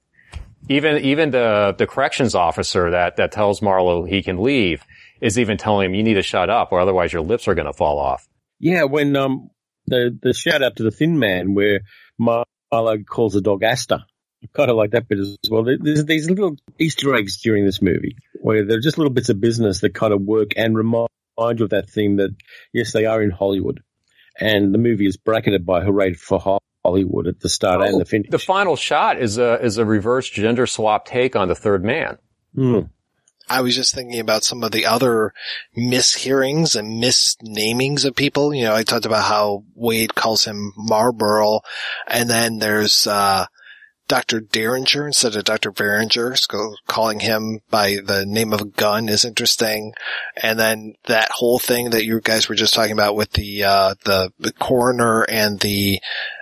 Even, 0.68 1.03
even 1.03 1.30
the, 1.30 1.74
the 1.76 1.87
corrections 1.87 2.35
officer 2.35 2.91
that, 2.91 3.16
that 3.16 3.32
tells 3.32 3.61
Marlowe 3.61 4.05
he 4.05 4.22
can 4.22 4.43
leave 4.43 4.82
is 5.21 5.39
even 5.39 5.57
telling 5.57 5.87
him 5.87 5.95
you 5.95 6.03
need 6.03 6.15
to 6.15 6.23
shut 6.23 6.51
up 6.51 6.73
or 6.73 6.81
otherwise 6.81 7.12
your 7.12 7.23
lips 7.23 7.49
are 7.49 7.55
going 7.55 7.67
to 7.67 7.73
fall 7.73 7.99
off. 7.99 8.27
Yeah, 8.59 8.85
when 8.85 9.17
um 9.17 9.51
the 9.87 10.17
the 10.23 10.33
shout 10.33 10.62
out 10.62 10.77
to 10.77 10.83
the 10.83 10.91
Thin 10.91 11.19
Man 11.19 11.55
where 11.55 11.81
Marlowe 12.19 13.03
calls 13.05 13.35
the 13.35 13.41
dog 13.41 13.62
Asta. 13.62 14.05
Kind 14.53 14.71
of 14.71 14.77
like 14.77 14.91
that 14.91 15.09
bit 15.09 15.19
as 15.19 15.39
well. 15.51 15.65
There's 15.65 16.05
these 16.05 16.29
little 16.29 16.57
Easter 16.79 17.15
eggs 17.15 17.41
during 17.41 17.65
this 17.65 17.81
movie 17.81 18.17
where 18.43 18.67
they're 18.67 18.81
just 18.81 18.99
little 18.99 19.12
bits 19.12 19.31
of 19.31 19.41
business 19.41 19.81
that 19.81 19.95
kind 19.95 20.12
of 20.12 20.21
work 20.21 20.53
and 20.59 20.77
remind 20.77 21.09
you 21.39 21.65
of 21.65 21.71
that 21.71 21.89
theme 21.89 22.17
that 22.17 22.37
yes, 22.71 22.93
they 22.93 23.07
are 23.07 23.23
in 23.23 23.31
Hollywood, 23.31 23.83
and 24.39 24.75
the 24.75 24.79
movie 24.79 25.07
is 25.07 25.17
bracketed 25.17 25.65
by 25.65 25.83
"Hooray 25.83 26.12
for 26.12 26.61
Hollywood" 26.85 27.27
at 27.27 27.41
the 27.41 27.49
start 27.49 27.81
oh, 27.81 27.85
and 27.85 27.99
the 27.99 28.05
finish. 28.05 28.29
The 28.31 28.39
final 28.39 28.77
shot 28.77 29.19
is 29.19 29.39
a 29.39 29.65
is 29.65 29.79
a 29.79 29.87
reverse 29.87 30.29
gender 30.29 30.67
swap 30.67 31.07
take 31.07 31.37
on 31.37 31.49
the 31.49 31.55
Third 31.55 31.83
Man. 31.83 32.19
Mm. 32.55 32.91
I 33.49 33.61
was 33.61 33.75
just 33.75 33.95
thinking 33.95 34.21
about 34.21 34.45
some 34.45 34.63
of 34.63 34.73
the 34.73 34.87
other 34.87 35.33
mishearings 35.77 36.77
and 36.77 37.03
misnamings 37.03 38.05
of 38.05 38.17
people. 38.17 38.55
You 38.55 38.65
know, 38.65 38.75
I 38.75 38.83
talked 38.83 39.07
about 39.07 39.25
how 39.25 39.65
Wade 39.75 40.15
calls 40.15 40.45
him 40.45 40.73
Marlboro, 40.77 41.61
and 42.07 42.31
then 42.31 42.59
there's 42.59 43.07
uh, 43.07 43.47
Dr. 44.07 44.41
Derringer 44.41 45.07
instead 45.07 45.35
of 45.35 45.45
Dr. 45.45 45.73
Verringer. 45.73 46.39
So 46.39 46.75
calling 46.87 47.21
him 47.21 47.61
by 47.71 47.99
the 48.05 48.27
name 48.27 48.53
of 48.53 48.61
a 48.61 48.67
gun 48.67 49.09
is 49.09 49.25
interesting. 49.25 49.95
And 50.37 50.59
then 50.59 50.95
that 51.05 51.31
whole 51.31 51.59
thing 51.59 51.91
that 51.91 52.05
you 52.05 52.21
guys 52.21 52.49
were 52.49 52.55
just 52.55 52.75
talking 52.75 52.93
about 52.93 53.17
with 53.17 53.33
the 53.33 53.65
uh, 53.65 53.95
the, 54.05 54.33
the 54.39 54.53
coroner 54.53 55.23
and 55.29 55.61
the 55.61 56.01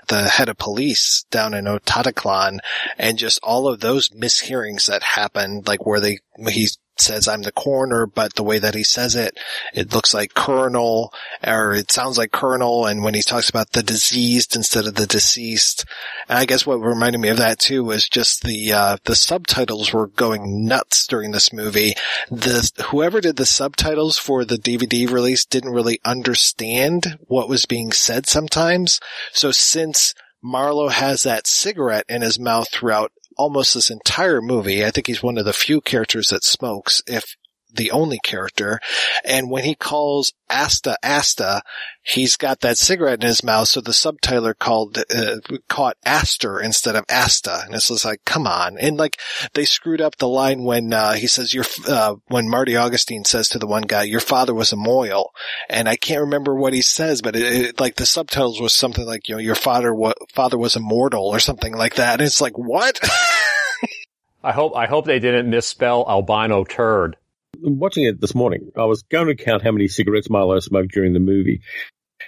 the 0.08 0.28
head 0.28 0.48
of 0.48 0.58
police 0.58 1.24
down 1.30 1.54
in 1.54 1.64
Otatoclán 1.64 2.58
and 2.98 3.18
just 3.18 3.38
all 3.42 3.68
of 3.68 3.80
those 3.80 4.08
mishearings 4.10 4.86
that 4.86 5.02
happened, 5.02 5.68
like 5.68 5.86
where 5.86 6.00
they, 6.00 6.18
he 6.48 6.68
says 7.00 7.28
I'm 7.28 7.42
the 7.42 7.52
coroner, 7.52 8.06
but 8.06 8.34
the 8.34 8.42
way 8.42 8.58
that 8.58 8.74
he 8.74 8.84
says 8.84 9.16
it, 9.16 9.38
it 9.74 9.92
looks 9.92 10.14
like 10.14 10.34
colonel, 10.34 11.12
or 11.44 11.72
it 11.72 11.90
sounds 11.90 12.18
like 12.18 12.32
colonel, 12.32 12.86
and 12.86 13.02
when 13.02 13.14
he 13.14 13.22
talks 13.22 13.48
about 13.48 13.72
the 13.72 13.82
diseased 13.82 14.54
instead 14.54 14.86
of 14.86 14.94
the 14.94 15.06
deceased. 15.06 15.84
And 16.28 16.38
I 16.38 16.44
guess 16.44 16.66
what 16.66 16.76
reminded 16.76 17.20
me 17.20 17.28
of 17.28 17.38
that 17.38 17.58
too 17.58 17.84
was 17.84 18.08
just 18.08 18.42
the, 18.42 18.72
uh, 18.72 18.96
the 19.04 19.16
subtitles 19.16 19.92
were 19.92 20.08
going 20.08 20.66
nuts 20.66 21.06
during 21.06 21.32
this 21.32 21.52
movie. 21.52 21.94
The, 22.30 22.70
whoever 22.90 23.20
did 23.20 23.36
the 23.36 23.46
subtitles 23.46 24.18
for 24.18 24.44
the 24.44 24.56
DVD 24.56 25.10
release 25.10 25.44
didn't 25.44 25.72
really 25.72 26.00
understand 26.04 27.18
what 27.26 27.48
was 27.48 27.66
being 27.66 27.92
said 27.92 28.26
sometimes. 28.26 29.00
So 29.32 29.50
since 29.50 30.14
Marlowe 30.42 30.88
has 30.88 31.22
that 31.22 31.46
cigarette 31.46 32.04
in 32.08 32.22
his 32.22 32.38
mouth 32.38 32.68
throughout 32.70 33.12
almost 33.36 33.74
this 33.74 33.90
entire 33.90 34.40
movie. 34.40 34.84
I 34.84 34.90
think 34.90 35.06
he's 35.06 35.22
one 35.22 35.38
of 35.38 35.44
the 35.44 35.52
few 35.52 35.80
characters 35.80 36.28
that 36.28 36.44
smokes, 36.44 37.02
if 37.06 37.36
the 37.74 37.90
only 37.90 38.18
character. 38.22 38.80
And 39.24 39.50
when 39.50 39.64
he 39.64 39.74
calls 39.74 40.32
Asta 40.50 40.96
Asta, 41.02 41.62
he's 42.02 42.36
got 42.36 42.60
that 42.60 42.76
cigarette 42.76 43.22
in 43.22 43.28
his 43.28 43.42
mouth. 43.42 43.68
So 43.68 43.80
the 43.80 43.92
subtitler 43.92 44.54
called, 44.58 44.98
uh, 44.98 45.36
caught 45.68 45.96
Aster 46.04 46.60
instead 46.60 46.94
of 46.94 47.04
Asta. 47.08 47.62
And 47.64 47.74
it's 47.74 47.88
just 47.88 48.04
like, 48.04 48.24
come 48.24 48.46
on. 48.46 48.76
And 48.78 48.96
like 48.96 49.18
they 49.54 49.64
screwed 49.64 50.00
up 50.00 50.16
the 50.16 50.28
line 50.28 50.64
when, 50.64 50.92
uh, 50.92 51.12
he 51.12 51.26
says 51.26 51.54
your, 51.54 51.64
uh, 51.88 52.16
when 52.28 52.48
Marty 52.48 52.76
Augustine 52.76 53.24
says 53.24 53.48
to 53.50 53.58
the 53.58 53.66
one 53.66 53.82
guy, 53.82 54.02
your 54.02 54.20
father 54.20 54.54
was 54.54 54.72
a 54.72 54.76
Moyle. 54.76 55.30
And 55.68 55.88
I 55.88 55.96
can't 55.96 56.20
remember 56.20 56.54
what 56.54 56.74
he 56.74 56.82
says, 56.82 57.22
but 57.22 57.34
it, 57.36 57.42
it, 57.42 57.80
like 57.80 57.96
the 57.96 58.06
subtitles 58.06 58.60
was 58.60 58.74
something 58.74 59.06
like, 59.06 59.28
you 59.28 59.36
know, 59.36 59.40
your 59.40 59.54
father, 59.54 59.94
father 60.34 60.58
was 60.58 60.76
immortal 60.76 61.26
or 61.26 61.38
something 61.38 61.74
like 61.74 61.94
that. 61.94 62.14
And 62.14 62.22
it's 62.22 62.40
like, 62.40 62.58
what? 62.58 63.00
I 64.44 64.52
hope, 64.52 64.74
I 64.76 64.86
hope 64.86 65.06
they 65.06 65.20
didn't 65.20 65.48
misspell 65.48 66.04
albino 66.08 66.64
turd 66.64 67.16
watching 67.62 68.04
it 68.04 68.20
this 68.20 68.34
morning, 68.34 68.70
I 68.76 68.84
was 68.84 69.02
going 69.02 69.28
to 69.28 69.34
count 69.34 69.62
how 69.62 69.72
many 69.72 69.88
cigarettes 69.88 70.30
Marlowe 70.30 70.60
smoked 70.60 70.92
during 70.92 71.12
the 71.12 71.20
movie, 71.20 71.62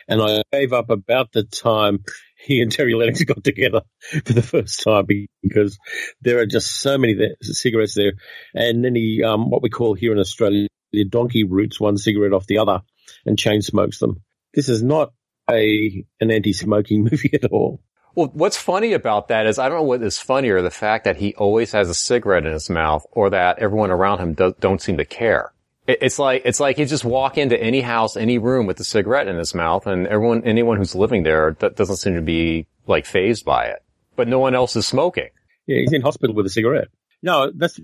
and 0.09 0.23
I 0.23 0.43
gave 0.53 0.73
up 0.73 0.91
about 0.91 1.33
the 1.33 1.45
time 1.45 2.05
he 2.37 2.61
and 2.61 2.71
Terry 2.71 2.95
Lennox 2.95 3.23
got 3.25 3.43
together 3.43 3.83
for 4.25 4.33
the 4.33 4.43
first 4.43 4.83
time 4.83 5.07
because 5.43 5.79
there 6.21 6.39
are 6.39 6.47
just 6.47 6.81
so 6.81 6.99
many 6.99 7.17
cigarettes 7.43 7.95
there, 7.95 8.13
and 8.55 8.85
then 8.85 8.95
he, 8.95 9.23
um, 9.25 9.51
what 9.51 9.63
we 9.63 9.71
call 9.71 9.95
here 9.95 10.13
in 10.13 10.19
Australia, 10.19 10.69
the 10.93 11.05
donkey 11.05 11.45
roots 11.45 11.81
one 11.81 11.97
cigarette 11.97 12.33
off 12.33 12.47
the 12.47 12.59
other 12.59 12.83
and 13.27 13.39
chain 13.39 13.63
smokes 13.63 13.99
them. 13.99 14.23
This 14.53 14.69
is 14.69 14.83
not 14.83 15.13
a 15.51 16.05
an 16.21 16.31
anti-smoking 16.31 17.05
movie 17.11 17.35
at 17.35 17.51
all. 17.51 17.83
Well, 18.15 18.31
what's 18.33 18.57
funny 18.57 18.93
about 18.93 19.29
that 19.29 19.47
is 19.47 19.59
I 19.59 19.69
don't 19.69 19.79
know 19.79 19.85
what 19.85 20.03
is 20.03 20.19
funnier, 20.19 20.63
the 20.63 20.71
fact 20.71 21.05
that 21.05 21.17
he 21.17 21.35
always 21.35 21.73
has 21.73 21.89
a 21.89 21.95
cigarette 21.95 22.47
in 22.47 22.53
his 22.53 22.71
mouth 22.71 23.05
or 23.11 23.31
that 23.31 23.59
everyone 23.59 23.91
around 23.91 24.19
him 24.19 24.35
do, 24.35 24.55
don't 24.61 24.81
seem 24.81 24.99
to 24.99 25.05
care. 25.05 25.53
It, 25.87 25.99
it's 26.01 26.19
like, 26.19 26.43
it's 26.45 26.61
like 26.61 26.77
he 26.77 26.85
just 26.85 27.05
walk 27.05 27.39
into 27.39 27.61
any 27.61 27.81
house, 27.81 28.17
any 28.17 28.39
room 28.39 28.67
with 28.67 28.79
a 28.79 28.85
cigarette 28.85 29.27
in 29.27 29.37
his 29.37 29.55
mouth 29.55 29.87
and 29.87 30.07
everyone, 30.07 30.45
anyone 30.45 30.77
who's 30.77 30.95
living 30.95 31.25
there 31.25 31.53
doesn't 31.53 31.97
seem 31.97 32.15
to 32.15 32.23
be 32.23 32.67
like 32.87 33.05
phased 33.05 33.45
by 33.45 33.67
it. 33.67 33.83
But 34.17 34.29
no 34.29 34.39
one 34.39 34.55
else 34.55 34.77
is 34.77 34.87
smoking. 34.87 35.31
Yeah, 35.67 35.81
he's 35.81 35.93
in 35.93 36.03
hospital 36.03 36.37
with 36.37 36.47
a 36.47 36.51
cigarette. 36.51 36.89
No, 37.23 37.51
that's 37.53 37.81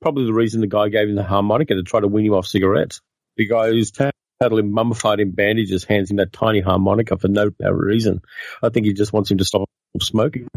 probably 0.00 0.24
the 0.24 0.32
reason 0.32 0.62
the 0.62 0.66
guy 0.66 0.88
gave 0.88 1.08
him 1.08 1.16
the 1.16 1.24
harmonica 1.24 1.74
to 1.74 1.82
try 1.82 2.00
to 2.00 2.08
wean 2.08 2.26
him 2.26 2.32
off 2.32 2.46
cigarettes. 2.46 3.02
The 3.36 3.46
guy 3.46 3.68
who's 3.68 3.92
totally 4.40 4.62
mummified 4.62 5.20
in 5.20 5.32
bandages, 5.32 5.84
hands 5.84 6.10
him 6.10 6.16
that 6.16 6.32
tiny 6.32 6.60
harmonica 6.60 7.16
for 7.18 7.28
no 7.28 7.48
apparent 7.48 7.82
reason. 7.82 8.22
I 8.62 8.68
think 8.68 8.86
he 8.86 8.92
just 8.92 9.12
wants 9.12 9.30
him 9.30 9.38
to 9.38 9.44
stop 9.44 9.68
smoking. 10.00 10.48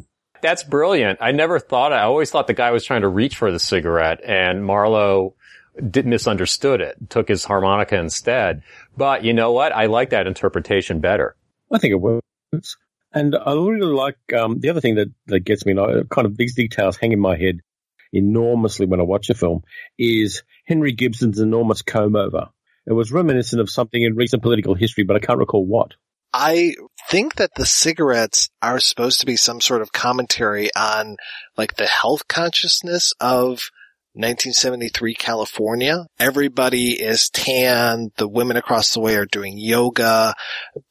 That's 0.42 0.64
brilliant. 0.64 1.20
I 1.22 1.32
never 1.32 1.60
thought, 1.60 1.94
I 1.94 2.02
always 2.02 2.32
thought 2.32 2.48
the 2.48 2.54
guy 2.54 2.72
was 2.72 2.84
trying 2.84 3.02
to 3.02 3.08
reach 3.08 3.38
for 3.38 3.52
the 3.52 3.60
cigarette 3.60 4.22
and 4.24 4.66
Marlowe 4.66 5.36
did, 5.90 6.06
misunderstood 6.06 6.82
it, 6.82 6.98
took 7.10 7.28
his 7.28 7.44
harmonica 7.44 7.98
instead. 7.98 8.64
But 8.98 9.24
you 9.24 9.34
know 9.34 9.52
what? 9.52 9.72
I 9.72 9.86
like 9.86 10.12
that 10.12 10.28
interpretation 10.28 11.00
better. 11.00 11.36
I 11.72 11.78
think 11.78 11.92
it 11.92 12.02
works. 12.02 12.78
And 13.14 13.36
I 13.36 13.54
really 13.54 13.82
like 13.82 14.18
um, 14.38 14.60
the 14.60 14.70
other 14.70 14.82
thing 14.82 14.96
that, 14.96 15.12
that 15.28 15.42
gets 15.42 15.66
me, 15.66 15.74
and 15.74 15.80
I, 15.80 16.04
kind 16.10 16.26
of 16.26 16.38
these 16.38 16.56
details 16.56 16.98
hang 16.98 17.12
in 17.12 17.20
my 17.20 17.38
head 17.38 17.60
enormously 18.14 18.86
when 18.86 19.00
I 19.00 19.04
watch 19.04 19.30
a 19.30 19.34
film, 19.34 19.64
is 19.98 20.44
Henry 20.66 20.92
Gibson's 20.92 21.40
enormous 21.40 21.82
comb 21.82 22.16
over. 22.16 22.50
It 22.88 22.94
was 22.94 23.12
reminiscent 23.12 23.62
of 23.62 23.70
something 23.70 24.02
in 24.02 24.16
recent 24.16 24.42
political 24.42 24.76
history, 24.76 25.04
but 25.04 25.16
I 25.16 25.20
can't 25.20 25.40
recall 25.40 25.66
what. 25.66 25.92
I 26.34 26.76
think 27.10 27.36
that 27.36 27.52
the 27.56 27.66
cigarettes 27.66 28.50
are 28.62 28.80
supposed 28.80 29.20
to 29.20 29.26
be 29.26 29.36
some 29.36 29.60
sort 29.60 29.82
of 29.82 29.92
commentary 29.92 30.70
on 30.76 31.18
like 31.58 31.76
the 31.76 31.88
health 31.88 32.28
consciousness 32.28 33.14
of 33.20 33.70
1973 34.14 35.14
California. 35.14 36.06
Everybody 36.20 37.02
is 37.02 37.30
tan. 37.30 38.12
The 38.18 38.28
women 38.28 38.58
across 38.58 38.94
the 38.94 39.00
way 39.00 39.16
are 39.16 39.26
doing 39.26 39.58
yoga, 39.58 40.34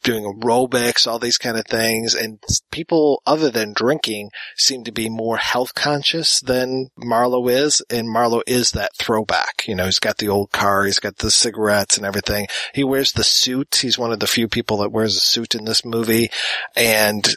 doing 0.02 0.24
aerobics, 0.24 1.06
all 1.06 1.18
these 1.18 1.36
kind 1.36 1.58
of 1.58 1.66
things. 1.66 2.14
And 2.14 2.42
people 2.70 3.20
other 3.26 3.50
than 3.50 3.74
drinking 3.74 4.30
seem 4.56 4.84
to 4.84 4.92
be 4.92 5.10
more 5.10 5.36
health 5.36 5.74
conscious 5.74 6.40
than 6.40 6.88
Marlowe 6.96 7.48
is. 7.48 7.82
And 7.90 8.08
Marlowe 8.08 8.42
is 8.46 8.70
that 8.70 8.96
throwback. 8.96 9.68
You 9.68 9.74
know, 9.74 9.84
he's 9.84 9.98
got 9.98 10.16
the 10.16 10.28
old 10.28 10.50
car. 10.50 10.84
He's 10.84 10.98
got 10.98 11.18
the 11.18 11.30
cigarettes 11.30 11.98
and 11.98 12.06
everything. 12.06 12.46
He 12.72 12.84
wears 12.84 13.12
the 13.12 13.24
suit. 13.24 13.80
He's 13.82 13.98
one 13.98 14.12
of 14.12 14.20
the 14.20 14.26
few 14.26 14.48
people 14.48 14.78
that 14.78 14.92
wears 14.92 15.14
a 15.16 15.20
suit 15.20 15.54
in 15.54 15.66
this 15.66 15.84
movie. 15.84 16.30
And 16.74 17.28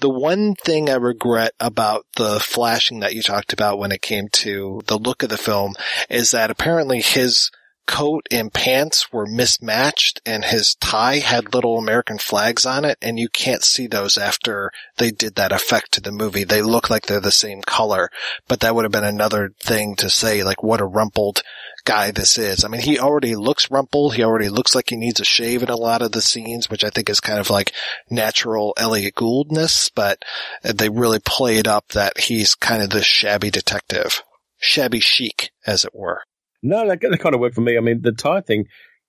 the 0.00 0.10
one 0.10 0.54
thing 0.54 0.90
I 0.90 0.96
regret 0.96 1.52
about 1.58 2.04
the 2.16 2.38
flashing 2.40 3.00
that 3.00 3.14
you 3.14 3.22
talked 3.22 3.54
about 3.54 3.78
when 3.78 3.90
it 3.90 4.02
came 4.02 4.28
to 4.32 4.82
the 4.86 4.98
look 4.98 5.22
of 5.22 5.29
the 5.30 5.38
film 5.38 5.74
is 6.08 6.32
that 6.32 6.50
apparently 6.50 7.00
his 7.00 7.50
coat 7.90 8.24
and 8.30 8.52
pants 8.52 9.12
were 9.12 9.26
mismatched 9.26 10.20
and 10.24 10.44
his 10.44 10.76
tie 10.76 11.16
had 11.16 11.52
little 11.52 11.76
American 11.76 12.18
flags 12.18 12.64
on 12.64 12.84
it 12.84 12.96
and 13.02 13.18
you 13.18 13.28
can't 13.28 13.64
see 13.64 13.88
those 13.88 14.16
after 14.16 14.70
they 14.98 15.10
did 15.10 15.34
that 15.34 15.50
effect 15.50 15.90
to 15.90 16.00
the 16.00 16.12
movie. 16.12 16.44
They 16.44 16.62
look 16.62 16.88
like 16.88 17.06
they're 17.06 17.18
the 17.18 17.32
same 17.32 17.62
color, 17.62 18.08
but 18.46 18.60
that 18.60 18.76
would 18.76 18.84
have 18.84 18.92
been 18.92 19.02
another 19.02 19.50
thing 19.58 19.96
to 19.96 20.08
say 20.08 20.44
like 20.44 20.62
what 20.62 20.80
a 20.80 20.86
rumpled 20.86 21.42
guy 21.84 22.12
this 22.12 22.38
is. 22.38 22.64
I 22.64 22.68
mean, 22.68 22.82
he 22.82 23.00
already 23.00 23.34
looks 23.34 23.72
rumpled. 23.72 24.14
He 24.14 24.22
already 24.22 24.50
looks 24.50 24.72
like 24.72 24.90
he 24.90 24.96
needs 24.96 25.18
a 25.18 25.24
shave 25.24 25.64
in 25.64 25.68
a 25.68 25.76
lot 25.76 26.00
of 26.00 26.12
the 26.12 26.22
scenes, 26.22 26.70
which 26.70 26.84
I 26.84 26.90
think 26.90 27.10
is 27.10 27.18
kind 27.18 27.40
of 27.40 27.50
like 27.50 27.72
natural 28.08 28.72
Elliott 28.76 29.16
Gouldness, 29.16 29.88
but 29.88 30.22
they 30.62 30.88
really 30.88 31.18
played 31.18 31.66
up 31.66 31.88
that 31.88 32.20
he's 32.20 32.54
kind 32.54 32.82
of 32.82 32.90
this 32.90 33.06
shabby 33.06 33.50
detective 33.50 34.22
shabby 34.60 35.00
chic, 35.00 35.50
as 35.66 35.84
it 35.84 35.94
were. 35.94 36.22
No, 36.62 36.86
that, 36.86 37.00
that 37.00 37.20
kind 37.20 37.34
of 37.34 37.40
worked 37.40 37.54
for 37.54 37.62
me. 37.62 37.76
I 37.76 37.80
mean, 37.80 38.02
the 38.02 38.12
tie 38.12 38.42
thing, 38.42 38.66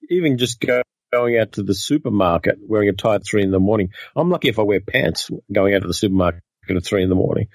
even 0.09 0.37
just 0.37 0.59
go, 0.59 0.81
going 1.11 1.37
out 1.37 1.53
to 1.53 1.63
the 1.63 1.75
supermarket 1.75 2.57
wearing 2.61 2.89
a 2.89 2.93
tie 2.93 3.15
at 3.15 3.25
three 3.25 3.43
in 3.43 3.51
the 3.51 3.59
morning. 3.59 3.89
I'm 4.15 4.29
lucky 4.29 4.49
if 4.49 4.57
I 4.57 4.63
wear 4.63 4.79
pants 4.79 5.29
going 5.51 5.75
out 5.75 5.81
to 5.81 5.87
the 5.87 5.93
supermarket 5.93 6.41
at 6.69 6.85
three 6.85 7.03
in 7.03 7.09
the 7.09 7.15
morning. 7.15 7.47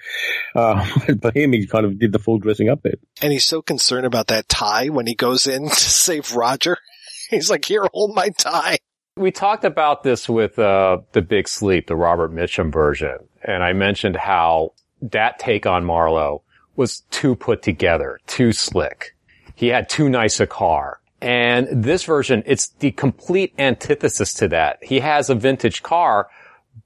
Uh, 0.55 0.87
but 1.19 1.35
him, 1.35 1.53
he 1.53 1.65
kind 1.65 1.85
of 1.85 1.99
did 1.99 2.11
the 2.11 2.19
full 2.19 2.37
dressing 2.37 2.69
up 2.69 2.83
bit. 2.83 2.99
And 3.21 3.33
he's 3.33 3.45
so 3.45 3.61
concerned 3.61 4.05
about 4.05 4.27
that 4.27 4.47
tie 4.47 4.89
when 4.89 5.07
he 5.07 5.15
goes 5.15 5.47
in 5.47 5.69
to 5.69 5.75
save 5.75 6.35
Roger. 6.35 6.77
He's 7.29 7.49
like, 7.49 7.65
here, 7.65 7.85
hold 7.93 8.15
my 8.15 8.29
tie. 8.29 8.77
We 9.17 9.31
talked 9.31 9.65
about 9.65 10.01
this 10.01 10.29
with 10.29 10.57
uh, 10.57 10.99
the 11.11 11.21
Big 11.21 11.49
Sleep, 11.49 11.87
the 11.87 11.95
Robert 11.95 12.31
Mitchum 12.31 12.71
version, 12.71 13.17
and 13.43 13.63
I 13.63 13.73
mentioned 13.73 14.15
how 14.15 14.75
that 15.01 15.37
take 15.39 15.65
on 15.65 15.83
Marlowe 15.83 16.43
was 16.77 17.01
too 17.11 17.35
put 17.35 17.61
together, 17.61 18.19
too 18.27 18.53
slick. 18.53 19.15
He 19.55 19.67
had 19.67 19.89
too 19.89 20.07
nice 20.07 20.39
a 20.39 20.47
car. 20.47 21.01
And 21.19 21.67
this 21.83 22.03
version, 22.03 22.43
it's 22.45 22.69
the 22.69 22.91
complete 22.91 23.53
antithesis 23.57 24.33
to 24.35 24.47
that. 24.49 24.77
He 24.83 24.99
has 24.99 25.29
a 25.29 25.35
vintage 25.35 25.81
car, 25.83 26.29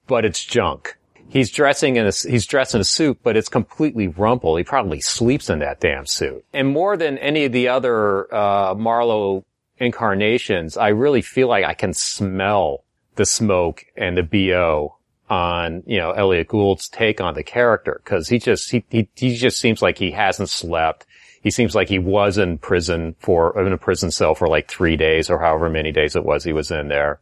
but 0.07 0.23
it's 0.25 0.43
junk. 0.43 0.97
He's 1.27 1.51
dressing 1.51 1.97
in 1.97 2.07
a, 2.07 2.11
he's 2.11 2.45
dressed 2.45 2.73
in 2.73 2.81
a 2.81 2.85
suit, 2.85 3.19
but 3.23 3.37
it's 3.37 3.49
completely 3.49 4.07
rumpled. 4.07 4.57
He 4.57 4.63
probably 4.63 5.01
sleeps 5.01 5.49
in 5.49 5.59
that 5.59 5.79
damn 5.79 6.05
suit. 6.05 6.43
And 6.53 6.69
more 6.69 6.97
than 6.97 7.17
any 7.19 7.45
of 7.45 7.51
the 7.51 7.67
other, 7.67 8.33
uh, 8.33 8.73
Marlowe 8.75 9.45
incarnations, 9.77 10.77
I 10.77 10.89
really 10.89 11.21
feel 11.21 11.47
like 11.47 11.65
I 11.65 11.73
can 11.73 11.93
smell 11.93 12.83
the 13.15 13.25
smoke 13.25 13.85
and 13.97 14.17
the 14.17 14.23
BO 14.23 14.95
on, 15.31 15.81
you 15.87 15.97
know, 15.97 16.11
Elliott 16.11 16.49
Gould's 16.49 16.89
take 16.89 17.21
on 17.21 17.33
the 17.33 17.43
character. 17.43 18.01
Cause 18.03 18.27
he 18.27 18.37
just, 18.37 18.69
he, 18.69 18.83
he, 18.89 19.07
he 19.15 19.35
just 19.37 19.59
seems 19.59 19.81
like 19.81 19.97
he 19.97 20.11
hasn't 20.11 20.49
slept. 20.49 21.05
He 21.41 21.49
seems 21.49 21.73
like 21.73 21.87
he 21.87 21.99
was 21.99 22.37
in 22.37 22.57
prison 22.57 23.15
for, 23.17 23.57
in 23.65 23.71
a 23.71 23.77
prison 23.77 24.11
cell 24.11 24.35
for 24.35 24.47
like 24.47 24.69
three 24.69 24.97
days 24.97 25.29
or 25.29 25.39
however 25.39 25.69
many 25.69 25.93
days 25.93 26.17
it 26.17 26.25
was 26.25 26.43
he 26.43 26.51
was 26.51 26.69
in 26.69 26.89
there. 26.89 27.21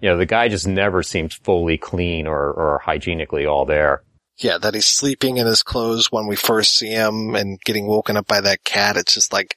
You 0.00 0.10
know, 0.10 0.18
the 0.18 0.26
guy 0.26 0.48
just 0.48 0.66
never 0.66 1.04
seems 1.04 1.32
fully 1.32 1.78
clean 1.78 2.26
or, 2.26 2.52
or 2.52 2.80
hygienically 2.84 3.46
all 3.46 3.64
there. 3.64 4.02
Yeah, 4.36 4.58
that 4.58 4.74
he's 4.74 4.86
sleeping 4.86 5.36
in 5.36 5.46
his 5.46 5.62
clothes 5.62 6.10
when 6.10 6.26
we 6.26 6.34
first 6.34 6.76
see 6.76 6.88
him 6.88 7.36
and 7.36 7.60
getting 7.60 7.86
woken 7.86 8.16
up 8.16 8.26
by 8.26 8.40
that 8.40 8.64
cat. 8.64 8.96
It's 8.96 9.14
just 9.14 9.32
like, 9.32 9.54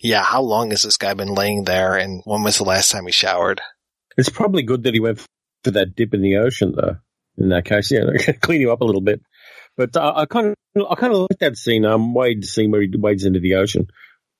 yeah, 0.00 0.22
how 0.22 0.40
long 0.40 0.70
has 0.70 0.82
this 0.82 0.96
guy 0.96 1.12
been 1.12 1.34
laying 1.34 1.64
there 1.64 1.94
and 1.94 2.22
when 2.24 2.42
was 2.42 2.56
the 2.56 2.64
last 2.64 2.90
time 2.90 3.04
he 3.04 3.12
showered? 3.12 3.60
It's 4.16 4.30
probably 4.30 4.62
good 4.62 4.84
that 4.84 4.94
he 4.94 5.00
went 5.00 5.20
for 5.62 5.72
that 5.72 5.94
dip 5.94 6.14
in 6.14 6.22
the 6.22 6.36
ocean 6.36 6.72
though 6.74 6.96
in 7.38 7.50
that 7.50 7.64
case. 7.64 7.90
Yeah, 7.90 8.32
clean 8.40 8.60
you 8.60 8.72
up 8.72 8.80
a 8.80 8.84
little 8.84 9.00
bit. 9.00 9.22
But 9.76 9.96
uh, 9.96 10.12
I 10.14 10.26
kind 10.26 10.48
of, 10.76 10.86
I 10.88 10.94
kind 10.94 11.12
of 11.12 11.20
like 11.20 11.38
that 11.40 11.56
scene. 11.56 11.84
Um, 11.84 12.14
Wade 12.14 12.44
scene 12.44 12.70
where 12.70 12.80
he 12.80 12.90
wades 12.94 13.24
into 13.24 13.40
the 13.40 13.56
ocean. 13.56 13.88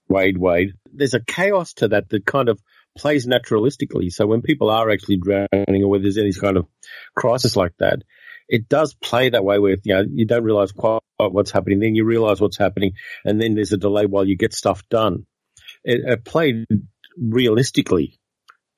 Wade, 0.09 0.38
Wade. 0.38 0.74
There's 0.92 1.14
a 1.14 1.20
chaos 1.20 1.72
to 1.74 1.88
that 1.88 2.09
that 2.11 2.26
kind 2.26 2.49
of 2.49 2.61
plays 2.97 3.26
naturalistically. 3.26 4.12
So 4.12 4.26
when 4.26 4.42
people 4.42 4.70
are 4.70 4.90
actually 4.90 5.16
drowning 5.16 5.82
or 5.82 5.88
where 5.88 6.01
there's 6.01 6.18
any 6.18 6.32
kind 6.32 6.57
of 6.57 6.66
crisis 7.16 7.57
like 7.57 7.72
that, 7.78 8.03
it 8.49 8.68
does 8.68 8.95
play 8.95 9.30
that 9.30 9.45
way 9.45 9.59
where, 9.59 9.76
you 9.82 9.95
know, 9.95 10.05
you 10.09 10.26
don't 10.26 10.45
realize 10.45 10.72
quite 10.72 11.01
what's 11.18 11.51
happening. 11.51 11.80
Then 11.80 11.95
you 11.95 12.05
realize 12.05 12.40
what's 12.40 12.59
happening 12.59 12.92
and 13.24 13.40
then 13.40 13.55
there's 13.55 13.72
a 13.72 13.78
delay 13.78 14.07
while 14.07 14.26
you 14.26 14.36
get 14.36 14.53
stuff 14.53 14.82
done. 14.88 15.26
It, 15.82 16.01
it 16.05 16.24
played 16.24 16.66
realistically 17.18 18.18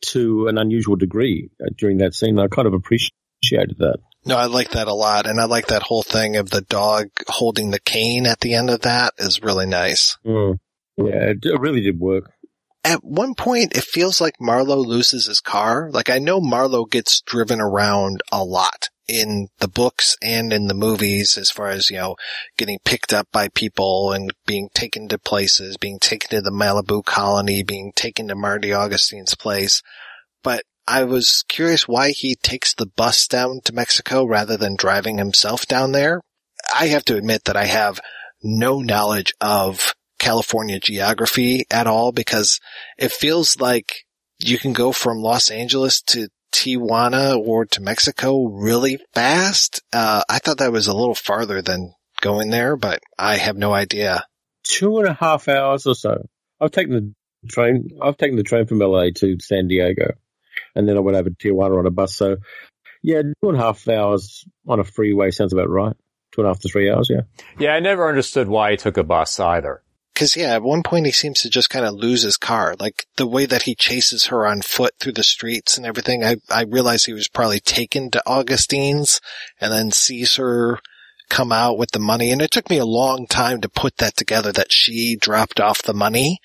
to 0.06 0.46
an 0.46 0.58
unusual 0.58 0.96
degree 0.96 1.50
uh, 1.60 1.70
during 1.76 1.98
that 1.98 2.14
scene. 2.14 2.38
I 2.38 2.48
kind 2.48 2.68
of 2.68 2.74
appreciated 2.74 3.76
that. 3.78 3.98
No, 4.26 4.36
I 4.36 4.46
like 4.46 4.70
that 4.70 4.88
a 4.88 4.94
lot. 4.94 5.26
And 5.26 5.40
I 5.40 5.44
like 5.44 5.68
that 5.68 5.84
whole 5.84 6.02
thing 6.02 6.36
of 6.36 6.50
the 6.50 6.60
dog 6.60 7.08
holding 7.28 7.70
the 7.70 7.80
cane 7.80 8.26
at 8.26 8.40
the 8.40 8.54
end 8.54 8.70
of 8.70 8.80
that 8.80 9.14
is 9.18 9.42
really 9.42 9.66
nice. 9.66 10.18
Mm. 10.26 10.58
Yeah, 10.96 11.32
it 11.42 11.60
really 11.60 11.80
did 11.80 12.00
work. 12.00 12.32
At 12.82 13.04
one 13.04 13.34
point, 13.34 13.76
it 13.76 13.84
feels 13.84 14.20
like 14.20 14.34
Marlowe 14.40 14.76
loses 14.76 15.26
his 15.26 15.40
car. 15.40 15.90
Like 15.92 16.10
I 16.10 16.18
know 16.18 16.40
Marlowe 16.40 16.84
gets 16.84 17.20
driven 17.20 17.60
around 17.60 18.20
a 18.32 18.44
lot 18.44 18.88
in 19.08 19.48
the 19.58 19.68
books 19.68 20.16
and 20.20 20.52
in 20.52 20.66
the 20.66 20.74
movies 20.74 21.38
as 21.38 21.50
far 21.50 21.68
as, 21.68 21.90
you 21.90 21.96
know, 21.96 22.16
getting 22.56 22.78
picked 22.84 23.12
up 23.12 23.28
by 23.32 23.48
people 23.48 24.12
and 24.12 24.32
being 24.46 24.68
taken 24.74 25.08
to 25.08 25.18
places, 25.18 25.76
being 25.76 25.98
taken 26.00 26.30
to 26.30 26.40
the 26.40 26.50
Malibu 26.50 27.04
colony, 27.04 27.62
being 27.62 27.92
taken 27.94 28.28
to 28.28 28.34
Marty 28.34 28.72
Augustine's 28.72 29.36
place. 29.36 29.82
But 30.42 30.64
I 30.88 31.04
was 31.04 31.44
curious 31.48 31.88
why 31.88 32.10
he 32.10 32.36
takes 32.36 32.74
the 32.74 32.86
bus 32.86 33.26
down 33.26 33.60
to 33.64 33.74
Mexico 33.74 34.24
rather 34.24 34.56
than 34.56 34.76
driving 34.76 35.18
himself 35.18 35.66
down 35.66 35.92
there. 35.92 36.20
I 36.74 36.86
have 36.88 37.04
to 37.06 37.16
admit 37.16 37.44
that 37.44 37.56
I 37.56 37.64
have 37.64 38.00
no 38.42 38.80
knowledge 38.80 39.32
of 39.40 39.94
California 40.18 40.78
geography 40.78 41.64
at 41.70 41.86
all 41.86 42.12
because 42.12 42.60
it 42.98 43.10
feels 43.10 43.60
like 43.60 44.04
you 44.38 44.58
can 44.58 44.72
go 44.72 44.92
from 44.92 45.18
Los 45.18 45.50
Angeles 45.50 46.02
to 46.02 46.28
Tijuana 46.52 47.36
or 47.36 47.66
to 47.66 47.82
Mexico 47.82 48.46
really 48.46 48.98
fast. 49.12 49.82
Uh, 49.92 50.22
I 50.28 50.38
thought 50.38 50.58
that 50.58 50.72
was 50.72 50.86
a 50.86 50.96
little 50.96 51.14
farther 51.14 51.62
than 51.62 51.94
going 52.20 52.50
there, 52.50 52.76
but 52.76 53.00
I 53.18 53.36
have 53.36 53.56
no 53.56 53.72
idea. 53.72 54.24
Two 54.62 54.98
and 54.98 55.08
a 55.08 55.14
half 55.14 55.48
hours 55.48 55.86
or 55.86 55.94
so. 55.94 56.26
I've 56.60 56.70
taken 56.70 56.92
the 56.92 57.48
train. 57.48 57.90
I've 58.00 58.16
taken 58.16 58.36
the 58.36 58.42
train 58.42 58.66
from 58.66 58.78
LA 58.78 59.10
to 59.16 59.38
San 59.40 59.68
Diego 59.68 60.14
and 60.74 60.88
then 60.88 60.96
I 60.96 61.00
went 61.00 61.16
over 61.16 61.30
to 61.30 61.36
Tijuana 61.36 61.78
on 61.78 61.86
a 61.86 61.90
bus. 61.90 62.14
So, 62.14 62.36
yeah, 63.02 63.22
two 63.22 63.48
and 63.48 63.56
a 63.56 63.60
half 63.60 63.86
hours 63.88 64.44
on 64.66 64.80
a 64.80 64.84
freeway 64.84 65.30
sounds 65.30 65.52
about 65.52 65.68
right. 65.68 65.96
Two 66.32 66.42
and 66.42 66.46
a 66.46 66.50
half 66.50 66.60
to 66.60 66.68
three 66.68 66.90
hours, 66.90 67.10
yeah. 67.10 67.22
Yeah, 67.58 67.74
I 67.74 67.80
never 67.80 68.08
understood 68.08 68.48
why 68.48 68.72
he 68.72 68.76
took 68.76 68.96
a 68.96 69.04
bus 69.04 69.38
either. 69.40 69.82
Cause 70.14 70.34
yeah, 70.34 70.54
at 70.54 70.62
one 70.62 70.82
point 70.82 71.04
he 71.04 71.12
seems 71.12 71.42
to 71.42 71.50
just 71.50 71.68
kind 71.68 71.84
of 71.84 71.92
lose 71.92 72.22
his 72.22 72.38
car. 72.38 72.74
Like 72.80 73.04
the 73.16 73.26
way 73.26 73.44
that 73.44 73.62
he 73.62 73.74
chases 73.74 74.26
her 74.26 74.46
on 74.46 74.62
foot 74.62 74.94
through 74.98 75.12
the 75.12 75.22
streets 75.22 75.76
and 75.76 75.84
everything. 75.84 76.24
I, 76.24 76.36
I 76.48 76.62
realized 76.62 77.04
he 77.04 77.12
was 77.12 77.28
probably 77.28 77.60
taken 77.60 78.10
to 78.10 78.22
Augustine's 78.26 79.20
and 79.60 79.70
then 79.70 79.90
sees 79.90 80.36
her 80.36 80.80
come 81.28 81.52
out 81.52 81.76
with 81.76 81.90
the 81.90 81.98
money. 81.98 82.30
And 82.30 82.40
it 82.40 82.50
took 82.50 82.70
me 82.70 82.78
a 82.78 82.86
long 82.86 83.26
time 83.26 83.60
to 83.60 83.68
put 83.68 83.98
that 83.98 84.16
together 84.16 84.52
that 84.52 84.72
she 84.72 85.16
dropped 85.16 85.60
off 85.60 85.82
the 85.82 85.92
money 85.92 86.38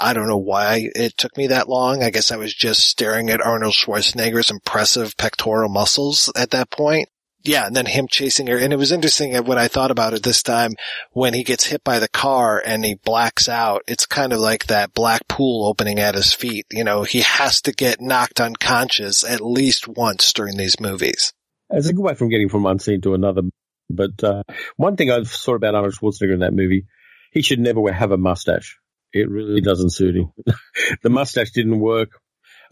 I 0.00 0.12
don't 0.12 0.28
know 0.28 0.36
why 0.38 0.90
it 0.94 1.16
took 1.16 1.36
me 1.36 1.48
that 1.48 1.68
long. 1.68 2.02
I 2.02 2.10
guess 2.10 2.30
I 2.30 2.36
was 2.36 2.54
just 2.54 2.88
staring 2.88 3.30
at 3.30 3.40
Arnold 3.40 3.74
Schwarzenegger's 3.74 4.50
impressive 4.50 5.16
pectoral 5.16 5.68
muscles 5.68 6.30
at 6.36 6.50
that 6.50 6.70
point. 6.70 7.08
Yeah, 7.44 7.66
and 7.66 7.76
then 7.76 7.84
him 7.84 8.08
chasing 8.08 8.46
her. 8.46 8.56
And 8.56 8.72
it 8.72 8.76
was 8.76 8.90
interesting 8.90 9.34
when 9.44 9.58
I 9.58 9.68
thought 9.68 9.90
about 9.90 10.14
it 10.14 10.22
this 10.22 10.42
time 10.42 10.72
when 11.12 11.34
he 11.34 11.44
gets 11.44 11.66
hit 11.66 11.84
by 11.84 11.98
the 11.98 12.08
car 12.08 12.62
and 12.64 12.82
he 12.82 12.94
blacks 12.94 13.50
out. 13.50 13.82
It's 13.86 14.06
kind 14.06 14.32
of 14.32 14.40
like 14.40 14.66
that 14.66 14.94
black 14.94 15.28
pool 15.28 15.66
opening 15.66 15.98
at 15.98 16.14
his 16.14 16.32
feet. 16.32 16.64
You 16.70 16.84
know, 16.84 17.02
he 17.02 17.20
has 17.20 17.60
to 17.62 17.72
get 17.72 18.00
knocked 18.00 18.40
unconscious 18.40 19.24
at 19.24 19.42
least 19.42 19.86
once 19.86 20.32
during 20.32 20.56
these 20.56 20.80
movies. 20.80 21.34
It's 21.68 21.88
a 21.88 21.92
good 21.92 22.02
way 22.02 22.14
from 22.14 22.30
getting 22.30 22.48
from 22.48 22.62
one 22.62 22.78
scene 22.78 23.02
to 23.02 23.12
another. 23.12 23.42
But 23.90 24.24
uh, 24.24 24.44
one 24.76 24.96
thing 24.96 25.10
I've 25.10 25.28
thought 25.28 25.56
about 25.56 25.74
Arnold 25.74 25.94
Schwarzenegger 25.94 26.32
in 26.32 26.40
that 26.40 26.54
movie, 26.54 26.86
he 27.30 27.42
should 27.42 27.60
never 27.60 27.92
have 27.92 28.10
a 28.10 28.16
mustache. 28.16 28.78
It 29.14 29.30
really 29.30 29.60
doesn't 29.60 29.90
suit 29.90 30.16
him. 30.16 30.32
the 31.02 31.10
mustache 31.10 31.52
didn't 31.52 31.78
work. 31.78 32.10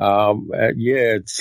Um, 0.01 0.51
uh, 0.53 0.72
yeah, 0.76 1.16
it's 1.16 1.40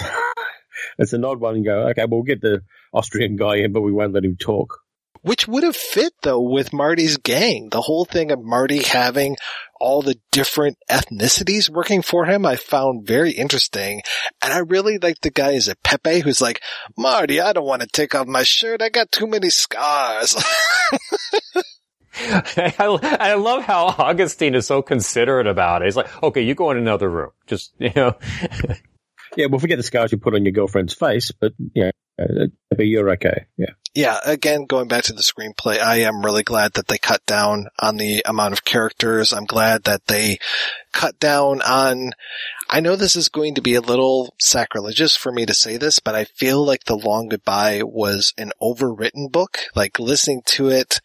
it's 0.99 1.14
an 1.14 1.26
odd 1.26 1.39
one. 1.39 1.58
You 1.58 1.66
go, 1.66 1.88
okay, 1.89 2.06
we'll 2.08 2.22
get 2.22 2.41
the 2.41 2.62
Austrian 2.93 3.36
guy 3.36 3.58
in, 3.58 3.74
but 3.74 3.82
we 3.82 3.91
won't 3.91 4.14
let 4.14 4.24
him 4.24 4.38
talk. 4.38 4.78
Which 5.24 5.47
would 5.47 5.64
have 5.64 5.76
fit 5.76 6.14
though 6.22 6.41
with 6.41 6.74
Marty's 6.74 7.18
gang. 7.18 7.70
The 7.70 7.82
whole 7.82 8.06
thing 8.06 8.32
of 8.32 8.43
Marty 8.43 8.84
having 8.84 9.38
all 9.80 10.02
the 10.02 10.20
different 10.32 10.78
ethnicities 10.89 11.70
working 11.70 12.02
for 12.02 12.26
him, 12.26 12.45
I 12.45 12.56
found 12.56 13.08
very 13.08 13.32
interesting. 13.32 14.02
And 14.41 14.54
I 14.54 14.60
really 14.60 14.97
like 14.99 15.22
the 15.22 15.32
guy 15.32 15.52
is 15.52 15.68
a 15.68 15.76
Pepe 15.84 16.20
who's 16.20 16.41
like, 16.41 16.62
Marty, 16.97 17.39
I 17.39 17.54
don't 17.54 17.66
want 17.66 17.82
to 17.82 17.88
take 17.88 18.14
off 18.14 18.28
my 18.28 18.43
shirt. 18.43 18.82
I 18.82 18.89
got 18.89 19.12
too 19.12 19.28
many 19.28 19.49
scars. 19.49 20.36
I, 22.16 23.18
I 23.20 23.34
love 23.36 23.64
how 23.64 23.86
Augustine 23.86 24.55
is 24.55 24.68
so 24.68 24.82
considerate 24.82 25.47
about 25.47 25.82
it. 25.82 25.86
He's 25.86 25.95
like, 25.95 26.24
okay, 26.24 26.41
you 26.41 26.55
go 26.55 26.72
in 26.72 26.78
another 26.78 27.09
room. 27.09 27.32
Just, 27.47 27.74
you 27.80 27.91
know. 27.95 28.16
yeah, 29.38 29.47
well, 29.47 29.59
forget 29.59 29.78
the 29.78 29.84
scars 29.84 30.12
you 30.12 30.18
put 30.18 30.36
on 30.36 30.45
your 30.45 30.51
girlfriend's 30.51 30.93
face, 30.93 31.32
but 31.32 31.53
yeah, 31.74 31.91
uh, 32.22 32.47
but 32.70 32.88
you're 32.88 33.09
okay. 33.12 33.45
Yeah. 33.57 33.72
Yeah. 33.93 34.20
Again, 34.26 34.66
going 34.66 34.88
back 34.88 35.03
to 35.05 35.14
the 35.14 35.22
screenplay, 35.22 35.80
I 35.80 35.97
am 35.97 36.24
really 36.24 36.43
glad 36.43 36.74
that 36.74 36.88
they 36.88 36.97
cut 36.97 37.26
down 37.26 37.68
on 37.80 37.97
the 37.97 38.24
amount 38.26 38.53
of 38.53 38.64
characters. 38.64 39.34
I'm 39.34 39.45
glad 39.45 39.84
that 39.84 40.07
they 40.07 40.38
cut 40.93 41.20
down 41.20 41.62
on, 41.62 42.12
I 42.70 42.80
know 42.80 42.95
this 42.95 43.18
is 43.18 43.28
going 43.28 43.55
to 43.55 43.62
be 43.62 43.76
a 43.76 43.82
little 43.82 44.34
sacrilegious 44.39 45.16
for 45.16 45.32
me 45.32 45.45
to 45.45 45.53
say 45.53 45.76
this, 45.78 45.99
but 45.99 46.16
I 46.16 46.24
feel 46.24 46.66
like 46.66 46.86
The 46.86 46.95
Long 46.95 47.28
Goodbye 47.28 47.82
was 47.84 48.34
an 48.38 48.51
overwritten 48.62 49.30
book. 49.30 49.59
Like 49.76 49.99
listening 49.99 50.41
to 50.47 50.70
it, 50.70 51.01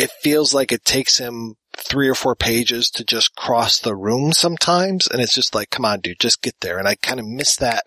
it 0.00 0.10
feels 0.22 0.54
like 0.54 0.72
it 0.72 0.82
takes 0.82 1.18
him 1.18 1.56
three 1.76 2.08
or 2.08 2.14
four 2.14 2.34
pages 2.34 2.90
to 2.90 3.04
just 3.04 3.36
cross 3.36 3.78
the 3.78 3.94
room 3.94 4.32
sometimes. 4.32 5.06
And 5.06 5.20
it's 5.20 5.34
just 5.34 5.54
like, 5.54 5.68
come 5.68 5.84
on, 5.84 6.00
dude, 6.00 6.18
just 6.18 6.40
get 6.40 6.54
there. 6.62 6.78
And 6.78 6.88
I 6.88 6.94
kind 6.94 7.20
of 7.20 7.26
miss 7.26 7.54
that 7.56 7.84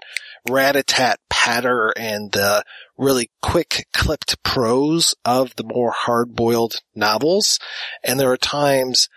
rat-a-tat 0.47 1.19
patter 1.27 1.91
and 1.97 2.31
the 2.31 2.63
really 2.99 3.31
quick 3.41 3.87
clipped 3.93 4.43
prose 4.43 5.15
of 5.25 5.55
the 5.55 5.63
more 5.63 5.91
hard-boiled 5.91 6.75
novels. 6.93 7.57
And 8.03 8.19
there 8.19 8.31
are 8.31 8.37
times 8.37 9.09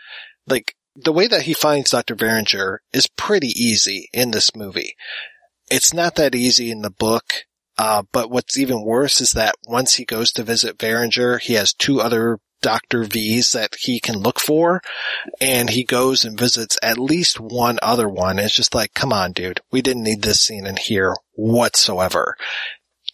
like 0.46 0.74
the 0.94 1.12
way 1.12 1.26
that 1.26 1.42
he 1.42 1.52
finds 1.52 1.90
Dr. 1.90 2.16
Verringer 2.16 2.78
is 2.94 3.08
pretty 3.08 3.48
easy 3.48 4.08
in 4.14 4.30
this 4.30 4.56
movie. 4.56 4.94
It's 5.70 5.92
not 5.92 6.14
that 6.14 6.34
easy 6.34 6.70
in 6.70 6.80
the 6.80 6.90
book. 6.90 7.44
Uh, 7.78 8.02
but 8.12 8.30
what's 8.30 8.58
even 8.58 8.84
worse 8.84 9.20
is 9.20 9.32
that 9.32 9.54
once 9.66 9.94
he 9.94 10.04
goes 10.04 10.32
to 10.32 10.42
visit 10.42 10.78
Verringer, 10.78 11.40
he 11.40 11.54
has 11.54 11.72
two 11.72 12.00
other 12.00 12.38
Dr. 12.62 13.04
V's 13.04 13.52
that 13.52 13.74
he 13.78 14.00
can 14.00 14.16
look 14.16 14.40
for. 14.40 14.80
And 15.40 15.70
he 15.70 15.84
goes 15.84 16.24
and 16.24 16.38
visits 16.38 16.78
at 16.82 16.98
least 16.98 17.38
one 17.38 17.78
other 17.82 18.08
one. 18.08 18.38
It's 18.38 18.54
just 18.54 18.74
like, 18.74 18.94
come 18.94 19.12
on, 19.12 19.32
dude. 19.32 19.60
We 19.70 19.82
didn't 19.82 20.02
need 20.02 20.22
this 20.22 20.40
scene 20.40 20.66
in 20.66 20.76
here 20.76 21.14
whatsoever. 21.34 22.36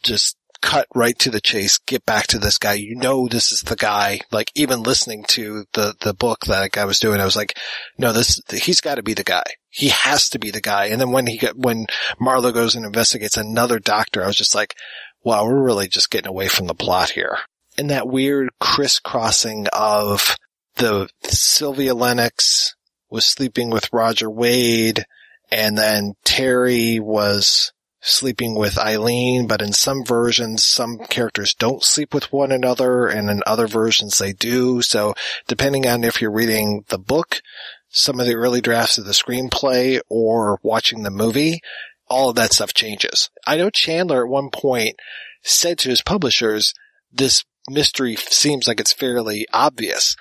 Just 0.03 0.37
cut 0.63 0.87
right 0.95 1.19
to 1.19 1.31
the 1.31 1.41
chase. 1.41 1.79
Get 1.79 2.07
back 2.07 2.29
to 2.29 2.39
this 2.39 2.57
guy. 2.57 2.75
You 2.75 2.97
know, 2.97 3.29
this 3.29 3.53
is 3.53 3.61
the 3.61 3.77
guy. 3.77 4.21
Like 4.31 4.51
even 4.55 4.83
listening 4.83 5.25
to 5.29 5.65
the, 5.75 5.95
the 6.01 6.15
book 6.15 6.47
that 6.47 6.79
I 6.79 6.85
was 6.85 7.01
doing, 7.01 7.21
I 7.21 7.27
was 7.27 7.37
like, 7.37 7.59
no, 7.99 8.13
this, 8.13 8.41
he's 8.51 8.81
got 8.81 8.95
to 8.95 9.03
be 9.03 9.15
the 9.15 9.25
guy. 9.25 9.45
He 9.69 9.89
has 9.89 10.31
to 10.31 10.39
be 10.39 10.51
the 10.51 10.61
guy. 10.61 10.87
And 10.87 11.01
then 11.01 11.13
when 11.13 11.27
he 11.27 11.37
got, 11.37 11.57
when 11.57 11.87
Marlowe 12.19 12.53
goes 12.53 12.75
and 12.75 12.87
investigates 12.87 13.37
another 13.37 13.79
doctor, 13.79 14.23
I 14.23 14.27
was 14.27 14.37
just 14.37 14.55
like, 14.55 14.75
wow, 15.23 15.45
we're 15.45 15.63
really 15.63 15.89
just 15.89 16.11
getting 16.11 16.29
away 16.29 16.49
from 16.49 16.67
the 16.67 16.75
plot 16.75 17.11
here 17.11 17.39
and 17.79 17.91
that 17.91 18.09
weird 18.09 18.51
crisscrossing 18.61 19.67
of 19.73 20.37
the 20.77 21.09
Sylvia 21.25 21.95
Lennox 21.95 22.75
was 23.11 23.25
sleeping 23.25 23.71
with 23.71 23.93
Roger 23.93 24.31
Wade 24.31 25.05
and 25.51 25.77
then 25.77 26.15
Terry 26.25 26.99
was 26.99 27.73
sleeping 28.03 28.57
with 28.57 28.77
Eileen, 28.79 29.47
but 29.47 29.63
in 29.63 29.73
some 29.73 30.05
versions, 30.05 30.65
some 30.65 30.99
characters 30.99 31.55
don't 31.55 31.85
sleep 31.85 32.13
with 32.13 32.33
one 32.33 32.51
another 32.51 33.07
and 33.07 33.31
in 33.31 33.43
other 33.47 33.69
versions 33.69 34.19
they 34.19 34.33
do. 34.33 34.83
So 34.83 35.15
depending 35.47 35.87
on 35.87 36.05
if 36.05 36.21
you're 36.21 36.33
reading 36.33 36.85
the 36.89 36.99
book, 36.99 37.41
some 37.89 38.19
of 38.19 38.27
the 38.27 38.35
early 38.35 38.61
drafts 38.61 38.99
of 38.99 39.05
the 39.05 39.13
screenplay 39.13 40.01
or 40.09 40.59
watching 40.63 41.05
the 41.05 41.11
movie, 41.11 41.61
all 42.09 42.31
of 42.31 42.37
that 42.37 42.53
stuff 42.53 42.75
changes. 42.75 43.31
I 43.47 43.57
know 43.57 43.71
Chandler 43.71 44.25
at 44.25 44.31
one 44.31 44.51
point 44.51 44.97
said 45.43 45.79
to 45.79 45.89
his 45.89 46.03
publishers, 46.03 46.75
this 47.13 47.45
mystery 47.71 48.17
seems 48.17 48.67
like 48.67 48.81
it's 48.81 48.93
fairly 48.93 49.47
obvious. 49.53 50.17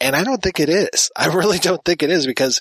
And 0.00 0.14
I 0.14 0.24
don't 0.24 0.42
think 0.42 0.60
it 0.60 0.68
is. 0.68 1.10
I 1.16 1.26
really 1.34 1.58
don't 1.58 1.84
think 1.84 2.02
it 2.02 2.10
is 2.10 2.26
because 2.26 2.60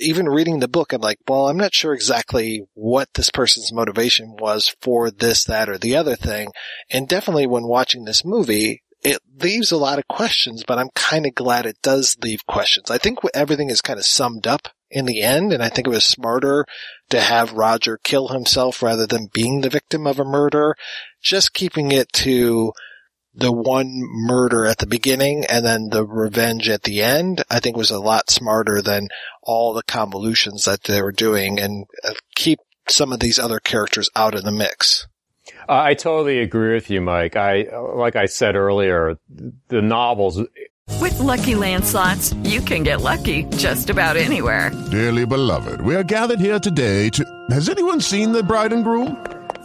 even 0.00 0.28
reading 0.28 0.60
the 0.60 0.68
book, 0.68 0.92
I'm 0.92 1.00
like, 1.00 1.18
well, 1.28 1.48
I'm 1.48 1.56
not 1.56 1.74
sure 1.74 1.92
exactly 1.92 2.62
what 2.74 3.08
this 3.14 3.30
person's 3.30 3.72
motivation 3.72 4.36
was 4.38 4.74
for 4.80 5.10
this, 5.10 5.44
that, 5.44 5.68
or 5.68 5.78
the 5.78 5.96
other 5.96 6.16
thing. 6.16 6.50
And 6.90 7.08
definitely 7.08 7.46
when 7.46 7.66
watching 7.66 8.04
this 8.04 8.24
movie, 8.24 8.82
it 9.02 9.18
leaves 9.40 9.72
a 9.72 9.76
lot 9.76 9.98
of 9.98 10.08
questions, 10.08 10.64
but 10.66 10.78
I'm 10.78 10.90
kind 10.94 11.26
of 11.26 11.34
glad 11.34 11.66
it 11.66 11.80
does 11.82 12.16
leave 12.22 12.46
questions. 12.46 12.90
I 12.90 12.98
think 12.98 13.18
everything 13.34 13.70
is 13.70 13.80
kind 13.80 13.98
of 13.98 14.04
summed 14.04 14.46
up 14.46 14.68
in 14.90 15.06
the 15.06 15.22
end, 15.22 15.52
and 15.52 15.62
I 15.62 15.68
think 15.68 15.86
it 15.86 15.90
was 15.90 16.04
smarter 16.04 16.66
to 17.10 17.20
have 17.20 17.52
Roger 17.52 17.98
kill 18.02 18.28
himself 18.28 18.82
rather 18.82 19.06
than 19.06 19.30
being 19.32 19.60
the 19.60 19.70
victim 19.70 20.06
of 20.06 20.18
a 20.18 20.24
murder. 20.24 20.74
Just 21.22 21.54
keeping 21.54 21.92
it 21.92 22.12
to 22.14 22.72
the 23.34 23.52
one 23.52 23.90
murder 23.94 24.66
at 24.66 24.78
the 24.78 24.86
beginning 24.86 25.44
and 25.46 25.64
then 25.64 25.88
the 25.90 26.04
revenge 26.04 26.68
at 26.68 26.82
the 26.82 27.02
end, 27.02 27.42
I 27.48 27.60
think 27.60 27.76
was 27.76 27.90
a 27.90 28.00
lot 28.00 28.30
smarter 28.30 28.82
than 28.82 29.08
all 29.42 29.72
the 29.72 29.82
convolutions 29.82 30.64
that 30.64 30.84
they 30.84 31.00
were 31.00 31.12
doing 31.12 31.60
and 31.60 31.86
uh, 32.04 32.14
keep 32.34 32.58
some 32.88 33.12
of 33.12 33.20
these 33.20 33.38
other 33.38 33.60
characters 33.60 34.10
out 34.16 34.34
of 34.34 34.42
the 34.42 34.50
mix. 34.50 35.06
Uh, 35.68 35.80
I 35.82 35.94
totally 35.94 36.40
agree 36.40 36.74
with 36.74 36.90
you, 36.90 37.00
Mike. 37.00 37.36
I, 37.36 37.66
like 37.76 38.16
I 38.16 38.26
said 38.26 38.56
earlier, 38.56 39.16
the 39.68 39.82
novels. 39.82 40.42
With 41.00 41.18
lucky 41.20 41.54
landslots, 41.54 42.34
you 42.48 42.60
can 42.60 42.82
get 42.82 43.00
lucky 43.00 43.44
just 43.56 43.90
about 43.90 44.16
anywhere. 44.16 44.70
Dearly 44.90 45.24
beloved, 45.24 45.80
we 45.82 45.94
are 45.94 46.02
gathered 46.02 46.40
here 46.40 46.58
today 46.58 47.10
to. 47.10 47.24
Has 47.50 47.68
anyone 47.68 48.00
seen 48.00 48.32
the 48.32 48.42
bride 48.42 48.72
and 48.72 48.82
groom? 48.82 49.24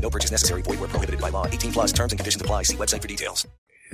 No 0.00 0.10
purchase 0.10 0.30
necessary. 0.30 0.62
Void 0.62 0.80
where 0.80 0.88
prohibited 0.88 1.20
by 1.20 1.30
law. 1.30 1.46
18 1.46 1.72
plus 1.72 1.92
terms 1.92 2.12
and 2.12 2.18
conditions 2.18 2.42
apply. 2.42 2.62
See 2.62 2.76
website 2.76 3.02
for 3.02 3.08
details. 3.08 3.46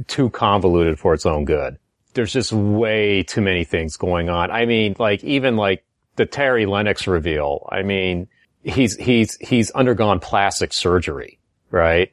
Too 0.07 0.31
convoluted 0.31 0.99
for 0.99 1.15
its 1.15 1.27
own 1.27 1.45
good. 1.45 1.79
There's 2.15 2.33
just 2.33 2.53
way 2.53 3.23
too 3.23 3.41
many 3.41 3.65
things 3.65 3.97
going 3.97 4.29
on. 4.29 4.51
I 4.51 4.67
mean, 4.67 4.97
like, 4.99 5.25
even 5.25 5.57
like 5.57 5.85
the 6.17 6.27
Terry 6.27 6.67
Lennox 6.67 7.07
reveal. 7.07 7.67
I 7.71 7.83
mean, 7.83 8.29
he's, 8.63 8.97
he's, 8.97 9.37
he's 9.41 9.71
undergone 9.71 10.21
plastic 10.21 10.73
surgery, 10.73 11.39
right? 11.71 12.13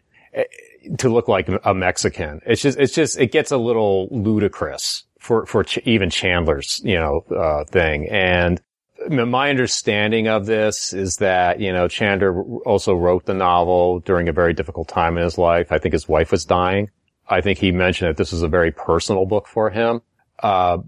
To 0.97 1.09
look 1.09 1.27
like 1.27 1.49
a 1.63 1.73
Mexican. 1.73 2.41
It's 2.45 2.61
just, 2.61 2.77
it's 2.77 2.93
just, 2.93 3.19
it 3.19 3.31
gets 3.31 3.51
a 3.51 3.57
little 3.57 4.07
ludicrous 4.11 5.03
for, 5.19 5.45
for 5.45 5.65
even 5.83 6.09
Chandler's, 6.09 6.79
you 6.83 6.95
know, 6.95 7.25
uh, 7.35 7.65
thing. 7.65 8.07
And 8.09 8.61
my 9.07 9.49
understanding 9.49 10.27
of 10.27 10.45
this 10.45 10.93
is 10.93 11.17
that, 11.17 11.59
you 11.59 11.71
know, 11.71 11.87
Chandler 11.87 12.43
also 12.65 12.93
wrote 12.93 13.25
the 13.25 13.33
novel 13.33 13.99
during 13.99 14.27
a 14.27 14.33
very 14.33 14.53
difficult 14.53 14.87
time 14.87 15.17
in 15.17 15.23
his 15.23 15.37
life. 15.37 15.71
I 15.71 15.79
think 15.79 15.93
his 15.93 16.07
wife 16.07 16.31
was 16.31 16.45
dying. 16.45 16.89
I 17.27 17.41
think 17.41 17.59
he 17.59 17.71
mentioned 17.71 18.09
that 18.09 18.17
this 18.17 18.31
was 18.31 18.41
a 18.41 18.47
very 18.47 18.71
personal 18.71 19.25
book 19.25 19.47
for 19.47 19.69
him. 19.69 20.01
Uh, 20.39 20.79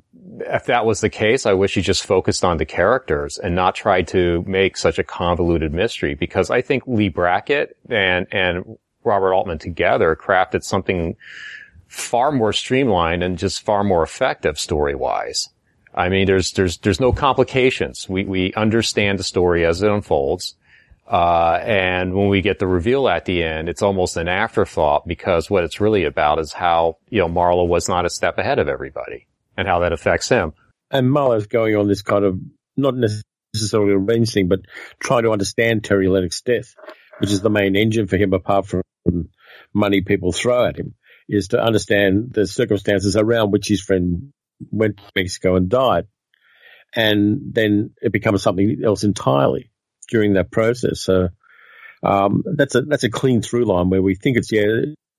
if 0.42 0.66
that 0.66 0.86
was 0.86 1.02
the 1.02 1.10
case, 1.10 1.46
I 1.46 1.54
wish 1.54 1.76
he 1.76 1.82
just 1.82 2.06
focused 2.06 2.44
on 2.44 2.58
the 2.58 2.66
characters 2.66 3.38
and 3.38 3.56
not 3.56 3.76
tried 3.76 4.08
to 4.10 4.44
make 4.48 4.78
such 4.78 4.98
a 4.98 5.04
convoluted 5.04 5.74
mystery 5.74 6.16
because 6.16 6.50
I 6.50 6.62
think 6.62 6.84
Leigh 6.88 7.10
Brackett 7.10 7.78
and, 7.90 8.28
and 8.32 8.78
Robert 9.04 9.34
Altman 9.34 9.60
together 9.60 10.16
crafted 10.16 10.64
something 10.64 11.16
far 11.88 12.32
more 12.32 12.54
streamlined 12.54 13.24
and 13.24 13.38
just 13.38 13.64
far 13.64 13.84
more 13.84 14.04
effective 14.04 14.58
story 14.58 14.96
wise. 14.96 15.50
I 15.94 16.10
mean, 16.10 16.26
there's, 16.26 16.52
there's, 16.54 16.78
there's 16.78 17.00
no 17.00 17.12
complications. 17.12 18.08
We, 18.08 18.24
we 18.24 18.54
understand 18.54 19.20
the 19.20 19.24
story 19.24 19.66
as 19.66 19.82
it 19.82 19.92
unfolds. 19.92 20.56
Uh, 21.08 21.60
and 21.62 22.14
when 22.14 22.30
we 22.30 22.42
get 22.42 22.60
the 22.60 22.68
reveal 22.68 23.10
at 23.10 23.26
the 23.26 23.44
end, 23.44 23.68
it's 23.68 23.82
almost 23.82 24.16
an 24.16 24.30
afterthought 24.30 25.06
because 25.06 25.50
what 25.50 25.66
it's 25.66 25.82
really 25.82 26.06
about 26.06 26.40
is 26.40 26.54
how, 26.54 26.98
you 27.10 27.20
know, 27.20 27.28
Marlowe 27.28 27.66
was 27.66 27.90
not 27.90 28.06
a 28.06 28.10
step 28.10 28.38
ahead 28.38 28.60
of 28.60 28.70
everybody 28.70 29.28
and 29.58 29.68
how 29.68 29.80
that 29.80 29.92
affects 29.92 30.30
him. 30.30 30.54
And 30.90 31.12
Marlowe's 31.12 31.48
going 31.48 31.76
on 31.76 31.90
this 31.90 32.02
kind 32.02 32.24
of, 32.24 32.40
not 32.78 32.96
necessarily 32.96 33.94
revenge 33.94 34.32
thing, 34.32 34.48
but 34.48 34.62
trying 35.00 35.24
to 35.24 35.32
understand 35.32 35.84
Terry 35.84 36.08
Lennox's 36.08 36.42
death, 36.42 36.76
which 37.20 37.32
is 37.32 37.42
the 37.42 37.50
main 37.50 37.76
engine 37.76 38.08
for 38.08 38.16
him 38.16 38.32
apart 38.32 38.68
from 38.68 38.82
money 39.74 40.02
people 40.02 40.32
throw 40.32 40.66
at 40.66 40.78
him, 40.78 40.96
is 41.28 41.50
to 41.50 41.62
understand 41.62 42.32
the 42.32 42.48
circumstances 42.48 43.18
around 43.18 43.52
which 43.52 43.68
his 43.68 43.82
friend 43.82 44.32
went 44.72 44.98
to 44.98 45.04
Mexico 45.16 45.56
and 45.56 45.70
died. 45.70 46.06
And 46.94 47.54
then 47.54 47.92
it 48.02 48.12
becomes 48.12 48.44
something 48.44 48.82
else 48.84 49.04
entirely 49.04 49.72
during 50.10 50.34
that 50.34 50.52
process. 50.52 51.02
So, 51.02 51.30
um, 52.04 52.44
that's 52.58 52.76
a, 52.76 52.82
that's 52.82 53.04
a 53.04 53.10
clean 53.10 53.42
through 53.42 53.66
line 53.66 53.90
where 53.90 54.02
we 54.02 54.16
think 54.16 54.38
it's, 54.38 54.52
yeah, 54.52 54.66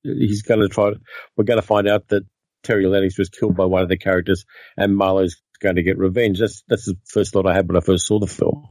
he's 0.03 0.43
going 0.43 0.61
to 0.61 0.69
try, 0.69 0.93
we're 1.37 1.45
going 1.45 1.61
to 1.61 1.67
find 1.67 1.89
out 1.89 2.09
that 2.09 2.25
Terry 2.63 2.87
Lennox 2.87 3.19
was 3.19 3.29
killed 3.29 3.57
by 3.57 3.65
one 3.65 3.83
of 3.83 3.89
the 3.89 3.97
characters 3.97 4.45
and 4.77 4.97
Marlowe's 4.97 5.41
going 5.61 5.77
to 5.77 5.83
get 5.83 5.99
revenge. 5.99 6.41
That's, 6.41 6.63
that's 6.69 6.87
the 6.87 6.97
first 7.07 7.33
thought 7.33 7.47
I 7.47 7.55
had 7.55 7.69
when 7.69 7.77
I 7.77 7.81
first 7.81 8.07
saw 8.07 8.19
the 8.19 8.27
film. 8.27 8.69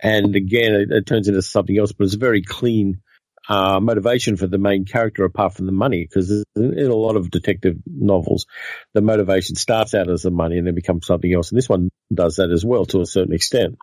And 0.00 0.34
again, 0.34 0.74
it, 0.74 0.90
it 0.90 1.06
turns 1.06 1.28
into 1.28 1.42
something 1.42 1.78
else, 1.78 1.92
but 1.92 2.04
it's 2.04 2.14
very 2.14 2.42
clean, 2.42 3.00
uh, 3.48 3.80
motivation 3.80 4.36
for 4.36 4.46
the 4.46 4.58
main 4.58 4.84
character 4.84 5.24
apart 5.24 5.54
from 5.54 5.66
the 5.66 5.72
money. 5.72 6.04
Because 6.04 6.44
in 6.54 6.90
a 6.90 6.94
lot 6.94 7.16
of 7.16 7.30
detective 7.30 7.76
novels, 7.86 8.46
the 8.94 9.00
motivation 9.00 9.56
starts 9.56 9.94
out 9.94 10.10
as 10.10 10.22
the 10.22 10.30
money 10.30 10.58
and 10.58 10.66
then 10.66 10.74
becomes 10.74 11.06
something 11.06 11.32
else. 11.32 11.50
And 11.50 11.58
this 11.58 11.68
one 11.68 11.90
does 12.12 12.36
that 12.36 12.50
as 12.50 12.64
well 12.64 12.84
to 12.86 13.00
a 13.00 13.06
certain 13.06 13.34
extent. 13.34 13.76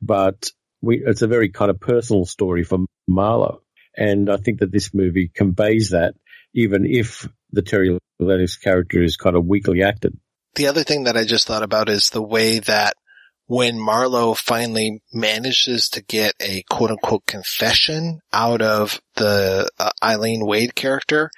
But 0.00 0.50
we, 0.80 1.02
it's 1.04 1.22
a 1.22 1.26
very 1.28 1.50
kind 1.50 1.70
of 1.70 1.80
personal 1.80 2.24
story 2.24 2.64
for 2.64 2.78
Marlowe. 3.06 3.60
And 3.96 4.30
I 4.30 4.36
think 4.36 4.60
that 4.60 4.72
this 4.72 4.92
movie 4.92 5.30
conveys 5.34 5.90
that, 5.90 6.14
even 6.54 6.86
if 6.86 7.28
the 7.50 7.62
Terry 7.62 7.98
Lennox 8.18 8.56
character 8.56 9.02
is 9.02 9.16
kind 9.16 9.36
of 9.36 9.46
weakly 9.46 9.82
acted. 9.82 10.18
The 10.54 10.68
other 10.68 10.84
thing 10.84 11.04
that 11.04 11.16
I 11.16 11.24
just 11.24 11.46
thought 11.46 11.62
about 11.62 11.88
is 11.88 12.10
the 12.10 12.22
way 12.22 12.60
that 12.60 12.94
when 13.46 13.78
Marlowe 13.78 14.34
finally 14.34 15.02
manages 15.12 15.88
to 15.90 16.02
get 16.02 16.34
a 16.40 16.62
quote 16.68 16.90
unquote 16.90 17.26
confession 17.26 18.20
out 18.32 18.60
of 18.60 19.00
the 19.14 19.68
uh, 19.78 19.90
Eileen 20.02 20.44
Wade 20.44 20.74
character, 20.74 21.30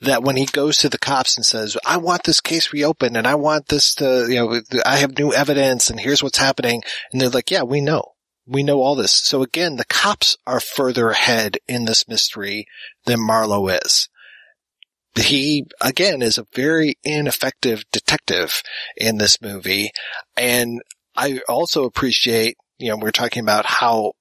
that 0.00 0.22
when 0.22 0.36
he 0.36 0.46
goes 0.46 0.78
to 0.78 0.88
the 0.88 0.98
cops 0.98 1.36
and 1.36 1.46
says, 1.46 1.76
I 1.86 1.98
want 1.98 2.24
this 2.24 2.40
case 2.40 2.72
reopened 2.72 3.16
and 3.16 3.26
I 3.26 3.36
want 3.36 3.68
this 3.68 3.94
to, 3.96 4.26
you 4.28 4.36
know, 4.36 4.60
I 4.84 4.96
have 4.96 5.16
new 5.16 5.32
evidence 5.32 5.90
and 5.90 6.00
here's 6.00 6.22
what's 6.22 6.38
happening. 6.38 6.82
And 7.12 7.20
they're 7.20 7.28
like, 7.28 7.50
yeah, 7.50 7.62
we 7.62 7.80
know. 7.80 8.02
We 8.44 8.64
know 8.64 8.80
all 8.80 8.96
this. 8.96 9.12
So 9.12 9.42
again, 9.42 9.76
the 9.76 9.84
cops 9.84 10.36
are 10.44 10.58
further 10.58 11.10
ahead 11.10 11.58
in 11.68 11.84
this 11.84 12.08
mystery 12.08 12.66
than 13.06 13.20
Marlowe 13.20 13.68
is 13.68 14.08
he 15.16 15.66
again 15.80 16.22
is 16.22 16.38
a 16.38 16.46
very 16.54 16.96
ineffective 17.04 17.84
detective 17.92 18.62
in 18.96 19.18
this 19.18 19.40
movie. 19.42 19.90
And 20.36 20.80
I 21.16 21.40
also 21.48 21.84
appreciate, 21.84 22.56
you 22.78 22.90
know, 22.90 22.96
we're 22.96 23.10
talking 23.10 23.42
about 23.42 23.66
how 23.66 24.12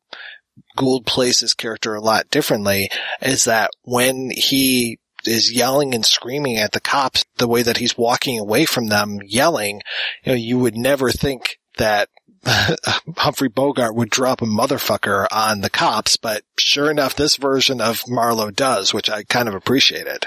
Gould 0.78 1.06
plays 1.06 1.40
his 1.40 1.54
character 1.54 1.96
a 1.96 2.02
lot 2.02 2.30
differently 2.30 2.90
is 3.22 3.46
that 3.46 3.72
when 3.84 4.32
he 4.32 5.00
is 5.26 5.52
yelling 5.52 5.94
and 5.94 6.06
screaming 6.06 6.58
at 6.58 6.72
the 6.72 6.80
cops, 6.80 7.26
the 7.38 7.48
way 7.48 7.62
that 7.62 7.78
he's 7.78 7.98
walking 7.98 8.40
away 8.40 8.66
from 8.66 8.88
them 8.88 9.20
yelling, 9.26 9.82
you 10.24 10.32
know, 10.32 10.38
you 10.38 10.58
would 10.60 10.76
never 10.76 11.12
think 11.12 11.60
that 11.78 12.10
Humphrey 13.18 13.50
Bogart 13.50 13.96
would 13.96 14.10
drop 14.10 14.42
a 14.42 14.46
motherfucker 14.46 15.28
on 15.32 15.62
the 15.62 15.70
cops, 15.70 16.18
but 16.18 16.44
sure 16.58 16.90
enough, 16.90 17.16
this 17.16 17.36
version 17.36 17.80
of 17.80 18.02
Marlowe 18.08 18.52
does, 18.52 18.94
which 18.94 19.10
I 19.10 19.24
kind 19.24 19.48
of 19.48 19.54
appreciated. 19.54 20.26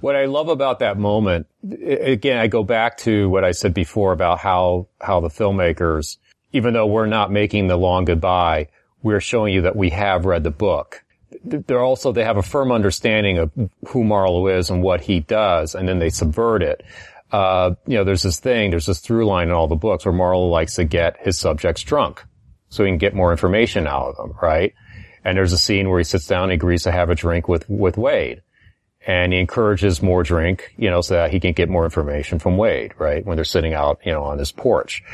What 0.00 0.16
I 0.16 0.26
love 0.26 0.48
about 0.48 0.80
that 0.80 0.98
moment, 0.98 1.46
again, 1.84 2.38
I 2.38 2.46
go 2.46 2.62
back 2.62 2.98
to 2.98 3.28
what 3.28 3.44
I 3.44 3.52
said 3.52 3.74
before 3.74 4.12
about 4.12 4.38
how, 4.38 4.88
how 5.00 5.20
the 5.20 5.28
filmmakers, 5.28 6.16
even 6.52 6.74
though 6.74 6.86
we're 6.86 7.06
not 7.06 7.30
making 7.30 7.66
the 7.66 7.76
long 7.76 8.04
goodbye, 8.04 8.68
we're 9.02 9.20
showing 9.20 9.54
you 9.54 9.62
that 9.62 9.76
we 9.76 9.90
have 9.90 10.24
read 10.24 10.42
the 10.42 10.50
book. 10.50 11.04
They're 11.44 11.82
also, 11.82 12.12
they 12.12 12.24
have 12.24 12.36
a 12.36 12.42
firm 12.42 12.72
understanding 12.72 13.38
of 13.38 13.52
who 13.88 14.04
Marlowe 14.04 14.46
is 14.48 14.70
and 14.70 14.82
what 14.82 15.00
he 15.00 15.20
does, 15.20 15.74
and 15.74 15.88
then 15.88 15.98
they 15.98 16.10
subvert 16.10 16.62
it. 16.62 16.82
Uh, 17.30 17.74
you 17.86 17.96
know, 17.96 18.04
there's 18.04 18.22
this 18.22 18.40
thing, 18.40 18.70
there's 18.70 18.86
this 18.86 19.00
through 19.00 19.26
line 19.26 19.48
in 19.48 19.54
all 19.54 19.68
the 19.68 19.74
books 19.76 20.04
where 20.04 20.12
Marlowe 20.12 20.48
likes 20.48 20.76
to 20.76 20.84
get 20.84 21.18
his 21.20 21.38
subjects 21.38 21.82
drunk 21.82 22.24
so 22.68 22.84
he 22.84 22.90
can 22.90 22.98
get 22.98 23.14
more 23.14 23.32
information 23.32 23.86
out 23.86 24.08
of 24.08 24.16
them, 24.16 24.38
right? 24.40 24.74
And 25.24 25.36
there's 25.36 25.52
a 25.52 25.58
scene 25.58 25.88
where 25.88 25.98
he 25.98 26.04
sits 26.04 26.26
down 26.26 26.44
and 26.44 26.52
agrees 26.52 26.84
to 26.84 26.92
have 26.92 27.10
a 27.10 27.14
drink 27.14 27.48
with, 27.48 27.68
with 27.68 27.96
Wade 27.98 28.42
and 29.06 29.32
he 29.32 29.38
encourages 29.38 30.02
more 30.02 30.24
drink, 30.24 30.74
you 30.76 30.90
know, 30.90 31.00
so 31.00 31.14
that 31.14 31.30
he 31.30 31.38
can 31.38 31.52
get 31.52 31.68
more 31.68 31.84
information 31.84 32.40
from 32.40 32.56
Wade, 32.56 32.92
right? 32.98 33.24
When 33.24 33.36
they're 33.36 33.44
sitting 33.44 33.72
out, 33.72 34.00
you 34.04 34.10
know, 34.10 34.24
on 34.24 34.38
his 34.38 34.50
porch. 34.50 35.04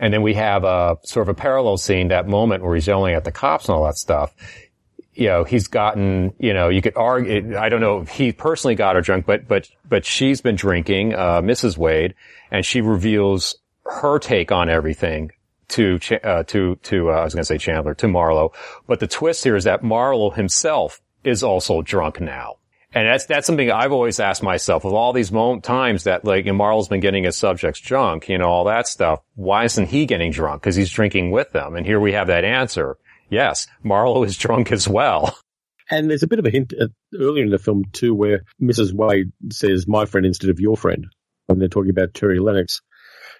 And 0.00 0.12
then 0.12 0.22
we 0.22 0.34
have 0.34 0.64
a 0.64 0.98
sort 1.04 1.28
of 1.28 1.28
a 1.28 1.40
parallel 1.40 1.76
scene, 1.76 2.08
that 2.08 2.26
moment 2.26 2.64
where 2.64 2.74
he's 2.74 2.88
yelling 2.88 3.14
at 3.14 3.24
the 3.24 3.30
cops 3.30 3.68
and 3.68 3.76
all 3.76 3.84
that 3.84 3.96
stuff. 3.96 4.34
You 5.14 5.28
know, 5.28 5.44
he's 5.44 5.68
gotten, 5.68 6.34
you 6.38 6.52
know, 6.52 6.68
you 6.68 6.82
could 6.82 6.96
argue, 6.96 7.56
I 7.56 7.68
don't 7.68 7.80
know 7.80 8.00
if 8.00 8.08
he 8.08 8.32
personally 8.32 8.74
got 8.74 8.96
her 8.96 9.00
drunk, 9.00 9.24
but, 9.26 9.46
but, 9.46 9.70
but 9.88 10.04
she's 10.04 10.40
been 10.40 10.56
drinking, 10.56 11.14
uh, 11.14 11.40
Mrs. 11.40 11.78
Wade, 11.78 12.14
and 12.50 12.66
she 12.66 12.80
reveals 12.80 13.56
her 13.84 14.18
take 14.18 14.50
on 14.50 14.68
everything 14.68 15.30
to, 15.68 15.98
uh, 16.22 16.42
to, 16.42 16.76
to, 16.82 17.10
uh, 17.10 17.14
I 17.14 17.24
was 17.24 17.32
going 17.32 17.42
to 17.42 17.46
say 17.46 17.58
Chandler, 17.58 17.94
to 17.94 18.08
Marlowe. 18.08 18.52
But 18.88 18.98
the 18.98 19.06
twist 19.06 19.44
here 19.44 19.56
is 19.56 19.64
that 19.64 19.84
Marlowe 19.84 20.30
himself 20.30 21.00
is 21.24 21.42
also 21.42 21.80
drunk 21.80 22.20
now. 22.20 22.56
And 22.96 23.06
that's, 23.06 23.26
that's 23.26 23.46
something 23.46 23.70
I've 23.70 23.92
always 23.92 24.18
asked 24.20 24.42
myself 24.42 24.86
of 24.86 24.94
all 24.94 25.12
these 25.12 25.30
moment, 25.30 25.64
times 25.64 26.04
that 26.04 26.24
like, 26.24 26.46
and 26.46 26.56
Marlowe's 26.56 26.88
been 26.88 27.00
getting 27.00 27.24
his 27.24 27.36
subjects 27.36 27.78
drunk, 27.78 28.30
you 28.30 28.38
know, 28.38 28.48
all 28.48 28.64
that 28.64 28.88
stuff. 28.88 29.20
Why 29.34 29.64
isn't 29.64 29.90
he 29.90 30.06
getting 30.06 30.32
drunk? 30.32 30.62
Cause 30.62 30.76
he's 30.76 30.90
drinking 30.90 31.30
with 31.30 31.52
them. 31.52 31.76
And 31.76 31.84
here 31.84 32.00
we 32.00 32.12
have 32.12 32.28
that 32.28 32.46
answer. 32.46 32.96
Yes, 33.28 33.66
Marlowe 33.82 34.22
is 34.24 34.38
drunk 34.38 34.72
as 34.72 34.88
well. 34.88 35.36
And 35.90 36.08
there's 36.08 36.22
a 36.22 36.26
bit 36.26 36.38
of 36.38 36.46
a 36.46 36.50
hint 36.50 36.72
uh, 36.72 36.86
earlier 37.14 37.44
in 37.44 37.50
the 37.50 37.58
film 37.58 37.84
too, 37.92 38.14
where 38.14 38.44
Mrs. 38.62 38.94
Wade 38.94 39.30
says 39.52 39.86
"my 39.86 40.06
friend" 40.06 40.24
instead 40.24 40.48
of 40.48 40.58
"your 40.58 40.78
friend" 40.78 41.06
when 41.48 41.58
they're 41.58 41.68
talking 41.68 41.90
about 41.90 42.14
Terry 42.14 42.38
Lennox. 42.38 42.80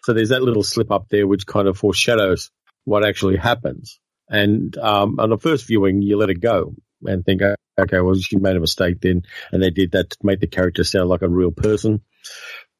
So 0.04 0.12
there's 0.12 0.28
that 0.28 0.42
little 0.42 0.62
slip 0.62 0.92
up 0.92 1.06
there, 1.08 1.26
which 1.26 1.46
kind 1.46 1.66
of 1.66 1.78
foreshadows 1.78 2.50
what 2.84 3.04
actually 3.04 3.36
happens. 3.36 3.98
And 4.28 4.76
um, 4.76 5.18
on 5.18 5.30
the 5.30 5.38
first 5.38 5.66
viewing, 5.66 6.02
you 6.02 6.18
let 6.18 6.30
it 6.30 6.40
go 6.40 6.74
and 7.06 7.24
think, 7.24 7.42
okay, 7.42 8.00
well, 8.00 8.14
she 8.14 8.36
made 8.36 8.56
a 8.56 8.60
mistake 8.60 9.00
then, 9.00 9.22
and 9.52 9.62
they 9.62 9.70
did 9.70 9.92
that 9.92 10.10
to 10.10 10.18
make 10.22 10.40
the 10.40 10.46
character 10.46 10.84
sound 10.84 11.08
like 11.08 11.22
a 11.22 11.28
real 11.28 11.50
person. 11.50 12.02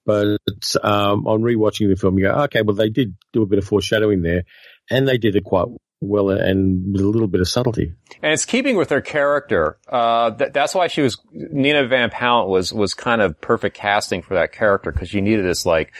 But 0.04 0.38
um, 0.82 1.26
on 1.26 1.42
rewatching 1.42 1.88
the 1.88 1.96
film, 1.96 2.18
you 2.18 2.26
go, 2.26 2.32
okay, 2.44 2.62
well, 2.62 2.76
they 2.76 2.90
did 2.90 3.16
do 3.32 3.42
a 3.42 3.46
bit 3.46 3.58
of 3.58 3.64
foreshadowing 3.64 4.22
there, 4.22 4.44
and 4.90 5.06
they 5.06 5.18
did 5.18 5.34
it 5.34 5.44
quite 5.44 5.66
well 6.00 6.30
and 6.30 6.92
with 6.92 7.00
a 7.00 7.08
little 7.08 7.26
bit 7.26 7.40
of 7.40 7.48
subtlety. 7.48 7.92
And 8.22 8.32
it's 8.32 8.44
keeping 8.44 8.76
with 8.76 8.90
her 8.90 9.00
character. 9.00 9.78
Uh, 9.88 10.30
th- 10.30 10.52
that's 10.52 10.74
why 10.74 10.88
she 10.88 11.00
was, 11.00 11.18
Nina 11.32 11.86
Van 11.86 12.10
Pallandt 12.10 12.48
was, 12.48 12.72
was 12.72 12.94
kind 12.94 13.20
of 13.20 13.40
perfect 13.40 13.76
casting 13.76 14.22
for 14.22 14.34
that 14.34 14.52
character 14.52 14.92
because 14.92 15.12
you 15.12 15.22
needed 15.22 15.44
this 15.44 15.66
like, 15.66 15.92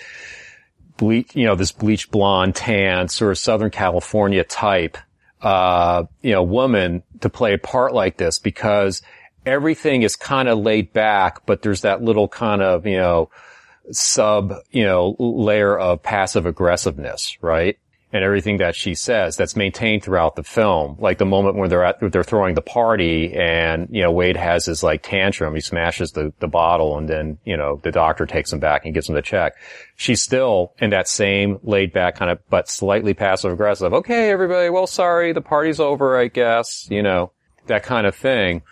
bleach, 0.96 1.34
you 1.34 1.46
know, 1.46 1.54
this 1.54 1.72
bleach 1.72 2.10
blonde, 2.10 2.54
tan, 2.54 3.08
sort 3.08 3.30
of 3.30 3.38
Southern 3.38 3.70
California 3.70 4.44
type, 4.44 4.98
uh, 5.42 6.04
you 6.22 6.32
know, 6.32 6.42
woman 6.42 7.02
to 7.20 7.28
play 7.28 7.54
a 7.54 7.58
part 7.58 7.94
like 7.94 8.16
this 8.16 8.38
because 8.38 9.02
everything 9.44 10.02
is 10.02 10.16
kind 10.16 10.48
of 10.48 10.58
laid 10.58 10.92
back, 10.92 11.46
but 11.46 11.62
there's 11.62 11.82
that 11.82 12.02
little 12.02 12.28
kind 12.28 12.62
of, 12.62 12.86
you 12.86 12.96
know, 12.96 13.30
sub, 13.90 14.54
you 14.70 14.84
know, 14.84 15.14
layer 15.18 15.78
of 15.78 16.02
passive 16.02 16.46
aggressiveness, 16.46 17.38
right? 17.40 17.78
And 18.16 18.24
everything 18.24 18.56
that 18.56 18.74
she 18.74 18.94
says 18.94 19.36
that's 19.36 19.54
maintained 19.54 20.02
throughout 20.02 20.34
the 20.34 20.42
film. 20.42 20.96
Like 20.98 21.18
the 21.18 21.26
moment 21.26 21.56
where 21.56 21.68
they're 21.68 21.84
at, 21.84 21.98
they're 22.00 22.24
throwing 22.24 22.54
the 22.54 22.62
party 22.62 23.34
and, 23.34 23.88
you 23.90 24.02
know, 24.02 24.10
Wade 24.10 24.36
has 24.36 24.64
his 24.64 24.82
like 24.82 25.02
tantrum. 25.02 25.54
He 25.54 25.60
smashes 25.60 26.12
the, 26.12 26.32
the 26.40 26.48
bottle 26.48 26.98
and 26.98 27.08
then, 27.08 27.38
you 27.44 27.56
know, 27.56 27.80
the 27.84 27.92
doctor 27.92 28.26
takes 28.26 28.52
him 28.52 28.58
back 28.58 28.84
and 28.84 28.94
gives 28.94 29.08
him 29.08 29.14
the 29.14 29.22
check. 29.22 29.54
She's 29.96 30.22
still 30.22 30.72
in 30.78 30.90
that 30.90 31.08
same 31.08 31.58
laid 31.62 31.92
back 31.92 32.16
kind 32.16 32.30
of, 32.30 32.38
but 32.48 32.68
slightly 32.68 33.14
passive 33.14 33.52
aggressive. 33.52 33.92
Okay, 33.92 34.30
everybody. 34.30 34.70
Well, 34.70 34.86
sorry. 34.86 35.32
The 35.32 35.42
party's 35.42 35.78
over, 35.78 36.18
I 36.18 36.28
guess, 36.28 36.88
you 36.90 37.02
know, 37.02 37.32
that 37.66 37.82
kind 37.82 38.06
of 38.06 38.16
thing. 38.16 38.62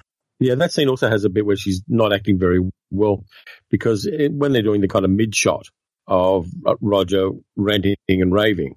Yeah, 0.41 0.57
that 0.57 0.73
scene 0.73 0.89
also 0.89 1.09
has 1.09 1.25
a 1.25 1.31
bit 1.31 1.47
where 1.47 1.57
she's 1.57 1.83
not 1.89 2.13
acting 2.13 2.39
very 2.39 2.61
well 2.91 3.25
because 3.71 4.07
it, 4.07 4.33
when 4.33 4.53
they're 4.53 4.63
doing 4.63 4.81
the 4.81 4.89
kind 4.89 5.05
of 5.05 5.11
mid 5.11 5.35
shot 5.35 5.67
of 6.07 6.47
uh, 6.67 6.75
Roger 6.81 7.31
ranting 7.57 7.97
and 8.09 8.33
raving, 8.33 8.77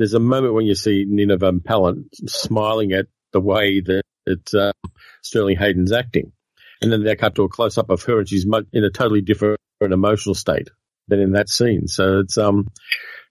there's 0.00 0.14
a 0.14 0.18
moment 0.18 0.54
when 0.54 0.64
you 0.64 0.74
see 0.74 1.04
Nina 1.06 1.36
Van 1.36 1.60
Pallandt 1.60 2.06
smiling 2.26 2.92
at 2.92 3.04
the 3.34 3.40
way 3.40 3.82
that, 3.82 4.54
uh, 4.54 4.72
Sterling 5.22 5.58
Hayden's 5.58 5.92
acting. 5.92 6.32
And 6.80 6.90
then 6.90 7.04
they 7.04 7.14
cut 7.16 7.34
to 7.34 7.42
a 7.42 7.50
close 7.50 7.76
up 7.76 7.90
of 7.90 8.02
her 8.04 8.20
and 8.20 8.26
she's 8.26 8.46
in 8.72 8.82
a 8.82 8.88
totally 8.88 9.20
different 9.20 9.58
emotional 9.82 10.34
state 10.34 10.70
than 11.08 11.20
in 11.20 11.32
that 11.32 11.50
scene. 11.50 11.86
So 11.86 12.20
it's, 12.20 12.38
um, 12.38 12.68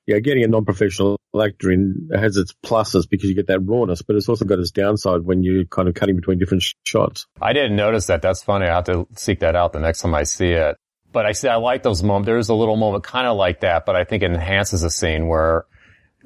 yeah, 0.05 0.19
getting 0.19 0.43
a 0.43 0.47
non-professional 0.47 1.19
actor 1.35 1.71
in 1.71 2.09
has 2.13 2.37
its 2.37 2.53
pluses 2.63 3.09
because 3.09 3.29
you 3.29 3.35
get 3.35 3.47
that 3.47 3.61
rawness, 3.61 4.03
but 4.03 4.15
it's 4.15 4.29
also 4.29 4.45
got 4.45 4.59
its 4.59 4.69
downside 4.69 5.21
when 5.21 5.41
you're 5.41 5.65
kind 5.65 5.87
of 5.87 5.95
cutting 5.95 6.17
between 6.17 6.37
different 6.37 6.61
sh- 6.61 6.75
shots. 6.83 7.25
I 7.41 7.53
didn't 7.53 7.77
notice 7.77 8.05
that. 8.07 8.21
That's 8.21 8.43
funny. 8.43 8.67
I 8.67 8.75
have 8.75 8.83
to 8.83 9.07
seek 9.15 9.39
that 9.39 9.55
out 9.55 9.73
the 9.73 9.79
next 9.79 10.01
time 10.01 10.13
I 10.13 10.21
see 10.21 10.51
it. 10.51 10.77
But 11.11 11.25
I 11.25 11.31
see, 11.31 11.47
I 11.47 11.55
like 11.55 11.81
those 11.81 12.03
moments. 12.03 12.27
There's 12.27 12.49
a 12.49 12.53
little 12.53 12.75
moment 12.75 13.03
kind 13.03 13.25
of 13.25 13.37
like 13.37 13.61
that, 13.61 13.87
but 13.87 13.95
I 13.95 14.03
think 14.03 14.21
it 14.21 14.31
enhances 14.31 14.83
a 14.83 14.91
scene 14.91 15.27
where 15.27 15.65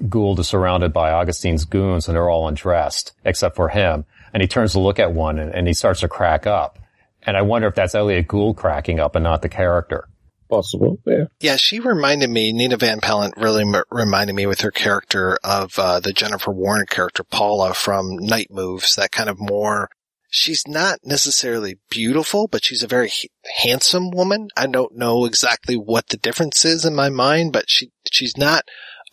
Gould 0.10 0.40
is 0.40 0.48
surrounded 0.48 0.94
by 0.94 1.12
Augustine's 1.12 1.66
goons 1.66 2.08
and 2.08 2.16
they're 2.16 2.30
all 2.30 2.48
undressed 2.48 3.14
except 3.24 3.56
for 3.56 3.70
him. 3.70 4.06
And 4.34 4.42
he 4.42 4.48
turns 4.48 4.72
to 4.74 4.80
look 4.80 5.00
at 5.00 5.14
one 5.14 5.38
and, 5.40 5.54
and 5.54 5.68
he 5.68 5.74
starts 5.74 6.00
to 6.02 6.08
crack 6.08 6.48
up. 6.48 6.80
And 7.22 7.38
I 7.38 7.42
wonder 7.44 7.68
if 7.68 7.76
that's 7.76 7.96
Elliott 7.96 8.28
Gould 8.28 8.58
cracking 8.58 9.00
up 9.00 9.16
and 9.16 9.24
not 9.24 9.42
the 9.42 9.50
character 9.50 10.08
possible. 10.50 11.00
Yeah. 11.06 11.26
Yeah, 11.40 11.56
she 11.56 11.80
reminded 11.80 12.30
me, 12.30 12.52
Nina 12.54 12.78
Van 12.78 13.00
Pallandt 13.00 13.42
really 13.42 13.64
m- 13.64 13.84
reminded 13.90 14.34
me 14.34 14.46
with 14.46 14.62
her 14.62 14.72
character 14.72 15.38
of 15.44 15.78
uh, 15.80 16.00
the 16.00 16.14
Jennifer 16.14 16.52
Warren 16.52 16.86
character, 16.86 17.24
Paula 17.24 17.74
from 17.74 18.18
Night 18.18 18.48
Moves, 18.52 18.96
that 18.96 19.12
kind 19.12 19.30
of 19.30 19.40
more, 19.40 19.90
she's 20.30 20.68
not 20.68 21.00
necessarily 21.04 21.80
beautiful, 21.90 22.48
but 22.48 22.64
she's 22.64 22.84
a 22.84 22.88
very 22.88 23.08
h- 23.08 23.28
handsome 23.64 24.12
woman. 24.12 24.50
I 24.56 24.68
don't 24.68 24.96
know 24.96 25.26
exactly 25.26 25.76
what 25.76 26.10
the 26.10 26.18
difference 26.18 26.66
is 26.66 26.86
in 26.86 26.96
my 26.96 27.10
mind, 27.10 27.54
but 27.54 27.66
she, 27.68 27.92
she's 28.12 28.38
not 28.38 28.64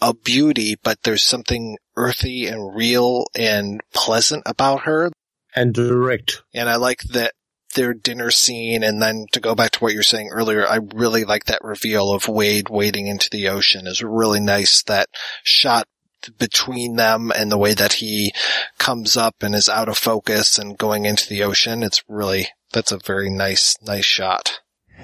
a 0.00 0.14
beauty, 0.14 0.76
but 0.82 1.02
there's 1.02 1.22
something 1.22 1.76
earthy 1.96 2.46
and 2.46 2.74
real 2.74 3.26
and 3.34 3.80
pleasant 3.92 4.42
about 4.46 4.82
her. 4.82 5.10
And 5.54 5.74
direct. 5.74 6.42
And 6.54 6.68
I 6.68 6.76
like 6.76 7.00
that 7.12 7.34
their 7.74 7.94
dinner 7.94 8.30
scene. 8.30 8.82
And 8.82 9.00
then 9.02 9.26
to 9.32 9.40
go 9.40 9.54
back 9.54 9.72
to 9.72 9.80
what 9.80 9.92
you 9.92 9.98
were 9.98 10.04
saying 10.04 10.30
earlier, 10.30 10.66
I 10.66 10.78
really 10.94 11.24
like 11.24 11.44
that 11.44 11.62
reveal 11.62 12.12
of 12.12 12.28
Wade 12.28 12.68
wading 12.68 13.06
into 13.06 13.28
the 13.30 13.48
ocean 13.48 13.86
is 13.86 14.02
really 14.02 14.40
nice. 14.40 14.82
That 14.84 15.08
shot 15.42 15.86
between 16.38 16.96
them 16.96 17.32
and 17.34 17.50
the 17.50 17.58
way 17.58 17.74
that 17.74 17.94
he 17.94 18.32
comes 18.78 19.16
up 19.16 19.42
and 19.42 19.54
is 19.54 19.68
out 19.68 19.88
of 19.88 19.98
focus 19.98 20.58
and 20.58 20.76
going 20.76 21.04
into 21.04 21.28
the 21.28 21.42
ocean. 21.42 21.82
It's 21.82 22.02
really, 22.08 22.48
that's 22.72 22.92
a 22.92 22.98
very 22.98 23.30
nice, 23.30 23.76
nice 23.82 24.04
shot. 24.04 24.60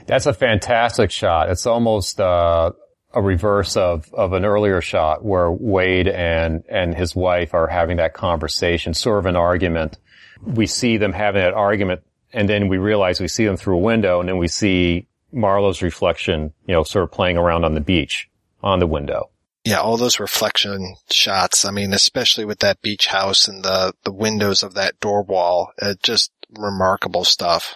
That's 0.06 0.26
a 0.26 0.34
fantastic 0.34 1.10
shot. 1.10 1.48
It's 1.48 1.66
almost, 1.66 2.20
uh, 2.20 2.72
a 3.16 3.22
reverse 3.22 3.78
of, 3.78 4.12
of 4.12 4.34
an 4.34 4.44
earlier 4.44 4.82
shot 4.82 5.24
where 5.24 5.50
Wade 5.50 6.06
and, 6.06 6.62
and 6.68 6.94
his 6.94 7.16
wife 7.16 7.54
are 7.54 7.66
having 7.66 7.96
that 7.96 8.12
conversation, 8.12 8.92
sort 8.92 9.18
of 9.18 9.26
an 9.26 9.36
argument. 9.36 9.96
We 10.44 10.66
see 10.66 10.98
them 10.98 11.14
having 11.14 11.40
that 11.40 11.54
argument 11.54 12.02
and 12.34 12.46
then 12.46 12.68
we 12.68 12.76
realize 12.76 13.18
we 13.18 13.28
see 13.28 13.46
them 13.46 13.56
through 13.56 13.76
a 13.76 13.80
window 13.80 14.20
and 14.20 14.28
then 14.28 14.36
we 14.36 14.48
see 14.48 15.06
Marlowe's 15.32 15.80
reflection, 15.80 16.52
you 16.66 16.74
know, 16.74 16.82
sort 16.82 17.04
of 17.04 17.10
playing 17.10 17.38
around 17.38 17.64
on 17.64 17.72
the 17.72 17.80
beach 17.80 18.28
on 18.62 18.78
the 18.80 18.86
window. 18.86 19.30
Yeah, 19.64 19.80
all 19.80 19.96
those 19.96 20.20
reflection 20.20 20.96
shots. 21.10 21.64
I 21.64 21.70
mean, 21.70 21.94
especially 21.94 22.44
with 22.44 22.58
that 22.58 22.82
beach 22.82 23.06
house 23.06 23.48
and 23.48 23.64
the, 23.64 23.94
the 24.04 24.12
windows 24.12 24.62
of 24.62 24.74
that 24.74 25.00
door 25.00 25.22
wall, 25.22 25.72
uh, 25.80 25.94
just 26.02 26.30
remarkable 26.50 27.24
stuff. 27.24 27.74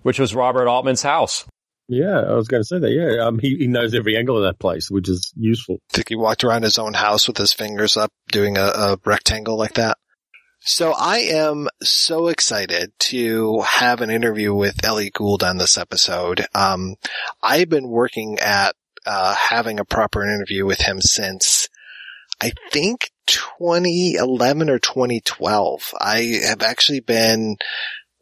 Which 0.00 0.18
was 0.18 0.34
Robert 0.34 0.66
Altman's 0.66 1.02
house. 1.02 1.44
Yeah, 1.88 2.20
I 2.20 2.34
was 2.34 2.48
going 2.48 2.60
to 2.60 2.66
say 2.66 2.78
that. 2.78 2.90
Yeah, 2.90 3.24
um, 3.24 3.38
he, 3.38 3.56
he 3.56 3.66
knows 3.66 3.94
every 3.94 4.16
angle 4.16 4.36
of 4.36 4.42
that 4.42 4.58
place, 4.58 4.90
which 4.90 5.08
is 5.08 5.32
useful. 5.36 5.78
I 5.90 5.96
think 5.96 6.10
he 6.10 6.16
walked 6.16 6.44
around 6.44 6.62
his 6.62 6.78
own 6.78 6.92
house 6.92 7.26
with 7.26 7.38
his 7.38 7.54
fingers 7.54 7.96
up 7.96 8.12
doing 8.30 8.58
a, 8.58 8.66
a 8.66 8.98
rectangle 9.06 9.56
like 9.56 9.74
that. 9.74 9.96
So 10.60 10.92
I 10.92 11.18
am 11.18 11.68
so 11.82 12.28
excited 12.28 12.92
to 12.98 13.60
have 13.62 14.02
an 14.02 14.10
interview 14.10 14.52
with 14.52 14.84
Ellie 14.84 15.10
Gould 15.10 15.42
on 15.42 15.56
this 15.56 15.78
episode. 15.78 16.46
Um, 16.54 16.96
I've 17.42 17.70
been 17.70 17.88
working 17.88 18.38
at 18.38 18.74
uh, 19.06 19.34
having 19.34 19.80
a 19.80 19.84
proper 19.84 20.22
interview 20.22 20.66
with 20.66 20.80
him 20.80 21.00
since 21.00 21.68
I 22.40 22.52
think 22.70 23.10
2011 23.26 24.68
or 24.68 24.78
2012. 24.78 25.94
I 26.00 26.40
have 26.46 26.62
actually 26.62 27.00
been 27.00 27.56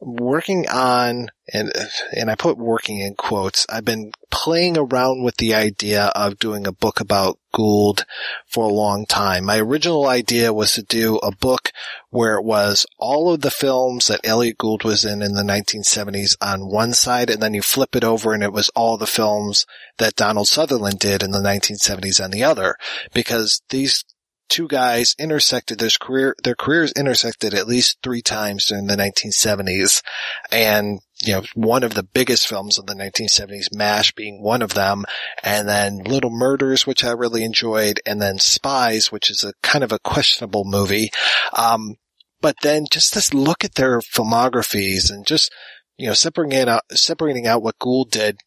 working 0.00 0.68
on, 0.68 1.28
and, 1.52 1.72
and 2.12 2.30
I 2.30 2.34
put 2.34 2.58
working 2.58 3.00
in 3.00 3.14
quotes, 3.14 3.66
I've 3.68 3.84
been 3.84 4.12
playing 4.30 4.76
around 4.76 5.22
with 5.22 5.36
the 5.36 5.54
idea 5.54 6.06
of 6.14 6.38
doing 6.38 6.66
a 6.66 6.72
book 6.72 7.00
about 7.00 7.38
Gould 7.52 8.04
for 8.46 8.64
a 8.64 8.72
long 8.72 9.06
time. 9.06 9.46
My 9.46 9.58
original 9.58 10.06
idea 10.06 10.52
was 10.52 10.74
to 10.74 10.82
do 10.82 11.16
a 11.16 11.34
book 11.34 11.72
where 12.10 12.34
it 12.34 12.44
was 12.44 12.84
all 12.98 13.32
of 13.32 13.40
the 13.40 13.50
films 13.50 14.08
that 14.08 14.20
Elliott 14.24 14.58
Gould 14.58 14.84
was 14.84 15.04
in 15.04 15.22
in 15.22 15.32
the 15.32 15.42
1970s 15.42 16.36
on 16.42 16.70
one 16.70 16.92
side, 16.92 17.30
and 17.30 17.40
then 17.42 17.54
you 17.54 17.62
flip 17.62 17.96
it 17.96 18.04
over 18.04 18.34
and 18.34 18.42
it 18.42 18.52
was 18.52 18.70
all 18.74 18.98
the 18.98 19.06
films 19.06 19.64
that 19.98 20.16
Donald 20.16 20.48
Sutherland 20.48 20.98
did 20.98 21.22
in 21.22 21.30
the 21.30 21.38
1970s 21.38 22.22
on 22.22 22.30
the 22.30 22.44
other. 22.44 22.76
Because 23.14 23.62
these 23.70 24.04
two 24.48 24.68
guys 24.68 25.14
intersected 25.18 25.78
their 25.78 25.90
career, 26.00 26.34
their 26.42 26.54
careers 26.54 26.92
intersected 26.92 27.54
at 27.54 27.66
least 27.66 27.98
three 28.02 28.22
times 28.22 28.66
during 28.66 28.86
the 28.86 28.96
1970s. 28.96 30.02
And, 30.50 31.00
you 31.24 31.34
know, 31.34 31.42
one 31.54 31.82
of 31.82 31.94
the 31.94 32.02
biggest 32.02 32.46
films 32.46 32.78
of 32.78 32.86
the 32.86 32.94
1970s, 32.94 33.74
MASH 33.74 34.12
being 34.12 34.42
one 34.42 34.62
of 34.62 34.74
them. 34.74 35.04
And 35.42 35.68
then 35.68 35.98
Little 35.98 36.30
Murders, 36.30 36.86
which 36.86 37.04
I 37.04 37.12
really 37.12 37.44
enjoyed. 37.44 38.00
And 38.06 38.20
then 38.20 38.38
Spies, 38.38 39.12
which 39.12 39.30
is 39.30 39.44
a 39.44 39.52
kind 39.62 39.84
of 39.84 39.92
a 39.92 39.98
questionable 39.98 40.64
movie. 40.64 41.10
Um, 41.52 41.96
but 42.40 42.56
then 42.62 42.86
just 42.90 43.14
this 43.14 43.32
look 43.32 43.64
at 43.64 43.74
their 43.74 44.00
filmographies 44.00 45.10
and 45.10 45.26
just, 45.26 45.52
you 45.96 46.06
know, 46.06 46.14
separating 46.14 46.68
out, 46.68 46.82
separating 46.90 47.46
out 47.46 47.62
what 47.62 47.78
Gould 47.78 48.10
did, 48.10 48.38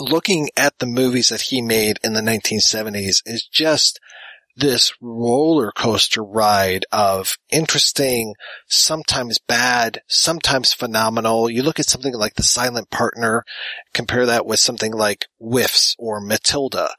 looking 0.00 0.48
at 0.56 0.78
the 0.78 0.86
movies 0.86 1.28
that 1.28 1.42
he 1.42 1.60
made 1.60 1.98
in 2.02 2.12
the 2.12 2.20
1970s 2.20 3.22
is 3.26 3.48
just, 3.50 4.00
this 4.56 4.92
roller 5.00 5.72
coaster 5.72 6.22
ride 6.22 6.84
of 6.92 7.36
interesting, 7.50 8.34
sometimes 8.68 9.38
bad, 9.38 10.02
sometimes 10.08 10.72
phenomenal. 10.72 11.50
You 11.50 11.62
look 11.62 11.80
at 11.80 11.86
something 11.86 12.14
like 12.14 12.34
The 12.34 12.42
Silent 12.42 12.90
Partner, 12.90 13.44
compare 13.94 14.26
that 14.26 14.46
with 14.46 14.60
something 14.60 14.92
like 14.92 15.26
Whiffs 15.38 15.96
or 15.98 16.20
Matilda. 16.20 16.90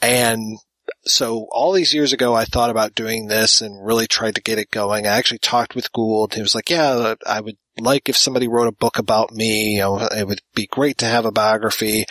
And 0.00 0.58
so 1.04 1.46
all 1.50 1.72
these 1.72 1.94
years 1.94 2.12
ago, 2.12 2.34
I 2.34 2.44
thought 2.44 2.70
about 2.70 2.94
doing 2.94 3.26
this 3.26 3.60
and 3.60 3.84
really 3.84 4.06
tried 4.06 4.34
to 4.34 4.42
get 4.42 4.58
it 4.58 4.70
going. 4.70 5.06
I 5.06 5.10
actually 5.10 5.38
talked 5.38 5.74
with 5.74 5.92
Gould. 5.92 6.34
He 6.34 6.42
was 6.42 6.54
like, 6.54 6.68
yeah, 6.68 7.14
I 7.26 7.40
would 7.40 7.56
like 7.78 8.08
if 8.08 8.16
somebody 8.16 8.48
wrote 8.48 8.68
a 8.68 8.72
book 8.72 8.98
about 8.98 9.32
me. 9.32 9.76
You 9.76 9.80
know, 9.80 9.98
it 9.98 10.26
would 10.26 10.42
be 10.54 10.66
great 10.66 10.98
to 10.98 11.06
have 11.06 11.24
a 11.24 11.32
biography. 11.32 12.04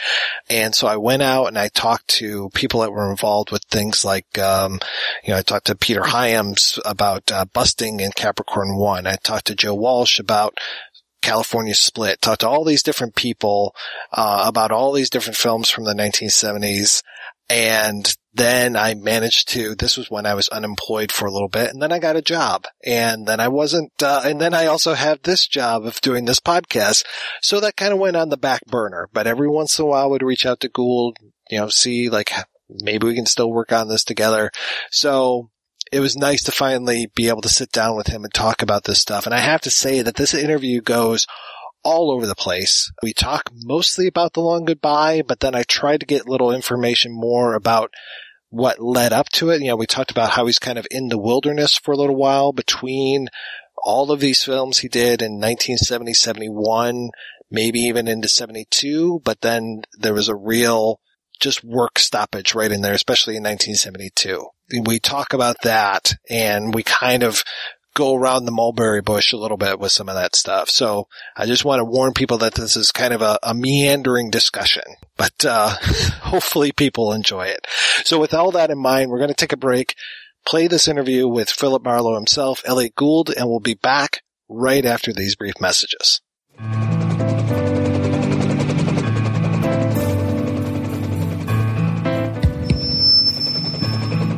And 0.49 0.73
so 0.73 0.87
I 0.87 0.97
went 0.97 1.21
out 1.21 1.47
and 1.47 1.57
I 1.57 1.67
talked 1.67 2.07
to 2.19 2.49
people 2.55 2.81
that 2.81 2.91
were 2.91 3.11
involved 3.11 3.51
with 3.51 3.63
things 3.69 4.03
like, 4.03 4.37
um, 4.39 4.79
you 5.23 5.33
know, 5.33 5.37
I 5.37 5.41
talked 5.43 5.67
to 5.67 5.75
Peter 5.75 6.03
Hyams 6.03 6.79
about 6.83 7.31
uh, 7.31 7.45
busting 7.45 7.99
in 7.99 8.11
Capricorn 8.11 8.77
One. 8.77 9.05
I 9.05 9.17
talked 9.17 9.47
to 9.47 9.55
Joe 9.55 9.75
Walsh 9.75 10.19
about 10.19 10.57
California 11.21 11.75
Split. 11.75 12.21
Talked 12.21 12.41
to 12.41 12.49
all 12.49 12.65
these 12.65 12.83
different 12.83 13.15
people 13.15 13.75
uh, 14.11 14.45
about 14.47 14.71
all 14.71 14.93
these 14.93 15.09
different 15.09 15.37
films 15.37 15.69
from 15.69 15.83
the 15.83 15.93
1970s. 15.93 17.03
And 17.51 18.15
then 18.39 18.75
I 18.75 18.93
managed 18.93 19.49
to, 19.49 19.75
this 19.75 19.97
was 19.97 20.09
when 20.09 20.25
I 20.25 20.33
was 20.33 20.47
unemployed 20.49 21.11
for 21.11 21.25
a 21.25 21.31
little 21.31 21.49
bit 21.49 21.71
and 21.71 21.81
then 21.81 21.91
I 21.91 21.99
got 21.99 22.15
a 22.15 22.21
job 22.21 22.65
and 22.85 23.27
then 23.27 23.39
I 23.39 23.49
wasn't, 23.49 23.91
uh, 24.01 24.21
and 24.23 24.39
then 24.39 24.53
I 24.53 24.65
also 24.65 24.93
have 24.93 25.21
this 25.21 25.45
job 25.45 25.85
of 25.85 26.01
doing 26.01 26.25
this 26.25 26.39
podcast. 26.39 27.05
So 27.41 27.59
that 27.59 27.75
kind 27.75 27.93
of 27.93 27.99
went 27.99 28.15
on 28.15 28.29
the 28.29 28.37
back 28.37 28.65
burner, 28.65 29.09
but 29.13 29.27
every 29.27 29.49
once 29.49 29.77
in 29.77 29.83
a 29.83 29.87
while 29.87 30.03
I 30.03 30.07
would 30.07 30.23
reach 30.23 30.45
out 30.45 30.61
to 30.61 30.69
Gould, 30.69 31.17
you 31.49 31.59
know, 31.59 31.69
see 31.69 32.09
like 32.09 32.31
maybe 32.69 33.05
we 33.05 33.15
can 33.15 33.25
still 33.25 33.51
work 33.51 33.71
on 33.71 33.89
this 33.89 34.03
together. 34.03 34.51
So 34.89 35.49
it 35.91 35.99
was 35.99 36.15
nice 36.15 36.43
to 36.43 36.51
finally 36.51 37.11
be 37.15 37.27
able 37.27 37.41
to 37.41 37.49
sit 37.49 37.71
down 37.71 37.97
with 37.97 38.07
him 38.07 38.23
and 38.23 38.33
talk 38.33 38.61
about 38.61 38.85
this 38.85 38.99
stuff. 38.99 39.25
And 39.25 39.35
I 39.35 39.39
have 39.39 39.61
to 39.61 39.71
say 39.71 40.01
that 40.01 40.15
this 40.15 40.33
interview 40.33 40.81
goes 40.81 41.27
all 41.83 42.11
over 42.11 42.27
the 42.27 42.35
place. 42.35 42.91
We 43.01 43.13
talk 43.13 43.49
mostly 43.53 44.07
about 44.07 44.33
the 44.33 44.41
long 44.41 44.65
goodbye, 44.65 45.23
but 45.27 45.39
then 45.39 45.55
I 45.55 45.63
try 45.63 45.97
to 45.97 46.05
get 46.05 46.27
little 46.27 46.51
information 46.51 47.11
more 47.11 47.53
about 47.53 47.93
what 48.49 48.79
led 48.79 49.13
up 49.13 49.29
to 49.29 49.49
it. 49.49 49.61
You 49.61 49.69
know, 49.69 49.75
we 49.75 49.85
talked 49.87 50.11
about 50.11 50.31
how 50.31 50.45
he's 50.45 50.59
kind 50.59 50.77
of 50.77 50.87
in 50.91 51.09
the 51.09 51.17
wilderness 51.17 51.77
for 51.77 51.91
a 51.91 51.97
little 51.97 52.15
while 52.15 52.51
between 52.51 53.27
all 53.83 54.11
of 54.11 54.19
these 54.19 54.43
films 54.43 54.79
he 54.79 54.87
did 54.87 55.21
in 55.21 55.33
1970, 55.33 56.13
71, 56.13 57.09
maybe 57.49 57.79
even 57.79 58.07
into 58.07 58.27
72, 58.27 59.21
but 59.23 59.41
then 59.41 59.83
there 59.97 60.13
was 60.13 60.27
a 60.27 60.35
real 60.35 60.99
just 61.39 61.63
work 61.63 61.97
stoppage 61.97 62.53
right 62.53 62.71
in 62.71 62.81
there, 62.81 62.93
especially 62.93 63.35
in 63.35 63.43
1972. 63.43 64.45
We 64.85 64.99
talk 64.99 65.33
about 65.33 65.61
that 65.63 66.13
and 66.29 66.75
we 66.75 66.83
kind 66.83 67.23
of 67.23 67.43
go 67.99 68.15
around 68.15 68.45
the 68.45 68.51
mulberry 68.51 69.01
bush 69.01 69.33
a 69.33 69.37
little 69.37 69.57
bit 69.57 69.79
with 69.79 69.91
some 69.91 70.09
of 70.09 70.15
that 70.15 70.35
stuff. 70.35 70.69
So 70.69 71.07
I 71.35 71.45
just 71.45 71.65
want 71.65 71.79
to 71.79 71.85
warn 71.85 72.13
people 72.13 72.37
that 72.39 72.55
this 72.55 72.75
is 72.75 72.91
kind 72.91 73.13
of 73.13 73.21
a, 73.21 73.37
a 73.43 73.53
meandering 73.53 74.29
discussion, 74.29 74.83
but, 75.17 75.45
uh, 75.45 75.75
hopefully 76.21 76.71
people 76.71 77.11
enjoy 77.11 77.47
it. 77.47 77.67
So 78.05 78.19
with 78.19 78.33
all 78.33 78.51
that 78.51 78.71
in 78.71 78.79
mind, 78.79 79.11
we're 79.11 79.19
going 79.19 79.29
to 79.29 79.35
take 79.35 79.53
a 79.53 79.57
break, 79.57 79.95
play 80.45 80.67
this 80.67 80.87
interview 80.87 81.27
with 81.27 81.49
Philip 81.49 81.83
Marlowe 81.83 82.15
himself, 82.15 82.63
Elliott 82.65 82.95
Gould, 82.95 83.29
and 83.29 83.47
we'll 83.47 83.59
be 83.59 83.75
back 83.75 84.21
right 84.47 84.85
after 84.85 85.13
these 85.13 85.35
brief 85.35 85.55
messages. 85.59 86.21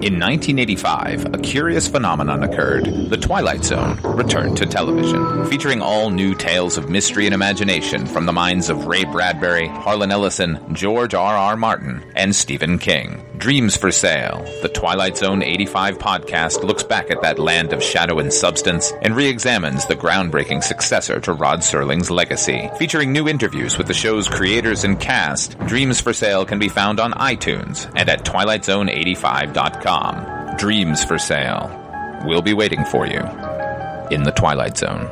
In 0.00 0.20
1985, 0.20 1.34
a 1.34 1.38
curious 1.38 1.88
phenomenon 1.88 2.44
occurred. 2.44 2.84
The 2.84 3.16
Twilight 3.16 3.64
Zone 3.64 3.98
returned 4.04 4.56
to 4.58 4.64
television, 4.64 5.44
featuring 5.46 5.82
all 5.82 6.10
new 6.10 6.36
tales 6.36 6.78
of 6.78 6.88
mystery 6.88 7.26
and 7.26 7.34
imagination 7.34 8.06
from 8.06 8.24
the 8.24 8.32
minds 8.32 8.70
of 8.70 8.86
Ray 8.86 9.02
Bradbury, 9.02 9.66
Harlan 9.66 10.12
Ellison, 10.12 10.72
George 10.72 11.14
R. 11.14 11.34
R. 11.34 11.56
Martin, 11.56 12.04
and 12.14 12.32
Stephen 12.32 12.78
King. 12.78 13.24
Dreams 13.38 13.76
for 13.76 13.90
Sale, 13.90 14.44
the 14.62 14.68
Twilight 14.68 15.16
Zone 15.16 15.42
85 15.42 15.98
podcast 15.98 16.62
looks 16.62 16.82
back 16.84 17.10
at 17.10 17.22
that 17.22 17.38
land 17.38 17.72
of 17.72 17.82
shadow 17.82 18.18
and 18.18 18.32
substance 18.32 18.92
and 19.02 19.14
re-examines 19.14 19.86
the 19.86 19.94
groundbreaking 19.96 20.62
successor 20.62 21.20
to 21.20 21.32
Rod 21.32 21.60
Serling's 21.60 22.10
legacy. 22.10 22.68
Featuring 22.78 23.12
new 23.12 23.28
interviews 23.28 23.78
with 23.78 23.86
the 23.86 23.94
show's 23.94 24.28
creators 24.28 24.82
and 24.84 24.98
cast, 24.98 25.58
Dreams 25.66 26.00
for 26.00 26.12
Sale 26.12 26.46
can 26.46 26.58
be 26.58 26.68
found 26.68 26.98
on 27.00 27.12
iTunes 27.12 27.90
and 27.96 28.08
at 28.08 28.24
twilightzone85.com. 28.24 29.87
Dreams 30.58 31.02
for 31.02 31.16
Sale. 31.16 31.70
We'll 32.26 32.42
be 32.42 32.52
waiting 32.52 32.84
for 32.84 33.06
you 33.06 33.20
in 34.10 34.24
the 34.24 34.34
Twilight 34.36 34.76
Zone. 34.76 35.06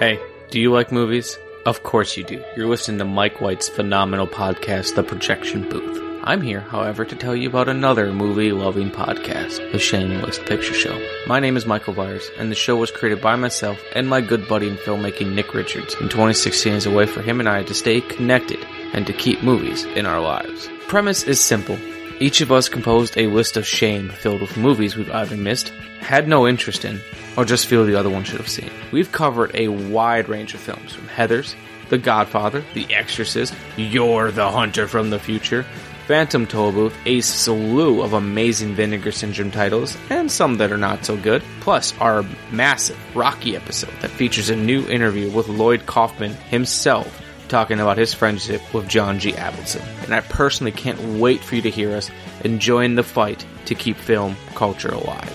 Hey, 0.00 0.18
do 0.50 0.58
you 0.58 0.72
like 0.72 0.90
movies? 0.90 1.38
Of 1.64 1.84
course 1.84 2.16
you 2.16 2.24
do. 2.24 2.42
You're 2.56 2.66
listening 2.66 2.98
to 2.98 3.04
Mike 3.04 3.40
White's 3.40 3.68
phenomenal 3.68 4.26
podcast, 4.26 4.96
The 4.96 5.04
Projection 5.04 5.68
Booth. 5.68 6.02
I'm 6.24 6.40
here, 6.40 6.62
however, 6.62 7.04
to 7.04 7.14
tell 7.14 7.36
you 7.36 7.48
about 7.48 7.68
another 7.68 8.12
movie 8.12 8.50
loving 8.50 8.90
podcast, 8.90 9.70
The 9.70 9.78
Shameless 9.78 10.40
Picture 10.40 10.74
Show. 10.74 11.00
My 11.28 11.38
name 11.38 11.56
is 11.56 11.64
Michael 11.64 11.94
Byers, 11.94 12.28
and 12.38 12.50
the 12.50 12.56
show 12.56 12.74
was 12.74 12.90
created 12.90 13.22
by 13.22 13.36
myself 13.36 13.78
and 13.94 14.08
my 14.08 14.20
good 14.20 14.48
buddy 14.48 14.68
in 14.68 14.76
filmmaking, 14.78 15.34
Nick 15.34 15.54
Richards, 15.54 15.94
in 16.00 16.08
2016 16.08 16.72
as 16.72 16.86
a 16.86 16.90
way 16.90 17.06
for 17.06 17.22
him 17.22 17.38
and 17.38 17.48
I 17.48 17.62
to 17.62 17.74
stay 17.74 18.00
connected 18.00 18.58
and 18.92 19.06
to 19.06 19.12
keep 19.12 19.44
movies 19.44 19.84
in 19.84 20.06
our 20.06 20.20
lives. 20.20 20.68
Premise 20.88 21.22
is 21.22 21.38
simple. 21.38 21.78
Each 22.22 22.40
of 22.40 22.52
us 22.52 22.68
composed 22.68 23.18
a 23.18 23.26
list 23.26 23.56
of 23.56 23.66
shame 23.66 24.08
filled 24.08 24.42
with 24.42 24.56
movies 24.56 24.94
we've 24.94 25.10
either 25.10 25.36
missed, 25.36 25.70
had 25.98 26.28
no 26.28 26.46
interest 26.46 26.84
in, 26.84 27.00
or 27.36 27.44
just 27.44 27.66
feel 27.66 27.84
the 27.84 27.96
other 27.96 28.10
one 28.10 28.22
should 28.22 28.38
have 28.38 28.48
seen. 28.48 28.70
We've 28.92 29.10
covered 29.10 29.50
a 29.54 29.66
wide 29.66 30.28
range 30.28 30.54
of 30.54 30.60
films 30.60 30.92
from 30.92 31.08
Heathers, 31.08 31.56
The 31.88 31.98
Godfather, 31.98 32.62
The 32.74 32.86
Exorcist, 32.94 33.56
Yor 33.76 34.30
the 34.30 34.48
Hunter 34.48 34.86
from 34.86 35.10
the 35.10 35.18
Future, 35.18 35.66
Phantom 36.06 36.46
Tollbooth, 36.46 36.94
a 37.06 37.22
slew 37.22 38.02
of 38.02 38.12
amazing 38.12 38.76
Vinegar 38.76 39.10
Syndrome 39.10 39.50
titles, 39.50 39.98
and 40.08 40.30
some 40.30 40.58
that 40.58 40.70
are 40.70 40.78
not 40.78 41.04
so 41.04 41.16
good, 41.16 41.42
plus 41.58 41.92
our 41.98 42.24
massive 42.52 43.16
Rocky 43.16 43.56
episode 43.56 43.94
that 44.00 44.10
features 44.12 44.48
a 44.48 44.54
new 44.54 44.86
interview 44.86 45.28
with 45.28 45.48
Lloyd 45.48 45.86
Kaufman 45.86 46.34
himself 46.34 47.21
talking 47.52 47.80
about 47.80 47.98
his 47.98 48.14
friendship 48.14 48.62
with 48.72 48.88
John 48.88 49.18
G. 49.18 49.32
Avildsen. 49.32 49.82
And 50.04 50.14
I 50.14 50.20
personally 50.22 50.72
can't 50.72 50.98
wait 51.20 51.44
for 51.44 51.54
you 51.54 51.60
to 51.60 51.70
hear 51.70 51.94
us 51.94 52.10
and 52.38 52.54
enjoying 52.54 52.94
the 52.94 53.02
fight 53.02 53.44
to 53.66 53.74
keep 53.74 53.98
film 53.98 54.36
culture 54.54 54.88
alive. 54.88 55.30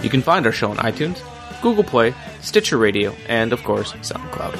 You 0.00 0.10
can 0.10 0.22
find 0.22 0.46
our 0.46 0.52
show 0.52 0.70
on 0.70 0.76
iTunes, 0.76 1.20
Google 1.60 1.82
Play, 1.82 2.14
Stitcher 2.40 2.78
Radio, 2.78 3.16
and 3.26 3.52
of 3.52 3.64
course, 3.64 3.92
SoundCloud. 3.94 4.54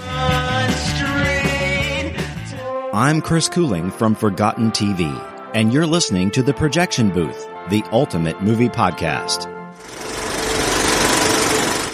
I'm 2.92 3.22
Chris 3.22 3.48
Cooling 3.48 3.92
from 3.92 4.16
Forgotten 4.16 4.72
TV, 4.72 5.06
and 5.54 5.72
you're 5.72 5.86
listening 5.86 6.32
to 6.32 6.42
The 6.42 6.52
Projection 6.52 7.10
Booth, 7.10 7.48
the 7.68 7.84
ultimate 7.92 8.42
movie 8.42 8.68
podcast. 8.68 9.44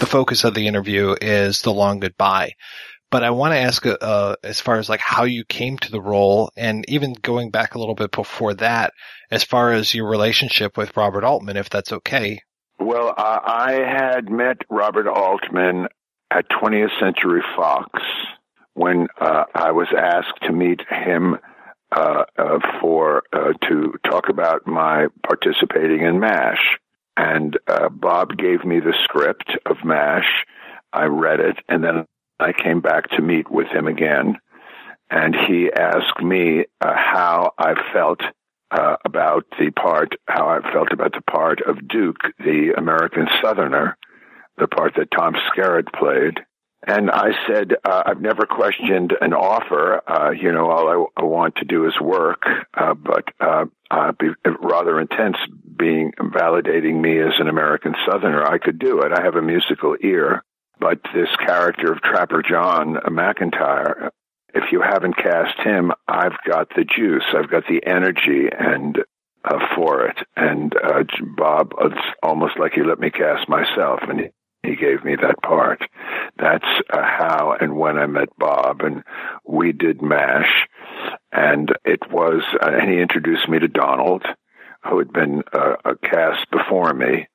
The 0.01 0.07
focus 0.07 0.45
of 0.45 0.55
the 0.55 0.67
interview 0.67 1.15
is 1.21 1.61
The 1.61 1.73
Long 1.73 2.01
Goodbye. 2.01 2.53
But 3.11 3.23
I 3.23 3.31
want 3.31 3.53
to 3.53 3.59
ask, 3.59 3.87
uh, 3.87 4.37
as 4.43 4.61
far 4.61 4.79
as 4.79 4.89
like 4.89 5.01
how 5.01 5.25
you 5.25 5.45
came 5.45 5.79
to 5.79 5.91
the 5.91 6.01
role 6.01 6.51
and 6.57 6.85
even 6.89 7.13
going 7.13 7.51
back 7.51 7.75
a 7.75 7.79
little 7.79 7.95
bit 7.95 8.11
before 8.11 8.55
that, 8.55 8.93
as 9.31 9.45
far 9.45 9.73
as 9.73 9.95
your 9.95 10.09
relationship 10.09 10.77
with 10.77 10.97
Robert 10.97 11.25
Altman, 11.25 11.57
if 11.57 11.71
that's 11.71 11.93
okay. 11.93 12.41
Well, 12.79 13.15
uh, 13.17 13.41
I 13.45 13.73
had 13.73 14.29
met 14.29 14.59
Robert 14.69 15.09
Altman 15.09 15.89
at 16.31 16.49
20th 16.51 16.99
Century 17.01 17.43
Fox 17.55 18.03
when 18.75 19.07
uh, 19.21 19.45
I 19.55 19.71
was 19.71 19.89
asked 19.97 20.43
to 20.43 20.53
meet 20.53 20.83
him 20.91 21.37
uh, 21.93 22.25
uh, 22.37 22.59
for 22.81 23.23
uh, 23.33 23.53
to 23.69 23.95
talk 24.05 24.29
about 24.29 24.67
my 24.67 25.07
participating 25.23 26.03
in 26.03 26.21
MASH. 26.21 26.79
And 27.17 27.57
uh, 27.67 27.89
Bob 27.89 28.37
gave 28.37 28.65
me 28.65 28.81
the 28.81 28.95
script 29.05 29.57
of 29.65 29.85
MASH. 29.85 30.45
I 30.93 31.05
read 31.05 31.41
it, 31.41 31.57
and 31.69 31.83
then 31.83 32.05
I 32.39 32.53
came 32.53 32.81
back 32.81 33.11
to 33.11 33.23
meet 33.23 33.51
with 33.51 33.69
him 33.69 33.87
again. 33.87 34.39
And 35.09 35.37
he 35.47 35.71
asked 35.73 36.21
me 36.21 36.65
uh, 36.81 36.95
how 36.95 37.53
I 37.59 37.75
felt 37.93 38.21
about 38.71 39.45
the 39.59 39.71
part, 39.71 40.17
how 40.27 40.49
I 40.49 40.61
felt 40.73 40.93
about 40.93 41.13
the 41.13 41.23
part 41.23 41.61
of 41.63 41.87
Duke, 41.89 42.21
the 42.39 42.75
American 42.77 43.29
Southerner, 43.41 43.97
the 44.59 44.67
part 44.67 44.95
that 44.97 45.11
Tom 45.11 45.35
Skerritt 45.35 45.93
played. 45.93 46.41
And 46.87 47.11
I 47.11 47.31
said, 47.49 47.73
uh, 47.85 48.03
I've 48.07 48.21
never 48.21 48.47
questioned 48.47 49.13
an 49.21 49.33
offer. 49.33 50.03
Uh, 50.09 50.31
you 50.31 50.53
know, 50.53 50.71
all 50.71 51.09
I, 51.17 51.23
want 51.25 51.57
to 51.57 51.65
do 51.65 51.87
is 51.87 52.01
work, 52.01 52.45
uh, 52.75 52.95
but 52.95 53.25
uh, 53.41 53.65
be 54.19 54.29
rather 54.63 55.01
intense 55.01 55.37
being 55.77 56.13
validating 56.19 57.01
me 57.01 57.19
as 57.19 57.33
an 57.41 57.49
American 57.49 57.95
Southerner. 58.07 58.45
I 58.45 58.59
could 58.59 58.79
do 58.79 59.01
it. 59.01 59.13
I 59.13 59.23
have 59.23 59.35
a 59.35 59.43
musical 59.43 59.97
ear. 60.01 60.45
But 60.79 61.01
this 61.15 61.35
character 61.37 61.93
of 61.93 62.03
Trapper 62.03 62.43
John 62.43 62.97
McIntyre, 63.07 64.11
if 64.55 64.73
you 64.73 64.83
haven't 64.83 65.17
cast 65.17 65.59
him, 65.61 65.93
I've 66.07 66.37
got 66.47 66.69
the 66.75 66.85
juice. 66.85 67.25
I've 67.35 67.51
got 67.51 67.65
the 67.67 67.85
energy 67.87 68.49
and 68.57 68.99
uh, 69.47 69.59
for 69.75 70.07
it. 70.07 70.19
And 70.37 70.75
uh, 70.77 71.05
Bob, 71.37 71.73
it's 71.81 72.07
almost 72.23 72.59
like 72.59 72.73
he 72.73 72.83
let 72.83 72.99
me 72.99 73.11
cast 73.11 73.49
myself, 73.49 74.01
and 74.09 74.21
he, 74.21 74.31
gave 74.77 75.05
me 75.05 75.15
that 75.15 75.41
part. 75.43 75.81
That's 76.39 76.67
uh, 76.91 77.01
how 77.01 77.57
and 77.59 77.77
when 77.77 77.97
I 77.99 78.07
met 78.07 78.29
Bob, 78.37 78.81
and 78.81 79.05
we 79.47 79.73
did 79.73 80.03
MASH, 80.03 80.67
and 81.31 81.71
it 81.85 82.01
was, 82.11 82.43
uh, 82.61 82.73
and 82.73 82.91
he 82.91 82.99
introduced 82.99 83.49
me 83.49 83.61
to 83.61 83.69
Donald, 83.69 84.25
who 84.83 84.99
had 84.99 85.13
been 85.13 85.45
uh, 85.53 85.77
a 85.85 85.95
cast 85.97 86.51
before 86.51 86.93
me, 86.93 87.29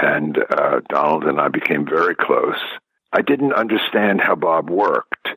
and 0.00 0.38
uh, 0.38 0.80
Donald 0.88 1.24
and 1.24 1.40
I 1.40 1.48
became 1.48 1.84
very 1.84 2.14
close. 2.14 2.58
I 3.12 3.22
didn't 3.22 3.52
understand 3.52 4.20
how 4.20 4.34
Bob 4.34 4.70
worked. 4.70 5.28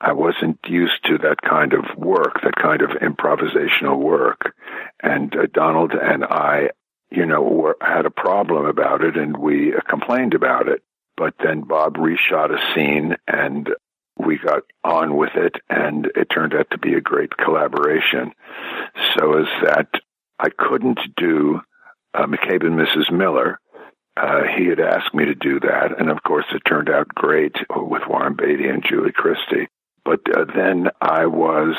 I 0.00 0.12
wasn't 0.12 0.58
used 0.66 1.04
to 1.06 1.18
that 1.18 1.40
kind 1.42 1.72
of 1.72 1.84
work, 1.96 2.40
that 2.42 2.56
kind 2.56 2.82
of 2.82 2.90
improvisational 2.90 3.98
work. 3.98 4.54
And 5.02 5.34
uh, 5.34 5.46
Donald 5.52 5.92
and 5.92 6.24
I 6.24 6.70
you 7.10 7.26
know, 7.26 7.42
were, 7.42 7.76
had 7.80 8.06
a 8.06 8.10
problem 8.10 8.66
about 8.66 9.02
it 9.02 9.16
and 9.16 9.36
we 9.36 9.74
uh, 9.74 9.80
complained 9.88 10.34
about 10.34 10.68
it. 10.68 10.82
But 11.16 11.34
then 11.42 11.62
Bob 11.62 11.96
reshot 11.96 12.54
a 12.54 12.74
scene 12.74 13.16
and 13.26 13.70
we 14.18 14.38
got 14.38 14.64
on 14.84 15.16
with 15.16 15.34
it 15.34 15.56
and 15.70 16.10
it 16.14 16.28
turned 16.30 16.54
out 16.54 16.70
to 16.70 16.78
be 16.78 16.94
a 16.94 17.00
great 17.00 17.36
collaboration. 17.36 18.32
So 19.14 19.38
as 19.38 19.46
that 19.62 19.88
I 20.38 20.50
couldn't 20.50 20.98
do 21.16 21.60
uh, 22.12 22.26
McCabe 22.26 22.66
and 22.66 22.78
Mrs. 22.78 23.10
Miller. 23.10 23.60
Uh, 24.16 24.44
he 24.56 24.66
had 24.66 24.80
asked 24.80 25.14
me 25.14 25.26
to 25.26 25.34
do 25.34 25.60
that, 25.60 25.98
and 25.98 26.10
of 26.10 26.22
course, 26.22 26.46
it 26.52 26.62
turned 26.66 26.88
out 26.88 27.08
great 27.08 27.54
with 27.70 28.02
Warren 28.08 28.34
Beatty 28.34 28.66
and 28.66 28.82
Julie 28.82 29.12
Christie. 29.12 29.68
But 30.04 30.20
uh, 30.34 30.44
then 30.54 30.88
I 31.00 31.26
was, 31.26 31.74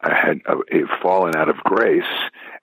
I 0.00 0.14
had 0.14 0.40
uh, 0.46 0.56
fallen 1.02 1.36
out 1.36 1.50
of 1.50 1.56
grace 1.56 2.02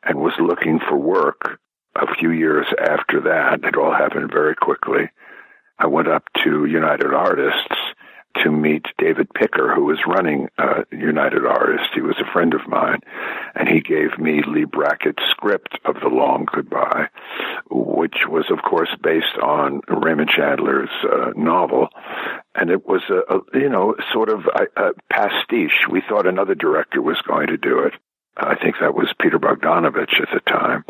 and 0.03 0.19
was 0.19 0.33
looking 0.39 0.79
for 0.79 0.97
work. 0.97 1.59
A 1.95 2.15
few 2.15 2.31
years 2.31 2.65
after 2.79 3.21
that, 3.21 3.63
it 3.63 3.75
all 3.75 3.93
happened 3.93 4.31
very 4.31 4.55
quickly. 4.55 5.09
I 5.77 5.87
went 5.87 6.07
up 6.07 6.23
to 6.43 6.65
United 6.65 7.13
Artists 7.13 7.75
to 8.43 8.51
meet 8.51 8.85
David 8.97 9.33
Picker, 9.33 9.73
who 9.73 9.85
was 9.85 9.99
running 10.07 10.49
uh, 10.57 10.83
United 10.91 11.45
Artists. 11.45 11.89
He 11.93 12.01
was 12.01 12.15
a 12.19 12.31
friend 12.31 12.53
of 12.53 12.67
mine, 12.67 12.99
and 13.55 13.67
he 13.67 13.81
gave 13.81 14.17
me 14.17 14.41
Leigh 14.45 14.65
Brackett's 14.65 15.23
script 15.29 15.77
of 15.85 15.95
The 16.01 16.09
Long 16.09 16.45
Goodbye, 16.51 17.07
which 17.69 18.27
was, 18.27 18.45
of 18.49 18.61
course, 18.63 18.89
based 19.01 19.37
on 19.41 19.81
Raymond 19.87 20.29
Chandler's 20.29 20.89
uh, 21.03 21.31
novel. 21.35 21.89
And 22.55 22.69
it 22.69 22.85
was 22.85 23.01
a, 23.09 23.35
a 23.35 23.59
you 23.59 23.69
know, 23.69 23.95
sort 24.11 24.29
of 24.29 24.41
a, 24.45 24.81
a 24.81 24.91
pastiche. 25.09 25.87
We 25.89 26.01
thought 26.07 26.27
another 26.27 26.55
director 26.55 27.01
was 27.01 27.21
going 27.21 27.47
to 27.47 27.57
do 27.57 27.79
it. 27.79 27.93
I 28.37 28.55
think 28.55 28.75
that 28.79 28.95
was 28.95 29.13
Peter 29.19 29.39
Bogdanovich 29.39 30.21
at 30.21 30.29
the 30.33 30.39
time. 30.47 30.85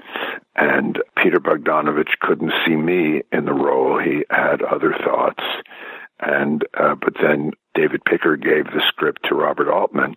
And 0.56 1.02
Peter 1.18 1.40
Bogdanovich 1.40 2.20
couldn't 2.20 2.54
see 2.66 2.76
me 2.76 3.24
in 3.32 3.46
the 3.46 3.54
role. 3.54 4.00
He 4.00 4.24
had 4.30 4.62
other 4.62 4.94
thoughts. 5.04 5.44
And, 6.22 6.64
uh, 6.78 6.96
but 6.96 7.16
then 7.22 7.52
David 7.74 8.04
Picker 8.06 8.38
gave 8.38 8.66
the 8.66 8.84
script 8.88 9.26
to 9.28 9.36
Robert 9.36 9.70
Altman 9.70 10.16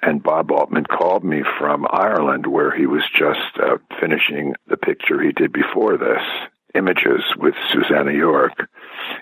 and 0.00 0.22
Bob 0.22 0.50
Altman 0.50 0.84
called 0.84 1.24
me 1.24 1.42
from 1.58 1.86
Ireland 1.90 2.46
where 2.46 2.74
he 2.74 2.86
was 2.86 3.02
just 3.14 3.58
uh, 3.62 3.76
finishing 4.00 4.54
the 4.66 4.76
picture 4.76 5.20
he 5.20 5.32
did 5.32 5.52
before 5.52 5.96
this, 5.98 6.22
Images 6.74 7.22
with 7.36 7.54
Susannah 7.70 8.14
York. 8.14 8.68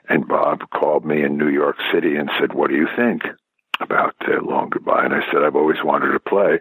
And 0.08 0.28
Bob 0.28 0.70
called 0.70 1.04
me 1.04 1.22
in 1.24 1.36
New 1.36 1.48
York 1.48 1.76
City 1.92 2.14
and 2.14 2.30
said, 2.38 2.54
what 2.54 2.70
do 2.70 2.76
you 2.76 2.88
think? 2.96 3.22
about 3.80 4.14
uh, 4.28 4.42
Long 4.42 4.68
Goodbye, 4.68 5.04
and 5.04 5.14
I 5.14 5.20
said 5.32 5.42
I've 5.42 5.56
always 5.56 5.82
wanted 5.82 6.12
to 6.12 6.20
play 6.20 6.60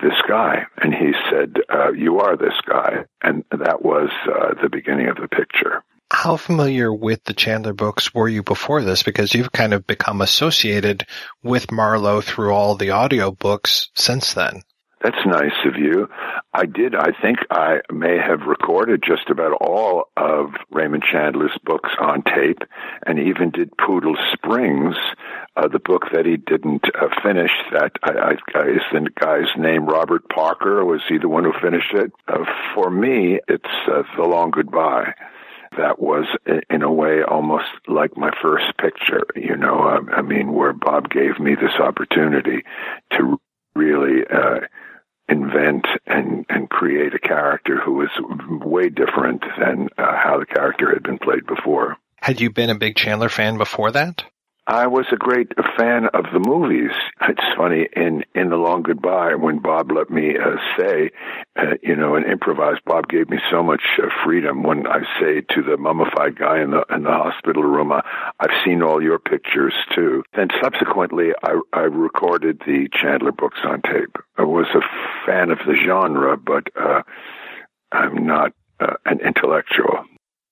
this 0.00 0.14
guy, 0.28 0.64
and 0.76 0.94
he 0.94 1.12
said 1.28 1.56
uh, 1.68 1.92
you 1.92 2.20
are 2.20 2.36
this 2.36 2.54
guy, 2.66 3.04
and 3.22 3.44
that 3.50 3.82
was 3.82 4.10
uh, 4.26 4.54
the 4.62 4.68
beginning 4.68 5.08
of 5.08 5.16
the 5.16 5.28
picture. 5.28 5.82
How 6.22 6.36
familiar 6.36 6.94
with 6.94 7.24
the 7.24 7.34
Chandler 7.34 7.72
books 7.72 8.14
were 8.14 8.28
you 8.28 8.44
before 8.44 8.80
this? 8.80 9.02
Because 9.02 9.34
you've 9.34 9.50
kind 9.50 9.74
of 9.74 9.88
become 9.88 10.20
associated 10.20 11.04
with 11.42 11.72
Marlowe 11.72 12.20
through 12.20 12.52
all 12.52 12.76
the 12.76 12.90
audio 12.90 13.32
books 13.32 13.90
since 13.96 14.32
then. 14.32 14.62
That's 15.02 15.26
nice 15.26 15.66
of 15.66 15.74
you. 15.76 16.08
I 16.54 16.66
did. 16.66 16.94
I 16.94 17.10
think 17.20 17.38
I 17.50 17.80
may 17.90 18.18
have 18.18 18.42
recorded 18.42 19.02
just 19.04 19.30
about 19.30 19.54
all 19.54 20.10
of 20.16 20.50
Raymond 20.70 21.02
Chandler's 21.02 21.58
books 21.64 21.90
on 21.98 22.22
tape 22.22 22.62
and 23.04 23.18
even 23.18 23.50
did 23.50 23.76
Poodle 23.76 24.16
Springs, 24.32 24.94
uh, 25.56 25.66
the 25.66 25.80
book 25.80 26.04
that 26.12 26.24
he 26.24 26.36
didn't 26.36 26.84
uh, 26.94 27.08
finish. 27.20 27.50
That 27.72 27.96
I, 28.04 28.36
I, 28.54 28.68
is 28.68 28.82
the 28.92 29.10
guy's 29.18 29.50
name 29.58 29.86
Robert 29.86 30.28
Parker? 30.28 30.84
Was 30.84 31.02
he 31.08 31.18
the 31.18 31.28
one 31.28 31.42
who 31.42 31.52
finished 31.60 31.92
it? 31.94 32.12
Uh, 32.28 32.44
for 32.76 32.90
me, 32.92 33.40
it's 33.48 33.88
uh, 33.88 34.04
The 34.16 34.22
Long 34.22 34.52
Goodbye 34.52 35.14
that 35.76 36.00
was 36.00 36.26
in 36.70 36.82
a 36.82 36.92
way 36.92 37.22
almost 37.22 37.68
like 37.86 38.16
my 38.16 38.30
first 38.42 38.76
picture 38.78 39.22
you 39.34 39.56
know? 39.56 39.80
I, 39.80 40.18
I 40.18 40.22
mean 40.22 40.52
where 40.52 40.72
bob 40.72 41.10
gave 41.10 41.38
me 41.38 41.54
this 41.54 41.74
opportunity 41.78 42.62
to 43.12 43.40
really 43.74 44.24
uh 44.26 44.60
invent 45.28 45.86
and 46.06 46.44
and 46.48 46.68
create 46.68 47.14
a 47.14 47.18
character 47.18 47.80
who 47.80 47.94
was 47.94 48.10
way 48.64 48.88
different 48.88 49.42
than 49.58 49.88
uh, 49.96 50.16
how 50.16 50.38
the 50.38 50.46
character 50.46 50.92
had 50.92 51.02
been 51.02 51.18
played 51.18 51.46
before. 51.46 51.96
Had 52.16 52.40
you 52.40 52.50
been 52.50 52.70
a 52.70 52.78
big 52.78 52.96
chandler 52.96 53.28
fan 53.28 53.56
before 53.56 53.92
that 53.92 54.24
I 54.66 54.86
was 54.86 55.06
a 55.10 55.16
great 55.16 55.52
fan 55.76 56.06
of 56.14 56.26
the 56.32 56.38
movies. 56.38 56.92
It's 57.20 57.42
funny 57.56 57.88
in 57.96 58.24
in 58.32 58.48
the 58.50 58.56
Long 58.56 58.82
Goodbye 58.82 59.34
when 59.34 59.58
Bob 59.58 59.90
let 59.90 60.08
me 60.08 60.36
uh, 60.38 60.56
say, 60.78 61.10
uh, 61.56 61.74
you 61.82 61.96
know, 61.96 62.14
and 62.14 62.24
improvise. 62.24 62.76
Bob 62.86 63.08
gave 63.08 63.28
me 63.28 63.38
so 63.50 63.64
much 63.64 63.82
uh, 64.00 64.06
freedom 64.24 64.62
when 64.62 64.86
I 64.86 65.00
say 65.18 65.40
to 65.40 65.62
the 65.62 65.76
mummified 65.76 66.38
guy 66.38 66.60
in 66.60 66.70
the 66.70 66.84
in 66.94 67.02
the 67.02 67.10
hospital 67.10 67.64
room, 67.64 67.92
"I've 67.92 68.64
seen 68.64 68.82
all 68.82 69.02
your 69.02 69.18
pictures 69.18 69.74
too." 69.96 70.22
Then 70.36 70.48
subsequently, 70.62 71.32
I 71.42 71.60
I 71.72 71.80
recorded 71.80 72.60
the 72.64 72.88
Chandler 72.92 73.32
books 73.32 73.58
on 73.64 73.82
tape. 73.82 74.16
I 74.38 74.44
was 74.44 74.68
a 74.76 75.26
fan 75.26 75.50
of 75.50 75.58
the 75.66 75.74
genre, 75.74 76.36
but 76.36 76.68
uh, 76.80 77.02
I'm 77.90 78.26
not 78.26 78.52
uh, 78.78 78.94
an 79.06 79.18
intellectual 79.20 80.04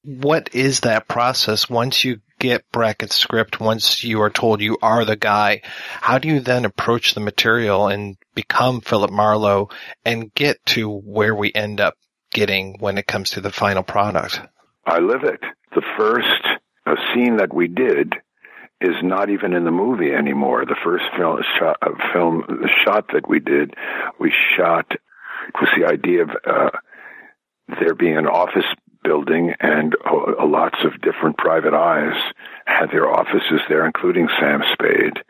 what 0.02 0.54
is 0.54 0.80
that 0.80 1.08
process 1.08 1.68
once 1.68 2.04
you 2.04 2.20
get 2.40 2.68
Brackett's 2.72 3.14
script, 3.14 3.60
once 3.60 4.02
you 4.02 4.20
are 4.22 4.30
told 4.30 4.60
you 4.60 4.78
are 4.82 5.04
the 5.04 5.14
guy? 5.14 5.60
How 6.00 6.18
do 6.18 6.26
you 6.26 6.40
then 6.40 6.64
approach 6.64 7.14
the 7.14 7.20
material 7.20 7.86
and 7.86 8.16
become 8.34 8.80
Philip 8.80 9.12
Marlowe 9.12 9.68
and 10.04 10.34
get 10.34 10.56
to 10.66 10.90
where 10.90 11.34
we 11.34 11.52
end 11.54 11.80
up 11.80 11.94
getting 12.32 12.76
when 12.80 12.98
it 12.98 13.06
comes 13.06 13.30
to 13.32 13.40
the 13.40 13.52
final 13.52 13.84
product? 13.84 14.40
I 14.84 14.98
live 14.98 15.22
it. 15.22 15.40
The 15.74 15.82
first 15.96 16.60
uh, 16.86 16.96
scene 17.14 17.36
that 17.36 17.54
we 17.54 17.68
did 17.68 18.14
is 18.80 18.96
not 19.02 19.28
even 19.30 19.52
in 19.52 19.64
the 19.64 19.70
movie 19.70 20.10
anymore. 20.10 20.64
The 20.64 20.76
first 20.82 21.04
film 21.16 21.40
shot, 21.58 21.76
uh, 21.82 21.90
film 22.12 22.42
shot 22.84 23.08
that 23.12 23.28
we 23.28 23.38
did, 23.38 23.74
we 24.18 24.32
shot 24.56 24.90
was 25.60 25.68
the 25.76 25.86
idea 25.86 26.22
of 26.22 26.30
uh, 26.46 26.70
there 27.80 27.94
being 27.94 28.16
an 28.16 28.26
office 28.26 28.64
building, 29.02 29.52
and 29.60 29.94
uh, 30.05 30.47
lots 30.47 30.78
of 30.85 31.01
different 31.01 31.36
private 31.36 31.74
eyes 31.74 32.16
had 32.66 32.90
their 32.90 33.10
offices 33.10 33.60
there, 33.68 33.86
including 33.86 34.28
Sam 34.39 34.62
Spade. 34.72 35.22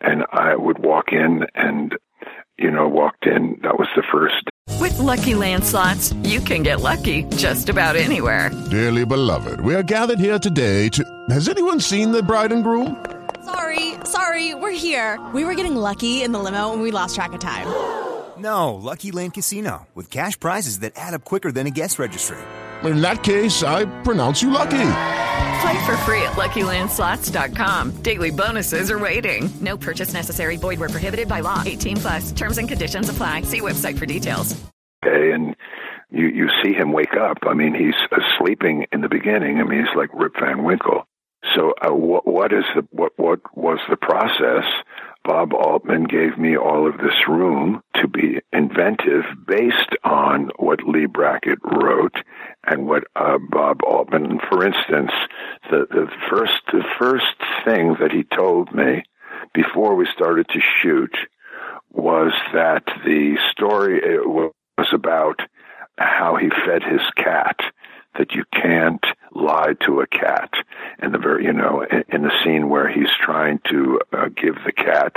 And 0.00 0.24
I 0.32 0.54
would 0.54 0.78
walk 0.78 1.12
in 1.12 1.46
and, 1.54 1.96
you 2.58 2.70
know, 2.70 2.88
walked 2.88 3.26
in. 3.26 3.58
That 3.62 3.78
was 3.78 3.88
the 3.96 4.04
first. 4.12 4.44
With 4.80 4.96
lucky 4.98 5.32
landslots, 5.32 6.14
you 6.28 6.40
can 6.40 6.62
get 6.62 6.80
lucky 6.80 7.24
just 7.36 7.68
about 7.68 7.96
anywhere. 7.96 8.50
Dearly 8.70 9.04
beloved, 9.04 9.60
we 9.60 9.74
are 9.74 9.82
gathered 9.82 10.20
here 10.20 10.38
today 10.38 10.88
to. 10.90 11.04
Has 11.30 11.48
anyone 11.48 11.80
seen 11.80 12.12
the 12.12 12.22
bride 12.22 12.52
and 12.52 12.62
groom? 12.62 13.04
Sorry, 13.44 13.94
sorry, 14.04 14.54
we're 14.54 14.70
here. 14.70 15.18
We 15.34 15.44
were 15.44 15.54
getting 15.54 15.74
lucky 15.74 16.22
in 16.22 16.32
the 16.32 16.38
limo 16.38 16.72
and 16.72 16.82
we 16.82 16.90
lost 16.90 17.14
track 17.14 17.32
of 17.32 17.40
time. 17.40 17.66
No, 18.38 18.74
Lucky 18.74 19.10
Land 19.10 19.34
Casino, 19.34 19.88
with 19.96 20.10
cash 20.10 20.38
prizes 20.38 20.80
that 20.80 20.92
add 20.94 21.14
up 21.14 21.24
quicker 21.24 21.50
than 21.50 21.66
a 21.66 21.70
guest 21.70 21.98
registry 21.98 22.38
in 22.84 23.00
that 23.00 23.22
case, 23.22 23.62
I 23.62 23.86
pronounce 24.02 24.42
you 24.42 24.50
lucky. 24.50 24.90
Play 25.60 25.86
for 25.86 25.96
free 25.98 26.22
at 26.22 26.36
LuckyLandSlots.com. 26.36 28.02
Daily 28.02 28.30
bonuses 28.30 28.90
are 28.90 28.98
waiting. 28.98 29.50
No 29.60 29.76
purchase 29.76 30.12
necessary. 30.12 30.56
Void 30.56 30.78
were 30.78 30.88
prohibited 30.88 31.28
by 31.28 31.40
law. 31.40 31.62
18 31.66 31.96
plus. 31.96 32.32
Terms 32.32 32.58
and 32.58 32.68
conditions 32.68 33.08
apply. 33.08 33.42
See 33.42 33.60
website 33.60 33.98
for 33.98 34.06
details. 34.06 34.54
Okay, 35.04 35.32
and 35.32 35.56
you 36.10 36.26
you 36.28 36.48
see 36.62 36.72
him 36.72 36.92
wake 36.92 37.14
up. 37.14 37.38
I 37.42 37.54
mean, 37.54 37.74
he's 37.74 37.94
sleeping 38.38 38.86
in 38.92 39.00
the 39.00 39.08
beginning. 39.08 39.58
I 39.60 39.64
mean, 39.64 39.80
he's 39.84 39.96
like 39.96 40.10
Rip 40.12 40.34
Van 40.38 40.64
Winkle. 40.64 41.06
So, 41.54 41.72
uh, 41.80 41.94
what 41.94 42.26
what 42.26 42.52
is 42.52 42.64
the 42.74 42.86
what 42.90 43.12
what 43.16 43.40
was 43.56 43.78
the 43.88 43.96
process? 43.96 44.64
Bob 45.24 45.52
Altman 45.52 46.04
gave 46.04 46.38
me 46.38 46.56
all 46.56 46.88
of 46.88 46.98
this 46.98 47.28
room 47.28 47.82
to 47.96 48.08
be 48.08 48.40
inventive 48.52 49.24
based 49.46 49.94
on 50.02 50.50
what 50.56 50.86
Leigh 50.86 51.06
Brackett 51.06 51.58
wrote 51.62 52.16
and 52.70 52.86
what 52.86 53.04
uh, 53.16 53.38
Bob 53.50 53.82
Altman. 53.84 54.40
For 54.48 54.64
instance, 54.64 55.12
the 55.70 55.86
the 55.90 56.08
first 56.30 56.60
the 56.72 56.84
first 56.98 57.36
thing 57.64 57.96
that 58.00 58.12
he 58.12 58.24
told 58.24 58.74
me 58.74 59.02
before 59.54 59.94
we 59.94 60.06
started 60.06 60.48
to 60.48 60.60
shoot 60.82 61.16
was 61.90 62.32
that 62.52 62.84
the 63.04 63.36
story 63.50 64.00
was 64.26 64.92
about 64.92 65.40
how 65.98 66.36
he 66.36 66.48
fed 66.64 66.82
his 66.82 67.02
cat 67.16 67.56
that 68.18 68.32
you 68.32 68.44
can't 68.52 69.04
lie 69.34 69.74
to 69.86 70.00
a 70.00 70.06
cat. 70.06 70.50
And 70.98 71.14
the 71.14 71.18
very, 71.18 71.44
you 71.44 71.52
know, 71.52 71.82
in, 71.82 72.04
in 72.08 72.22
the 72.22 72.32
scene 72.42 72.68
where 72.68 72.88
he's 72.88 73.10
trying 73.20 73.60
to 73.70 74.00
uh, 74.12 74.28
give 74.28 74.56
the 74.64 74.72
cat 74.72 75.16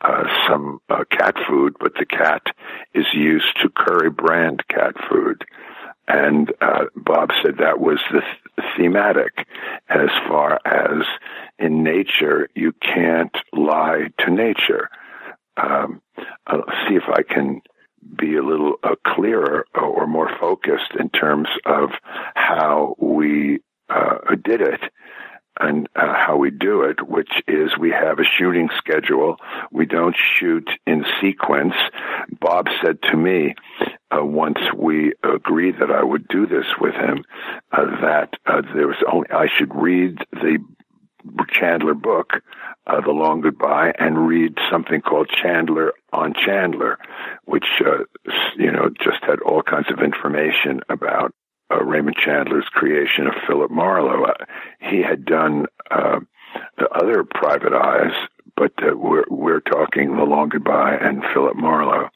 uh, 0.00 0.24
some 0.48 0.80
uh, 0.88 1.04
cat 1.10 1.36
food, 1.48 1.76
but 1.78 1.94
the 1.94 2.06
cat 2.06 2.42
is 2.94 3.06
used 3.14 3.56
to 3.62 3.70
Coury 3.70 4.10
brand 4.10 4.66
cat 4.68 4.94
food. 5.08 5.44
And 6.08 6.52
uh, 6.60 6.86
Bob 6.96 7.30
said 7.42 7.58
that 7.58 7.78
was 7.80 8.00
the 8.10 8.20
th- 8.20 8.68
thematic 8.76 9.46
as 9.88 10.10
far 10.26 10.60
as 10.64 11.04
in 11.58 11.82
nature, 11.82 12.48
you 12.54 12.72
can't 12.72 13.36
lie 13.52 14.08
to 14.18 14.30
nature. 14.30 14.90
Um, 15.56 16.02
I'll 16.46 16.64
see 16.88 16.96
if 16.96 17.04
I 17.08 17.22
can 17.22 17.62
be 18.16 18.36
a 18.36 18.42
little 18.42 18.74
uh, 18.82 18.96
clearer 19.06 19.66
or 19.74 20.06
more 20.06 20.30
focused 20.40 20.92
in 20.98 21.10
terms 21.10 21.48
of 21.66 21.90
how 22.34 22.96
we 22.98 23.60
uh, 23.88 24.34
did 24.42 24.62
it 24.62 24.80
and 25.58 25.88
uh, 25.96 26.14
how 26.14 26.36
we 26.36 26.50
do 26.50 26.82
it, 26.82 27.06
which 27.06 27.42
is 27.48 27.76
we 27.78 27.90
have 27.90 28.18
a 28.18 28.24
shooting 28.24 28.68
schedule. 28.76 29.36
We 29.72 29.86
don't 29.86 30.16
shoot 30.16 30.68
in 30.86 31.04
sequence. 31.20 31.74
Bob 32.40 32.68
said 32.82 33.02
to 33.10 33.16
me, 33.16 33.54
uh, 34.10 34.24
once 34.24 34.58
we 34.76 35.12
agreed 35.22 35.76
that 35.80 35.90
I 35.90 36.02
would 36.02 36.28
do 36.28 36.46
this 36.46 36.66
with 36.80 36.94
him, 36.94 37.24
uh, 37.72 37.84
that 38.00 38.34
uh, 38.46 38.62
there 38.74 38.88
was 38.88 39.02
only 39.10 39.28
I 39.30 39.48
should 39.56 39.74
read 39.74 40.18
the 40.32 40.58
Chandler 41.50 41.94
book, 41.94 42.32
uh, 42.86 43.00
The 43.00 43.10
Long 43.10 43.40
Goodbye, 43.40 43.92
and 43.98 44.26
read 44.26 44.56
something 44.70 45.00
called 45.00 45.28
Chandler 45.28 45.92
on 46.12 46.34
Chandler, 46.34 46.98
which 47.44 47.66
uh, 47.84 48.04
you 48.56 48.72
know 48.72 48.90
just 49.00 49.22
had 49.22 49.40
all 49.40 49.62
kinds 49.62 49.90
of 49.90 50.00
information 50.00 50.80
about 50.88 51.34
uh, 51.70 51.82
Raymond 51.84 52.16
Chandler's 52.16 52.68
creation 52.70 53.26
of 53.26 53.34
Philip 53.46 53.70
Marlowe. 53.70 54.24
Uh, 54.24 54.44
he 54.80 55.02
had 55.02 55.24
done 55.24 55.66
uh, 55.90 56.20
the 56.78 56.88
other 56.88 57.24
Private 57.24 57.72
Eyes, 57.72 58.12
but 58.56 58.72
uh, 58.82 58.96
we're 58.96 59.24
we're 59.28 59.60
talking 59.60 60.16
The 60.16 60.24
Long 60.24 60.48
Goodbye 60.48 60.96
and 61.00 61.22
Philip 61.32 61.56
Marlowe. 61.56 62.08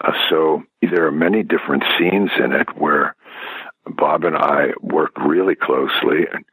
Uh, 0.00 0.12
so 0.28 0.62
there 0.82 1.06
are 1.06 1.12
many 1.12 1.42
different 1.42 1.84
scenes 1.98 2.30
in 2.42 2.52
it 2.52 2.68
where 2.76 3.14
Bob 3.86 4.24
and 4.24 4.36
I 4.36 4.68
work 4.80 5.12
really 5.18 5.54
closely, 5.54 6.26
and 6.32 6.44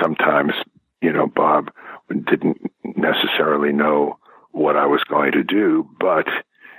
sometimes 0.00 0.52
you 1.00 1.12
know 1.12 1.26
Bob 1.26 1.70
didn't 2.08 2.58
necessarily 2.84 3.72
know 3.72 4.18
what 4.52 4.76
I 4.76 4.86
was 4.86 5.02
going 5.04 5.32
to 5.32 5.44
do, 5.44 5.88
but 6.00 6.26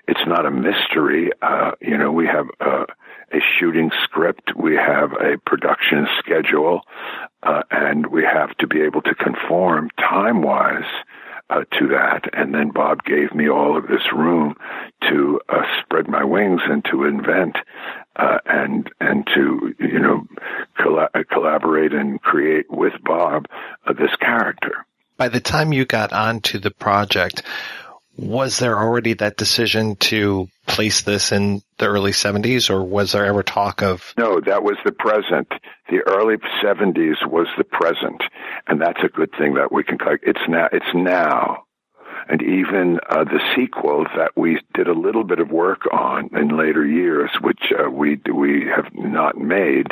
it's 0.08 0.26
not 0.28 0.46
a 0.46 0.52
mystery. 0.52 1.32
Uh, 1.42 1.72
you 1.80 1.98
know, 1.98 2.12
we 2.12 2.28
have 2.28 2.48
uh, 2.60 2.86
a 3.34 3.40
shooting 3.60 3.92
script, 4.04 4.56
we 4.56 4.76
have 4.76 5.14
a 5.14 5.38
production 5.46 6.08
schedule, 6.20 6.82
uh, 7.44 7.64
and 7.72 8.08
we 8.08 8.24
have 8.24 8.56
to 8.58 8.68
be 8.68 8.82
able 8.82 9.02
to 9.04 9.16
conform 9.16 9.90
time 9.98 10.42
wise. 10.42 10.90
Uh, 11.50 11.66
to 11.78 11.90
that, 11.90 12.30
and 12.32 12.54
then 12.54 12.70
Bob 12.70 13.04
gave 13.04 13.36
me 13.36 13.50
all 13.50 13.76
of 13.76 13.86
this 13.90 14.14
room 14.16 14.56
to 15.02 15.42
uh, 15.50 15.64
spread 15.82 16.08
my 16.08 16.24
wings 16.24 16.62
and 16.64 16.86
to 16.86 17.04
invent 17.04 17.58
uh, 18.16 18.40
and 18.46 18.90
and 19.00 19.28
to 19.36 19.74
you 19.80 20.00
know 20.00 20.26
colla- 20.78 21.10
collaborate 21.30 21.94
and 21.94 22.22
create 22.22 22.70
with 22.70 22.94
Bob 23.04 23.48
uh, 23.86 23.94
this 23.94 24.16
character. 24.22 24.86
By 25.18 25.30
the 25.30 25.40
time 25.40 25.74
you 25.74 25.86
got 25.86 26.14
onto 26.14 26.58
the 26.60 26.72
project, 26.72 27.44
was 28.18 28.60
there 28.60 28.78
already 28.78 29.14
that 29.14 29.38
decision 29.38 29.96
to 29.96 30.48
place 30.68 31.02
this 31.02 31.32
in 31.32 31.62
the 31.78 31.88
early 31.88 32.12
70s 32.12 32.70
or 32.70 32.84
was 32.84 33.12
there 33.12 33.26
ever 33.26 33.44
talk 33.44 33.82
of? 33.82 34.14
No 34.18 34.40
that 34.42 34.64
was 34.64 34.78
the 34.86 34.92
present. 34.92 35.52
The 35.90 36.02
early 36.08 36.38
70s 36.64 37.26
was 37.26 37.48
the 37.58 37.64
present 37.64 38.22
and 38.68 38.82
that's 38.82 39.04
a 39.04 39.10
good 39.10 39.32
thing 39.38 39.56
that 39.56 39.72
we 39.72 39.84
can 39.84 39.98
it's 40.24 40.48
now 40.48 40.68
it's 40.72 40.94
now. 40.94 41.64
And 42.30 42.42
even 42.44 43.00
uh, 43.10 43.24
the 43.24 43.42
sequel 43.56 44.06
that 44.16 44.32
we 44.38 44.62
did 44.74 44.88
a 44.88 44.94
little 44.94 45.24
bit 45.24 45.40
of 45.40 45.50
work 45.50 45.82
on 45.92 46.30
in 46.36 46.56
later 46.56 46.86
years, 46.86 47.32
which 47.42 47.74
uh, 47.78 47.90
we 47.90 48.22
we 48.32 48.68
have 48.68 48.94
not 48.94 49.38
made, 49.38 49.88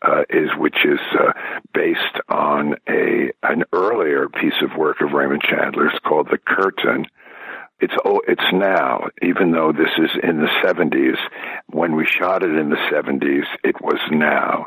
uh, 0.00 0.22
is 0.30 0.50
which 0.56 0.84
is 0.84 1.00
uh, 1.18 1.32
based 1.74 2.20
on 2.28 2.76
a 2.88 3.32
an 3.42 3.64
earlier 3.72 4.28
piece 4.28 4.62
of 4.62 4.78
work 4.78 5.00
of 5.00 5.12
Raymond 5.12 5.42
Chandler's 5.42 5.98
called 6.04 6.28
The 6.30 6.38
Curtain, 6.38 7.06
it's 7.80 7.94
oh, 8.04 8.20
it's 8.26 8.52
now. 8.52 9.08
Even 9.22 9.50
though 9.50 9.72
this 9.72 9.90
is 9.98 10.10
in 10.22 10.38
the 10.38 10.48
70s, 10.64 11.18
when 11.66 11.96
we 11.96 12.06
shot 12.06 12.42
it 12.42 12.56
in 12.56 12.70
the 12.70 12.76
70s, 12.92 13.46
it 13.62 13.80
was 13.80 14.00
now, 14.10 14.66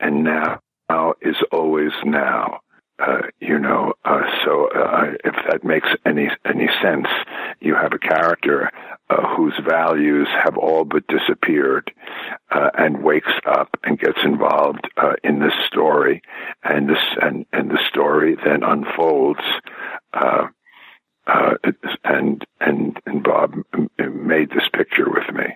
and 0.00 0.24
now, 0.24 0.60
now 0.88 1.14
is 1.20 1.36
always 1.52 1.92
now. 2.04 2.60
Uh, 2.96 3.22
you 3.40 3.58
know, 3.58 3.92
uh, 4.04 4.22
so 4.44 4.68
uh, 4.68 5.06
if 5.24 5.34
that 5.48 5.64
makes 5.64 5.88
any 6.06 6.28
any 6.44 6.68
sense, 6.80 7.08
you 7.60 7.74
have 7.74 7.92
a 7.92 7.98
character 7.98 8.70
uh, 9.10 9.34
whose 9.34 9.58
values 9.66 10.28
have 10.44 10.56
all 10.56 10.84
but 10.84 11.04
disappeared, 11.08 11.90
uh, 12.52 12.70
and 12.78 13.02
wakes 13.02 13.32
up 13.46 13.76
and 13.82 13.98
gets 13.98 14.18
involved 14.22 14.88
uh, 14.96 15.14
in 15.24 15.40
this 15.40 15.52
story, 15.66 16.22
and 16.62 16.88
this 16.88 17.02
and 17.20 17.44
and 17.52 17.68
the 17.68 17.80
story 17.88 18.36
then 18.44 18.62
unfolds 18.62 19.42
uh, 21.26 21.54
and 22.04 22.44
and 22.60 22.98
and 23.06 23.22
Bob 23.22 23.54
made 23.98 24.50
this 24.50 24.68
picture 24.72 25.08
with 25.08 25.34
me, 25.34 25.46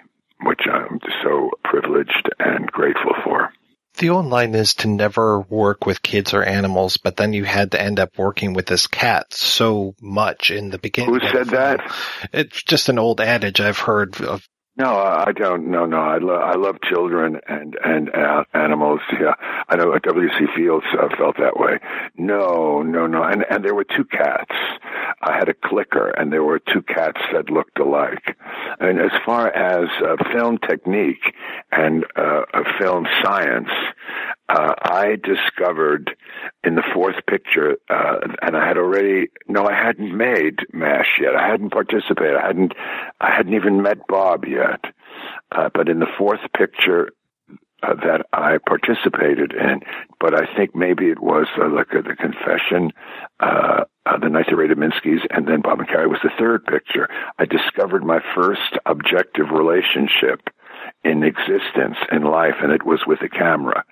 which 0.42 0.62
I'm 0.70 1.00
so 1.22 1.50
privileged 1.64 2.30
and 2.38 2.70
grateful 2.70 3.14
for. 3.24 3.52
The 3.98 4.10
old 4.10 4.26
line 4.26 4.54
is 4.54 4.74
to 4.74 4.88
never 4.88 5.40
work 5.40 5.84
with 5.84 6.02
kids 6.02 6.32
or 6.32 6.44
animals, 6.44 6.98
but 6.98 7.16
then 7.16 7.32
you 7.32 7.42
had 7.44 7.72
to 7.72 7.82
end 7.82 7.98
up 7.98 8.16
working 8.16 8.52
with 8.52 8.66
this 8.66 8.86
cat 8.86 9.34
so 9.34 9.96
much 10.00 10.52
in 10.52 10.70
the 10.70 10.78
beginning. 10.78 11.14
Who 11.14 11.28
said 11.28 11.48
that? 11.48 11.92
It's 12.32 12.62
just 12.62 12.88
an 12.88 13.00
old 13.00 13.20
adage 13.20 13.60
I've 13.60 13.78
heard 13.78 14.20
of 14.20 14.46
no, 14.78 14.96
I 14.96 15.32
don't. 15.32 15.66
No, 15.66 15.86
no. 15.86 15.98
I 15.98 16.18
love 16.18 16.40
I 16.40 16.54
love 16.54 16.76
children 16.82 17.40
and 17.48 17.76
and 17.84 18.14
uh, 18.14 18.44
animals. 18.54 19.00
Yeah, 19.12 19.34
I 19.68 19.74
know 19.74 19.98
W. 19.98 20.28
C. 20.38 20.46
Fields 20.54 20.86
uh, 20.92 21.08
felt 21.16 21.36
that 21.38 21.58
way. 21.58 21.80
No, 22.16 22.82
no, 22.82 23.08
no. 23.08 23.24
And 23.24 23.44
and 23.50 23.64
there 23.64 23.74
were 23.74 23.84
two 23.84 24.04
cats. 24.04 24.54
I 25.20 25.36
had 25.36 25.48
a 25.48 25.54
clicker, 25.54 26.10
and 26.10 26.32
there 26.32 26.44
were 26.44 26.60
two 26.60 26.82
cats 26.82 27.20
that 27.32 27.50
looked 27.50 27.78
alike. 27.80 28.36
And 28.78 29.00
as 29.00 29.10
far 29.26 29.48
as 29.48 29.88
uh, 30.00 30.16
film 30.32 30.58
technique 30.58 31.34
and 31.72 32.04
uh, 32.14 32.42
film 32.78 33.06
science, 33.22 33.70
uh, 34.48 34.74
I 34.80 35.16
discovered 35.16 36.16
in 36.64 36.74
the 36.74 36.84
fourth 36.94 37.26
picture, 37.26 37.76
uh, 37.90 38.18
and 38.40 38.56
I 38.56 38.66
had 38.66 38.78
already 38.78 39.28
no, 39.46 39.66
I 39.66 39.74
hadn't 39.74 40.16
made 40.16 40.60
Mash 40.72 41.18
yet. 41.20 41.36
I 41.36 41.46
hadn't 41.46 41.70
participated. 41.70 42.36
I 42.36 42.46
hadn't, 42.46 42.72
I 43.20 43.30
hadn't 43.30 43.54
even 43.54 43.82
met 43.82 44.06
Bob 44.08 44.46
yet. 44.46 44.84
Uh, 45.52 45.68
but 45.74 45.88
in 45.88 45.98
the 45.98 46.06
fourth 46.16 46.40
picture 46.56 47.10
uh, 47.82 47.94
that 47.94 48.26
I 48.32 48.58
participated 48.58 49.52
in, 49.52 49.80
but 50.18 50.34
I 50.34 50.46
think 50.56 50.74
maybe 50.74 51.10
it 51.10 51.20
was 51.20 51.46
uh, 51.60 51.68
like 51.68 51.94
uh, 51.94 52.00
the 52.00 52.16
confession, 52.16 52.92
the 53.40 54.28
night 54.28 54.46
raided 54.50 54.78
Minsky's, 54.78 55.24
and 55.30 55.46
then 55.46 55.60
Bob 55.60 55.80
and 55.80 55.88
Carrie 55.88 56.08
was 56.08 56.20
the 56.22 56.32
third 56.38 56.64
picture. 56.64 57.08
I 57.38 57.44
discovered 57.44 58.04
my 58.04 58.20
first 58.34 58.78
objective 58.86 59.50
relationship 59.50 60.40
in 61.04 61.22
existence 61.22 61.96
in 62.10 62.22
life, 62.22 62.56
and 62.62 62.72
it 62.72 62.84
was 62.84 63.06
with 63.06 63.20
a 63.22 63.28
camera. 63.28 63.84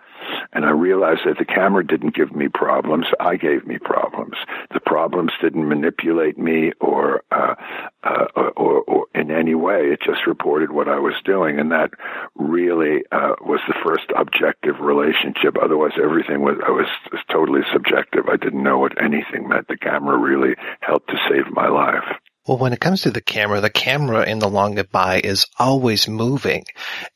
And 0.52 0.64
I 0.64 0.70
realized 0.70 1.22
that 1.26 1.38
the 1.38 1.44
camera 1.44 1.86
didn't 1.86 2.14
give 2.14 2.34
me 2.34 2.48
problems. 2.48 3.06
I 3.20 3.36
gave 3.36 3.66
me 3.66 3.78
problems. 3.78 4.36
The 4.72 4.80
problems 4.80 5.32
didn't 5.40 5.68
manipulate 5.68 6.38
me 6.38 6.72
or, 6.80 7.22
uh, 7.30 7.54
uh, 8.02 8.26
or, 8.56 8.82
or 8.82 9.06
in 9.14 9.30
any 9.30 9.54
way. 9.54 9.90
It 9.92 10.00
just 10.04 10.26
reported 10.26 10.70
what 10.70 10.88
I 10.88 10.98
was 10.98 11.14
doing. 11.24 11.58
And 11.58 11.72
that 11.72 11.90
really, 12.34 13.02
uh, 13.10 13.34
was 13.40 13.60
the 13.68 13.74
first 13.84 14.10
objective 14.16 14.80
relationship. 14.80 15.56
Otherwise, 15.60 15.92
everything 16.02 16.42
was, 16.42 16.56
I 16.66 16.70
was, 16.70 16.86
totally 17.30 17.62
subjective. 17.72 18.28
I 18.28 18.36
didn't 18.36 18.62
know 18.62 18.78
what 18.78 19.02
anything 19.02 19.48
meant. 19.48 19.68
The 19.68 19.76
camera 19.76 20.16
really 20.16 20.54
helped 20.80 21.08
to 21.10 21.16
save 21.28 21.52
my 21.52 21.68
life. 21.68 22.04
Well, 22.46 22.58
when 22.58 22.72
it 22.72 22.80
comes 22.80 23.02
to 23.02 23.10
the 23.10 23.20
camera, 23.20 23.60
the 23.60 23.70
camera 23.70 24.24
in 24.24 24.38
The 24.38 24.48
Long 24.48 24.76
Goodbye 24.76 25.20
is 25.24 25.46
always 25.58 26.06
moving. 26.06 26.64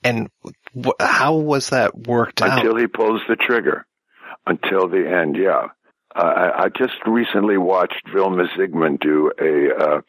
And 0.02 0.28
how 0.98 1.36
was 1.36 1.70
that 1.70 1.96
worked 1.96 2.40
Until 2.40 2.52
out? 2.52 2.58
Until 2.58 2.76
he 2.76 2.86
pulls 2.86 3.22
the 3.28 3.36
trigger. 3.36 3.86
Until 4.46 4.88
the 4.88 5.08
end, 5.08 5.36
yeah. 5.36 5.68
Uh, 6.14 6.18
I, 6.18 6.64
I, 6.64 6.68
just 6.70 6.94
recently 7.06 7.56
watched 7.56 8.02
Vilmos 8.12 8.48
Zsigmond 8.56 8.98
do 8.98 9.30
a 9.38 9.74
uh, 9.80 10.00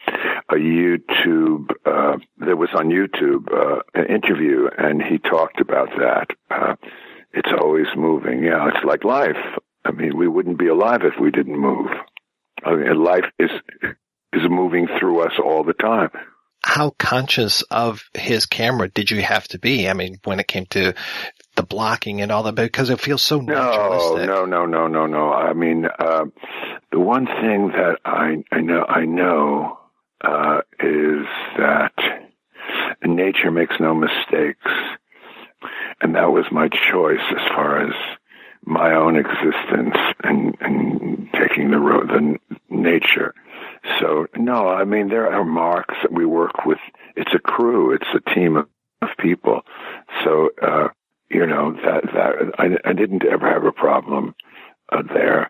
a 0.49 0.55
YouTube 0.55 1.69
uh, 1.85 2.17
that 2.39 2.57
was 2.57 2.69
on 2.73 2.89
YouTube 2.89 3.53
uh, 3.53 3.81
an 3.93 4.07
interview, 4.07 4.67
and 4.75 4.99
he 4.99 5.19
talked 5.19 5.61
about 5.61 5.89
that. 5.99 6.31
Uh, 6.49 6.75
it's 7.33 7.51
always 7.55 7.85
moving. 7.95 8.43
Yeah, 8.43 8.69
it's 8.69 8.83
like 8.83 9.03
life. 9.03 9.37
I 9.85 9.91
mean, 9.91 10.17
we 10.17 10.27
wouldn't 10.27 10.57
be 10.57 10.67
alive 10.67 11.01
if 11.03 11.19
we 11.19 11.29
didn't 11.29 11.59
move. 11.59 11.91
I 12.63 12.75
mean, 12.75 13.03
life 13.03 13.25
is 13.37 13.51
is 14.33 14.49
moving 14.49 14.87
through 14.99 15.21
us 15.21 15.33
all 15.43 15.63
the 15.63 15.73
time. 15.73 16.09
How 16.63 16.91
conscious 16.91 17.63
of 17.63 18.03
his 18.13 18.45
camera 18.45 18.87
did 18.87 19.09
you 19.09 19.21
have 19.21 19.47
to 19.49 19.59
be? 19.59 19.89
I 19.89 19.93
mean, 19.93 20.19
when 20.23 20.39
it 20.39 20.47
came 20.47 20.65
to 20.67 20.93
the 21.55 21.63
blocking 21.63 22.21
and 22.21 22.31
all 22.31 22.43
that, 22.43 22.55
because 22.55 22.89
it 22.89 22.99
feels 22.99 23.21
so 23.21 23.41
naturalistic. 23.41 24.27
No, 24.27 24.45
no, 24.45 24.65
no, 24.65 24.87
no, 24.87 24.87
no, 24.87 25.05
no. 25.07 25.33
I 25.33 25.53
mean, 25.53 25.85
uh, 25.85 26.25
the 26.91 26.99
one 26.99 27.25
thing 27.25 27.69
that 27.69 27.99
I, 28.05 28.43
I 28.51 28.61
know, 28.61 28.85
I 28.87 29.05
know, 29.05 29.79
uh, 30.23 30.61
is 30.79 31.25
that 31.57 31.93
nature 33.03 33.51
makes 33.51 33.75
no 33.79 33.93
mistakes. 33.93 34.67
And 36.01 36.15
that 36.15 36.31
was 36.31 36.45
my 36.51 36.67
choice 36.69 37.21
as 37.29 37.47
far 37.49 37.85
as 37.85 37.93
my 38.63 38.93
own 38.93 39.15
existence 39.15 39.95
and, 40.23 40.55
and 40.59 41.29
taking 41.33 41.71
the 41.71 41.79
road, 41.79 42.09
the 42.09 42.37
nature. 42.69 43.33
So 43.99 44.27
no, 44.35 44.67
I 44.69 44.83
mean 44.83 45.09
there 45.09 45.31
are 45.31 45.43
marks 45.43 45.95
that 46.01 46.11
we 46.11 46.25
work 46.25 46.65
with. 46.65 46.79
It's 47.15 47.33
a 47.33 47.39
crew. 47.39 47.93
It's 47.93 48.07
a 48.13 48.29
team 48.33 48.57
of, 48.57 48.67
people. 49.17 49.61
So 50.23 50.51
uh, 50.61 50.89
you 51.29 51.45
know 51.45 51.73
that 51.73 52.03
that 52.13 52.35
I, 52.59 52.77
I 52.89 52.93
didn't 52.93 53.25
ever 53.25 53.47
have 53.47 53.65
a 53.65 53.71
problem 53.71 54.35
uh, 54.89 55.01
there. 55.01 55.49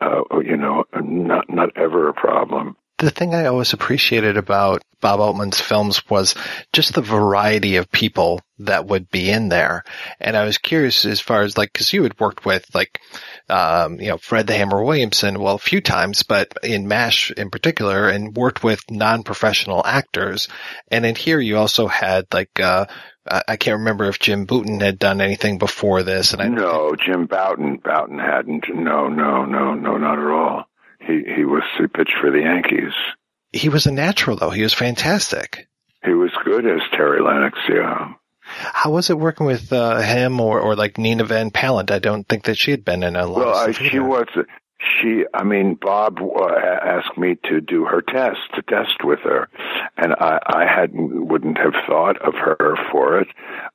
Uh, 0.00 0.22
you 0.44 0.56
know, 0.56 0.84
not 1.00 1.50
not 1.50 1.76
ever 1.76 2.08
a 2.08 2.14
problem. 2.14 2.76
The 3.02 3.10
thing 3.10 3.34
I 3.34 3.46
always 3.46 3.72
appreciated 3.72 4.36
about 4.36 4.84
Bob 5.00 5.18
Altman's 5.18 5.60
films 5.60 6.08
was 6.08 6.36
just 6.72 6.94
the 6.94 7.00
variety 7.00 7.74
of 7.74 7.90
people 7.90 8.40
that 8.60 8.86
would 8.86 9.10
be 9.10 9.28
in 9.28 9.48
there. 9.48 9.82
And 10.20 10.36
I 10.36 10.44
was 10.44 10.58
curious 10.58 11.04
as 11.04 11.18
far 11.18 11.42
as 11.42 11.58
like, 11.58 11.72
cause 11.72 11.92
you 11.92 12.04
had 12.04 12.20
worked 12.20 12.44
with 12.44 12.64
like, 12.72 13.00
um, 13.48 13.98
you 13.98 14.06
know, 14.06 14.18
Fred 14.18 14.46
the 14.46 14.54
Hammer 14.54 14.84
Williamson, 14.84 15.40
well, 15.40 15.56
a 15.56 15.58
few 15.58 15.80
times, 15.80 16.22
but 16.22 16.54
in 16.62 16.86
MASH 16.86 17.32
in 17.32 17.50
particular 17.50 18.08
and 18.08 18.36
worked 18.36 18.62
with 18.62 18.88
non-professional 18.88 19.84
actors. 19.84 20.46
And 20.86 21.04
in 21.04 21.16
here 21.16 21.40
you 21.40 21.58
also 21.58 21.88
had 21.88 22.26
like, 22.32 22.60
uh, 22.60 22.86
I 23.26 23.56
can't 23.56 23.78
remember 23.78 24.04
if 24.04 24.20
Jim 24.20 24.44
Bouton 24.44 24.78
had 24.78 25.00
done 25.00 25.20
anything 25.20 25.58
before 25.58 26.04
this. 26.04 26.34
And 26.34 26.42
I 26.42 26.46
no, 26.46 26.94
Jim 26.94 27.26
Bouton, 27.26 27.78
Bouton 27.78 28.20
hadn't. 28.20 28.66
No, 28.72 29.08
no, 29.08 29.44
no, 29.44 29.74
no, 29.74 29.96
not 29.96 30.18
at 30.20 30.24
all. 30.24 30.68
He 31.06 31.22
he 31.36 31.44
was 31.44 31.62
he 31.78 31.86
pitched 31.86 32.16
for 32.20 32.30
the 32.30 32.40
Yankees. 32.40 32.92
He 33.52 33.68
was 33.68 33.86
a 33.86 33.92
natural 33.92 34.36
though. 34.36 34.50
He 34.50 34.62
was 34.62 34.72
fantastic. 34.72 35.68
He 36.04 36.14
was 36.14 36.30
good 36.44 36.66
as 36.66 36.80
Terry 36.92 37.20
Lennox. 37.20 37.58
Yeah. 37.68 38.14
How 38.44 38.90
was 38.90 39.08
it 39.08 39.18
working 39.18 39.46
with 39.46 39.72
uh, 39.72 40.00
him 40.00 40.40
or, 40.40 40.60
or 40.60 40.74
like 40.74 40.98
Nina 40.98 41.24
Van 41.24 41.50
Pallandt? 41.50 41.90
I 41.90 42.00
don't 42.00 42.28
think 42.28 42.44
that 42.44 42.58
she 42.58 42.72
had 42.72 42.84
been 42.84 43.02
in 43.02 43.14
a 43.14 43.26
lot. 43.26 43.38
Well, 43.38 43.68
of 43.68 43.68
I, 43.68 43.88
she 43.88 43.98
was. 43.98 44.26
She, 44.82 45.24
I 45.32 45.44
mean, 45.44 45.74
Bob 45.74 46.18
uh, 46.20 46.46
asked 46.54 47.16
me 47.16 47.36
to 47.44 47.60
do 47.60 47.84
her 47.84 48.02
test, 48.02 48.40
to 48.54 48.62
test 48.62 49.04
with 49.04 49.20
her, 49.20 49.48
and 49.96 50.12
I, 50.14 50.40
I 50.44 50.66
hadn't, 50.66 51.28
wouldn't 51.28 51.58
have 51.58 51.74
thought 51.86 52.20
of 52.20 52.34
her 52.34 52.76
for 52.90 53.20
it. 53.20 53.28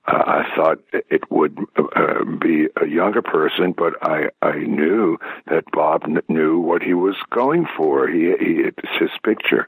Uh, 0.06 0.24
I 0.26 0.56
thought 0.56 0.80
it 0.92 1.32
would 1.32 1.58
uh, 1.78 2.26
be 2.26 2.68
a 2.82 2.88
younger 2.88 3.22
person, 3.22 3.72
but 3.72 3.94
I, 4.02 4.30
I 4.42 4.58
knew 4.58 5.18
that 5.48 5.72
Bob 5.72 6.04
kn- 6.04 6.22
knew 6.28 6.60
what 6.60 6.84
he 6.84 6.94
was 6.94 7.16
going 7.30 7.68
for. 7.78 8.08
He, 8.08 8.34
he, 8.40 8.62
it's 8.68 8.98
his 9.00 9.12
picture, 9.24 9.68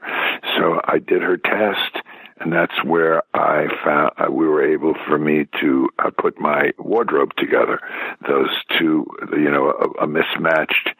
so 0.56 0.80
I 0.84 0.98
did 0.98 1.22
her 1.22 1.38
test 1.38 2.04
and 2.40 2.52
that's 2.52 2.82
where 2.84 3.22
I 3.34 3.66
found 3.84 4.12
uh, 4.18 4.32
we 4.32 4.46
were 4.48 4.64
able 4.64 4.94
for 5.06 5.18
me 5.18 5.46
to 5.60 5.88
uh, 5.98 6.10
put 6.16 6.40
my 6.40 6.72
wardrobe 6.78 7.34
together. 7.36 7.80
Those 8.26 8.50
two, 8.78 9.06
you 9.32 9.50
know, 9.50 9.70
a, 9.70 10.04
a 10.04 10.06
mismatched 10.06 10.90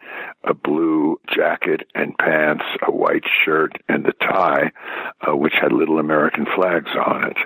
a 0.43 0.53
blue 0.53 1.19
jacket 1.33 1.81
and 1.93 2.17
pants, 2.17 2.63
a 2.85 2.91
white 2.91 3.23
shirt, 3.43 3.73
and 3.87 4.05
a 4.07 4.13
tie, 4.13 4.71
uh, 5.21 5.35
which 5.35 5.53
had 5.59 5.71
little 5.71 5.99
American 5.99 6.45
flags 6.45 6.91
on 6.95 7.31
it. 7.31 7.37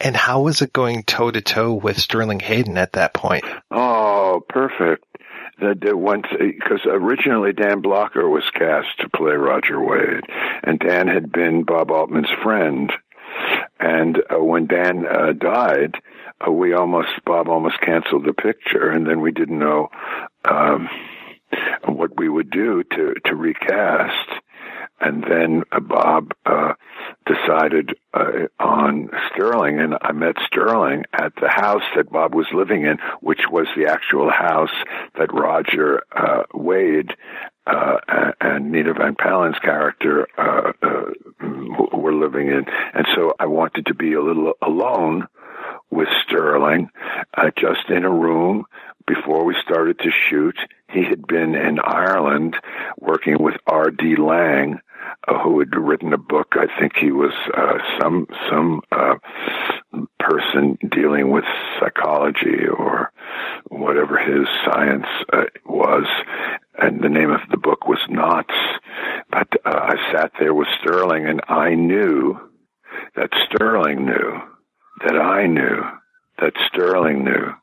And 0.00 0.16
how 0.16 0.42
was 0.42 0.62
it 0.62 0.72
going 0.72 1.02
toe 1.02 1.30
to 1.30 1.40
toe 1.40 1.74
with 1.74 1.98
Sterling 1.98 2.40
Hayden 2.40 2.78
at 2.78 2.94
that 2.94 3.12
point? 3.12 3.44
Oh, 3.70 4.42
perfect. 4.48 5.04
That 5.60 5.80
that 5.82 5.96
went 5.96 6.26
because 6.30 6.80
originally 6.86 7.52
Dan 7.52 7.82
Blocker 7.82 8.26
was 8.26 8.48
cast 8.54 8.98
to 9.00 9.10
play 9.10 9.32
Roger 9.32 9.78
Wade, 9.78 10.24
and 10.62 10.78
Dan 10.78 11.06
had 11.06 11.30
been 11.30 11.64
Bob 11.64 11.90
Altman's 11.90 12.30
friend. 12.42 12.90
And 13.78 14.18
uh, 14.30 14.42
when 14.42 14.66
Dan 14.66 15.06
uh, 15.06 15.32
died, 15.32 15.96
uh, 16.46 16.50
we 16.50 16.74
almost 16.74 17.08
Bob 17.24 17.48
almost 17.48 17.80
canceled 17.80 18.24
the 18.24 18.32
picture, 18.32 18.90
and 18.90 19.06
then 19.06 19.20
we 19.20 19.32
didn't 19.32 19.58
know 19.58 19.88
um, 20.44 20.88
what 21.84 22.18
we 22.18 22.28
would 22.28 22.50
do 22.50 22.82
to 22.82 23.14
to 23.26 23.34
recast. 23.34 24.30
And 25.00 25.24
then 25.24 25.62
uh, 25.72 25.80
Bob 25.80 26.32
uh, 26.44 26.74
decided 27.24 27.94
uh, 28.12 28.48
on 28.58 29.08
Sterling, 29.32 29.80
and 29.80 29.96
I 30.02 30.12
met 30.12 30.36
Sterling 30.46 31.04
at 31.12 31.32
the 31.40 31.48
house 31.48 31.82
that 31.96 32.10
Bob 32.10 32.34
was 32.34 32.46
living 32.52 32.84
in, 32.84 32.98
which 33.20 33.40
was 33.50 33.66
the 33.76 33.86
actual 33.86 34.30
house 34.30 34.74
that 35.18 35.32
Roger 35.32 36.02
uh, 36.14 36.42
Wade 36.52 37.14
uh, 37.70 38.32
and 38.40 38.72
Nina 38.72 38.94
Van 38.94 39.14
Pallandt's 39.14 39.58
character 39.60 40.26
uh, 40.36 40.72
uh, 40.82 41.96
were 41.96 42.14
living 42.14 42.48
in. 42.48 42.64
And 42.94 43.06
so 43.14 43.34
I 43.38 43.46
wanted 43.46 43.86
to 43.86 43.94
be 43.94 44.14
a 44.14 44.22
little 44.22 44.54
alone 44.60 45.28
with 45.90 46.08
Sterling, 46.26 46.88
uh, 47.34 47.50
just 47.56 47.88
in 47.88 48.04
a 48.04 48.10
room 48.10 48.64
before 49.06 49.44
we 49.44 49.56
started 49.62 49.98
to 50.00 50.10
shoot. 50.10 50.56
He 50.92 51.04
had 51.04 51.26
been 51.26 51.54
in 51.54 51.78
Ireland 51.78 52.56
working 52.98 53.42
with 53.42 53.54
R.D. 53.66 54.16
Laing, 54.16 54.80
uh, 55.26 55.38
who 55.38 55.58
had 55.60 55.74
written 55.76 56.12
a 56.12 56.18
book. 56.18 56.54
I 56.54 56.66
think 56.78 56.96
he 56.96 57.12
was 57.12 57.32
uh, 57.54 57.78
some 58.00 58.26
some 58.48 58.82
uh, 58.90 59.16
person 60.18 60.78
dealing 60.90 61.30
with 61.30 61.44
psychology 61.78 62.66
or 62.66 63.12
whatever 63.68 64.18
his 64.18 64.46
science 64.64 65.06
uh, 65.32 65.44
was, 65.64 66.06
and 66.78 67.02
the 67.02 67.08
name 67.08 67.30
of 67.30 67.40
the 67.50 67.56
book 67.56 67.86
was 67.86 68.00
Knots. 68.08 68.54
But 69.30 69.48
uh, 69.64 69.70
I 69.70 70.12
sat 70.12 70.32
there 70.38 70.54
with 70.54 70.68
Sterling, 70.80 71.26
and 71.26 71.40
I 71.48 71.74
knew 71.74 72.38
that 73.14 73.30
Sterling 73.46 74.06
knew 74.06 74.40
that 75.04 75.16
I 75.16 75.46
knew 75.46 75.82
that 76.38 76.52
Sterling 76.66 77.24
knew 77.24 77.54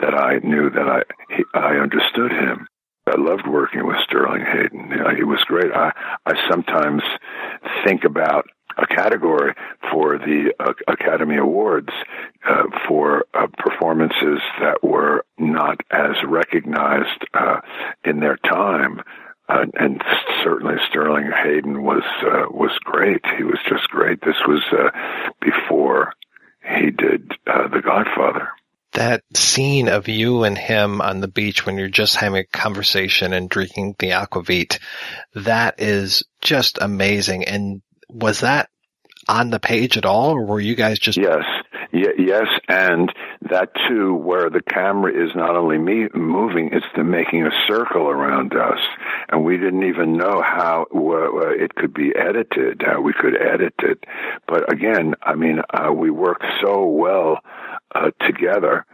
that 0.00 0.14
I 0.14 0.38
knew 0.38 0.70
that 0.70 0.88
I 0.88 1.02
he, 1.34 1.44
I 1.54 1.76
understood 1.76 2.32
him. 2.32 2.66
I 3.06 3.16
loved 3.16 3.46
working 3.46 3.86
with 3.86 3.96
Sterling 4.04 4.44
Hayden. 4.44 4.90
You 4.90 4.96
know, 4.96 5.14
he 5.14 5.24
was 5.24 5.42
great. 5.44 5.72
I 5.72 5.92
I 6.26 6.34
sometimes 6.50 7.02
think 7.84 8.04
about 8.04 8.46
a 8.78 8.86
category 8.86 9.54
for 9.90 10.18
the 10.18 10.54
uh, 10.60 10.72
Academy 10.86 11.36
Awards 11.36 11.92
uh, 12.48 12.64
for 12.86 13.24
uh, 13.34 13.48
performances 13.58 14.40
that 14.60 14.78
were 14.82 15.24
not 15.38 15.80
as 15.90 16.16
recognized 16.24 17.24
uh, 17.34 17.60
in 18.04 18.20
their 18.20 18.36
time. 18.36 19.00
Uh, 19.48 19.64
and 19.74 20.02
certainly 20.44 20.76
Sterling 20.88 21.30
Hayden 21.42 21.82
was 21.82 22.02
uh, 22.22 22.46
was 22.50 22.78
great. 22.84 23.24
He 23.36 23.42
was 23.42 23.58
just 23.66 23.88
great. 23.88 24.20
This 24.20 24.36
was 24.46 24.62
before 25.40 26.12
he 26.62 26.90
did 26.90 27.32
The 27.46 27.80
Godfather 27.82 28.48
that 28.98 29.22
scene 29.32 29.88
of 29.88 30.08
you 30.08 30.42
and 30.42 30.58
him 30.58 31.00
on 31.00 31.20
the 31.20 31.28
beach 31.28 31.64
when 31.64 31.78
you're 31.78 31.88
just 31.88 32.16
having 32.16 32.40
a 32.40 32.44
conversation 32.44 33.32
and 33.32 33.48
drinking 33.48 33.94
the 34.00 34.10
aquavit, 34.10 34.80
that 35.36 35.80
is 35.80 36.24
just 36.40 36.78
amazing. 36.80 37.44
And 37.44 37.80
was 38.08 38.40
that 38.40 38.70
on 39.28 39.50
the 39.50 39.60
page 39.60 39.96
at 39.96 40.04
all, 40.04 40.30
or 40.30 40.44
were 40.44 40.58
you 40.58 40.74
guys 40.74 40.98
just? 40.98 41.16
Yes, 41.16 41.44
yes, 41.92 42.46
and 42.68 43.12
that 43.42 43.70
too, 43.88 44.14
where 44.14 44.50
the 44.50 44.62
camera 44.62 45.12
is 45.12 45.34
not 45.34 45.56
only 45.56 45.78
me 45.78 46.08
moving, 46.14 46.70
it's 46.72 46.86
the 46.96 47.04
making 47.04 47.46
a 47.46 47.50
circle 47.66 48.08
around 48.08 48.54
us, 48.54 48.80
and 49.28 49.44
we 49.44 49.56
didn't 49.56 49.84
even 49.84 50.16
know 50.16 50.42
how 50.42 50.86
it 50.92 51.74
could 51.74 51.94
be 51.94 52.14
edited, 52.14 52.82
how 52.84 53.00
we 53.00 53.12
could 53.12 53.40
edit 53.40 53.74
it. 53.80 54.04
But 54.46 54.72
again, 54.72 55.14
I 55.22 55.34
mean, 55.34 55.60
uh, 55.70 55.92
we 55.92 56.10
worked 56.10 56.44
so 56.60 56.86
well 56.86 57.38
uh, 57.94 58.10
together 58.20 58.84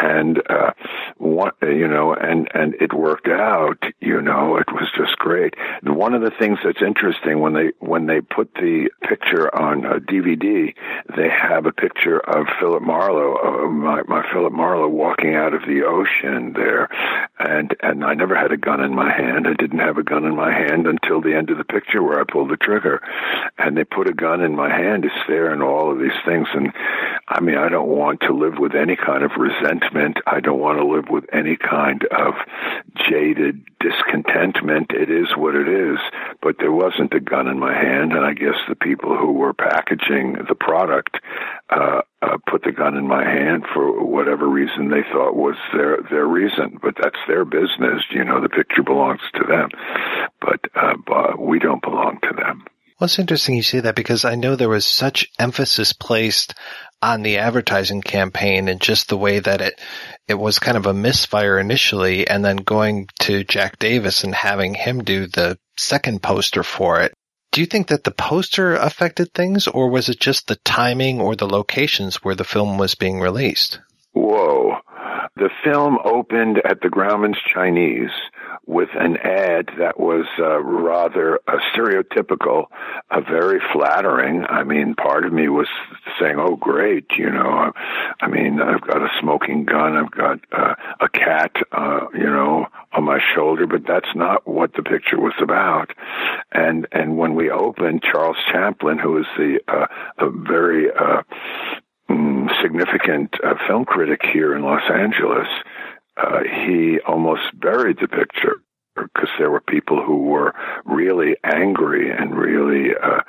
and 0.00 0.42
uh 0.48 0.72
one 1.18 1.52
you 1.62 1.86
know 1.86 2.14
and 2.14 2.48
and 2.54 2.74
it 2.80 2.92
worked 2.92 3.28
out 3.28 3.82
you 4.00 4.20
know 4.20 4.56
it 4.56 4.72
was 4.72 4.88
just 4.96 5.16
great. 5.18 5.54
One 5.82 6.14
of 6.14 6.22
the 6.22 6.30
things 6.38 6.58
that's 6.64 6.82
interesting 6.82 7.40
when 7.40 7.52
they 7.52 7.72
when 7.80 8.06
they 8.06 8.20
put 8.20 8.54
the 8.54 8.90
picture 9.02 9.54
on 9.54 9.84
a 9.84 10.00
dvd 10.00 10.74
they 11.16 11.28
have 11.28 11.66
a 11.66 11.72
picture 11.72 12.20
of 12.20 12.46
philip 12.58 12.82
marlowe 12.82 13.36
uh, 13.36 13.68
my 13.68 14.02
my 14.06 14.24
philip 14.32 14.52
marlowe 14.52 14.88
walking 14.88 15.34
out 15.34 15.52
of 15.54 15.62
the 15.62 15.82
ocean 15.84 16.52
there. 16.54 16.88
And 17.38 17.74
and 17.82 18.04
i 18.04 18.14
never 18.14 18.34
had 18.34 18.52
a 18.52 18.56
gun 18.56 18.80
in 18.80 18.94
my 18.94 19.12
hand. 19.12 19.46
I 19.46 19.54
didn't 19.54 19.80
have 19.80 19.98
a 19.98 20.02
gun 20.02 20.24
in 20.24 20.34
my 20.34 20.52
hand 20.52 20.86
until 20.86 21.20
the 21.20 21.34
end 21.34 21.50
of 21.50 21.58
the 21.58 21.64
picture 21.64 22.02
where 22.02 22.20
i 22.20 22.24
pulled 22.24 22.50
the 22.50 22.56
trigger. 22.56 23.02
And 23.58 23.76
they 23.76 23.84
put 23.84 24.08
a 24.08 24.14
gun 24.14 24.40
in 24.40 24.54
my 24.56 24.70
hand 24.70 25.04
it's 25.04 25.14
there 25.28 25.52
and 25.52 25.62
all 25.62 25.92
of 25.92 25.98
these 25.98 26.18
things. 26.24 26.48
And 26.54 26.72
i 27.28 27.40
mean 27.40 27.58
i 27.58 27.68
don't 27.68 27.88
want 27.88 28.20
to 28.20 28.32
live 28.32 28.58
with 28.58 28.74
any 28.74 28.96
kind 28.96 29.22
of 29.24 29.32
resentment 29.36 29.89
I 30.26 30.40
don't 30.40 30.60
want 30.60 30.78
to 30.78 30.86
live 30.86 31.08
with 31.08 31.24
any 31.32 31.56
kind 31.56 32.04
of 32.10 32.34
jaded 33.08 33.64
discontentment. 33.80 34.92
It 34.92 35.10
is 35.10 35.36
what 35.36 35.54
it 35.54 35.68
is. 35.68 35.98
But 36.42 36.56
there 36.58 36.72
wasn't 36.72 37.14
a 37.14 37.20
gun 37.20 37.48
in 37.48 37.58
my 37.58 37.74
hand, 37.74 38.12
and 38.12 38.24
I 38.24 38.34
guess 38.34 38.56
the 38.68 38.74
people 38.74 39.16
who 39.16 39.32
were 39.32 39.52
packaging 39.52 40.36
the 40.48 40.54
product 40.54 41.18
uh, 41.70 42.02
uh, 42.22 42.36
put 42.46 42.62
the 42.62 42.72
gun 42.72 42.96
in 42.96 43.06
my 43.06 43.24
hand 43.24 43.64
for 43.72 44.04
whatever 44.04 44.48
reason 44.48 44.90
they 44.90 45.02
thought 45.12 45.34
was 45.34 45.56
their 45.72 45.98
their 46.10 46.26
reason. 46.26 46.78
But 46.82 46.94
that's 47.00 47.18
their 47.26 47.44
business. 47.44 48.02
You 48.10 48.24
know, 48.24 48.40
the 48.40 48.48
picture 48.48 48.82
belongs 48.82 49.22
to 49.34 49.44
them, 49.44 49.70
but, 50.40 50.60
uh, 50.74 51.36
we 51.38 51.58
don't 51.58 51.82
belong 51.82 52.18
to 52.22 52.34
them. 52.34 52.64
Well, 52.98 53.06
it's 53.06 53.18
interesting 53.18 53.54
you 53.54 53.62
say 53.62 53.80
that 53.80 53.94
because 53.94 54.26
I 54.26 54.34
know 54.34 54.56
there 54.56 54.68
was 54.68 54.84
such 54.84 55.30
emphasis 55.38 55.94
placed 55.94 56.54
on 57.02 57.22
the 57.22 57.38
advertising 57.38 58.02
campaign 58.02 58.68
and 58.68 58.80
just 58.80 59.08
the 59.08 59.16
way 59.16 59.38
that 59.38 59.60
it 59.60 59.80
it 60.28 60.34
was 60.34 60.58
kind 60.58 60.76
of 60.76 60.86
a 60.86 60.94
misfire 60.94 61.58
initially 61.58 62.26
and 62.28 62.44
then 62.44 62.56
going 62.56 63.08
to 63.20 63.44
Jack 63.44 63.78
Davis 63.78 64.24
and 64.24 64.34
having 64.34 64.74
him 64.74 65.02
do 65.02 65.26
the 65.26 65.58
second 65.76 66.22
poster 66.22 66.62
for 66.62 67.00
it. 67.00 67.12
Do 67.52 67.60
you 67.60 67.66
think 67.66 67.88
that 67.88 68.04
the 68.04 68.12
poster 68.12 68.74
affected 68.74 69.32
things 69.34 69.66
or 69.66 69.90
was 69.90 70.08
it 70.08 70.20
just 70.20 70.46
the 70.46 70.58
timing 70.64 71.20
or 71.20 71.34
the 71.34 71.48
locations 71.48 72.16
where 72.16 72.36
the 72.36 72.44
film 72.44 72.78
was 72.78 72.94
being 72.94 73.20
released? 73.20 73.80
Whoa. 74.12 74.76
The 75.36 75.50
film 75.64 75.98
opened 76.04 76.60
at 76.64 76.80
the 76.80 76.88
Grauman's 76.88 77.40
Chinese 77.52 78.10
with 78.66 78.90
an 78.94 79.16
ad 79.16 79.70
that 79.78 79.98
was 79.98 80.26
uh, 80.38 80.60
rather 80.60 81.40
uh, 81.48 81.58
stereotypical, 81.74 82.66
uh, 83.10 83.20
very 83.20 83.60
flattering. 83.72 84.44
I 84.48 84.64
mean, 84.64 84.94
part 84.94 85.24
of 85.24 85.32
me 85.32 85.48
was 85.48 85.68
saying, 86.20 86.36
"Oh, 86.38 86.56
great!" 86.56 87.06
You 87.16 87.30
know, 87.30 87.72
I, 88.20 88.28
mean, 88.28 88.60
I've 88.60 88.80
got 88.80 89.02
a 89.02 89.08
smoking 89.20 89.64
gun, 89.64 89.96
I've 89.96 90.10
got 90.10 90.40
uh, 90.52 90.74
a 91.00 91.08
cat, 91.08 91.52
uh, 91.72 92.06
you 92.14 92.30
know, 92.30 92.66
on 92.92 93.04
my 93.04 93.20
shoulder, 93.34 93.66
but 93.66 93.86
that's 93.86 94.14
not 94.14 94.46
what 94.46 94.74
the 94.74 94.82
picture 94.82 95.18
was 95.18 95.34
about. 95.40 95.90
And 96.52 96.86
and 96.92 97.16
when 97.16 97.34
we 97.34 97.50
opened, 97.50 98.02
Charles 98.02 98.36
Champlin, 98.52 98.98
who 98.98 99.18
is 99.18 99.26
the 99.36 99.60
uh, 99.68 99.86
a 100.18 100.30
very 100.30 100.90
uh, 100.90 101.22
mm, 102.08 102.62
significant 102.62 103.34
uh, 103.42 103.54
film 103.66 103.84
critic 103.84 104.20
here 104.32 104.54
in 104.54 104.62
Los 104.62 104.88
Angeles, 104.90 105.48
uh, 106.22 106.40
he 106.66 107.00
almost 107.00 107.42
buried 107.58 107.98
the 108.00 108.08
picture 108.08 108.62
because 108.96 109.30
there 109.38 109.50
were 109.50 109.60
people 109.60 110.02
who 110.04 110.18
were 110.18 110.54
really 110.84 111.36
angry 111.44 112.10
and 112.10 112.36
really 112.36 112.90
uh, 112.94 113.20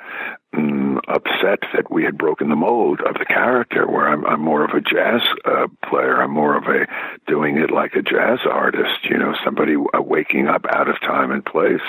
mm, 0.54 0.98
upset 1.08 1.60
that 1.72 1.90
we 1.90 2.04
had 2.04 2.18
broken 2.18 2.48
the 2.48 2.56
mold 2.56 3.00
of 3.00 3.14
the 3.14 3.24
character. 3.24 3.88
Where 3.88 4.08
I'm, 4.08 4.26
I'm 4.26 4.40
more 4.40 4.64
of 4.64 4.72
a 4.72 4.80
jazz 4.80 5.22
uh, 5.44 5.68
player, 5.88 6.20
I'm 6.20 6.32
more 6.32 6.56
of 6.56 6.64
a 6.64 6.86
doing 7.26 7.58
it 7.58 7.70
like 7.70 7.94
a 7.94 8.02
jazz 8.02 8.40
artist. 8.44 9.04
You 9.04 9.18
know, 9.18 9.34
somebody 9.44 9.76
uh, 9.76 10.02
waking 10.02 10.48
up 10.48 10.66
out 10.68 10.88
of 10.88 11.00
time 11.00 11.30
and 11.30 11.44
place, 11.44 11.80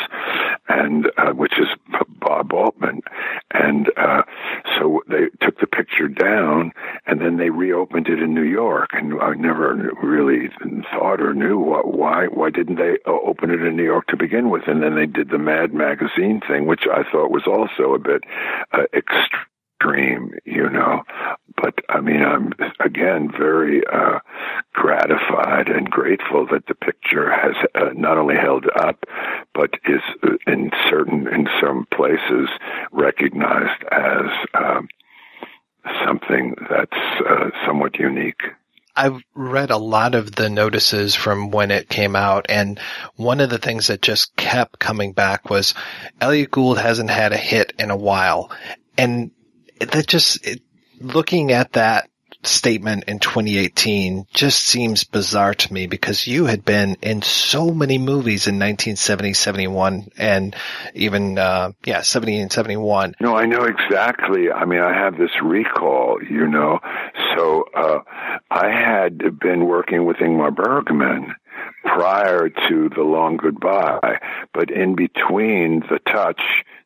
and 0.70 1.10
uh, 1.18 1.32
which 1.32 1.60
is 1.60 1.68
Bob 2.20 2.54
Altman. 2.54 3.02
And 3.52 3.92
uh, 3.98 4.24
so 4.78 5.02
they 5.08 5.28
the 5.98 6.08
down, 6.08 6.72
and 7.06 7.22
then 7.22 7.38
they 7.38 7.50
reopened 7.50 8.08
it 8.08 8.22
in 8.22 8.34
New 8.34 8.44
York. 8.44 8.90
And 8.94 9.22
I 9.22 9.34
never 9.34 9.92
really 10.02 10.50
thought 10.92 11.22
or 11.22 11.34
knew 11.34 11.58
what, 11.58 11.94
why 11.94 12.28
why 12.28 12.50
didn't 12.50 12.76
they 12.76 12.98
open 13.06 13.52
it 13.52 13.62
in 13.62 13.76
New 13.76 13.84
York 13.84 14.08
to 14.08 14.18
begin 14.18 14.50
with, 14.50 14.64
and 14.68 14.82
then 14.82 14.96
they 14.96 15.06
did 15.06 15.30
the 15.30 15.38
Mad 15.38 15.74
magazine 15.74 16.42
thing, 16.48 16.66
which 16.66 16.86
I 16.92 17.04
thought 17.10 17.32
was 17.32 17.48
also 17.48 17.94
a 17.94 18.00
bit 18.00 18.24
uh, 18.72 18.84
extreme, 18.94 20.34
you 20.46 20.70
know. 20.70 21.04
But 21.62 21.76
I 21.90 22.02
mean, 22.02 22.24
I'm 22.24 22.54
again 22.80 23.32
very 23.32 23.86
uh, 23.86 24.20
gratified 24.74 25.70
and 25.70 25.90
grateful 25.90 26.48
that 26.52 26.66
the 26.68 26.76
picture 26.76 27.32
has 27.32 27.56
uh, 27.76 27.90
not 27.94 28.18
only 28.18 28.36
held 28.36 28.66
up, 28.76 29.04
but 29.54 29.72
is 29.86 30.02
uh, 30.24 30.32
in 30.48 30.72
certain 30.90 31.28
in 31.28 31.48
some 31.62 31.86
places 31.94 32.50
recognized 32.92 33.84
as 33.92 34.26
um, 34.54 34.88
something 36.06 36.56
that's 36.70 37.22
uh, 37.28 37.50
somewhat 37.66 37.98
unique. 38.00 38.42
I've 38.96 39.24
read 39.34 39.72
a 39.72 39.78
lot 39.78 40.14
of 40.14 40.34
the 40.34 40.50
notices 40.50 41.16
from 41.16 41.50
when 41.50 41.72
it 41.72 41.90
came 41.90 42.16
out, 42.16 42.46
and 42.50 42.80
one 43.16 43.40
of 43.40 43.50
the 43.50 43.58
things 43.58 43.88
that 43.88 44.02
just 44.02 44.36
kept 44.36 44.78
coming 44.78 45.14
back 45.14 45.50
was 45.50 45.74
Elliott 46.22 46.52
Gould 46.52 46.78
hasn't 46.78 47.10
had 47.10 47.34
a 47.34 47.38
hit 47.38 47.74
in 47.80 47.90
a 47.90 47.98
while. 47.98 48.52
And 48.96 49.32
that 49.80 50.06
just, 50.06 50.46
it, 50.46 50.62
looking 51.00 51.52
at 51.52 51.74
that 51.74 52.10
statement 52.44 53.06
in 53.08 53.20
2018 53.20 54.28
just 54.34 54.62
seems 54.62 55.04
bizarre 55.04 55.54
to 55.54 55.74
me 55.74 55.88
because 55.88 56.28
you 56.28 56.46
had 56.46 56.66
been 56.66 56.98
in 57.02 57.22
so 57.22 57.72
many 57.72 57.98
movies 57.98 58.48
in 58.48 58.56
1970, 58.56 59.34
71, 59.34 60.08
and 60.18 60.56
even, 60.94 61.38
uh, 61.38 61.72
yeah, 61.86 62.02
70 62.02 62.40
and 62.40 62.52
71. 62.52 63.16
No, 63.20 63.36
I 63.36 63.46
know 63.46 63.64
exactly. 63.64 64.52
I 64.52 64.66
mean, 64.66 64.82
I 64.82 64.94
have 64.94 65.18
this 65.18 65.32
recall, 65.42 66.20
you 66.22 66.48
know. 66.48 66.80
So, 67.36 67.66
uh, 67.76 68.00
I 68.52 68.70
had 68.70 69.40
been 69.40 69.66
working 69.66 70.06
with 70.06 70.18
Ingmar 70.18 70.56
Bergman 70.56 71.34
prior 71.84 72.50
to 72.50 72.90
The 72.90 73.04
Long 73.04 73.38
Goodbye, 73.38 74.20
but 74.54 74.72
in 74.72 74.96
between 74.96 75.82
The 75.82 76.00
Touch, 76.00 76.42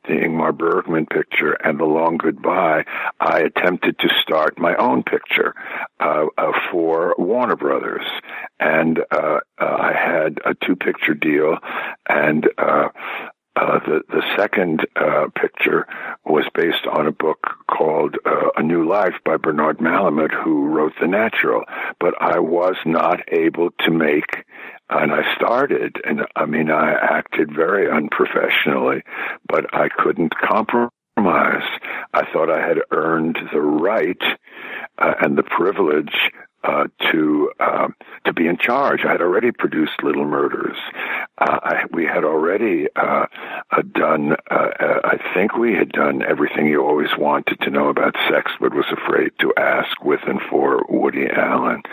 the 0.07 0.13
Ingmar 0.13 0.57
Bergman 0.57 1.05
picture, 1.05 1.53
and 1.53 1.79
The 1.79 1.85
Long 1.85 2.17
Goodbye, 2.17 2.85
I 3.19 3.39
attempted 3.39 3.99
to 3.99 4.09
start 4.21 4.57
my 4.57 4.75
own 4.75 5.03
picture 5.03 5.53
uh, 5.99 6.25
uh, 6.37 6.51
for 6.71 7.15
Warner 7.17 7.55
Brothers. 7.55 8.05
And 8.59 8.99
uh, 9.11 9.39
uh 9.59 9.65
I 9.79 9.93
had 9.93 10.39
a 10.45 10.55
two 10.55 10.75
picture 10.75 11.13
deal, 11.13 11.57
and 12.07 12.47
uh, 13.57 13.79
the 13.79 14.01
the 14.09 14.23
second 14.37 14.85
uh, 14.95 15.27
picture 15.35 15.87
was 16.25 16.45
based 16.53 16.85
on 16.85 17.07
a 17.07 17.11
book 17.11 17.39
called 17.69 18.15
uh, 18.25 18.49
A 18.55 18.61
New 18.61 18.87
Life 18.87 19.15
by 19.25 19.37
Bernard 19.37 19.79
Malamud, 19.79 20.31
who 20.31 20.67
wrote 20.67 20.93
The 21.01 21.07
Natural. 21.07 21.63
But 21.99 22.13
I 22.21 22.39
was 22.39 22.75
not 22.85 23.19
able 23.31 23.69
to 23.79 23.91
make, 23.91 24.45
and 24.89 25.11
I 25.11 25.35
started, 25.35 25.99
and 26.05 26.25
I 26.35 26.45
mean 26.45 26.69
I 26.69 26.91
acted 26.93 27.49
very 27.53 27.89
unprofessionally, 27.89 29.01
but 29.47 29.73
I 29.73 29.89
couldn't 29.89 30.33
compromise. 30.35 30.91
I 32.13 32.31
thought 32.31 32.51
I 32.51 32.61
had 32.61 32.77
earned 32.91 33.39
the 33.51 33.61
right 33.61 34.21
uh, 34.99 35.13
and 35.19 35.35
the 35.35 35.43
privilege 35.43 36.13
uh, 36.63 36.87
to 37.11 37.51
uh, 37.59 37.87
to 38.25 38.33
be 38.33 38.47
in 38.47 38.57
charge. 38.57 39.05
I 39.05 39.11
had 39.11 39.21
already 39.21 39.51
produced 39.51 40.03
Little 40.03 40.25
Murders. 40.25 40.77
Uh, 41.37 41.59
I, 41.63 41.83
we 41.91 42.05
had 42.05 42.23
already 42.23 42.87
uh, 42.95 43.27
uh, 43.71 43.81
done. 43.91 44.35
I 44.49 45.19
think 45.33 45.55
we 45.55 45.75
had 45.75 45.91
done 45.91 46.23
everything 46.23 46.67
you 46.67 46.83
always 46.83 47.15
wanted 47.17 47.59
to 47.61 47.69
know 47.69 47.89
about 47.89 48.15
sex, 48.29 48.51
but 48.59 48.73
was 48.73 48.85
afraid 48.91 49.31
to 49.39 49.53
ask 49.55 50.03
with 50.03 50.21
and 50.27 50.41
for 50.49 50.83
Woody 50.89 51.27
Allen. 51.29 51.83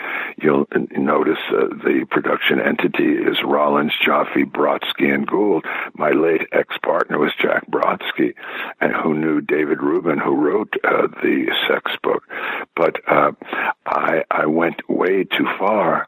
You'll 0.41 0.67
notice 0.97 1.39
the 1.51 2.07
production 2.11 2.61
entity 2.61 3.13
is 3.13 3.43
Rollins, 3.45 3.93
Joffe, 4.05 4.51
Brodsky, 4.51 5.13
and 5.15 5.27
Gould. 5.27 5.65
My 5.95 6.11
late 6.11 6.49
ex-partner 6.53 7.19
was 7.19 7.33
Jack 7.41 7.71
Brodsky, 7.71 8.35
and 8.81 8.95
who 8.95 9.15
knew 9.15 9.41
David 9.41 9.83
Rubin, 9.83 10.19
who 10.19 10.35
wrote 10.35 10.73
the 10.83 11.55
sex 11.69 11.93
book. 12.03 12.25
But 12.75 12.97
I 13.07 14.25
I 14.31 14.47
went 14.55 14.89
way 14.89 15.25
too 15.25 15.47
far, 15.59 16.07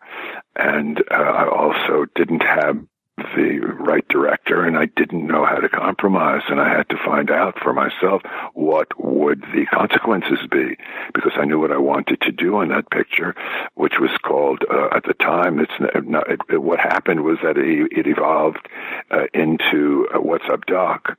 and 0.54 1.02
uh, 1.10 1.14
I 1.14 1.48
also 1.48 2.06
didn't 2.14 2.42
have 2.42 2.86
the 3.16 3.60
right 3.78 4.06
director 4.08 4.62
and 4.64 4.76
I 4.76 4.86
didn't 4.86 5.26
know 5.26 5.46
how 5.46 5.56
to 5.56 5.68
compromise. 5.68 6.42
And 6.48 6.60
I 6.60 6.68
had 6.68 6.88
to 6.90 6.98
find 7.04 7.30
out 7.30 7.58
for 7.62 7.72
myself 7.72 8.22
what 8.52 8.88
would 8.98 9.40
the 9.54 9.64
consequences 9.66 10.38
be. 10.50 10.76
Because 11.14 11.32
I 11.36 11.46
knew 11.46 11.58
what 11.58 11.72
I 11.72 11.78
wanted 11.78 12.20
to 12.22 12.32
do 12.32 12.56
on 12.56 12.68
that 12.68 12.90
picture 12.90 13.34
which 13.74 13.94
was 13.98 14.10
called 14.22 14.64
uh, 14.70 14.88
at 14.94 15.04
the 15.04 15.14
time 15.14 15.60
it's 15.60 15.72
not, 15.80 16.30
it, 16.30 16.40
it, 16.50 16.62
what 16.62 16.78
happened 16.78 17.24
was 17.24 17.38
that 17.42 17.56
it, 17.56 17.88
it 17.90 18.06
evolved 18.06 18.68
uh, 19.10 19.26
into 19.32 20.08
uh, 20.14 20.20
what's 20.20 20.48
up 20.50 20.66
doc? 20.66 21.18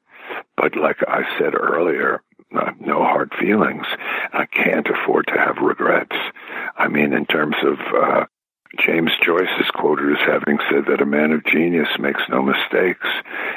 But 0.56 0.76
like 0.76 0.98
I 1.08 1.24
said 1.40 1.56
earlier 1.56 2.22
uh, 2.56 2.72
no 2.80 3.04
hard 3.04 3.34
feelings. 3.40 3.86
I 4.34 4.46
can't 4.46 4.88
afford 4.88 5.28
to 5.28 5.40
have 5.40 5.58
regrets. 5.58 6.16
I 6.78 6.88
mean, 6.88 7.14
in 7.14 7.26
terms 7.26 7.56
of 7.64 7.80
uh, 7.96 8.26
James 8.80 9.12
Joyce 9.22 9.50
is 9.60 9.72
quoted 9.72 10.18
as 10.18 10.26
having 10.26 10.60
said 10.70 10.86
that 10.88 11.02
a 11.02 11.06
man 11.06 11.32
of 11.32 11.46
genius 11.46 11.90
makes 12.00 12.22
no 12.30 12.42
mistakes. 12.42 13.08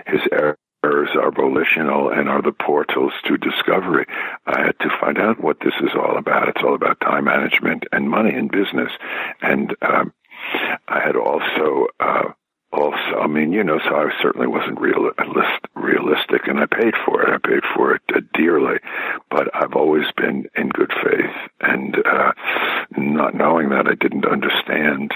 His 0.06 0.20
errors 0.32 1.10
are 1.14 1.30
volitional 1.30 2.10
and 2.10 2.28
are 2.28 2.42
the 2.42 2.52
portals 2.52 3.12
to 3.26 3.36
discovery. 3.36 4.06
I 4.46 4.60
had 4.60 4.78
to 4.80 4.98
find 5.00 5.18
out 5.18 5.40
what 5.40 5.60
this 5.60 5.74
is 5.80 5.90
all 5.94 6.16
about. 6.16 6.48
It's 6.48 6.62
all 6.62 6.74
about 6.74 7.00
time 7.00 7.24
management 7.24 7.84
and 7.92 8.08
money 8.08 8.34
and 8.34 8.50
business. 8.50 8.90
And 9.42 9.74
um, 9.82 10.12
I 10.88 11.00
had 11.00 11.16
also 11.16 11.88
uh, 11.98 12.32
also, 12.72 13.18
I 13.20 13.26
mean, 13.26 13.52
you 13.52 13.64
know, 13.64 13.80
so 13.80 13.96
I 13.96 14.10
certainly 14.22 14.46
wasn't 14.46 14.80
realist, 14.80 15.66
realistic, 15.74 16.46
and 16.46 16.60
I 16.60 16.66
paid 16.66 16.94
for 17.04 17.22
it. 17.22 17.28
I 17.28 17.38
paid 17.38 17.62
for 17.74 17.94
it 17.94 18.02
uh, 18.14 18.20
dearly, 18.32 18.78
but 19.28 19.48
I've 19.54 19.74
always 19.74 20.06
been 20.16 20.48
in 20.56 20.68
good 20.68 20.92
faith, 21.02 21.50
and 21.60 21.96
uh, 22.06 22.32
not 22.96 23.34
knowing 23.34 23.70
that 23.70 23.88
I 23.88 23.94
didn't 23.94 24.24
understand 24.24 25.12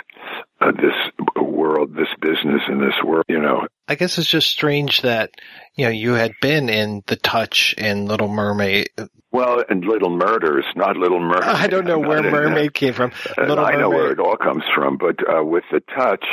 uh, 0.61 0.73
this 0.73 0.95
world, 1.43 1.95
this 1.95 2.09
business, 2.21 2.63
in 2.69 2.79
this 2.79 2.95
world. 3.05 3.25
You 3.29 3.41
know, 3.41 3.67
I 3.89 3.95
guess 3.95 4.19
it's 4.19 4.29
just 4.29 4.49
strange 4.49 5.03
that 5.03 5.31
you 5.75 5.85
know 5.85 5.91
you 5.91 6.13
had 6.13 6.33
been 6.41 6.69
in 6.69 7.03
The 7.07 7.17
Touch 7.17 7.75
and 7.79 8.09
Little 8.09 8.29
Mermaid. 8.29 8.89
Well, 9.35 9.65
and 9.69 9.85
Little 9.85 10.11
Murders, 10.11 10.65
not 10.77 10.97
Little 10.97 11.19
Mermaid. 11.21 11.43
I 11.43 11.67
don't 11.67 11.87
know 11.87 11.99
where 11.99 12.23
Mermaid 12.23 12.73
came 12.73 12.95
from. 12.95 13.11
Little 13.37 13.65
I 13.65 13.75
know 13.75 13.91
where 13.91 14.13
it 14.13 14.21
all 14.21 14.37
comes 14.37 14.63
from, 14.75 14.97
but 14.97 15.17
uh, 15.29 15.43
with 15.45 15.65
The 15.73 15.81
Touch, 15.81 16.25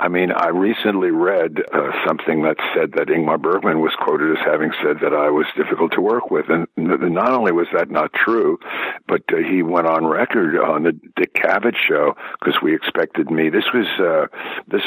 I 0.00 0.08
mean, 0.08 0.32
I 0.32 0.48
recently 0.48 1.12
read 1.12 1.62
uh, 1.72 1.92
something 2.04 2.42
that 2.42 2.56
said 2.74 2.94
that 2.96 3.06
Ingmar 3.06 3.40
Bergman 3.40 3.80
was 3.80 3.94
quoted 3.96 4.36
as 4.36 4.44
having 4.44 4.72
said 4.82 4.96
that 5.02 5.14
I 5.14 5.30
was 5.30 5.46
difficult 5.56 5.92
to 5.92 6.00
work 6.00 6.32
with, 6.32 6.46
and 6.48 6.66
not 6.76 7.30
only 7.30 7.52
was 7.52 7.68
that 7.72 7.90
not 7.90 8.12
true, 8.12 8.58
but 9.06 9.22
uh, 9.32 9.36
he 9.36 9.62
went 9.62 9.86
on 9.86 10.04
record 10.04 10.58
on 10.58 10.82
the 10.82 10.98
Dick 11.14 11.34
Cavett 11.34 11.76
show 11.76 12.16
because 12.40 12.60
we 12.60 12.74
expected 12.74 13.21
me. 13.30 13.50
This 13.50 13.64
was 13.72 13.86
uh, 13.98 14.26
this 14.68 14.82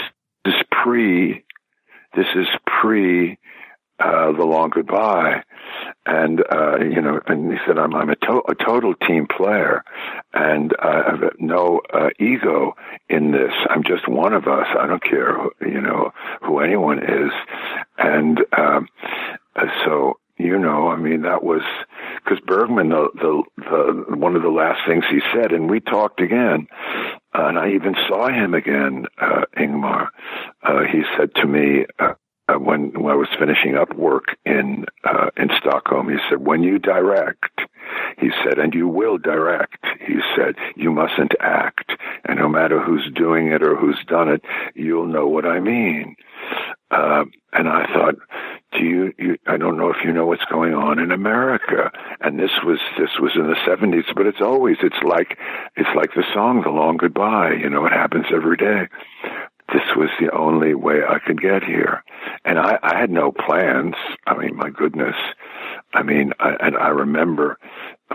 is 0.45 0.53
pre. 0.71 1.43
This 2.15 2.27
is 2.35 2.47
pre 2.65 3.37
uh, 3.99 4.31
the 4.33 4.43
long 4.43 4.69
goodbye. 4.69 5.43
and 6.05 6.41
uh, 6.51 6.77
you 6.79 7.01
know, 7.01 7.19
and 7.27 7.51
he 7.51 7.57
said, 7.65 7.77
"I'm 7.77 7.93
I'm 7.95 8.09
a, 8.09 8.15
to- 8.15 8.43
a 8.49 8.55
total 8.55 8.93
team 8.93 9.27
player, 9.27 9.83
and 10.33 10.73
I 10.79 10.95
have 11.09 11.23
no 11.39 11.81
uh, 11.93 12.09
ego 12.19 12.75
in 13.09 13.31
this. 13.31 13.53
I'm 13.69 13.83
just 13.83 14.07
one 14.07 14.33
of 14.33 14.47
us. 14.47 14.67
I 14.77 14.87
don't 14.87 15.03
care, 15.03 15.33
who, 15.33 15.51
you 15.61 15.81
know, 15.81 16.11
who 16.41 16.59
anyone 16.59 16.99
is." 16.99 17.31
And 17.97 18.39
um, 18.57 18.87
uh, 19.55 19.67
so, 19.85 20.19
you 20.37 20.59
know, 20.59 20.89
I 20.89 20.97
mean, 20.97 21.21
that 21.23 21.43
was 21.43 21.61
because 22.25 22.39
Bergman, 22.45 22.89
the, 22.89 23.09
the 23.13 23.43
the 23.57 24.17
one 24.17 24.35
of 24.35 24.41
the 24.41 24.49
last 24.49 24.81
things 24.87 25.05
he 25.09 25.21
said, 25.33 25.51
and 25.51 25.69
we 25.69 25.79
talked 25.79 26.19
again, 26.19 26.67
uh, 27.33 27.45
and 27.45 27.59
I 27.59 27.73
even 27.73 27.95
saw 28.07 28.29
him 28.29 28.53
again, 28.53 29.05
uh, 29.21 29.45
Ingmar. 29.55 30.09
Uh, 30.63 30.83
he 30.91 31.03
said 31.17 31.35
to 31.35 31.47
me. 31.47 31.85
Uh, 31.99 32.13
uh, 32.47 32.59
when 32.59 32.91
when 32.93 33.11
I 33.11 33.15
was 33.15 33.27
finishing 33.39 33.75
up 33.75 33.95
work 33.95 34.37
in 34.45 34.85
uh, 35.03 35.31
in 35.35 35.49
Stockholm, 35.57 36.09
he 36.09 36.17
said, 36.29 36.45
"When 36.45 36.61
you 36.61 36.77
direct," 36.77 37.59
he 38.19 38.29
said, 38.43 38.59
"and 38.59 38.71
you 38.75 38.87
will 38.87 39.17
direct," 39.17 39.83
he 40.05 40.19
said, 40.35 40.53
"you 40.75 40.91
mustn't 40.91 41.33
act, 41.39 41.93
and 42.23 42.37
no 42.37 42.47
matter 42.47 42.79
who's 42.79 43.09
doing 43.15 43.47
it 43.47 43.63
or 43.63 43.75
who's 43.75 43.97
done 44.07 44.29
it, 44.29 44.43
you'll 44.75 45.07
know 45.07 45.27
what 45.27 45.47
I 45.47 45.59
mean." 45.59 46.15
Uh, 46.91 47.25
and 47.51 47.67
I 47.67 47.87
thought, 47.91 48.15
do 48.77 48.83
you, 48.83 49.13
you? 49.17 49.37
I 49.47 49.57
don't 49.57 49.77
know 49.77 49.89
if 49.89 49.97
you 50.03 50.11
know 50.11 50.25
what's 50.25 50.45
going 50.45 50.73
on 50.73 50.99
in 50.99 51.11
America. 51.11 51.91
And 52.21 52.39
this 52.39 52.51
was 52.63 52.79
this 52.97 53.11
was 53.19 53.31
in 53.35 53.47
the 53.47 53.57
seventies, 53.65 54.05
but 54.15 54.25
it's 54.25 54.41
always 54.41 54.77
it's 54.81 55.01
like 55.03 55.37
it's 55.75 55.89
like 55.95 56.13
the 56.13 56.23
song 56.33 56.61
"The 56.61 56.69
Long 56.69 56.97
Goodbye." 56.97 57.53
You 57.53 57.69
know, 57.69 57.85
it 57.85 57.93
happens 57.93 58.25
every 58.31 58.57
day 58.57 58.87
this 59.73 59.95
was 59.95 60.09
the 60.19 60.31
only 60.31 60.75
way 60.75 61.01
I 61.03 61.19
could 61.19 61.41
get 61.41 61.63
here. 61.63 62.03
And 62.43 62.59
I, 62.59 62.77
I 62.83 62.99
had 62.99 63.09
no 63.09 63.31
plans. 63.31 63.95
I 64.27 64.37
mean, 64.37 64.55
my 64.55 64.69
goodness. 64.69 65.15
I 65.93 66.03
mean, 66.03 66.33
I, 66.39 66.55
and 66.59 66.77
I 66.77 66.89
remember 66.89 67.57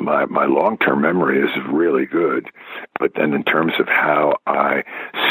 my, 0.01 0.27
my 0.27 0.47
long-term 0.47 1.01
memory 1.01 1.43
is 1.43 1.51
really 1.69 2.07
good. 2.07 2.47
But 2.99 3.15
then 3.17 3.35
in 3.35 3.43
terms 3.43 3.73
of 3.81 3.89
how 3.89 4.37
I 4.47 4.85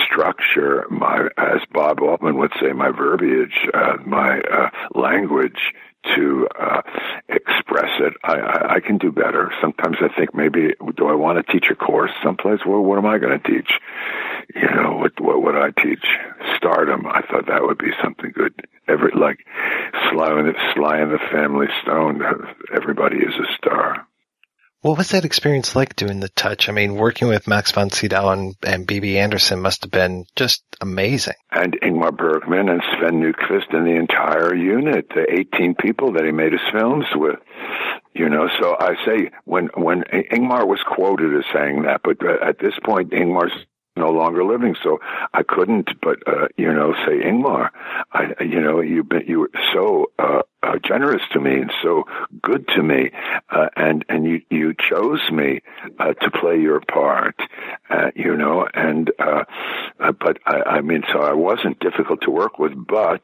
structure 0.10 0.86
my, 0.90 1.28
as 1.38 1.62
Bob 1.72 2.02
Altman 2.02 2.38
would 2.38 2.52
say, 2.62 2.72
my 2.74 2.90
verbiage, 2.92 3.68
uh, 3.74 3.98
my 4.06 4.40
uh, 4.40 4.70
language, 4.96 5.74
to 6.16 6.48
uh, 6.58 6.82
express 7.28 7.92
it. 8.00 8.14
I, 8.24 8.36
I, 8.36 8.76
I 8.76 8.80
can 8.80 8.98
do 8.98 9.12
better. 9.12 9.52
Sometimes 9.62 9.98
I 10.02 10.08
think 10.16 10.34
maybe 10.34 10.74
do 10.96 11.08
I 11.08 11.14
want 11.14 11.46
to 11.46 11.52
teach 11.52 11.70
a 11.70 11.76
course 11.76 12.12
someplace? 12.24 12.60
Well, 12.66 12.82
what 12.82 12.98
am 12.98 13.06
I 13.06 13.18
going 13.18 13.38
to 13.38 13.48
teach? 13.48 13.72
You 14.56 14.70
know, 14.70 14.96
what 14.98 15.20
what 15.20 15.44
would 15.44 15.56
I 15.56 15.72
teach? 15.72 16.06
Stardom. 16.56 17.06
I 17.06 17.22
thought 17.22 17.48
that 17.48 17.64
would 17.64 17.78
be 17.78 17.92
something 18.02 18.32
good. 18.32 18.54
Every 18.88 19.12
like 19.12 19.46
Sly 20.10 20.40
in 20.40 20.46
the, 20.48 20.54
Sly 20.74 21.02
in 21.02 21.10
the 21.10 21.20
Family 21.32 21.68
Stone. 21.84 22.22
Everybody 22.74 23.18
is 23.18 23.36
a 23.36 23.54
star. 23.56 24.08
What 24.82 24.98
was 24.98 25.10
that 25.10 25.26
experience 25.26 25.76
like 25.76 25.98
doing 25.98 26.22
the 26.22 26.30
touch? 26.30 26.70
I 26.70 26.72
mean, 26.72 26.96
working 26.96 27.28
with 27.28 27.50
Max 27.50 27.72
von 27.72 27.90
Sydow 27.90 28.30
and, 28.30 28.56
and 28.64 28.88
Bibi 28.88 29.20
Andersson 29.20 29.62
must 29.62 29.84
have 29.84 29.92
been 29.92 30.26
just 30.38 30.64
amazing. 30.80 31.34
And 31.52 31.78
Ingmar 31.82 32.16
Bergman 32.16 32.70
and 32.70 32.82
Sven 32.94 33.22
Nykvist 33.22 33.76
and 33.76 33.86
the 33.86 33.96
entire 33.96 34.56
unit, 34.56 35.10
the 35.10 35.26
18 35.30 35.76
people 35.76 36.14
that 36.14 36.24
he 36.24 36.32
made 36.32 36.54
his 36.54 36.62
films 36.72 37.06
with. 37.14 37.40
You 38.14 38.30
know, 38.30 38.50
so 38.60 38.76
I 38.80 38.96
say 39.06 39.32
when 39.46 39.68
when 39.76 40.04
Ingmar 40.04 40.66
was 40.66 40.82
quoted 40.82 41.36
as 41.36 41.46
saying 41.54 41.84
that, 41.84 42.02
but 42.04 42.26
at 42.26 42.60
this 42.60 42.74
point, 42.84 43.12
Ingmar's 43.12 43.54
no 43.96 44.10
longer 44.10 44.44
living, 44.44 44.76
so 44.82 45.00
I 45.34 45.44
couldn't 45.44 45.90
but 46.02 46.18
uh, 46.26 46.48
you 46.58 46.74
know 46.74 46.94
say 47.06 47.22
Ingmar, 47.22 47.70
I 48.12 48.34
you 48.42 48.62
know 48.62 48.82
you've 48.82 49.10
been 49.10 49.26
you 49.28 49.42
were 49.42 49.52
so 49.74 50.12
uh, 50.18 50.42
uh, 50.64 50.78
generous 50.84 51.22
to 51.32 51.40
me 51.40 51.56
and 51.56 51.72
so 51.82 52.04
good 52.42 52.68
to 52.70 52.84
me, 52.84 53.12
uh, 53.50 53.70
and 53.76 54.06
and 54.10 54.26
you 54.26 54.42
you 54.50 54.74
chose 54.74 55.22
me 55.32 55.62
uh, 56.00 56.14
to 56.14 56.32
play 56.32 56.60
your 56.60 56.82
part, 56.82 57.40
uh, 57.90 58.12
you 58.16 58.36
know, 58.36 58.68
and 58.74 59.12
uh, 59.20 59.44
uh, 60.00 60.12
but 60.12 60.38
I, 60.46 60.62
I 60.62 60.82
mean, 60.82 61.04
so 61.12 61.22
I 61.22 61.34
wasn't 61.34 61.80
difficult 61.80 62.22
to 62.22 62.32
work 62.32 62.60
with, 62.60 62.74
but 62.76 63.24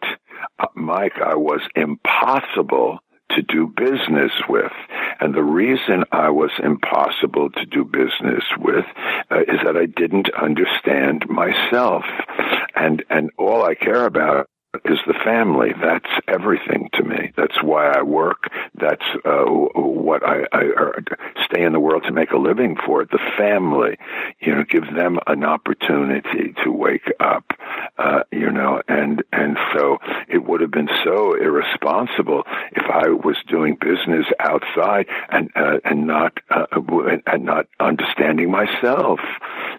uh, 0.59 0.67
Mike, 0.75 1.19
I 1.23 1.35
was 1.35 1.61
impossible 1.75 2.99
to 3.31 3.41
do 3.41 3.67
business 3.67 4.31
with. 4.47 4.71
And 5.19 5.33
the 5.33 5.43
reason 5.43 6.03
I 6.11 6.29
was 6.29 6.51
impossible 6.63 7.49
to 7.51 7.65
do 7.65 7.83
business 7.83 8.43
with 8.57 8.85
uh, 9.31 9.41
is 9.41 9.59
that 9.65 9.75
I 9.75 9.87
didn't 9.87 10.29
understand 10.33 11.27
myself. 11.27 12.03
And, 12.75 13.03
and 13.09 13.31
all 13.37 13.63
I 13.63 13.75
care 13.75 14.05
about 14.05 14.49
is 14.85 14.99
the 15.07 15.13
family. 15.23 15.73
That's 15.79 16.09
everything 16.27 16.89
to 16.93 17.03
me. 17.03 17.31
That's 17.35 17.61
why 17.61 17.91
I 17.91 18.01
work. 18.01 18.51
That's 18.75 19.05
uh, 19.23 19.45
what 19.45 20.23
I, 20.25 20.45
I 20.51 20.63
stay 21.45 21.63
in 21.63 21.73
the 21.73 21.79
world 21.79 22.03
to 22.03 22.11
make 22.11 22.31
a 22.31 22.37
living 22.37 22.75
for. 22.85 23.05
The 23.05 23.19
family, 23.37 23.97
you 24.39 24.55
know, 24.55 24.63
give 24.63 24.93
them 24.93 25.19
an 25.27 25.43
opportunity 25.43 26.53
to 26.63 26.71
wake 26.71 27.11
up, 27.19 27.53
uh, 27.97 28.23
you 28.31 28.51
know, 28.51 28.81
and 28.87 29.23
and 29.31 29.57
so 29.73 29.99
it 30.27 30.43
would 30.43 30.61
have 30.61 30.71
been 30.71 30.89
so 31.03 31.33
irresponsible 31.33 32.43
if 32.71 32.89
I 32.89 33.09
was 33.09 33.37
doing 33.47 33.77
business 33.79 34.25
outside 34.39 35.07
and 35.29 35.49
uh, 35.55 35.79
and 35.83 36.07
not 36.07 36.39
uh, 36.49 36.65
and 37.25 37.45
not 37.45 37.67
understanding 37.79 38.51
myself. 38.51 39.19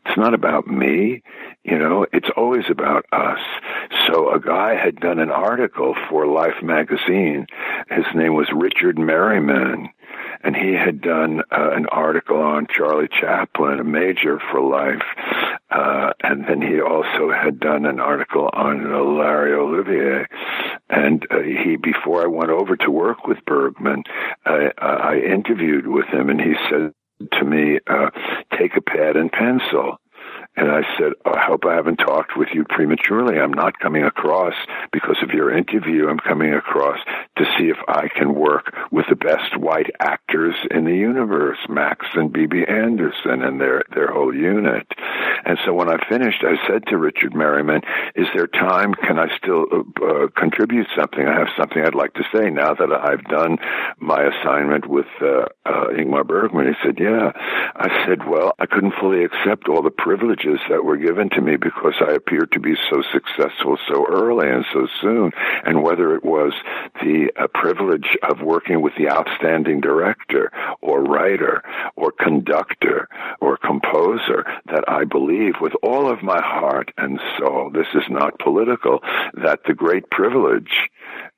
It's 0.04 0.16
not 0.16 0.34
about 0.34 0.66
me, 0.66 1.22
you 1.66 1.78
know. 1.78 2.06
It's 2.12 2.30
always 2.36 2.64
about 2.70 3.04
us. 3.12 3.40
So 4.06 4.32
a 4.32 4.40
guy 4.40 4.74
had 4.74 4.96
done 4.96 5.18
an 5.18 5.30
article 5.30 5.94
for 6.08 6.26
Life 6.26 6.62
magazine. 6.62 7.46
His 7.90 8.04
name 8.14 8.34
was 8.34 8.48
Richard 8.54 8.96
Meryman, 8.96 9.88
and 10.42 10.56
he 10.56 10.72
had 10.72 11.00
done 11.00 11.40
uh, 11.50 11.70
an 11.72 11.86
article 11.86 12.40
on 12.40 12.68
Charlie 12.68 13.08
Chaplin, 13.08 13.80
a 13.80 13.84
major 13.84 14.38
for 14.50 14.60
Life, 14.60 15.02
uh, 15.70 16.12
and 16.22 16.46
then 16.46 16.62
he 16.62 16.80
also 16.80 17.30
had 17.32 17.58
done 17.58 17.84
an 17.84 17.98
article 17.98 18.48
on 18.52 18.92
uh, 18.92 19.00
Larry 19.00 19.54
Olivier. 19.54 20.26
And 20.88 21.26
uh, 21.30 21.40
he, 21.40 21.76
before 21.76 22.22
I 22.22 22.26
went 22.26 22.50
over 22.50 22.76
to 22.76 22.90
work 22.90 23.26
with 23.26 23.44
Bergman, 23.44 24.04
uh, 24.44 24.68
I 24.78 25.16
interviewed 25.18 25.88
with 25.88 26.06
him, 26.06 26.30
and 26.30 26.40
he 26.40 26.54
said 26.70 26.92
to 27.32 27.44
me, 27.44 27.80
uh, 27.88 28.10
"Take 28.56 28.76
a 28.76 28.80
pad 28.80 29.16
and 29.16 29.32
pencil." 29.32 29.98
And 30.56 30.70
I 30.70 30.82
said, 30.98 31.12
oh, 31.26 31.32
I 31.34 31.44
hope 31.44 31.64
I 31.66 31.74
haven't 31.74 31.96
talked 31.96 32.36
with 32.36 32.48
you 32.54 32.64
prematurely. 32.64 33.38
I'm 33.38 33.52
not 33.52 33.78
coming 33.78 34.04
across 34.04 34.54
because 34.90 35.18
of 35.22 35.30
your 35.30 35.54
interview. 35.54 36.08
I'm 36.08 36.18
coming 36.18 36.54
across 36.54 36.98
to 37.36 37.44
see 37.58 37.68
if 37.68 37.76
I 37.88 38.08
can 38.08 38.34
work 38.34 38.74
with 38.90 39.04
the 39.10 39.16
best 39.16 39.56
white 39.58 39.90
actors 40.00 40.54
in 40.70 40.84
the 40.84 40.96
universe, 40.96 41.58
Max 41.68 42.06
and 42.14 42.32
Bibi 42.32 42.66
Andersson 42.66 43.42
and 43.42 43.60
their, 43.60 43.82
their 43.94 44.10
whole 44.10 44.34
unit. 44.34 44.86
And 45.44 45.58
so 45.64 45.74
when 45.74 45.90
I 45.90 45.98
finished, 46.08 46.42
I 46.42 46.56
said 46.66 46.86
to 46.86 46.96
Richard 46.96 47.32
Meryman, 47.32 47.84
is 48.14 48.26
there 48.34 48.46
time? 48.46 48.94
Can 48.94 49.18
I 49.18 49.28
still 49.36 49.66
uh, 50.02 50.28
contribute 50.34 50.86
something? 50.96 51.26
I 51.26 51.38
have 51.38 51.48
something 51.58 51.82
I'd 51.82 51.94
like 51.94 52.14
to 52.14 52.24
say 52.34 52.48
now 52.48 52.72
that 52.72 52.90
I've 52.90 53.24
done 53.24 53.58
my 53.98 54.22
assignment 54.22 54.86
with 54.88 55.06
uh, 55.20 55.46
uh, 55.66 55.88
Ingmar 55.92 56.26
Bergman. 56.26 56.66
He 56.66 56.74
said, 56.82 56.98
yeah. 56.98 57.32
I 57.76 58.06
said, 58.06 58.26
well, 58.26 58.54
I 58.58 58.64
couldn't 58.64 58.94
fully 58.98 59.22
accept 59.22 59.68
all 59.68 59.82
the 59.82 59.90
privileges 59.90 60.45
that 60.68 60.84
were 60.84 60.96
given 60.96 61.28
to 61.30 61.40
me 61.40 61.56
because 61.56 61.94
I 62.00 62.12
appeared 62.12 62.52
to 62.52 62.60
be 62.60 62.74
so 62.90 63.02
successful 63.12 63.78
so 63.88 64.06
early 64.06 64.48
and 64.48 64.64
so 64.72 64.86
soon. 65.00 65.32
And 65.64 65.82
whether 65.82 66.14
it 66.14 66.24
was 66.24 66.52
the 67.02 67.32
uh, 67.36 67.48
privilege 67.48 68.16
of 68.22 68.40
working 68.40 68.80
with 68.80 68.94
the 68.96 69.08
outstanding 69.10 69.80
director 69.80 70.52
or 70.80 71.02
writer 71.02 71.62
or 71.96 72.12
conductor 72.12 73.08
or 73.40 73.56
composer 73.56 74.44
that 74.66 74.84
I 74.88 75.04
believe 75.04 75.54
with 75.60 75.72
all 75.82 76.08
of 76.10 76.22
my 76.22 76.40
heart 76.40 76.92
and 76.96 77.20
soul, 77.38 77.70
this 77.70 77.88
is 77.94 78.08
not 78.08 78.38
political, 78.38 79.00
that 79.34 79.60
the 79.66 79.74
great 79.74 80.10
privilege, 80.10 80.88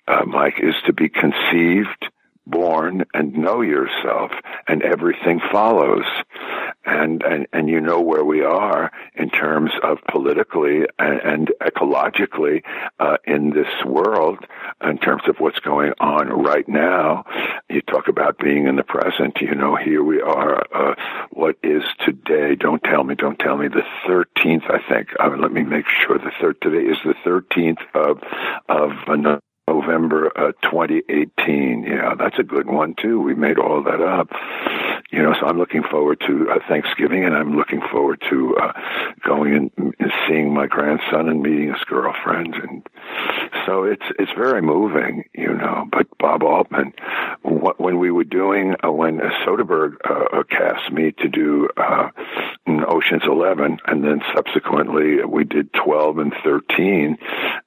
uh, 0.07 0.25
Mike, 0.27 0.59
is 0.61 0.75
to 0.87 0.93
be 0.93 1.09
conceived, 1.09 2.11
born 2.49 3.05
and 3.15 3.35
know 3.35 3.61
yourself 3.61 4.33
and 4.67 4.83
everything 4.83 5.41
follows. 5.53 6.05
And 6.85 7.23
and 7.23 7.47
and 7.53 7.69
you 7.69 7.81
know 7.81 8.01
where 8.01 8.25
we 8.25 8.43
are 8.43 8.91
in 9.15 9.29
terms 9.31 9.73
of 9.83 9.99
politically 10.11 10.87
and, 10.99 11.21
and 11.21 11.53
ecologically 11.61 12.63
uh, 12.99 13.19
in 13.25 13.51
this 13.51 13.85
world 13.85 14.39
in 14.83 14.99
terms 14.99 15.23
of 15.29 15.37
what's 15.39 15.59
going 15.61 15.93
on 16.01 16.29
right 16.29 16.67
now. 16.69 17.25
You 17.69 17.83
talk 17.83 18.09
about 18.09 18.39
being 18.39 18.67
in 18.67 18.77
the 18.77 18.85
present. 18.85 19.41
You 19.41 19.55
know 19.55 19.77
here 19.77 20.03
we 20.03 20.23
are 20.23 20.63
uh, 20.75 20.95
what 21.31 21.57
is 21.63 21.83
today? 22.05 22.55
Don't 22.55 22.83
tell 22.83 23.05
me 23.05 23.15
don't 23.15 23.39
tell 23.39 23.57
me. 23.57 23.69
The 23.69 23.85
13th 24.07 24.71
i 24.71 24.79
think. 24.89 25.09
Uh, 25.21 25.37
let 25.37 25.53
me 25.53 25.63
make 25.63 25.87
sure. 25.87 26.19
The 26.19 26.33
third 26.41 26.61
today 26.61 26.89
is 26.91 26.99
the 27.05 27.15
13th 27.25 27.83
of 27.95 28.23
of 28.69 28.93
November 29.69 30.33
uh, 30.37 30.53
2018. 30.63 31.85
Yeah, 31.85 32.15
that's 32.19 32.39
a 32.39 32.43
good 32.43 32.67
one 32.67 32.95
too. 32.95 33.21
We 33.21 33.35
made 33.35 33.59
all 33.59 33.83
that 33.83 34.01
up. 34.01 34.31
You 35.11 35.23
know, 35.23 35.35
so 35.41 35.47
I'm 35.47 35.59
looking 35.59 35.83
forward 35.83 36.21
to 36.27 36.51
uh, 36.51 36.59
Thanksgiving, 36.69 37.25
and 37.25 37.35
I'm 37.35 37.57
looking 37.57 37.81
forward 37.81 38.23
to 38.29 38.57
uh, 38.57 38.73
going 39.27 39.55
and, 39.55 39.95
and 39.99 40.13
seeing 40.27 40.53
my 40.53 40.67
grandson 40.67 41.29
and 41.29 41.43
meeting 41.43 41.73
his 41.73 41.83
girlfriend, 41.85 42.55
and 42.55 42.87
so 43.65 43.85
it's 43.85 44.05
it's 44.19 44.33
very 44.33 44.61
moving, 44.61 45.25
you 45.33 45.55
know. 45.55 45.87
But 45.91 46.07
Bob 46.19 46.43
Altman, 46.43 46.93
what, 47.43 47.81
when 47.81 47.99
we 47.99 48.11
were 48.11 48.25
doing 48.25 48.75
uh, 48.85 48.93
when 48.93 49.19
Soderbergh 49.47 49.97
uh, 50.05 50.43
cast 50.45 50.93
me 50.93 51.13
to 51.13 51.29
do 51.29 51.69
uh, 51.77 52.11
Ocean's 52.67 53.25
Eleven, 53.25 53.79
and 53.87 54.05
then 54.05 54.21
subsequently 54.35 55.25
we 55.25 55.45
did 55.45 55.73
twelve 55.73 56.19
and 56.19 56.35
thirteen, 56.45 57.17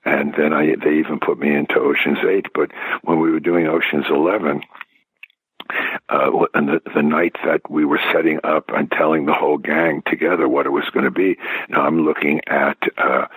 and 0.06 0.34
then 0.36 0.54
I 0.54 0.76
they 0.76 1.00
even 1.00 1.20
put 1.20 1.40
me 1.40 1.56
into 1.56 1.80
Ocean's 1.92 2.20
Eight. 2.28 2.48
But 2.54 2.72
when 3.04 3.20
we 3.20 3.32
were 3.32 3.40
doing 3.40 3.68
Ocean's 3.68 4.08
Eleven 4.10 4.62
uh, 6.10 6.46
and 6.54 6.68
the, 6.68 6.82
the 6.94 7.02
night 7.02 7.36
that 7.46 7.62
we 7.70 7.86
were 7.86 8.00
setting 8.12 8.40
up 8.44 8.66
and 8.70 8.92
telling 8.92 9.26
the 9.26 9.34
whole 9.34 9.58
gang 9.58 10.02
together 10.06 10.48
what 10.48 10.66
it 10.66 10.72
was 10.72 10.90
going 10.94 11.06
to 11.06 11.12
be. 11.12 11.38
Now 11.70 11.82
I'm 11.82 12.06
looking 12.06 12.42
at 12.48 12.78
uh, 12.98 13.28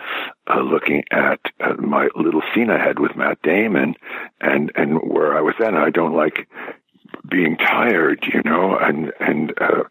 uh, 0.48 0.60
looking 0.60 1.05
at 1.10 1.40
uh, 1.60 1.74
my 1.74 2.09
little 2.16 2.43
scene 2.55 2.70
I 2.70 2.78
had 2.78 2.98
with 2.98 3.16
Matt 3.16 3.43
Damon, 3.43 3.94
and 4.40 4.72
and 4.74 4.98
where 4.98 5.36
I 5.36 5.40
was 5.40 5.55
then. 5.59 5.76
I 5.76 5.90
don't 5.90 6.14
like 6.14 6.48
being 7.28 7.56
tired, 7.56 8.24
you 8.32 8.43
know, 8.44 8.76
and 8.76 9.12
and 9.20 9.52
uh, 9.60 9.85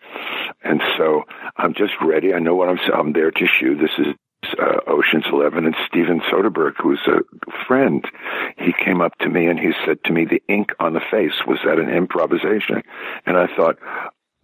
and 0.64 0.81
so 0.98 1.23
I'm 1.57 1.73
just 1.73 1.94
ready. 2.02 2.34
I 2.34 2.40
know 2.40 2.56
what 2.56 2.69
I'm. 2.69 2.80
I'm 2.94 3.14
there 3.14 3.31
to 3.31 3.48
shoot. 3.48 3.80
This 3.80 3.98
is 3.98 4.14
uh, 4.60 4.80
Ocean's 4.88 5.26
Eleven, 5.32 5.65
and 5.65 5.76
Steven 5.88 6.22
Soderbergh, 6.22 6.76
who's 6.78 7.02
a 7.07 7.22
friend, 7.68 8.06
he 8.57 8.74
came 8.74 9.02
up 9.02 9.18
to 9.20 9.30
me 9.30 9.48
and 9.48 9.60
he 9.60 9.74
said 9.86 10.03
to 10.06 10.14
me, 10.14 10.26
"The 10.26 10.41
ink 10.48 10.74
on 10.80 10.94
the 10.94 11.02
face 11.11 11.45
was 11.48 11.60
that 11.65 11.80
an 11.80 11.90
improvisation?" 11.90 12.84
And 13.26 13.38
I 13.38 13.48
thought, 13.48 13.78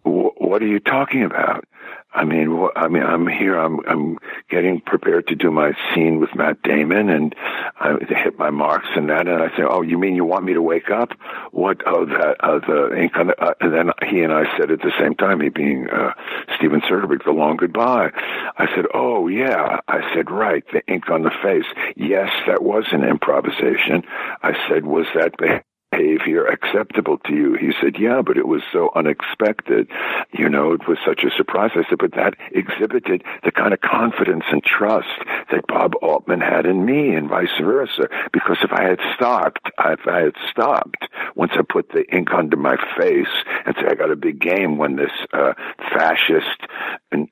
"What 0.04 0.62
are 0.62 0.68
you 0.68 0.80
talking 0.80 1.24
about?" 1.24 1.66
I 2.12 2.26
mean, 2.26 2.68
I 2.76 2.88
mean, 2.88 3.04
I'm 3.04 3.28
here. 3.28 3.56
I'm 3.56 3.80
I'm 3.88 4.18
getting 4.50 4.82
prepared 4.82 5.28
to 5.28 5.36
do 5.36 5.52
my 5.52 5.74
scene 5.94 6.20
with 6.20 6.34
Matt 6.34 6.62
Damon, 6.64 7.08
and 7.10 7.36
I 7.80 7.98
hit 8.08 8.40
my 8.40 8.50
marks 8.50 8.88
and 8.96 9.10
that. 9.10 9.28
And 9.28 9.42
I 9.44 9.56
say, 9.56 9.64
"Oh, 9.64 9.84
you 9.84 10.00
mean 10.00 10.16
you 10.16 10.26
want 10.26 10.44
me 10.44 10.54
to 10.54 10.62
wake 10.62 10.90
up?" 10.90 11.12
What? 11.52 11.84
Oh, 11.86 12.06
that 12.06 12.38
uh, 12.40 12.60
the 12.60 13.00
ink 13.00 13.16
on 13.16 13.28
the. 13.28 13.40
Uh, 13.40 13.54
and 13.62 13.74
then 13.74 13.92
he 14.10 14.22
and 14.22 14.34
I 14.34 14.58
said 14.58 14.72
at 14.72 14.82
the 14.82 14.92
same 15.00 15.14
time, 15.14 15.40
he 15.40 15.50
being 15.50 15.88
uh, 15.88 16.14
Steven 16.58 16.82
Soderbergh, 16.82 17.24
"The 17.24 17.32
Long 17.32 17.58
Goodbye." 17.58 18.10
I 18.58 18.66
said, 18.76 18.86
"Oh 18.92 19.28
yeah." 19.28 19.80
I 19.88 20.14
said, 20.16 20.32
"Right, 20.32 20.64
the 20.74 20.82
ink 20.92 21.12
on 21.12 21.22
the 21.22 21.32
face." 21.44 21.66
Yes, 21.96 22.32
that 22.48 22.64
was 22.64 22.86
an 22.92 23.04
improvisation. 23.04 24.04
I 24.42 24.58
said, 24.68 24.84
"Was 24.84 25.06
that?" 25.14 25.64
Behavior 25.92 26.46
acceptable 26.46 27.18
to 27.26 27.34
you? 27.34 27.54
He 27.56 27.72
said, 27.82 27.98
yeah, 28.00 28.22
but 28.22 28.38
it 28.38 28.48
was 28.48 28.62
so 28.72 28.92
unexpected. 28.96 29.90
You 30.32 30.50
know, 30.50 30.74
it 30.74 30.88
was 30.88 30.98
such 31.06 31.24
a 31.24 31.32
surprise. 31.36 31.72
I 31.76 31.88
said, 31.90 31.98
but 32.00 32.14
that 32.14 32.36
exhibited 32.52 33.24
the 33.44 33.52
kind 33.52 33.74
of 33.74 33.82
confidence 33.82 34.46
and 34.52 34.64
trust 34.64 35.08
that 35.52 35.68
Bob 35.68 35.94
Altman 36.02 36.42
had 36.42 36.66
in 36.66 36.86
me 36.86 37.16
and 37.16 37.30
vice 37.30 37.58
versa. 37.62 38.08
Because 38.32 38.58
if 38.64 38.72
I 38.72 38.84
had 38.84 39.00
stopped, 39.16 39.72
if 39.80 40.08
I 40.08 40.22
had 40.22 40.36
stopped, 40.50 41.08
once 41.36 41.52
I 41.56 41.62
put 41.62 41.90
the 41.90 42.06
ink 42.16 42.32
under 42.34 42.58
my 42.58 42.78
face 42.98 43.28
and 43.66 43.76
say, 43.76 43.88
I 43.90 43.96
got 43.96 44.12
a 44.12 44.16
big 44.16 44.40
game 44.40 44.78
when 44.78 44.96
this, 44.96 45.12
uh, 45.34 45.54
fascist 45.92 46.68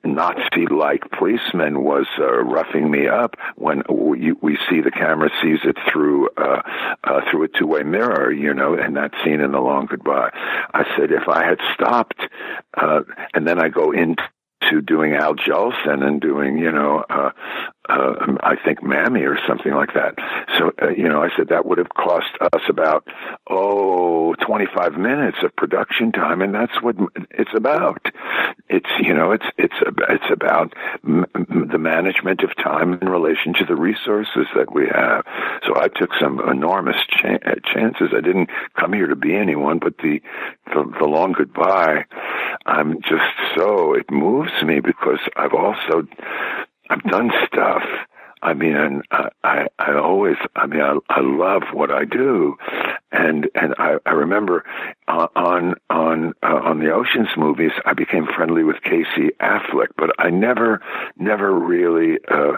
Nazi-like 0.04 1.10
policeman 1.12 1.82
was, 1.82 2.06
uh, 2.18 2.42
roughing 2.42 2.90
me 2.90 3.06
up, 3.06 3.36
when 3.56 3.82
we, 3.88 4.32
we 4.32 4.58
see 4.68 4.80
the 4.80 4.90
camera 4.90 5.30
sees 5.40 5.60
it 5.64 5.76
through, 5.90 6.28
uh, 6.36 6.62
uh, 7.04 7.20
through 7.30 7.44
a 7.44 7.48
two-way 7.48 7.82
mirror, 7.82 8.32
you 8.32 8.47
know, 8.54 8.74
and 8.74 8.96
that 8.96 9.12
scene 9.24 9.40
in 9.40 9.52
The 9.52 9.60
Long 9.60 9.86
Goodbye. 9.86 10.30
I 10.74 10.84
said, 10.96 11.10
if 11.12 11.28
I 11.28 11.44
had 11.44 11.58
stopped, 11.74 12.20
uh, 12.76 13.00
and 13.34 13.46
then 13.46 13.58
I 13.58 13.68
go 13.68 13.92
into 13.92 14.82
doing 14.84 15.14
Al 15.14 15.34
Jolson 15.34 16.04
and 16.04 16.20
doing, 16.20 16.58
you 16.58 16.72
know, 16.72 17.04
uh, 17.08 17.30
uh, 17.88 18.36
I 18.40 18.56
think 18.56 18.82
Mammy 18.82 19.22
or 19.22 19.38
something 19.46 19.72
like 19.72 19.94
that. 19.94 20.14
So, 20.58 20.72
uh, 20.82 20.88
you 20.90 21.08
know, 21.08 21.22
I 21.22 21.30
said 21.36 21.48
that 21.48 21.66
would 21.66 21.78
have 21.78 21.88
cost 21.90 22.30
us 22.40 22.62
about, 22.68 23.06
oh, 23.48 24.34
25 24.34 24.94
minutes 24.94 25.38
of 25.42 25.54
production 25.56 26.12
time. 26.12 26.42
And 26.42 26.54
that's 26.54 26.82
what 26.82 26.96
it's 27.30 27.54
about. 27.54 28.06
It's, 28.68 28.90
you 29.00 29.14
know, 29.14 29.32
it's, 29.32 29.46
it's, 29.56 29.74
it's 30.08 30.30
about 30.30 30.74
m- 31.04 31.26
the 31.70 31.78
management 31.78 32.42
of 32.42 32.54
time 32.56 32.98
in 33.00 33.08
relation 33.08 33.54
to 33.54 33.64
the 33.64 33.76
resources 33.76 34.46
that 34.54 34.72
we 34.72 34.86
have. 34.88 35.24
So 35.66 35.74
I 35.76 35.88
took 35.88 36.10
some 36.20 36.40
enormous 36.40 36.96
cha- 37.08 37.38
chances. 37.64 38.10
I 38.14 38.20
didn't 38.20 38.50
come 38.74 38.92
here 38.92 39.06
to 39.06 39.16
be 39.16 39.34
anyone, 39.34 39.78
but 39.78 39.96
the, 39.98 40.20
the, 40.66 40.92
the 40.98 41.06
long 41.06 41.32
goodbye, 41.32 42.04
I'm 42.66 43.00
just 43.00 43.24
so, 43.56 43.94
it 43.94 44.10
moves 44.10 44.52
me 44.62 44.80
because 44.80 45.20
I've 45.36 45.54
also 45.54 46.06
I've 46.88 47.02
done 47.02 47.30
stuff. 47.46 47.82
I 48.40 48.54
mean, 48.54 49.02
I, 49.10 49.28
I, 49.42 49.66
I 49.78 49.98
always, 49.98 50.36
I 50.54 50.66
mean, 50.66 50.80
I, 50.80 50.96
I 51.08 51.20
love 51.20 51.62
what 51.72 51.90
I 51.90 52.04
do, 52.04 52.56
and 53.10 53.48
and 53.54 53.74
I, 53.78 53.96
I 54.06 54.10
remember 54.12 54.64
on 55.08 55.74
on 55.90 56.34
uh, 56.42 56.60
on 56.62 56.78
the 56.78 56.92
Ocean's 56.92 57.36
movies, 57.36 57.72
I 57.84 57.94
became 57.94 58.26
friendly 58.26 58.62
with 58.62 58.82
Casey 58.82 59.30
Affleck, 59.40 59.88
but 59.96 60.10
I 60.20 60.30
never 60.30 60.80
never 61.16 61.52
really 61.52 62.18
uh, 62.30 62.52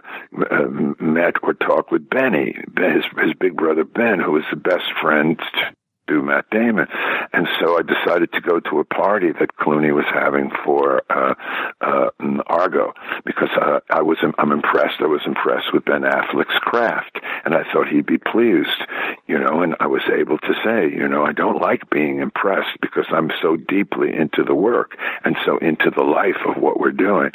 uh, 0.51 0.67
met 1.01 1.37
or 1.43 1.55
talked 1.55 1.91
with 1.91 2.11
Benny, 2.11 2.57
his 2.77 3.05
his 3.17 3.33
big 3.39 3.57
brother 3.57 3.85
Ben, 3.85 4.21
who 4.21 4.33
was 4.33 4.45
the 4.51 4.57
best 4.57 4.93
friend 5.01 5.41
do 6.11 6.23
Matt 6.23 6.51
Damon. 6.51 6.89
And 7.33 7.47
so 7.61 7.79
I 7.79 7.83
decided 7.83 8.33
to 8.33 8.41
go 8.41 8.59
to 8.61 8.81
a 8.81 8.85
party 8.85 9.33
that 9.39 9.57
Clooney 9.57 9.95
was 9.95 10.05
having 10.13 10.51
for 10.65 11.03
uh, 11.09 11.35
uh, 11.81 12.11
Argo 12.47 12.93
because 13.25 13.51
uh, 13.57 13.81
I 13.89 14.03
was 14.03 14.19
I'm 14.39 14.53
impressed. 14.53 15.01
I 15.01 15.07
was 15.07 15.23
impressed 15.25 15.73
with 15.73 15.85
Ben 15.85 16.03
Affleck's 16.03 16.59
craft, 16.61 17.21
and 17.45 17.55
I 17.55 17.63
thought 17.73 17.89
he'd 17.89 18.07
be 18.07 18.19
pleased, 18.19 18.81
you 19.27 19.39
know. 19.39 19.63
And 19.63 19.77
I 19.79 19.87
was 19.87 20.03
able 20.13 20.39
to 20.39 20.55
say, 20.65 20.91
you 20.91 21.09
know, 21.09 21.25
I 21.25 21.33
don't 21.33 21.61
like 21.61 21.89
being 21.91 22.19
impressed 22.19 22.81
because 22.81 23.07
I'm 23.11 23.31
so 23.41 23.57
deeply 23.57 24.15
into 24.15 24.43
the 24.43 24.55
work 24.55 24.97
and 25.25 25.37
so 25.45 25.59
into 25.59 25.91
the 25.91 26.03
life 26.03 26.41
of 26.47 26.61
what 26.61 26.81
we're 26.81 26.91
doing, 26.91 27.31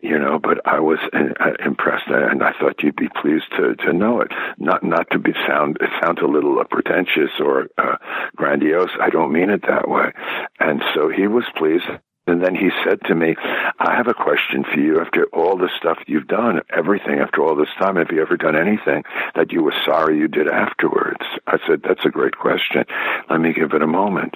you 0.00 0.18
know. 0.18 0.38
But 0.38 0.66
I 0.66 0.78
was 0.78 0.98
uh, 1.12 1.52
impressed, 1.64 2.06
and 2.08 2.42
I 2.42 2.52
thought 2.52 2.82
you'd 2.82 2.96
be 2.96 3.08
pleased 3.08 3.50
to 3.56 3.74
to 3.74 3.92
know 3.92 4.20
it. 4.20 4.30
Not 4.58 4.84
not 4.84 5.10
to 5.10 5.18
be 5.18 5.32
sound 5.46 5.78
it 5.80 5.90
sounds 6.00 6.20
a 6.22 6.26
little 6.26 6.58
uh, 6.60 6.64
pretentious 6.64 7.30
or 7.40 7.68
uh, 7.78 7.96
grandiose. 8.36 8.90
I 9.00 9.10
don't 9.10 9.32
mean 9.32 9.50
it 9.50 9.62
that 9.62 9.88
way. 9.88 10.12
And 10.58 10.82
so 10.94 11.08
he 11.08 11.26
was 11.26 11.44
pleased. 11.56 11.84
And 12.26 12.42
then 12.42 12.54
he 12.54 12.70
said 12.84 13.00
to 13.06 13.14
me, 13.14 13.34
I 13.78 13.96
have 13.96 14.06
a 14.06 14.14
question 14.14 14.62
for 14.62 14.78
you. 14.78 15.00
After 15.00 15.24
all 15.32 15.56
the 15.56 15.70
stuff 15.76 15.98
you've 16.06 16.28
done, 16.28 16.60
everything 16.70 17.18
after 17.18 17.42
all 17.42 17.56
this 17.56 17.72
time, 17.78 17.96
have 17.96 18.10
you 18.12 18.20
ever 18.22 18.36
done 18.36 18.56
anything 18.56 19.04
that 19.34 19.52
you 19.52 19.62
were 19.62 19.74
sorry 19.84 20.18
you 20.18 20.28
did 20.28 20.48
afterwards? 20.48 21.24
I 21.46 21.58
said, 21.66 21.82
that's 21.82 22.04
a 22.04 22.10
great 22.10 22.36
question. 22.36 22.84
Let 23.28 23.40
me 23.40 23.52
give 23.52 23.72
it 23.72 23.82
a 23.82 23.86
moment. 23.86 24.34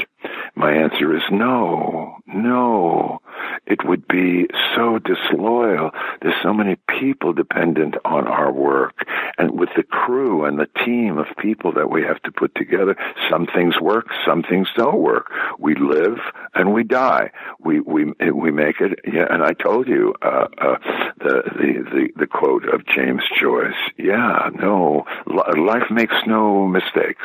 My 0.55 0.73
answer 0.73 1.15
is 1.15 1.23
no, 1.31 2.17
no. 2.27 3.21
It 3.67 3.85
would 3.85 4.09
be 4.09 4.47
so 4.75 4.99
disloyal. 4.99 5.91
There's 6.23 6.41
so 6.43 6.53
many 6.53 6.77
people 6.89 7.33
dependent 7.33 7.97
on 8.05 8.27
our 8.27 8.53
work. 8.53 9.07
And 9.39 9.59
with 9.59 9.71
the 9.77 9.83
crew 9.83 10.45
and 10.45 10.59
the 10.59 10.69
team 10.85 11.19
of 11.19 11.27
people 11.39 11.73
that 11.73 11.91
we 11.91 12.03
have 12.03 12.23
to 12.23 12.33
put 12.33 12.55
together, 12.55 12.97
some 13.31 13.47
things 13.47 13.81
work, 13.81 14.07
some 14.27 14.43
things 14.43 14.69
don't 14.77 15.01
work. 15.01 15.31
We 15.59 15.75
live 15.75 16.19
and 16.55 16.73
we 16.73 16.85
die. 16.85 17.31
We, 17.59 17.74
we, 17.81 18.13
we 18.31 18.51
make 18.51 18.81
it. 18.81 19.01
Yeah. 19.07 19.27
And 19.29 19.43
I 19.43 19.53
told 19.53 19.89
you, 19.89 20.15
uh, 20.23 20.47
uh, 20.59 20.79
the, 21.19 21.43
the, 21.45 21.91
the, 21.91 22.09
the 22.21 22.27
quote 22.27 22.69
of 22.69 22.87
James 22.87 23.23
Joyce. 23.41 23.73
Yeah, 23.99 24.51
no, 24.53 25.05
life 25.27 25.91
makes 25.91 26.15
no 26.27 26.67
mistakes. 26.67 27.25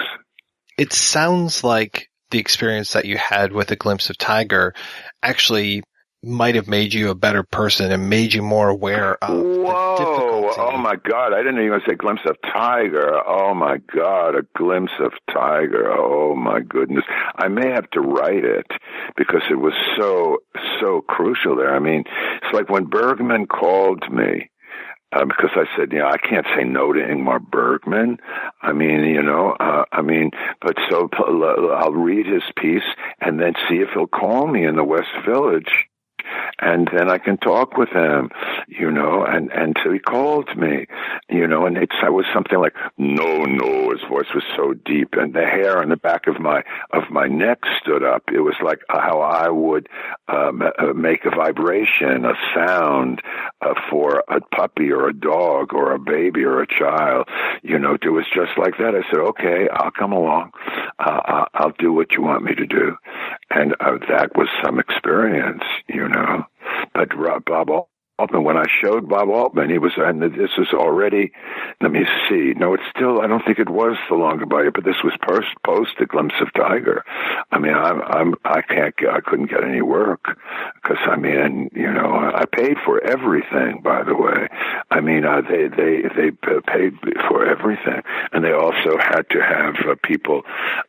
It 0.77 0.93
sounds 0.93 1.63
like 1.63 2.09
the 2.31 2.39
experience 2.39 2.93
that 2.93 3.05
you 3.05 3.17
had 3.17 3.51
with 3.51 3.71
a 3.71 3.75
glimpse 3.75 4.09
of 4.09 4.17
Tiger 4.17 4.73
actually 5.21 5.83
might 6.23 6.55
have 6.55 6.67
made 6.67 6.93
you 6.93 7.09
a 7.09 7.15
better 7.15 7.43
person 7.43 7.91
and 7.91 8.09
made 8.09 8.33
you 8.33 8.41
more 8.41 8.69
aware 8.69 9.23
of 9.23 9.41
Whoa! 9.41 10.51
Oh 10.57 10.77
my 10.77 10.95
God! 10.95 11.33
I 11.33 11.37
didn't 11.37 11.63
even 11.63 11.81
say 11.87 11.95
glimpse 11.95 12.23
of 12.25 12.35
tiger. 12.41 13.15
Oh 13.27 13.53
my 13.53 13.77
God! 13.93 14.35
A 14.35 14.41
glimpse 14.55 14.91
of 14.99 15.13
tiger. 15.31 15.91
Oh 15.91 16.35
my 16.35 16.59
goodness! 16.59 17.05
I 17.35 17.47
may 17.47 17.69
have 17.69 17.89
to 17.91 18.01
write 18.01 18.43
it 18.43 18.67
because 19.15 19.43
it 19.49 19.55
was 19.55 19.73
so 19.97 20.39
so 20.81 21.01
crucial 21.01 21.55
there. 21.55 21.73
I 21.73 21.79
mean, 21.79 22.03
it's 22.41 22.53
like 22.53 22.69
when 22.69 22.85
Bergman 22.85 23.47
called 23.47 24.11
me. 24.11 24.49
Uh, 25.11 25.25
because 25.25 25.49
I 25.55 25.65
said, 25.75 25.91
you 25.91 25.97
know, 25.97 26.07
I 26.07 26.19
can't 26.19 26.45
say 26.55 26.63
no 26.63 26.93
to 26.93 26.99
Ingmar 26.99 27.39
Bergman. 27.41 28.19
I 28.61 28.73
mean, 28.73 29.05
you 29.05 29.23
know, 29.23 29.55
uh, 29.59 29.85
I 29.91 30.03
mean, 30.03 30.29
but 30.61 30.77
so 30.87 31.09
I'll 31.17 31.93
read 31.93 32.27
his 32.27 32.43
piece 32.55 32.83
and 33.19 33.39
then 33.39 33.55
see 33.67 33.77
if 33.77 33.89
he'll 33.95 34.05
call 34.05 34.45
me 34.45 34.67
in 34.67 34.75
the 34.75 34.83
West 34.83 35.09
Village 35.25 35.89
and 36.59 36.89
then 36.93 37.09
I 37.09 37.17
can 37.17 37.37
talk 37.37 37.77
with 37.77 37.89
him, 37.89 38.29
you 38.67 38.91
know. 38.91 39.23
And 39.23 39.51
and 39.51 39.77
so 39.83 39.91
he 39.91 39.99
called 39.99 40.55
me, 40.57 40.85
you 41.29 41.47
know, 41.47 41.65
and 41.65 41.77
it's 41.77 41.95
I 42.01 42.09
was 42.09 42.25
something 42.33 42.59
like 42.59 42.75
no, 42.97 43.43
no. 43.45 43.91
His 43.91 44.01
voice 44.09 44.33
was 44.33 44.43
so 44.55 44.73
deep, 44.73 45.13
and 45.13 45.33
the 45.33 45.45
hair 45.45 45.81
on 45.81 45.89
the 45.89 45.97
back 45.97 46.27
of 46.27 46.39
my 46.39 46.63
of 46.91 47.03
my 47.09 47.27
neck 47.27 47.59
stood 47.81 48.03
up. 48.03 48.23
It 48.33 48.41
was 48.41 48.55
like 48.63 48.81
how 48.89 49.21
I 49.21 49.49
would 49.49 49.87
um, 50.27 50.61
uh, 50.61 50.93
make 50.93 51.25
a 51.25 51.31
vibration, 51.31 52.25
a 52.25 52.33
sound 52.53 53.21
uh, 53.61 53.73
for 53.89 54.23
a 54.27 54.41
puppy 54.55 54.91
or 54.91 55.07
a 55.07 55.13
dog 55.13 55.73
or 55.73 55.93
a 55.93 55.99
baby 55.99 56.43
or 56.43 56.61
a 56.61 56.67
child. 56.67 57.27
You 57.63 57.79
know, 57.79 57.97
it 58.01 58.09
was 58.09 58.25
just 58.33 58.57
like 58.57 58.77
that. 58.77 58.95
I 58.95 59.01
said, 59.09 59.19
okay, 59.19 59.67
I'll 59.71 59.91
come 59.91 60.11
along. 60.11 60.51
Uh, 60.99 61.45
I'll 61.53 61.73
do 61.77 61.93
what 61.93 62.11
you 62.11 62.21
want 62.21 62.43
me 62.43 62.55
to 62.55 62.65
do, 62.65 62.97
and 63.49 63.75
uh, 63.79 63.97
that 64.09 64.35
was 64.35 64.47
some 64.63 64.79
experience, 64.79 65.63
you 65.87 66.07
know. 66.07 66.18
But 66.93 67.45
Bob 67.45 67.69
Altman, 68.19 68.43
when 68.43 68.57
I 68.57 68.65
showed 68.67 69.07
Bob 69.07 69.29
Altman, 69.29 69.69
he 69.69 69.77
was, 69.77 69.93
and 69.95 70.21
this 70.21 70.57
was 70.57 70.73
already, 70.73 71.31
let 71.81 71.91
me 71.91 72.05
see. 72.27 72.53
No, 72.57 72.73
it's 72.73 72.83
still, 72.93 73.21
I 73.21 73.27
don't 73.27 73.45
think 73.45 73.59
it 73.59 73.69
was 73.69 73.95
the 74.09 74.15
Long 74.15 74.39
Goodbye, 74.39 74.69
but 74.75 74.83
this 74.83 75.01
was 75.03 75.13
post, 75.25 75.47
post 75.65 75.91
A 76.01 76.05
Glimpse 76.05 76.35
of 76.41 76.51
Tiger. 76.53 77.05
I 77.51 77.59
mean, 77.59 77.73
I'm, 77.73 78.01
I'm, 78.01 78.35
I 78.43 78.61
can't 78.61 78.93
I 79.09 79.21
couldn't 79.21 79.49
get 79.49 79.63
any 79.63 79.81
work 79.81 80.37
because 80.75 80.97
I 81.09 81.15
mean, 81.15 81.69
you 81.73 81.91
know, 81.91 82.31
I 82.35 82.43
paid 82.51 82.75
for 82.83 83.01
everything, 83.01 83.81
by 83.81 84.03
the 84.03 84.15
way. 84.15 84.49
I 84.91 84.99
mean, 84.99 85.23
uh, 85.23 85.41
they, 85.41 85.69
they, 85.69 86.01
they 86.13 86.31
paid 86.67 86.93
for 87.29 87.45
everything 87.45 88.01
and 88.33 88.43
they 88.43 88.51
also 88.51 88.97
had 88.97 89.29
to 89.29 89.41
have 89.41 89.75
uh, 89.87 89.95
people, 90.03 90.41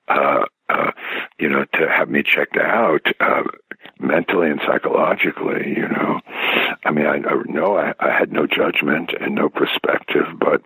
uh, 0.09 0.44
uh, 0.69 0.90
you 1.39 1.48
know, 1.48 1.65
to 1.74 1.89
have 1.89 2.09
me 2.09 2.24
checked 2.24 2.57
out 2.57 3.07
uh, 3.20 3.43
mentally 4.01 4.51
and 4.51 4.60
psychologically. 4.66 5.74
You 5.77 5.89
know, 5.89 6.20
I 6.85 6.90
mean, 6.90 7.06
I, 7.06 7.16
I 7.16 7.43
know 7.47 7.77
I, 7.77 7.94
I 7.98 8.10
had 8.10 8.32
no 8.32 8.47
judgment 8.47 9.12
and 9.18 9.35
no 9.35 9.48
perspective, 9.48 10.27
but 10.39 10.62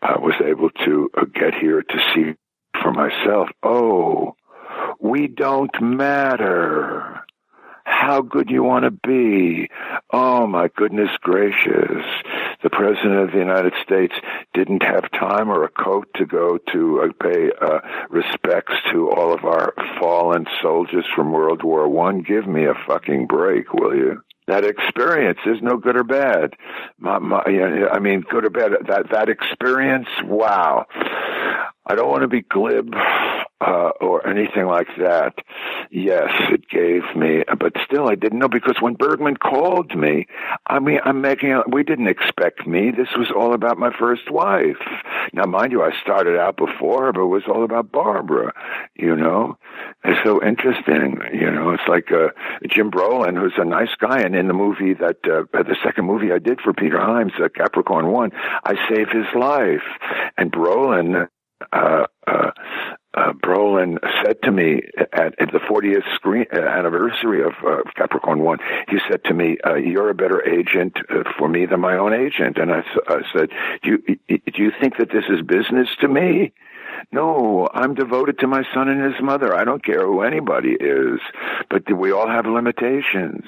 I 0.00 0.18
was 0.18 0.34
able 0.44 0.70
to 0.70 1.10
uh, 1.16 1.24
get 1.34 1.54
here 1.54 1.82
to 1.82 1.98
see 2.14 2.34
for 2.80 2.92
myself. 2.92 3.48
Oh, 3.62 4.36
we 5.00 5.26
don't 5.26 5.74
matter 5.80 7.24
how 7.88 8.20
good 8.20 8.50
you 8.50 8.62
want 8.62 8.84
to 8.84 8.90
be. 8.90 9.68
Oh 10.12 10.46
my 10.46 10.68
goodness 10.76 11.10
gracious. 11.20 12.04
The 12.62 12.70
President 12.70 13.20
of 13.20 13.32
the 13.32 13.38
United 13.38 13.72
States 13.82 14.14
didn't 14.52 14.82
have 14.82 15.10
time 15.10 15.48
or 15.48 15.64
a 15.64 15.68
coat 15.68 16.08
to 16.16 16.26
go 16.26 16.58
to 16.72 17.02
uh, 17.02 17.12
pay 17.22 17.50
uh, 17.60 17.80
respects 18.10 18.74
to 18.92 19.10
all 19.10 19.32
of 19.32 19.44
our 19.44 19.72
fallen 19.98 20.46
soldiers 20.60 21.06
from 21.14 21.32
World 21.32 21.62
War 21.62 21.88
One. 21.88 22.22
Give 22.22 22.46
me 22.46 22.66
a 22.66 22.74
fucking 22.86 23.26
break, 23.26 23.72
will 23.72 23.94
you? 23.94 24.22
that 24.46 24.64
experience 24.64 25.38
is 25.44 25.60
no 25.60 25.76
good 25.76 25.94
or 25.94 26.04
bad. 26.04 26.54
My, 26.98 27.18
my, 27.18 27.42
I 27.92 27.98
mean, 27.98 28.22
good 28.22 28.46
or 28.46 28.50
bad. 28.50 28.72
That 28.88 29.10
that 29.10 29.28
experience, 29.28 30.08
wow. 30.24 30.86
I 31.86 31.94
don't 31.94 32.08
want 32.08 32.22
to 32.22 32.28
be 32.28 32.40
glib 32.40 32.94
uh, 33.60 33.90
or 34.00 34.26
anything 34.26 34.66
like 34.66 34.88
that. 34.98 35.34
Yes, 35.90 36.30
it 36.50 36.68
gave 36.68 37.02
me, 37.16 37.44
but 37.58 37.72
still, 37.84 38.08
I 38.08 38.14
didn't 38.14 38.38
know 38.38 38.48
because 38.48 38.76
when 38.80 38.94
Bergman 38.94 39.36
called 39.36 39.96
me, 39.96 40.26
I 40.66 40.78
mean, 40.78 41.00
I'm 41.04 41.20
making. 41.20 41.52
A, 41.52 41.62
we 41.68 41.82
didn't 41.82 42.08
expect 42.08 42.66
me. 42.66 42.90
This 42.90 43.08
was 43.16 43.30
all 43.34 43.54
about 43.54 43.78
my 43.78 43.90
first 43.98 44.30
wife. 44.30 44.76
Now, 45.32 45.44
mind 45.44 45.72
you, 45.72 45.82
I 45.82 45.92
started 46.00 46.38
out 46.38 46.56
before 46.56 47.12
but 47.12 47.22
it 47.22 47.26
was 47.26 47.44
all 47.48 47.64
about 47.64 47.92
Barbara. 47.92 48.52
You 48.94 49.16
know, 49.16 49.58
it's 50.04 50.20
so 50.24 50.42
interesting. 50.42 51.20
You 51.32 51.50
know, 51.50 51.70
it's 51.70 51.88
like 51.88 52.10
uh, 52.12 52.28
Jim 52.68 52.90
Brolin, 52.90 53.38
who's 53.38 53.54
a 53.56 53.64
nice 53.64 53.94
guy, 53.98 54.20
and 54.20 54.34
in 54.34 54.48
the 54.48 54.54
movie 54.54 54.94
that 54.94 55.16
uh, 55.24 55.44
the 55.52 55.76
second 55.82 56.06
movie 56.06 56.32
I 56.32 56.38
did 56.38 56.60
for 56.60 56.72
Peter 56.72 57.00
Hyams, 57.00 57.32
uh, 57.42 57.48
Capricorn 57.48 58.08
One, 58.08 58.32
I 58.64 58.74
save 58.88 59.08
his 59.10 59.26
life, 59.34 59.82
and 60.36 60.52
Brolin 60.52 61.28
uh, 61.72 62.06
uh, 62.26 62.50
uh, 63.14 63.32
Brolin 63.32 63.98
said 64.22 64.42
to 64.42 64.50
me 64.50 64.82
at, 65.12 65.40
at 65.40 65.52
the 65.52 65.60
40th 65.60 66.14
screen 66.14 66.46
uh, 66.52 66.58
anniversary 66.58 67.42
of 67.42 67.52
uh, 67.66 67.82
Capricorn 67.96 68.40
One, 68.40 68.58
he 68.88 68.98
said 69.10 69.24
to 69.24 69.34
me, 69.34 69.56
uh, 69.64 69.74
"You're 69.74 70.10
a 70.10 70.14
better 70.14 70.46
agent 70.46 70.98
uh, 71.08 71.24
for 71.38 71.48
me 71.48 71.66
than 71.66 71.80
my 71.80 71.96
own 71.96 72.12
agent." 72.12 72.58
And 72.58 72.70
I, 72.70 72.84
I 73.08 73.22
said, 73.32 73.48
"Do 73.82 73.90
you 73.90 74.18
do 74.28 74.62
you 74.62 74.72
think 74.80 74.98
that 74.98 75.10
this 75.10 75.24
is 75.28 75.42
business 75.42 75.88
to 76.00 76.08
me?" 76.08 76.52
No, 77.12 77.68
I'm 77.72 77.94
devoted 77.94 78.38
to 78.40 78.46
my 78.46 78.62
son 78.74 78.88
and 78.88 79.02
his 79.02 79.22
mother. 79.22 79.54
I 79.54 79.64
don't 79.64 79.84
care 79.84 80.06
who 80.06 80.22
anybody 80.22 80.76
is, 80.78 81.20
but 81.70 81.90
we 81.90 82.12
all 82.12 82.28
have 82.28 82.46
limitations. 82.46 83.44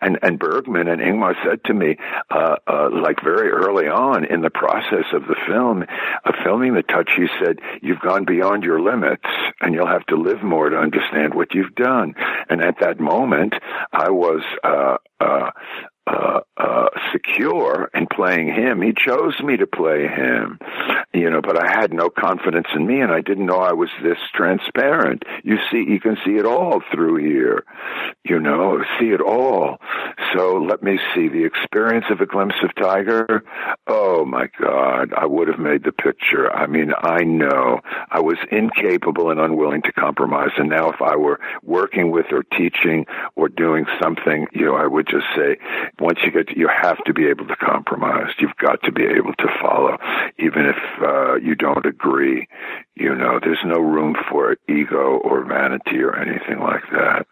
And 0.00 0.18
and 0.22 0.38
Bergman 0.38 0.88
and 0.88 1.00
Ingmar 1.00 1.34
said 1.44 1.64
to 1.64 1.74
me, 1.74 1.96
uh, 2.30 2.56
uh, 2.66 2.90
like 2.92 3.22
very 3.22 3.50
early 3.50 3.88
on 3.88 4.24
in 4.24 4.40
the 4.40 4.50
process 4.50 5.06
of 5.12 5.26
the 5.26 5.36
film, 5.46 5.84
of 6.24 6.34
filming 6.44 6.74
the 6.74 6.82
touch, 6.82 7.10
he 7.16 7.26
said, 7.42 7.58
"You've 7.80 8.00
gone 8.00 8.24
beyond 8.24 8.64
your 8.64 8.80
limits, 8.80 9.26
and 9.60 9.74
you'll 9.74 9.86
have 9.86 10.06
to 10.06 10.16
live 10.16 10.42
more 10.42 10.68
to 10.70 10.76
understand 10.76 11.34
what 11.34 11.54
you've 11.54 11.74
done." 11.74 12.14
And 12.48 12.62
at 12.62 12.80
that 12.80 13.00
moment, 13.00 13.54
I 13.92 14.10
was. 14.10 14.42
Uh, 14.62 14.98
uh, 15.20 15.50
uh, 16.06 16.40
uh, 16.56 16.88
secure 17.12 17.90
in 17.94 18.06
playing 18.06 18.48
him. 18.48 18.82
He 18.82 18.92
chose 18.92 19.38
me 19.40 19.56
to 19.56 19.66
play 19.66 20.06
him, 20.08 20.58
you 21.14 21.30
know, 21.30 21.40
but 21.40 21.62
I 21.62 21.70
had 21.70 21.92
no 21.92 22.10
confidence 22.10 22.66
in 22.74 22.86
me 22.86 23.00
and 23.00 23.12
I 23.12 23.20
didn't 23.20 23.46
know 23.46 23.58
I 23.58 23.72
was 23.72 23.88
this 24.02 24.18
transparent. 24.34 25.24
You 25.44 25.58
see, 25.70 25.84
you 25.88 26.00
can 26.00 26.16
see 26.24 26.36
it 26.36 26.44
all 26.44 26.82
through 26.92 27.16
here, 27.16 27.64
you 28.24 28.40
know, 28.40 28.82
see 28.98 29.10
it 29.10 29.20
all. 29.20 29.78
So 30.34 30.56
let 30.56 30.82
me 30.82 30.98
see 31.14 31.28
the 31.28 31.44
experience 31.44 32.06
of 32.10 32.20
a 32.20 32.26
glimpse 32.26 32.56
of 32.62 32.74
Tiger. 32.74 33.44
Oh 33.86 34.24
my 34.24 34.48
God, 34.60 35.12
I 35.16 35.26
would 35.26 35.48
have 35.48 35.58
made 35.58 35.84
the 35.84 35.92
picture. 35.92 36.52
I 36.52 36.66
mean, 36.66 36.92
I 36.96 37.24
know 37.24 37.80
I 38.10 38.20
was 38.20 38.38
incapable 38.50 39.30
and 39.30 39.40
unwilling 39.40 39.82
to 39.82 39.92
compromise. 39.92 40.50
And 40.56 40.68
now 40.68 40.90
if 40.90 41.00
I 41.00 41.16
were 41.16 41.40
working 41.62 42.10
with 42.10 42.26
or 42.32 42.42
teaching 42.42 43.06
or 43.36 43.48
doing 43.48 43.86
something, 44.00 44.46
you 44.52 44.66
know, 44.66 44.74
I 44.74 44.86
would 44.86 45.06
just 45.06 45.26
say, 45.36 45.58
once 45.98 46.18
you 46.24 46.30
get, 46.30 46.48
to, 46.48 46.58
you 46.58 46.68
have 46.68 47.02
to 47.04 47.12
be 47.12 47.26
able 47.26 47.46
to 47.46 47.56
compromise. 47.56 48.30
You've 48.38 48.56
got 48.56 48.82
to 48.84 48.92
be 48.92 49.04
able 49.04 49.34
to 49.34 49.46
follow, 49.60 49.98
even 50.38 50.66
if 50.66 50.76
uh, 51.02 51.34
you 51.36 51.54
don't 51.54 51.84
agree. 51.84 52.48
You 52.94 53.14
know, 53.14 53.38
there's 53.40 53.64
no 53.64 53.78
room 53.78 54.16
for 54.30 54.56
ego 54.68 55.20
or 55.22 55.44
vanity 55.44 55.98
or 56.02 56.16
anything 56.16 56.60
like 56.60 56.84
that. 56.92 57.26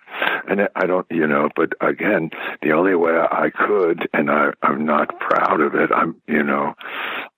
And 0.48 0.68
I 0.76 0.86
don't, 0.86 1.06
you 1.10 1.26
know, 1.26 1.48
but 1.56 1.72
again, 1.80 2.30
the 2.62 2.72
only 2.72 2.94
way 2.94 3.12
I 3.12 3.50
could, 3.50 4.08
and 4.12 4.30
I, 4.30 4.50
I'm 4.62 4.84
not 4.84 5.18
proud 5.18 5.60
of 5.60 5.74
it. 5.74 5.90
I'm, 5.92 6.20
you 6.26 6.42
know, 6.42 6.74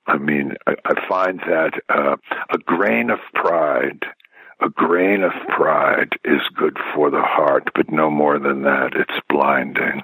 I 0.06 0.18
mean, 0.18 0.56
I, 0.66 0.74
I 0.84 1.08
find 1.08 1.40
that 1.40 1.72
uh, 1.88 2.16
a 2.50 2.58
grain 2.58 3.10
of 3.10 3.20
pride 3.34 4.04
a 4.62 4.68
grain 4.68 5.24
of 5.24 5.32
pride 5.48 6.12
is 6.24 6.40
good 6.54 6.76
for 6.94 7.10
the 7.10 7.22
heart, 7.22 7.70
but 7.74 7.90
no 7.90 8.08
more 8.10 8.38
than 8.38 8.62
that. 8.62 8.92
It's 8.94 9.26
blinding. 9.28 10.02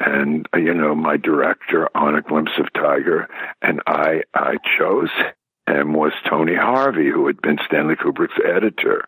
And, 0.00 0.48
uh, 0.54 0.58
you 0.58 0.72
know, 0.72 0.94
my 0.94 1.16
director 1.16 1.88
on 1.94 2.14
A 2.14 2.22
Glimpse 2.22 2.58
of 2.58 2.72
Tiger 2.72 3.28
and 3.60 3.82
I, 3.86 4.22
I 4.34 4.56
chose 4.78 5.10
was 5.92 6.12
Tony 6.28 6.54
Harvey, 6.54 7.10
who 7.10 7.26
had 7.26 7.40
been 7.42 7.58
Stanley 7.66 7.96
Kubrick's 7.96 8.40
editor 8.44 9.04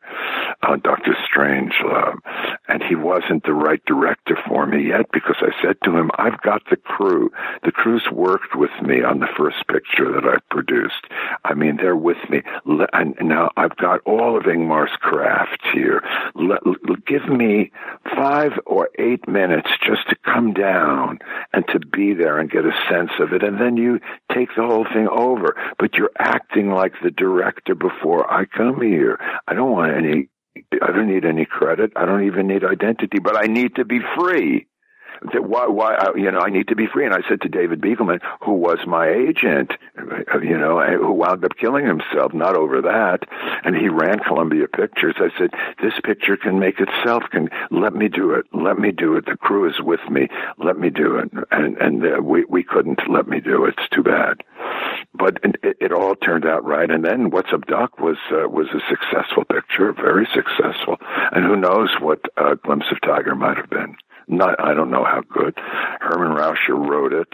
on 0.63 0.81
Doctor 0.81 1.17
Strangelove. 1.29 2.13
Um, 2.13 2.23
and 2.69 2.83
he 2.83 2.95
wasn't 2.95 3.45
the 3.45 3.53
right 3.53 3.85
director 3.85 4.37
for 4.47 4.67
me 4.67 4.89
yet 4.89 5.07
because 5.13 5.37
I 5.41 5.51
said 5.63 5.77
to 5.85 5.97
him, 5.97 6.11
I've 6.17 6.41
got 6.43 6.63
the 6.71 6.77
crew. 6.77 7.31
The 7.65 7.73
crew's 7.73 8.07
worked 8.11 8.55
with 8.55 8.71
me 8.83 9.03
on 9.03 9.21
the 9.21 9.29
first 9.37 9.67
picture 9.69 10.13
that 10.13 10.25
I 10.25 10.39
produced. 10.51 11.07
I 11.45 11.55
mean, 11.55 11.77
they're 11.77 11.97
with 11.97 12.19
me. 12.31 12.43
And 12.93 13.17
now 13.23 13.51
I've 13.57 13.77
got 13.77 14.01
all 14.05 14.37
of 14.37 14.45
Ingmar's 14.45 14.97
craft 15.01 15.63
here. 15.73 16.03
Give 17.07 17.29
me 17.29 17.73
five 18.15 18.53
or 18.67 18.89
eight 18.99 19.27
minutes 19.29 19.69
just 19.85 20.09
to 20.09 20.17
come 20.25 20.53
down 20.53 21.19
and 21.53 21.67
to 21.69 21.81
be 21.81 22.15
there 22.15 22.39
and 22.39 22.51
get 22.51 22.65
a 22.65 22.73
sense 22.89 23.11
of 23.19 23.33
it. 23.33 23.43
And 23.43 23.61
then 23.61 23.77
you 23.77 24.01
take 24.33 24.49
the 24.57 24.63
whole 24.63 24.87
thing 24.93 25.09
over. 25.09 25.57
But 25.79 25.95
you're 25.95 26.13
acting 26.19 26.52
acting 26.53 26.71
like 26.71 26.93
the 27.03 27.11
director 27.11 27.75
before 27.75 28.31
I 28.31 28.45
come 28.45 28.81
here. 28.81 29.19
I 29.47 29.55
don't 29.55 29.73
want 29.73 29.93
any, 29.97 30.29
I 30.83 30.93
don't 30.93 31.09
need 31.09 31.25
any 31.25 31.47
credit. 31.47 31.93
I 31.97 32.05
don't 32.05 32.25
even 32.25 32.47
need 32.47 32.65
identity, 32.65 33.19
but 33.19 33.37
I 33.37 33.47
need 33.47 33.77
to 33.77 33.85
be 33.85 34.01
free 34.17 34.67
that 35.33 35.45
why 35.45 35.67
why 35.67 35.95
uh, 35.95 36.15
you 36.15 36.31
know 36.31 36.41
I 36.41 36.51
need 36.51 36.69
to 36.69 36.77
be 36.77 36.87
free. 36.87 37.05
And 37.05 37.15
I 37.15 37.27
said 37.29 37.41
to 37.43 37.49
David 37.49 37.81
Begelman, 37.81 38.21
who 38.41 38.53
was 38.53 38.79
my 38.87 39.09
agent, 39.09 39.73
uh, 39.99 40.39
you 40.41 40.59
know, 40.59 40.81
who 40.81 41.13
wound 41.13 41.45
up 41.45 41.57
killing 41.57 41.87
himself, 41.87 42.35
not 42.35 42.57
over 42.57 42.83
that, 42.83 43.25
and 43.65 43.77
he 43.77 43.89
ran 43.89 44.19
Columbia 44.21 44.67
Pictures. 44.69 45.17
I 45.19 45.31
said, 45.39 45.51
this 45.81 45.95
picture 46.03 46.37
can 46.37 46.59
make 46.59 46.81
itself. 46.81 47.25
Can 47.31 47.49
let 47.71 47.95
me 47.95 48.09
do 48.09 48.33
it. 48.33 48.47
Let 48.53 48.79
me 48.79 48.91
do 48.91 49.17
it. 49.17 49.27
The 49.27 49.37
crew 49.37 49.69
is 49.69 49.81
with 49.81 50.09
me. 50.11 50.29
Let 50.59 50.79
me 50.79 50.91
do 50.91 51.17
it. 51.17 51.31
And 51.51 51.77
and 51.79 52.05
uh, 52.05 52.23
we 52.23 52.45
we 52.45 52.63
couldn't 52.63 53.01
let 53.09 53.29
me 53.29 53.41
do 53.41 53.65
it. 53.65 53.75
It's 53.79 53.89
too 53.91 54.03
bad. 54.03 54.43
But 55.15 55.39
it, 55.43 55.77
it 55.81 55.93
all 55.93 56.15
turned 56.15 56.47
out 56.47 56.65
right. 56.65 56.91
And 56.91 57.05
then 57.05 57.31
What's 57.31 57.53
Up 57.53 57.67
Doc 57.67 57.99
was 57.99 58.19
uh, 58.31 58.49
was 58.49 58.69
a 58.69 58.81
successful 58.89 59.45
picture, 59.45 59.93
very 59.93 60.27
successful. 60.35 60.97
And 61.33 61.45
who 61.45 61.57
knows 61.57 61.91
what 62.01 62.21
uh, 62.37 62.55
Glimpse 62.55 62.87
of 62.91 63.01
Tiger 63.01 63.35
might 63.35 63.57
have 63.57 63.71
been 63.71 63.97
not 64.29 64.61
I 64.61 64.75
don't 64.75 64.91
know 64.91 65.05
how 65.05 65.23
good. 65.23 65.55
Herman 66.01 66.33
Raucher 66.33 66.75
wrote 66.77 67.13
it, 67.13 67.29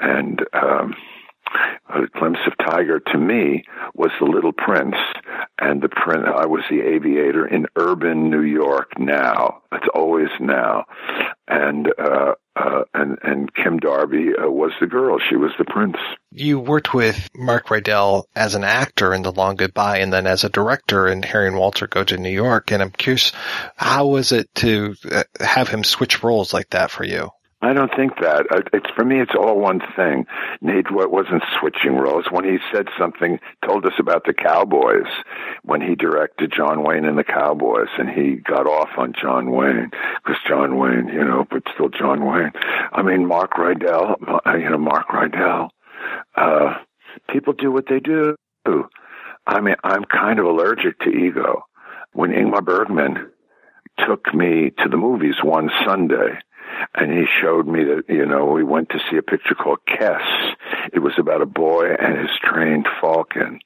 and 0.00 0.44
um, 0.52 0.94
a 1.88 2.06
glimpse 2.18 2.40
of 2.46 2.56
tiger 2.58 3.00
to 3.00 3.18
me 3.18 3.64
was 3.94 4.10
the 4.18 4.26
little 4.26 4.52
prince 4.52 4.96
and 5.58 5.80
the 5.80 5.88
prince 5.88 6.26
i 6.26 6.44
was 6.46 6.62
the 6.70 6.80
aviator 6.80 7.46
in 7.46 7.66
urban 7.76 8.30
new 8.30 8.42
york 8.42 8.98
now. 8.98 9.62
It's 9.72 9.86
always 9.94 10.28
now. 10.40 10.84
And 11.46 11.88
uh 11.98 12.34
uh 12.58 12.82
and 12.94 13.18
and 13.22 13.54
kim 13.54 13.78
darby 13.78 14.30
uh, 14.36 14.48
was 14.48 14.72
the 14.80 14.86
girl 14.86 15.18
she 15.18 15.36
was 15.36 15.52
the 15.58 15.64
prince 15.64 15.96
You 16.30 16.58
worked 16.58 16.92
with 16.92 17.28
Mark 17.34 17.68
Rydell 17.68 18.24
as 18.36 18.54
an 18.54 18.62
actor 18.62 19.14
in 19.14 19.22
The 19.22 19.32
Long 19.32 19.56
Goodbye 19.56 19.98
and 19.98 20.12
then 20.12 20.26
as 20.26 20.44
a 20.44 20.50
director 20.50 21.08
in 21.08 21.22
Harry 21.22 21.48
and 21.48 21.56
Walter 21.56 21.86
Go 21.86 22.04
to 22.04 22.18
New 22.18 22.30
York. 22.30 22.70
And 22.70 22.82
I'm 22.82 22.90
curious, 22.90 23.32
how 23.76 24.08
was 24.08 24.30
it 24.32 24.46
to 24.56 24.94
uh, 25.10 25.24
have 25.40 25.68
him 25.68 25.82
switch 25.84 26.22
roles 26.22 26.52
like 26.52 26.70
that 26.70 26.90
for 26.90 27.04
you? 27.04 27.30
I 27.60 27.72
don't 27.72 27.92
think 27.94 28.16
that. 28.20 28.46
Uh, 28.52 28.62
It's 28.72 28.88
for 28.94 29.04
me. 29.04 29.20
It's 29.20 29.34
all 29.34 29.58
one 29.58 29.80
thing. 29.96 30.26
Nate 30.60 30.90
wa- 30.92 31.08
wasn't 31.08 31.42
switching 31.58 31.96
roles 31.96 32.26
when 32.30 32.44
he 32.44 32.58
said 32.72 32.88
something, 32.96 33.40
told 33.66 33.84
us 33.84 33.94
about 33.98 34.24
the 34.24 34.32
Cowboys 34.32 35.08
when 35.62 35.80
he 35.80 35.96
directed 35.96 36.52
John 36.52 36.84
Wayne 36.84 37.04
and 37.04 37.18
the 37.18 37.24
Cowboys, 37.24 37.88
and 37.98 38.08
he 38.08 38.36
got 38.36 38.66
off 38.68 38.90
on 38.96 39.12
John 39.12 39.50
Wayne 39.50 39.90
because 40.24 40.40
John 40.46 40.76
Wayne, 40.78 41.08
you 41.08 41.24
know, 41.24 41.46
but 41.50 41.64
still 41.74 41.88
John 41.88 42.24
Wayne. 42.24 42.52
I 42.92 43.02
mean, 43.02 43.26
Mark 43.26 43.54
Rydell, 43.54 44.40
uh, 44.46 44.54
you 44.56 44.70
know, 44.70 44.78
Mark 44.78 45.08
Rydell. 45.08 45.70
Uh, 46.36 46.74
people 47.28 47.54
do 47.54 47.72
what 47.72 47.86
they 47.88 47.98
do. 47.98 48.36
I 49.46 49.60
mean, 49.60 49.76
I'm 49.82 50.04
kind 50.04 50.38
of 50.38 50.44
allergic 50.46 51.00
to 51.00 51.10
ego. 51.10 51.64
When 52.12 52.30
Ingmar 52.30 52.64
Bergman 52.64 53.30
took 54.06 54.32
me 54.32 54.70
to 54.78 54.88
the 54.88 54.96
movies 54.96 55.36
one 55.42 55.70
Sunday, 55.84 56.38
and 56.94 57.12
he 57.12 57.26
showed 57.40 57.66
me 57.66 57.84
that 57.84 58.04
you 58.08 58.26
know 58.26 58.46
we 58.46 58.64
went 58.64 58.90
to 58.90 59.00
see 59.10 59.16
a 59.16 59.22
picture 59.22 59.54
called 59.54 59.78
Kes. 59.88 60.54
It 60.92 61.00
was 61.00 61.14
about 61.18 61.42
a 61.42 61.46
boy 61.46 61.92
and 61.94 62.18
his 62.18 62.30
trained 62.42 62.88
falcon, 63.00 63.60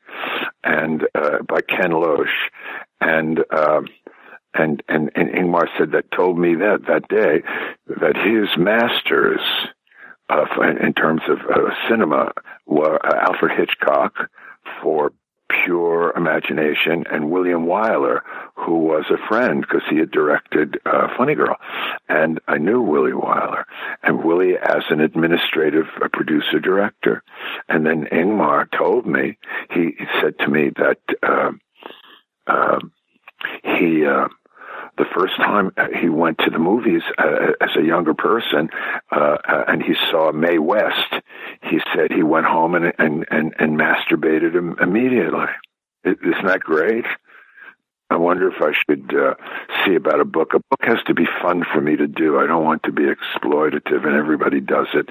and 0.64 1.06
uh, 1.14 1.42
by 1.48 1.60
Ken 1.60 1.92
Loach, 1.92 2.28
and. 3.00 3.40
um 3.50 3.86
and, 4.54 4.82
and 4.86 5.10
and 5.14 5.30
Ingmar 5.30 5.66
said 5.78 5.92
that 5.92 6.10
told 6.10 6.38
me 6.38 6.56
that 6.56 6.80
that 6.86 7.08
day 7.08 7.42
that 7.86 8.16
his 8.16 8.50
masters 8.58 9.40
uh, 10.28 10.44
in 10.78 10.92
terms 10.92 11.22
of 11.28 11.38
uh, 11.38 11.70
cinema 11.88 12.32
were 12.66 12.98
uh, 13.04 13.28
Alfred 13.28 13.52
Hitchcock 13.58 14.14
for 14.82 15.12
pure 15.64 16.12
imagination 16.16 17.04
and 17.10 17.30
William 17.30 17.66
Wyler, 17.66 18.20
who 18.54 18.78
was 18.78 19.04
a 19.10 19.28
friend 19.28 19.60
because 19.60 19.82
he 19.88 19.98
had 19.98 20.10
directed 20.10 20.78
uh, 20.86 21.08
Funny 21.16 21.34
Girl. 21.34 21.56
And 22.08 22.40
I 22.48 22.58
knew 22.58 22.80
Willie 22.80 23.12
Wyler 23.12 23.64
and 24.02 24.24
Willie 24.24 24.56
as 24.56 24.84
an 24.90 25.00
administrative 25.00 25.86
uh, 26.00 26.08
producer 26.12 26.58
director. 26.58 27.22
And 27.68 27.86
then 27.86 28.06
Ingmar 28.06 28.70
told 28.76 29.06
me, 29.06 29.38
he, 29.70 29.94
said 30.20 30.38
to 30.40 30.48
me 30.48 30.70
that 30.76 30.98
uh, 31.22 31.52
uh, 32.46 32.78
he. 33.64 34.04
The 34.98 35.06
first 35.14 35.36
time 35.36 35.72
he 36.00 36.08
went 36.08 36.38
to 36.38 36.50
the 36.50 36.58
movies 36.58 37.02
uh, 37.16 37.52
as 37.60 37.70
a 37.76 37.82
younger 37.82 38.14
person, 38.14 38.68
uh, 39.10 39.36
and 39.68 39.82
he 39.82 39.94
saw 40.10 40.32
Mae 40.32 40.58
West, 40.58 41.14
he 41.62 41.80
said 41.94 42.12
he 42.12 42.22
went 42.22 42.46
home 42.46 42.74
and 42.74 42.92
and 42.98 43.26
and, 43.30 43.54
and 43.58 43.78
masturbated 43.78 44.54
im- 44.54 44.76
immediately. 44.80 45.46
Isn't 46.04 46.46
that 46.46 46.60
great? 46.60 47.06
I 48.12 48.16
wonder 48.16 48.48
if 48.48 48.60
I 48.60 48.72
should 48.72 49.14
uh, 49.14 49.34
see 49.84 49.94
about 49.94 50.20
a 50.20 50.26
book. 50.26 50.52
A 50.52 50.58
book 50.58 50.80
has 50.82 50.98
to 51.06 51.14
be 51.14 51.26
fun 51.40 51.64
for 51.72 51.80
me 51.80 51.96
to 51.96 52.06
do. 52.06 52.38
I 52.38 52.46
don't 52.46 52.64
want 52.64 52.82
to 52.82 52.92
be 52.92 53.04
exploitative, 53.04 54.06
and 54.06 54.14
everybody 54.14 54.60
does 54.60 54.88
it, 54.92 55.08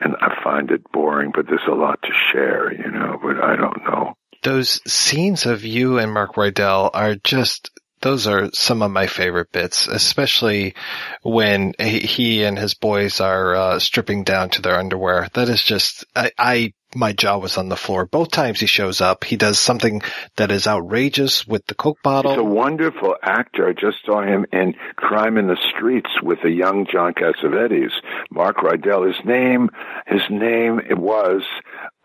and 0.00 0.14
I 0.20 0.40
find 0.44 0.70
it 0.70 0.90
boring. 0.92 1.32
But 1.34 1.46
there's 1.48 1.66
a 1.66 1.74
lot 1.74 2.00
to 2.02 2.12
share, 2.32 2.72
you 2.72 2.92
know. 2.92 3.18
But 3.20 3.42
I 3.42 3.56
don't 3.56 3.82
know. 3.82 4.14
Those 4.42 4.80
scenes 4.86 5.46
of 5.46 5.64
you 5.64 5.98
and 5.98 6.12
Mark 6.12 6.34
Rydell 6.34 6.90
are 6.94 7.16
just 7.16 7.70
those 8.04 8.26
are 8.26 8.50
some 8.52 8.82
of 8.82 8.90
my 8.90 9.06
favorite 9.06 9.50
bits, 9.50 9.88
especially 9.88 10.74
when 11.22 11.72
he, 11.78 12.44
and 12.44 12.58
his 12.58 12.74
boys 12.74 13.18
are 13.18 13.54
uh, 13.54 13.78
stripping 13.78 14.24
down 14.24 14.50
to 14.50 14.62
their 14.62 14.78
underwear. 14.78 15.28
That 15.32 15.48
is 15.48 15.62
just, 15.62 16.04
I, 16.14 16.30
I, 16.38 16.74
my 16.94 17.14
jaw 17.14 17.38
was 17.38 17.56
on 17.56 17.70
the 17.70 17.78
floor. 17.78 18.04
Both 18.04 18.30
times 18.30 18.60
he 18.60 18.66
shows 18.66 19.00
up, 19.00 19.24
he 19.24 19.36
does 19.36 19.58
something 19.58 20.02
that 20.36 20.50
is 20.50 20.66
outrageous 20.66 21.46
with 21.46 21.64
the 21.64 21.74
Coke 21.74 21.96
bottle. 22.02 22.32
He's 22.32 22.40
a 22.40 22.44
wonderful 22.44 23.16
actor. 23.22 23.68
I 23.68 23.72
just 23.72 24.04
saw 24.04 24.20
him 24.22 24.44
in 24.52 24.74
Crime 24.96 25.38
in 25.38 25.46
the 25.46 25.58
Streets 25.74 26.10
with 26.22 26.44
a 26.44 26.50
young 26.50 26.86
John 26.92 27.14
Cassavetes. 27.14 27.92
Mark 28.30 28.58
Rydell. 28.58 29.06
His 29.06 29.24
name, 29.24 29.70
his 30.06 30.22
name 30.28 30.78
it 30.78 30.98
was 30.98 31.42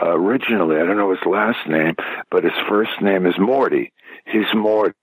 uh, 0.01 0.11
originally. 0.11 0.77
I 0.77 0.85
don't 0.85 0.95
know 0.95 1.11
his 1.11 1.25
last 1.25 1.67
name, 1.67 1.95
but 2.31 2.45
his 2.45 2.53
first 2.69 3.01
name 3.01 3.25
is 3.25 3.35
Morty. 3.37 3.91
He's 4.25 4.53
Morty. 4.55 4.95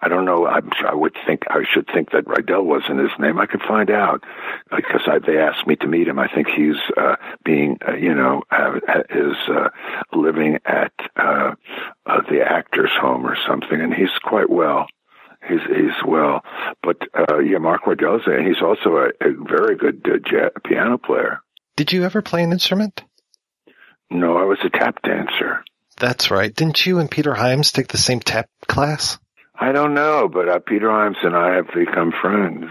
I 0.00 0.08
don't 0.08 0.24
know. 0.24 0.46
I'm, 0.46 0.70
I 0.86 0.94
would 0.94 1.16
think 1.26 1.42
I 1.50 1.64
should 1.68 1.88
think 1.92 2.12
that 2.12 2.26
Rydell 2.26 2.64
wasn't 2.64 3.00
his 3.00 3.10
name. 3.18 3.38
I 3.38 3.46
could 3.46 3.62
find 3.62 3.90
out 3.90 4.22
because 4.70 5.02
I, 5.06 5.18
they 5.18 5.38
asked 5.38 5.66
me 5.66 5.74
to 5.76 5.88
meet 5.88 6.06
him. 6.06 6.18
I 6.20 6.28
think 6.28 6.48
he's 6.48 6.76
uh, 6.96 7.16
being, 7.44 7.78
uh, 7.86 7.94
you 7.94 8.14
know, 8.14 8.42
uh, 8.50 8.78
is 9.10 9.36
uh, 9.48 9.70
living 10.12 10.58
at 10.64 10.92
uh, 11.16 11.54
uh, 12.06 12.20
the 12.30 12.42
actors' 12.48 12.92
home 13.00 13.26
or 13.26 13.36
something, 13.46 13.80
and 13.80 13.92
he's 13.92 14.16
quite 14.22 14.48
well. 14.48 14.86
He's 15.48 15.60
he's 15.68 16.04
well, 16.06 16.42
but 16.82 16.96
uh, 17.14 17.38
yeah, 17.38 17.58
Mark 17.58 17.82
Rydell's 17.84 18.26
and 18.26 18.46
he's 18.46 18.62
also 18.62 18.96
a, 18.96 19.08
a 19.20 19.32
very 19.48 19.76
good 19.76 20.06
uh, 20.06 20.18
ja 20.30 20.48
piano 20.64 20.98
player. 20.98 21.40
Did 21.76 21.92
you 21.92 22.04
ever 22.04 22.22
play 22.22 22.42
an 22.42 22.52
instrument? 22.52 23.02
No, 24.10 24.36
I 24.36 24.44
was 24.44 24.58
a 24.64 24.70
tap 24.70 25.02
dancer. 25.02 25.64
That's 25.96 26.30
right. 26.30 26.54
Didn't 26.54 26.84
you 26.86 26.98
and 26.98 27.10
Peter 27.10 27.34
Hyams 27.34 27.72
take 27.72 27.88
the 27.88 27.98
same 27.98 28.20
tap 28.20 28.48
class? 28.66 29.18
I 29.60 29.72
don't 29.72 29.94
know, 29.94 30.28
but 30.28 30.48
uh, 30.48 30.58
Peter 30.60 30.90
Hyams 30.90 31.16
and 31.22 31.34
I 31.34 31.56
have 31.56 31.68
become 31.74 32.12
friends. 32.12 32.66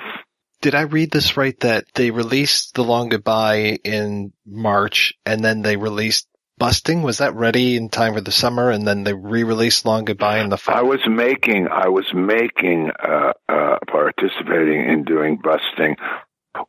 Did 0.62 0.74
I 0.74 0.82
read 0.82 1.12
this 1.12 1.38
right 1.38 1.60
that 1.60 1.86
they 1.94 2.12
released 2.12 2.74
The 2.74 2.84
Long 2.84 3.10
Goodbye 3.10 3.78
in 3.84 4.34
March 4.46 5.14
and 5.26 5.44
then 5.44 5.62
they 5.62 5.78
released 5.78 6.28
Busting? 6.58 7.04
Was 7.04 7.20
that 7.20 7.36
ready 7.36 7.76
in 7.76 7.90
time 7.90 8.16
for 8.16 8.22
the 8.22 8.32
summer 8.32 8.72
and 8.72 8.88
then 8.88 9.04
they 9.04 9.14
re-released 9.14 9.86
Long 9.86 10.06
Goodbye 10.06 10.40
in 10.40 10.50
the 10.50 10.58
fall? 10.58 10.76
I 10.76 10.82
was 10.82 11.08
making, 11.08 11.68
I 11.68 11.90
was 11.90 12.12
making, 12.16 12.90
uh, 13.00 13.34
uh, 13.48 13.78
participating 13.88 14.90
in 14.90 15.04
doing 15.04 15.38
Busting 15.38 15.98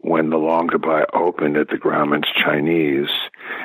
when 0.00 0.30
the 0.30 0.36
Long 0.36 0.66
Goodbye 0.66 1.06
opened 1.12 1.56
at 1.56 1.68
the 1.68 1.76
Grauman's 1.76 2.28
Chinese, 2.34 3.10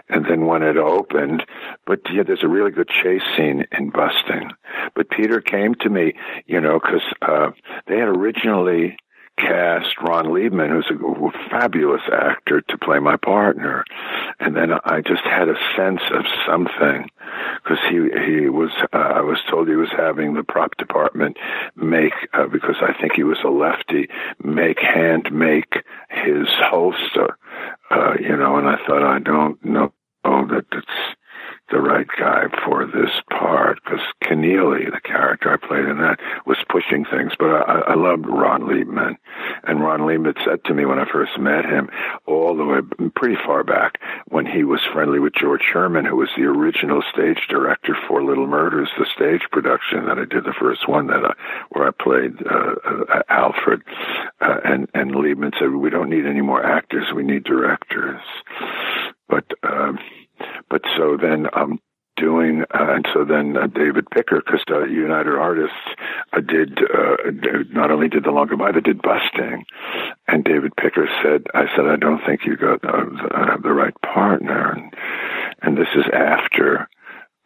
and 0.09 0.25
then 0.25 0.45
when 0.45 0.63
it 0.63 0.77
opened, 0.77 1.45
but 1.85 1.99
yeah, 2.11 2.23
there's 2.23 2.43
a 2.43 2.47
really 2.47 2.71
good 2.71 2.89
chase 2.89 3.23
scene 3.35 3.65
in 3.71 3.89
Busting. 3.89 4.51
But 4.95 5.09
Peter 5.09 5.41
came 5.41 5.75
to 5.75 5.89
me, 5.89 6.13
you 6.45 6.59
know, 6.59 6.79
because 6.79 7.03
uh, 7.21 7.51
they 7.87 7.97
had 7.97 8.07
originally 8.07 8.97
cast 9.37 9.99
Ron 10.01 10.25
Leibman, 10.25 10.69
who's 10.69 10.89
a 10.89 11.49
fabulous 11.49 12.01
actor, 12.11 12.61
to 12.61 12.77
play 12.77 12.99
my 12.99 13.17
partner, 13.17 13.83
and 14.39 14.55
then 14.55 14.73
I 14.85 15.01
just 15.01 15.23
had 15.23 15.49
a 15.49 15.57
sense 15.75 16.01
of 16.11 16.25
something 16.45 17.09
because 17.63 17.79
he 17.89 17.95
he 18.25 18.49
was 18.49 18.71
uh, 18.93 18.97
I 18.97 19.21
was 19.21 19.39
told 19.49 19.67
he 19.67 19.75
was 19.75 19.91
having 19.95 20.33
the 20.33 20.43
prop 20.43 20.77
department 20.77 21.37
make 21.75 22.13
uh, 22.33 22.47
because 22.47 22.75
I 22.81 22.93
think 22.99 23.13
he 23.13 23.23
was 23.23 23.39
a 23.43 23.49
lefty 23.49 24.07
make 24.43 24.79
hand 24.79 25.31
make 25.31 25.83
his 26.09 26.47
holster, 26.49 27.37
uh, 27.89 28.13
you 28.19 28.35
know, 28.37 28.57
and 28.57 28.67
I 28.67 28.77
thought 28.85 29.03
I 29.03 29.19
don't 29.19 29.63
know 29.65 29.91
oh, 30.25 30.45
that 30.47 30.65
it's 30.71 31.15
the 31.73 31.81
right 31.81 32.07
guy 32.19 32.45
for 32.63 32.85
this 32.85 33.09
part 33.31 33.79
because 33.83 33.99
Keneely, 34.21 34.91
the 34.91 35.01
character 35.01 35.51
I 35.51 35.57
played 35.57 35.85
in 35.85 35.97
that, 35.97 36.19
was 36.45 36.57
pushing 36.69 37.03
things. 37.03 37.33
But 37.37 37.49
I, 37.49 37.79
I 37.79 37.93
loved 37.95 38.27
Ron 38.27 38.61
Leibman, 38.61 39.17
and 39.63 39.81
Ron 39.81 40.01
Leibman 40.01 40.37
said 40.45 40.63
to 40.65 40.73
me 40.73 40.85
when 40.85 40.99
I 40.99 41.11
first 41.11 41.37
met 41.39 41.65
him, 41.65 41.89
all 42.27 42.55
the 42.55 42.63
way 42.63 42.81
pretty 43.15 43.37
far 43.43 43.63
back, 43.63 43.99
when 44.27 44.45
he 44.45 44.63
was 44.63 44.81
friendly 44.93 45.19
with 45.19 45.33
George 45.33 45.63
Sherman, 45.63 46.05
who 46.05 46.15
was 46.15 46.29
the 46.37 46.43
original 46.43 47.01
stage 47.11 47.47
director 47.49 47.97
for 48.07 48.23
Little 48.23 48.47
Murders, 48.47 48.89
the 48.97 49.05
stage 49.05 49.41
production 49.51 50.05
that 50.05 50.19
I 50.19 50.25
did, 50.25 50.45
the 50.45 50.53
first 50.53 50.87
one 50.87 51.07
that 51.07 51.25
I, 51.25 51.33
where 51.71 51.87
I 51.87 51.91
played 51.91 52.45
uh, 52.45 52.75
uh, 52.85 53.23
Alfred, 53.29 53.81
uh, 54.41 54.59
and 54.63 54.87
and 54.93 55.11
Leibman 55.11 55.57
said, 55.57 55.71
"We 55.71 55.89
don't 55.89 56.09
need 56.09 56.27
any 56.27 56.41
more 56.41 56.63
actors; 56.63 57.11
we 57.13 57.23
need 57.23 57.43
directors." 57.43 58.21
But 59.27 59.45
um, 59.63 59.97
but 60.69 60.81
so 60.97 61.17
then 61.19 61.47
I'm 61.53 61.79
doing, 62.15 62.63
uh, 62.73 62.93
and 62.93 63.07
so 63.13 63.25
then 63.25 63.57
uh, 63.57 63.67
David 63.67 64.09
Picker, 64.11 64.41
because 64.45 64.63
uh, 64.69 64.85
United 64.85 65.33
Artists 65.33 65.75
uh, 66.31 66.41
did 66.41 66.79
uh, 66.79 67.15
not 67.71 67.91
only 67.91 68.07
did 68.07 68.23
the 68.23 68.31
Long 68.31 68.47
Goodbye, 68.47 68.71
they 68.71 68.81
did 68.81 69.01
Busting, 69.01 69.65
and 70.27 70.43
David 70.43 70.75
Picker 70.75 71.07
said, 71.23 71.47
"I 71.53 71.65
said 71.75 71.87
I 71.87 71.95
don't 71.95 72.23
think 72.25 72.45
you 72.45 72.55
got 72.55 72.83
uh, 72.83 73.05
have 73.47 73.63
the 73.63 73.73
right 73.73 73.95
partner," 74.01 74.71
and 74.71 74.93
and 75.61 75.77
this 75.77 75.89
is 75.95 76.05
after, 76.13 76.87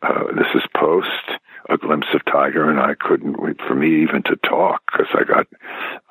uh, 0.02 0.24
this 0.36 0.48
is 0.56 0.64
post 0.76 1.40
a 1.70 1.78
glimpse 1.78 2.08
of 2.14 2.24
Tiger, 2.26 2.70
and 2.70 2.80
I 2.80 2.94
couldn't 2.96 3.42
wait 3.42 3.58
for 3.68 3.76
me 3.76 4.04
even 4.04 4.24
to 4.24 4.36
talk 4.38 4.82
because 4.92 5.08
I 5.14 5.24
got 5.24 5.48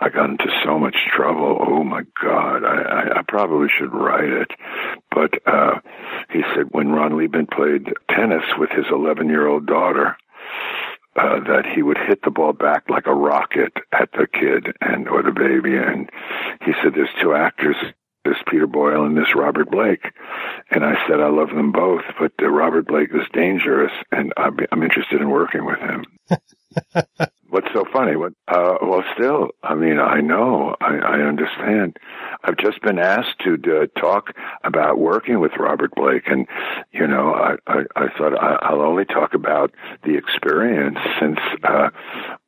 I 0.01 0.09
got 0.09 0.31
into 0.31 0.51
so 0.65 0.79
much 0.79 0.97
trouble. 1.15 1.59
Oh 1.61 1.83
my 1.85 2.03
God, 2.23 2.65
I, 2.65 2.83
I, 2.83 3.19
I 3.19 3.23
probably 3.27 3.69
should 3.69 3.93
write 3.93 4.29
it. 4.29 4.51
But 5.11 5.35
uh, 5.47 5.81
he 6.31 6.43
said 6.55 6.67
when 6.71 6.91
Ron 6.91 7.13
Leibman 7.13 7.51
played 7.51 7.93
tennis 8.11 8.45
with 8.59 8.71
his 8.71 8.87
11 8.91 9.29
year 9.29 9.47
old 9.47 9.67
daughter. 9.67 10.17
Uh, 11.19 11.41
that 11.41 11.65
he 11.65 11.81
would 11.81 11.97
hit 11.97 12.21
the 12.25 12.31
ball 12.31 12.53
back 12.53 12.91
like 12.91 13.07
a 13.07 13.15
rocket 13.15 13.73
at 13.91 14.13
the 14.13 14.27
kid 14.27 14.77
and 14.83 15.09
or 15.09 15.23
the 15.23 15.33
baby, 15.33 15.75
and 15.75 16.11
he 16.63 16.73
said 16.83 16.93
there's 16.93 17.09
two 17.23 17.33
actors 17.33 17.75
this 18.27 18.43
Peter 18.47 18.67
Boyle 18.67 19.05
and 19.05 19.17
this 19.17 19.35
Robert 19.35 19.71
Blake. 19.71 20.13
And 20.71 20.85
I 20.85 20.95
said, 21.07 21.21
I 21.21 21.29
love 21.29 21.51
them 21.51 21.73
both, 21.73 22.03
but 22.19 22.33
uh, 22.43 22.49
Robert 22.49 22.87
Blake 22.87 23.11
is 23.15 23.27
dangerous 23.33 23.93
and 24.13 24.33
I'm, 24.37 24.59
I'm 24.73 24.83
interested 24.83 25.21
in 25.21 25.31
working 25.31 25.65
with 25.65 25.79
him. 25.79 26.05
What's 27.49 27.73
so 27.73 27.85
funny? 27.93 28.17
What, 28.17 28.33
uh, 28.49 28.77
well, 28.83 29.05
still, 29.15 29.51
I 29.63 29.75
mean, 29.77 29.99
I 29.99 30.21
know, 30.21 30.75
I, 30.81 30.97
I 30.97 31.21
understand. 31.21 31.97
I've 32.43 32.57
just 32.57 32.83
been 32.83 32.99
asked 32.99 33.39
to 33.45 33.55
uh, 33.55 34.01
talk 34.01 34.35
about 34.65 34.99
working 34.99 35.41
with 35.41 35.53
Robert 35.59 35.95
Blake, 35.95 36.25
and 36.27 36.47
you 36.93 37.07
know, 37.07 37.33
I, 37.33 37.55
I, 37.67 37.85
I 37.95 38.09
thought 38.19 38.37
I, 38.39 38.59
I'll 38.63 38.83
only 38.83 39.05
talk 39.05 39.35
about 39.35 39.73
the 40.05 40.17
experience 40.17 40.99
since 41.21 41.39
uh, 41.63 41.91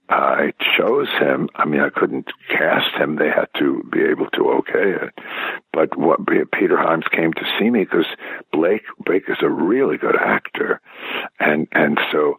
I 0.09 0.53
chose 0.77 1.09
him. 1.19 1.49
I 1.55 1.65
mean, 1.67 1.81
I 1.81 1.91
couldn't 1.91 2.31
cast 2.49 2.95
him. 2.95 3.17
They 3.17 3.29
had 3.29 3.49
to 3.59 3.83
be 3.93 4.03
able 4.03 4.31
to 4.31 4.51
okay 4.59 4.93
it. 4.93 5.19
But 5.73 5.97
what 5.99 6.21
Peter 6.27 6.77
Hyams 6.77 7.07
came 7.11 7.33
to 7.35 7.45
see 7.59 7.71
me 7.71 7.85
because 7.85 8.07
Blake 8.53 8.85
Blake 8.99 9.25
is 9.29 9.39
a 9.43 9.51
really 9.51 9.99
good 9.99 10.17
actor, 10.17 10.81
and 11.39 11.69
and 11.73 12.01
so 12.11 12.37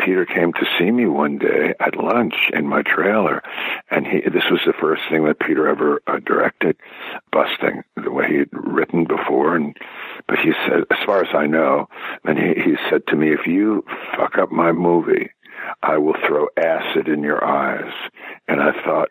Peter 0.00 0.24
came 0.24 0.52
to 0.52 0.66
see 0.78 0.90
me 0.90 1.06
one 1.06 1.38
day 1.38 1.74
at 1.80 1.96
lunch 1.96 2.50
in 2.52 2.66
my 2.68 2.82
trailer, 2.82 3.42
and 3.90 4.06
he 4.06 4.20
this 4.20 4.48
was 4.50 4.60
the 4.64 4.72
first 4.72 5.02
thing 5.10 5.24
that 5.24 5.40
Peter 5.40 5.66
ever 5.66 6.00
uh, 6.06 6.18
directed, 6.24 6.76
busting 7.32 7.82
the 7.96 8.10
way 8.10 8.28
he 8.28 8.36
had 8.38 8.48
written 8.52 9.04
before, 9.04 9.56
and 9.56 9.76
but 10.28 10.38
he 10.38 10.52
said, 10.66 10.84
as 10.90 10.98
far 11.04 11.24
as 11.24 11.34
I 11.34 11.46
know, 11.46 11.88
and 12.24 12.38
he 12.38 12.54
he 12.62 12.76
said 12.88 13.06
to 13.08 13.16
me, 13.16 13.32
if 13.32 13.46
you 13.46 13.84
fuck 14.16 14.38
up 14.38 14.52
my 14.52 14.72
movie. 14.72 15.30
I 15.82 15.98
will 15.98 16.16
throw 16.26 16.48
acid 16.56 17.08
in 17.08 17.22
your 17.22 17.44
eyes. 17.44 17.92
And 18.46 18.60
I 18.60 18.72
thought, 18.84 19.08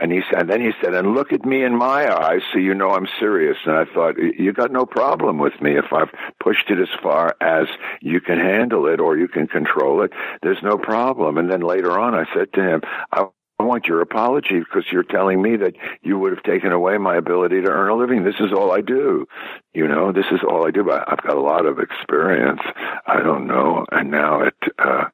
and 0.00 0.12
he 0.12 0.20
said, 0.30 0.42
and 0.42 0.50
then 0.50 0.60
he 0.60 0.70
said, 0.80 0.94
and 0.94 1.14
look 1.14 1.32
at 1.32 1.44
me 1.44 1.64
in 1.64 1.76
my 1.76 2.08
eyes 2.12 2.42
so 2.52 2.58
you 2.58 2.74
know 2.74 2.90
I'm 2.90 3.08
serious. 3.18 3.56
And 3.64 3.76
I 3.76 3.84
thought, 3.84 4.16
you 4.18 4.52
got 4.52 4.70
no 4.70 4.86
problem 4.86 5.38
with 5.38 5.60
me 5.60 5.76
if 5.76 5.92
I've 5.92 6.10
pushed 6.40 6.70
it 6.70 6.78
as 6.78 6.88
far 7.02 7.36
as 7.40 7.66
you 8.00 8.20
can 8.20 8.38
handle 8.38 8.86
it 8.86 9.00
or 9.00 9.16
you 9.16 9.28
can 9.28 9.48
control 9.48 10.02
it. 10.02 10.12
There's 10.42 10.62
no 10.62 10.78
problem. 10.78 11.36
And 11.36 11.50
then 11.50 11.60
later 11.60 11.98
on, 11.98 12.14
I 12.14 12.26
said 12.34 12.52
to 12.54 12.62
him, 12.62 12.82
I 13.12 13.26
I 13.60 13.64
want 13.64 13.88
your 13.88 14.00
apology 14.00 14.60
because 14.60 14.84
you're 14.92 15.02
telling 15.02 15.42
me 15.42 15.56
that 15.56 15.74
you 16.02 16.16
would 16.16 16.32
have 16.32 16.44
taken 16.44 16.70
away 16.70 16.96
my 16.96 17.16
ability 17.16 17.60
to 17.62 17.68
earn 17.68 17.90
a 17.90 17.96
living. 17.96 18.22
This 18.22 18.38
is 18.38 18.52
all 18.52 18.70
I 18.70 18.82
do. 18.82 19.26
You 19.74 19.88
know, 19.88 20.12
this 20.12 20.26
is 20.30 20.40
all 20.48 20.64
I 20.64 20.70
do. 20.70 20.88
I've 20.88 21.22
got 21.22 21.36
a 21.36 21.40
lot 21.40 21.66
of 21.66 21.80
experience. 21.80 22.60
I 23.04 23.20
don't 23.20 23.48
know. 23.48 23.84
And 23.90 24.12
now 24.12 24.44
at, 24.44 24.54
uh, 24.78 25.06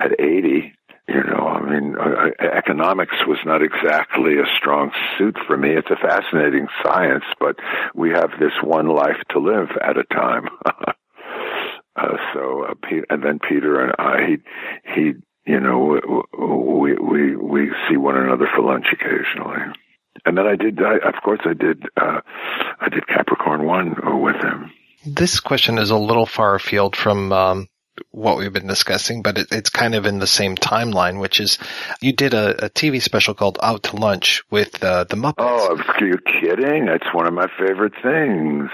at 0.00 0.20
80, 0.20 0.74
you 1.08 1.22
know, 1.24 1.48
I 1.48 1.60
mean, 1.62 1.96
uh, 1.98 2.30
economics 2.40 3.16
was 3.26 3.38
not 3.46 3.62
exactly 3.62 4.38
a 4.38 4.44
strong 4.56 4.92
suit 5.16 5.38
for 5.46 5.56
me. 5.56 5.70
It's 5.70 5.90
a 5.90 5.96
fascinating 5.96 6.68
science, 6.82 7.24
but 7.40 7.56
we 7.94 8.10
have 8.10 8.32
this 8.38 8.52
one 8.62 8.88
life 8.88 9.16
to 9.30 9.38
live 9.38 9.70
at 9.82 9.96
a 9.96 10.04
time. 10.04 10.48
uh, 11.96 12.16
so, 12.34 12.64
uh, 12.64 12.74
and 13.08 13.22
then 13.22 13.38
Peter 13.38 13.80
and 13.80 13.94
I, 13.98 14.26
he, 14.26 14.92
he, 14.94 15.12
you 15.46 15.60
know, 15.60 16.24
we, 16.38 16.94
we, 16.96 17.36
we 17.36 17.70
see 17.88 17.96
one 17.96 18.18
another 18.18 18.46
for 18.54 18.60
lunch 18.60 18.86
occasionally. 18.92 19.62
And 20.26 20.36
then 20.36 20.46
I 20.46 20.56
did, 20.56 20.78
I, 20.82 20.98
of 21.08 21.22
course 21.24 21.40
I 21.46 21.54
did, 21.54 21.84
uh, 21.96 22.20
I 22.80 22.88
did 22.90 23.06
Capricorn 23.06 23.64
1 23.64 24.20
with 24.20 24.36
him. 24.36 24.70
This 25.06 25.40
question 25.40 25.78
is 25.78 25.90
a 25.90 25.96
little 25.96 26.26
far 26.26 26.54
afield 26.54 26.96
from, 26.96 27.32
um, 27.32 27.68
what 28.10 28.38
we've 28.38 28.52
been 28.52 28.66
discussing, 28.66 29.22
but 29.22 29.38
it, 29.38 29.48
it's 29.50 29.70
kind 29.70 29.94
of 29.94 30.06
in 30.06 30.18
the 30.18 30.26
same 30.26 30.56
timeline, 30.56 31.20
which 31.20 31.40
is 31.40 31.58
you 32.00 32.12
did 32.12 32.34
a, 32.34 32.66
a 32.66 32.70
TV 32.70 33.00
special 33.02 33.34
called 33.34 33.58
Out 33.62 33.84
to 33.84 33.96
Lunch 33.96 34.42
with 34.50 34.82
uh, 34.82 35.04
the 35.04 35.16
Muppets. 35.16 35.34
Oh, 35.38 35.76
are 35.76 36.04
you 36.04 36.18
kidding? 36.18 36.86
That's 36.86 37.12
one 37.12 37.26
of 37.26 37.34
my 37.34 37.48
favorite 37.58 37.94
things. 38.02 38.70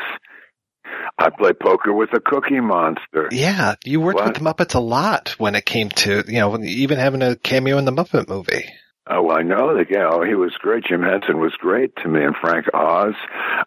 I 1.18 1.30
play 1.30 1.52
poker 1.52 1.92
with 1.92 2.10
a 2.12 2.20
Cookie 2.20 2.60
Monster. 2.60 3.28
Yeah, 3.30 3.74
you 3.84 4.00
worked 4.00 4.16
what? 4.16 4.26
with 4.26 4.36
the 4.36 4.40
Muppets 4.40 4.74
a 4.74 4.80
lot 4.80 5.30
when 5.38 5.54
it 5.54 5.64
came 5.64 5.88
to 5.90 6.24
you 6.26 6.40
know 6.40 6.58
even 6.60 6.98
having 6.98 7.22
a 7.22 7.36
cameo 7.36 7.78
in 7.78 7.84
the 7.84 7.92
Muppet 7.92 8.28
movie. 8.28 8.66
Oh, 9.06 9.30
I 9.30 9.42
know 9.42 9.76
the 9.76 9.84
guy. 9.84 10.02
Oh, 10.02 10.22
he 10.22 10.34
was 10.34 10.54
great. 10.58 10.84
Jim 10.84 11.02
Henson 11.02 11.38
was 11.38 11.52
great 11.58 11.94
to 11.96 12.08
me, 12.08 12.24
and 12.24 12.34
Frank 12.36 12.66
Oz. 12.72 13.14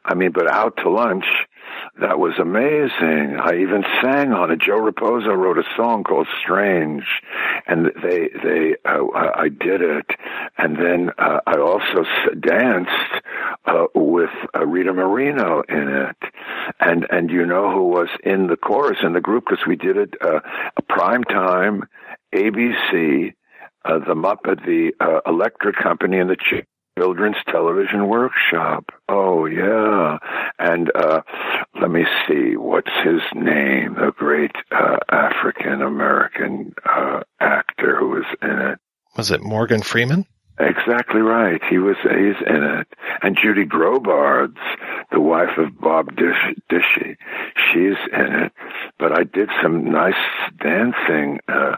I 0.04 0.16
mean, 0.16 0.32
but 0.32 0.50
out 0.50 0.78
to 0.78 0.90
lunch 0.90 1.26
that 2.00 2.20
was 2.20 2.34
amazing. 2.40 3.38
I 3.40 3.62
even 3.62 3.84
sang 4.02 4.32
on 4.32 4.52
it. 4.52 4.60
Joe 4.60 4.80
Raposo 4.80 5.36
wrote 5.36 5.58
a 5.58 5.64
song 5.76 6.04
called 6.04 6.28
"Strange," 6.42 7.06
and 7.66 7.92
they 8.02 8.30
they 8.44 8.76
uh, 8.86 9.06
I 9.14 9.50
did 9.50 9.82
it, 9.82 10.06
and 10.58 10.78
then 10.78 11.12
uh, 11.18 11.40
I 11.46 11.58
also 11.58 12.06
danced 12.40 13.24
uh, 13.66 13.86
with 13.96 14.30
uh, 14.56 14.66
Rita 14.66 14.94
Moreno 14.94 15.64
in 15.68 15.88
it, 15.88 16.18
and 16.80 17.08
and 17.10 17.30
you 17.30 17.46
know 17.46 17.72
who 17.72 17.86
was 17.88 18.10
in 18.24 18.48
the 18.48 18.58
chorus 18.58 19.00
in 19.04 19.14
the 19.14 19.22
group 19.22 19.46
because 19.50 19.66
we 19.66 19.76
did 19.76 19.98
it 19.98 20.14
uh, 20.22 20.40
a 20.78 20.82
prime 20.84 21.24
time 21.24 21.84
ABC. 22.34 23.34
Uh, 23.86 24.00
the 24.00 24.16
Muppet, 24.16 24.66
the 24.66 24.92
electric 25.26 25.78
company, 25.78 26.20
and 26.20 26.30
the 26.30 26.36
Ch- 26.36 26.66
Children's 26.98 27.38
Television 27.48 28.08
Workshop. 28.08 28.86
Oh 29.08 29.46
yeah, 29.46 30.18
and 30.58 30.92
uh, 30.96 31.22
let 31.80 31.92
me 31.92 32.06
see, 32.28 32.58
what's 32.58 32.92
his 33.04 33.22
name? 33.36 33.94
The 33.94 34.12
great 34.18 34.56
uh, 34.72 34.98
African 35.12 35.84
American 35.84 36.74
uh, 36.86 37.22
actor 37.40 37.98
who 38.00 38.10
was 38.10 38.26
in 38.42 38.50
it. 38.50 38.80
Was 39.16 39.30
it 39.30 39.44
Morgan 39.44 39.84
Freeman? 39.84 40.26
Exactly 40.60 41.22
right. 41.22 41.62
He 41.70 41.78
was 41.78 41.98
he's 42.02 42.42
in 42.48 42.64
it, 42.64 42.88
and 43.22 43.38
Judy 43.38 43.64
Graubart, 43.64 44.56
the 45.12 45.20
wife 45.20 45.56
of 45.58 45.80
Bob 45.80 46.16
Dish, 46.16 46.56
Dishy, 46.72 47.16
she's 47.56 47.98
in 48.12 48.34
it. 48.34 48.52
But 48.98 49.12
I 49.12 49.24
did 49.24 49.50
some 49.62 49.92
nice 49.92 50.16
dancing 50.60 51.40
uh, 51.48 51.78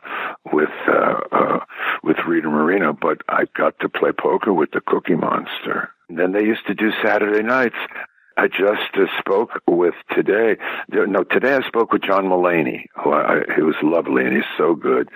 with 0.54 0.70
uh, 0.88 1.20
uh, 1.30 1.60
with 2.04 2.18
Rita 2.26 2.48
Moreno, 2.48 2.94
but 2.94 3.22
I 3.28 3.46
got 3.58 3.78
to 3.82 3.90
play 3.90 4.12
poker 4.14 4.54
with 4.54 4.72
the 4.72 4.80
Cookie 4.80 5.16
Monster. 5.16 5.92
And 6.08 6.18
then 6.18 6.32
they 6.32 6.44
used 6.44 6.66
to 6.68 6.74
do 6.74 6.92
Saturday 7.04 7.44
nights. 7.44 7.76
I 8.40 8.48
just 8.48 8.96
uh, 8.96 9.06
spoke 9.20 9.62
with 9.68 9.96
today. 10.16 10.56
No, 10.90 11.26
today 11.26 11.56
I 11.56 11.68
spoke 11.68 11.92
with 11.92 12.04
John 12.04 12.24
Mulaney, 12.28 12.86
who 13.04 13.12
I, 13.12 13.42
he 13.54 13.62
was 13.62 13.76
lovely 13.84 14.24
and 14.26 14.34
he's 14.34 14.46
so 14.58 14.76
good. 14.76 15.10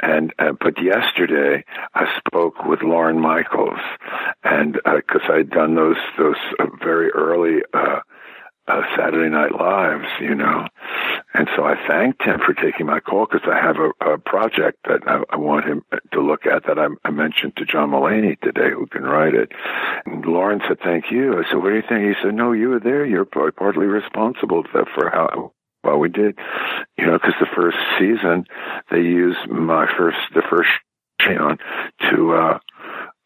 And 0.00 0.32
uh, 0.38 0.52
but 0.58 0.82
yesterday 0.82 1.66
I 1.94 2.06
spoke 2.16 2.64
with 2.64 2.80
Lorne 2.82 3.20
Michaels, 3.20 3.78
and 4.42 4.72
because 4.72 5.20
uh, 5.28 5.34
I'd 5.34 5.50
done 5.50 5.74
those 5.74 5.98
those 6.16 6.36
uh, 6.58 6.64
very 6.82 7.10
early. 7.10 7.60
Uh, 8.68 8.82
Saturday 8.96 9.28
Night 9.28 9.52
Lives, 9.52 10.06
you 10.20 10.36
know. 10.36 10.66
And 11.34 11.48
so 11.56 11.64
I 11.64 11.74
thanked 11.88 12.22
him 12.22 12.38
for 12.38 12.54
taking 12.54 12.86
my 12.86 13.00
call 13.00 13.26
because 13.26 13.48
I 13.50 13.56
have 13.56 13.76
a, 13.76 14.12
a 14.12 14.18
project 14.18 14.78
that 14.86 15.00
I, 15.06 15.22
I, 15.30 15.36
want 15.36 15.64
him 15.64 15.82
to 16.12 16.20
look 16.20 16.46
at 16.46 16.66
that 16.66 16.78
I, 16.78 16.86
I, 17.04 17.10
mentioned 17.10 17.56
to 17.56 17.64
John 17.64 17.90
Mulaney 17.90 18.38
today, 18.40 18.70
who 18.70 18.86
can 18.86 19.02
write 19.02 19.34
it. 19.34 19.50
And 20.06 20.24
Lorne 20.24 20.60
said, 20.68 20.78
"Thank 20.78 21.10
you." 21.10 21.40
I 21.40 21.42
said, 21.48 21.56
"What 21.56 21.70
do 21.70 21.74
you 21.74 21.82
think?" 21.88 22.06
He 22.06 22.22
said, 22.22 22.34
"No, 22.34 22.52
you 22.52 22.68
were 22.68 22.80
there. 22.80 23.04
You're 23.04 23.24
partly 23.24 23.86
responsible 23.86 24.62
for 24.72 25.10
how." 25.10 25.52
Well, 25.82 25.98
we 25.98 26.10
did, 26.10 26.38
you 26.96 27.06
know, 27.06 27.14
because 27.14 27.34
the 27.40 27.56
first 27.56 27.76
season 27.98 28.44
they 28.92 29.00
used 29.00 29.50
my 29.50 29.88
first, 29.98 30.18
the 30.32 30.42
first 30.48 30.70
on 31.30 31.58
to 32.10 32.32
uh, 32.32 32.58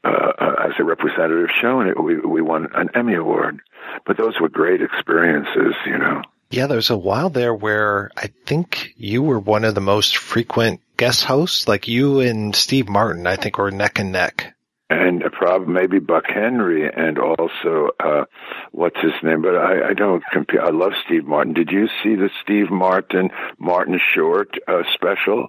uh, 0.06 0.32
uh, 0.38 0.54
as 0.68 0.72
a 0.78 0.84
representative 0.84 1.50
show, 1.60 1.80
and 1.80 1.90
it, 1.90 2.00
we 2.00 2.18
we 2.18 2.40
won 2.40 2.68
an 2.74 2.90
Emmy 2.94 3.14
award. 3.14 3.60
But 4.06 4.16
those 4.16 4.38
were 4.40 4.48
great 4.48 4.80
experiences, 4.80 5.74
you 5.84 5.98
know. 5.98 6.22
Yeah, 6.50 6.68
there 6.68 6.76
was 6.76 6.90
a 6.90 6.96
while 6.96 7.28
there 7.28 7.52
where 7.54 8.10
I 8.16 8.30
think 8.46 8.94
you 8.96 9.22
were 9.22 9.40
one 9.40 9.64
of 9.64 9.74
the 9.74 9.80
most 9.80 10.16
frequent 10.16 10.80
guest 10.96 11.24
hosts. 11.24 11.66
Like 11.66 11.88
you 11.88 12.20
and 12.20 12.54
Steve 12.54 12.88
Martin, 12.88 13.26
I 13.26 13.34
think, 13.34 13.58
were 13.58 13.72
neck 13.72 13.98
and 13.98 14.12
neck. 14.12 14.54
And 14.88 15.24
probably 15.32 15.74
maybe 15.74 15.98
Buck 15.98 16.26
Henry, 16.28 16.88
and 16.88 17.18
also 17.18 17.88
uh, 17.98 18.26
what's 18.70 19.00
his 19.00 19.12
name? 19.24 19.42
But 19.42 19.56
I, 19.56 19.88
I 19.88 19.94
don't 19.94 20.22
compare. 20.32 20.64
I 20.64 20.70
love 20.70 20.92
Steve 21.04 21.24
Martin. 21.24 21.52
Did 21.52 21.70
you 21.72 21.88
see 22.04 22.14
the 22.14 22.30
Steve 22.42 22.70
Martin 22.70 23.30
Martin 23.58 23.98
Short 24.14 24.50
uh, 24.68 24.84
special? 24.94 25.48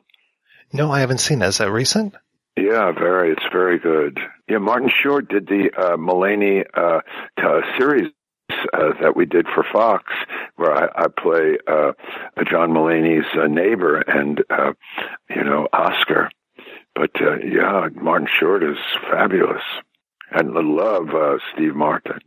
No, 0.73 0.91
I 0.91 1.01
haven't 1.01 1.19
seen 1.19 1.39
that. 1.39 1.49
Is 1.49 1.59
that 1.59 1.71
recent? 1.71 2.15
Yeah, 2.57 2.91
very. 2.91 3.31
It's 3.34 3.45
very 3.51 3.77
good. 3.77 4.19
Yeah, 4.48 4.60
Martin 4.60 4.90
Short 4.90 5.28
did 5.28 5.48
the 5.48 5.72
uh, 5.78 5.98
Mulaney 5.98 6.64
uh, 6.74 7.02
t- 7.38 7.78
series 7.78 8.11
uh, 8.49 8.94
that 9.02 9.15
we 9.15 9.26
did 9.26 9.45
for 9.53 9.65
Fox, 9.74 10.06
where 10.56 10.72
I, 10.74 11.03
I 11.03 11.07
play 11.07 11.57
uh, 11.68 11.91
John 12.49 12.72
Mulaney's 12.72 13.28
uh, 13.38 13.48
neighbor 13.48 13.99
and 13.99 14.41
uh, 14.49 14.72
you 15.30 15.44
know 15.44 15.68
Oscar. 15.74 16.30
But 16.95 17.11
uh, 17.22 17.38
yeah, 17.38 17.90
Martin 17.94 18.28
Short 18.40 18.64
is 18.64 18.78
fabulous, 19.11 19.64
and 20.32 20.57
I 20.57 20.61
love 20.61 21.10
uh, 21.10 21.38
Steve 21.53 21.76
Martin. 21.76 22.19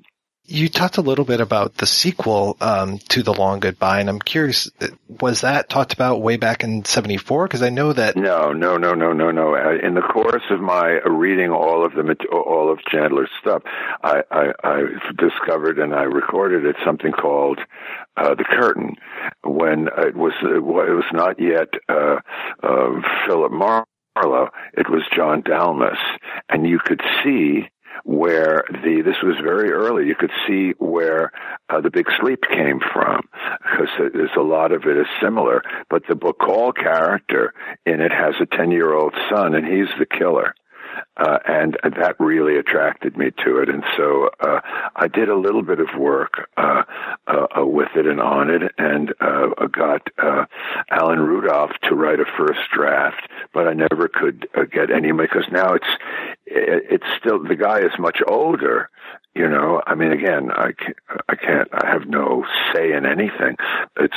You 0.53 0.69
talked 0.69 0.97
a 0.97 1.01
little 1.01 1.25
bit 1.25 1.41
about 1.41 1.77
the 1.77 1.87
sequel 1.87 2.57
um, 2.61 2.99
to 3.11 3.23
The 3.23 3.33
Long 3.33 3.61
Goodbye, 3.61 4.01
and 4.01 4.09
I'm 4.09 4.19
curious, 4.19 4.69
was 5.09 5.43
that 5.43 5.69
talked 5.69 5.93
about 5.93 6.23
way 6.23 6.39
back 6.39 6.65
in 6.65 6.85
'74? 6.85 7.47
Because 7.47 7.63
I 7.63 7.69
know 7.69 7.93
that. 7.93 8.17
No, 8.17 8.53
no, 8.53 8.77
no, 8.77 8.93
no, 8.93 9.13
no, 9.13 9.31
no. 9.31 9.55
Uh, 9.55 9.79
In 9.81 9.95
the 9.95 10.01
course 10.01 10.43
of 10.51 10.59
my 10.61 10.99
reading 11.07 11.51
all 11.51 11.87
of 11.87 11.93
the 11.93 12.17
all 12.33 12.69
of 12.69 12.81
Chandler's 12.85 13.31
stuff, 13.41 13.63
I, 14.03 14.25
I, 14.33 14.53
I 14.65 14.83
discovered 15.17 15.79
and 15.79 15.95
I 15.95 16.03
recorded 16.03 16.65
it 16.65 16.75
something 16.85 17.13
called 17.13 17.61
uh, 18.17 18.35
the 18.35 18.43
Curtain, 18.43 18.97
when 19.45 19.87
it 19.99 20.17
was 20.17 20.33
it 20.43 20.65
was 20.65 21.05
not 21.13 21.39
yet 21.39 21.69
uh, 21.89 22.17
uh, 22.61 22.91
Philip 23.25 23.53
Marlowe. 23.53 24.49
It 24.77 24.91
was 24.91 25.03
John 25.15 25.43
Dalmas, 25.43 25.99
and 26.49 26.69
you 26.69 26.81
could 26.85 27.03
see 27.23 27.69
where 28.11 28.65
the 28.69 29.03
this 29.05 29.23
was 29.23 29.37
very 29.41 29.71
early. 29.71 30.09
You 30.09 30.17
could 30.17 30.33
see 30.45 30.73
where 30.79 31.31
uh, 31.69 31.81
the 31.81 31.91
Big 31.91 32.07
Sleep 32.21 32.43
came 32.43 32.81
from 32.93 33.29
because 33.63 34.11
there's 34.13 34.37
a 34.37 34.43
lot 34.43 34.73
of 34.73 34.85
it 34.85 34.97
is 34.97 35.07
similar. 35.23 35.63
But 35.89 36.03
the 36.09 36.15
Bacall 36.15 36.75
character 36.75 37.55
in 37.87 38.01
it 38.01 38.11
has 38.11 38.35
a 38.41 38.47
ten 38.47 38.73
year 38.73 38.93
old 38.93 39.15
son, 39.31 39.55
and 39.55 39.65
he's 39.65 39.89
the 39.97 40.07
killer. 40.07 40.55
Uh, 41.17 41.39
and 41.47 41.79
that 41.85 42.17
really 42.19 42.57
attracted 42.57 43.17
me 43.17 43.31
to 43.45 43.59
it, 43.59 43.69
and 43.69 43.85
so 43.97 44.31
uh, 44.41 44.61
I 44.97 45.07
did 45.07 45.29
a 45.29 45.37
little 45.37 45.63
bit 45.63 45.79
of 45.79 45.89
work 45.97 46.49
uh, 46.57 46.83
uh, 47.27 47.47
uh, 47.59 47.67
with 47.67 47.91
it 47.95 48.07
and 48.07 48.21
on 48.21 48.51
it, 48.51 48.73
and 48.77 49.13
uh, 49.21 49.67
got 49.71 50.09
uh, 50.19 50.47
Alan 50.91 51.21
Rudolph 51.21 51.73
to 51.85 51.95
write 51.95 52.21
a 52.21 52.25
first 52.37 52.61
draft, 52.75 53.29
but 53.53 53.69
I 53.69 53.75
never 53.75 54.09
could 54.09 54.49
get 54.73 54.91
any 54.91 55.13
because 55.13 55.45
now 55.53 55.75
it's 55.75 55.87
it, 56.40 56.40
it's 56.51 57.07
still 57.19 57.43
the 57.43 57.57
guy 57.57 57.81
is 57.81 57.93
much 57.99 58.21
older. 58.27 58.91
You 59.35 59.49
know, 59.49 59.81
I 59.87 59.95
mean, 59.95 60.11
again, 60.11 60.51
I 60.51 60.73
can't, 60.73 60.97
I 61.29 61.37
can't, 61.37 61.69
I 61.73 61.87
have 61.87 62.09
no 62.09 62.45
say 62.75 62.93
in 62.93 63.07
anything. 63.07 63.57
It's 63.97 64.17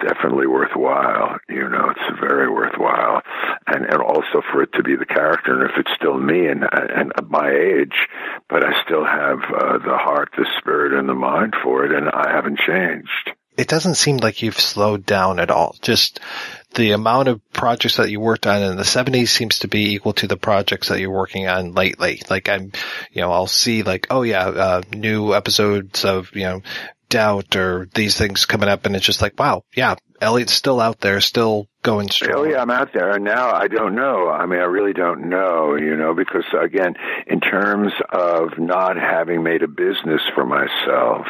definitely 0.00 0.46
worthwhile. 0.46 1.38
You 1.48 1.68
know, 1.68 1.90
it's 1.90 2.20
very 2.20 2.50
worthwhile, 2.50 3.20
and 3.66 3.84
and 3.84 4.00
also 4.00 4.40
for 4.50 4.62
it 4.62 4.72
to 4.72 4.82
be 4.82 4.96
the 4.96 5.04
character, 5.04 5.60
and 5.60 5.70
if 5.70 5.76
it's 5.76 5.92
still 5.94 6.18
me 6.18 6.46
and 6.46 6.64
and 6.72 7.12
my 7.28 7.50
age, 7.50 8.08
but 8.48 8.64
I 8.64 8.82
still 8.82 9.04
have 9.04 9.40
uh, 9.54 9.78
the 9.78 9.98
heart, 9.98 10.30
the 10.36 10.46
spirit, 10.58 10.98
and 10.98 11.08
the 11.08 11.14
mind 11.14 11.54
for 11.62 11.84
it, 11.84 11.92
and 11.92 12.08
I 12.08 12.32
haven't 12.32 12.58
changed. 12.58 13.32
It 13.56 13.68
doesn't 13.68 13.94
seem 13.94 14.18
like 14.18 14.42
you've 14.42 14.60
slowed 14.60 15.06
down 15.06 15.40
at 15.40 15.50
all. 15.50 15.76
Just 15.80 16.20
the 16.74 16.92
amount 16.92 17.28
of 17.28 17.40
projects 17.52 17.96
that 17.96 18.10
you 18.10 18.20
worked 18.20 18.46
on 18.46 18.62
in 18.62 18.76
the 18.76 18.82
70s 18.82 19.28
seems 19.28 19.60
to 19.60 19.68
be 19.68 19.94
equal 19.94 20.12
to 20.14 20.26
the 20.26 20.36
projects 20.36 20.88
that 20.88 21.00
you're 21.00 21.10
working 21.10 21.48
on 21.48 21.72
lately. 21.72 22.22
Like 22.28 22.48
I'm, 22.48 22.72
you 23.12 23.22
know, 23.22 23.32
I'll 23.32 23.46
see 23.46 23.82
like, 23.82 24.08
oh 24.10 24.22
yeah, 24.22 24.46
uh, 24.46 24.82
new 24.94 25.34
episodes 25.34 26.04
of, 26.04 26.34
you 26.34 26.42
know, 26.42 26.62
Doubt 27.08 27.54
or 27.54 27.88
these 27.94 28.18
things 28.18 28.46
coming 28.46 28.68
up 28.68 28.84
and 28.84 28.96
it's 28.96 29.06
just 29.06 29.22
like, 29.22 29.38
wow, 29.38 29.62
yeah, 29.76 29.94
Elliott's 30.20 30.52
still 30.52 30.80
out 30.80 31.00
there, 31.00 31.20
still 31.20 31.68
going 31.82 32.10
strong. 32.10 32.32
Oh 32.34 32.42
yeah, 32.42 32.60
I'm 32.60 32.70
out 32.70 32.92
there, 32.92 33.12
and 33.12 33.24
now 33.24 33.54
I 33.54 33.68
don't 33.68 33.94
know. 33.94 34.28
I 34.28 34.44
mean, 34.46 34.58
I 34.58 34.64
really 34.64 34.92
don't 34.92 35.28
know, 35.28 35.76
you 35.76 35.96
know, 35.96 36.14
because 36.14 36.44
again, 36.60 36.96
in 37.28 37.40
terms 37.40 37.92
of 38.10 38.58
not 38.58 38.96
having 38.96 39.44
made 39.44 39.62
a 39.62 39.68
business 39.68 40.22
for 40.34 40.44
myself 40.44 41.28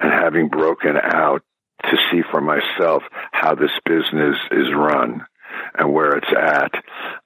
and 0.00 0.12
having 0.12 0.48
broken 0.48 0.96
out 0.96 1.42
to 1.82 1.96
see 2.10 2.22
for 2.30 2.40
myself 2.40 3.02
how 3.32 3.54
this 3.54 3.72
business 3.84 4.36
is 4.50 4.72
run 4.74 5.26
and 5.74 5.92
where 5.92 6.16
it's 6.16 6.32
at. 6.36 6.72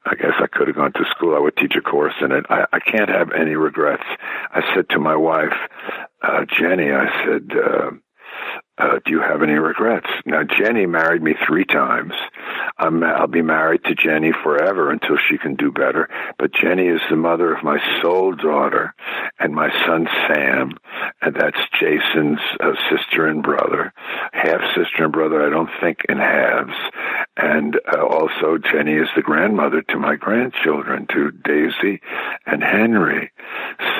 I 0.04 0.14
guess 0.14 0.34
I 0.40 0.46
could 0.46 0.68
have 0.68 0.76
gone 0.76 0.92
to 0.92 1.04
school. 1.10 1.34
I 1.34 1.40
would 1.40 1.56
teach 1.56 1.74
a 1.76 1.80
course 1.80 2.14
in 2.20 2.32
it. 2.32 2.46
I, 2.48 2.66
I 2.72 2.80
can't 2.80 3.10
have 3.10 3.32
any 3.32 3.54
regrets. 3.54 4.04
I 4.50 4.62
said 4.74 4.88
to 4.90 4.98
my 4.98 5.16
wife, 5.16 5.54
uh, 6.22 6.44
Jenny, 6.58 6.90
I 6.90 7.24
said, 7.24 7.50
uh, 7.56 7.90
uh, 8.76 8.98
do 9.04 9.12
you 9.12 9.20
have 9.20 9.42
any 9.42 9.54
regrets? 9.54 10.08
Now, 10.26 10.42
Jenny 10.42 10.86
married 10.86 11.22
me 11.22 11.34
three 11.46 11.64
times. 11.64 12.12
I'm, 12.76 13.04
I'll 13.04 13.28
be 13.28 13.42
married 13.42 13.84
to 13.84 13.94
Jenny 13.94 14.32
forever 14.42 14.90
until 14.90 15.16
she 15.16 15.38
can 15.38 15.54
do 15.54 15.70
better. 15.70 16.08
But 16.38 16.52
Jenny 16.52 16.88
is 16.88 17.00
the 17.08 17.16
mother 17.16 17.54
of 17.54 17.62
my 17.62 17.78
sole 18.02 18.34
daughter 18.34 18.94
and 19.38 19.54
my 19.54 19.70
son 19.86 20.08
Sam, 20.26 20.72
and 21.22 21.36
that's 21.36 21.58
Jason's 21.78 22.40
uh, 22.58 22.72
sister 22.90 23.26
and 23.26 23.44
brother, 23.44 23.92
half 24.32 24.60
sister 24.74 25.04
and 25.04 25.12
brother. 25.12 25.46
I 25.46 25.50
don't 25.50 25.70
think 25.80 26.00
in 26.08 26.18
halves. 26.18 26.76
And 27.36 27.78
uh, 27.92 28.04
also, 28.04 28.58
Jenny 28.58 28.94
is 28.94 29.08
the 29.14 29.22
grandmother 29.22 29.82
to 29.82 29.98
my 29.98 30.16
grandchildren, 30.16 31.06
to 31.12 31.30
Daisy 31.30 32.00
and 32.44 32.62
Henry. 32.62 33.30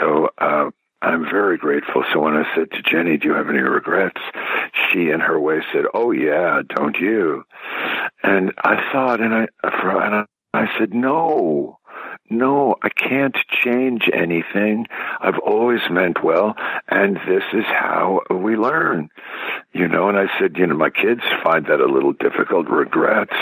So. 0.00 0.30
I'm 1.04 1.24
very 1.24 1.58
grateful. 1.58 2.02
So 2.12 2.20
when 2.20 2.34
I 2.34 2.44
said 2.54 2.70
to 2.72 2.82
Jenny, 2.82 3.18
do 3.18 3.28
you 3.28 3.34
have 3.34 3.50
any 3.50 3.60
regrets? 3.60 4.20
She 4.88 5.10
in 5.10 5.20
her 5.20 5.38
way 5.38 5.60
said, 5.72 5.84
oh 5.92 6.12
yeah, 6.12 6.62
don't 6.66 6.96
you? 6.96 7.44
And 8.22 8.52
I 8.56 8.90
thought, 8.90 9.20
and 9.20 9.34
I, 9.34 9.46
and 9.62 10.26
I 10.54 10.78
said, 10.78 10.94
no, 10.94 11.78
no, 12.30 12.76
I 12.82 12.88
can't 12.88 13.36
change 13.50 14.08
anything. 14.12 14.86
I've 15.20 15.38
always 15.38 15.80
meant 15.90 16.24
well, 16.24 16.54
and 16.88 17.16
this 17.28 17.44
is 17.52 17.64
how 17.66 18.22
we 18.30 18.56
learn. 18.56 19.10
You 19.76 19.88
know, 19.88 20.08
and 20.08 20.16
I 20.16 20.26
said, 20.38 20.56
you 20.56 20.68
know, 20.68 20.76
my 20.76 20.90
kids 20.90 21.22
find 21.42 21.66
that 21.66 21.80
a 21.80 21.92
little 21.92 22.12
difficult. 22.12 22.68
Regrets. 22.68 23.34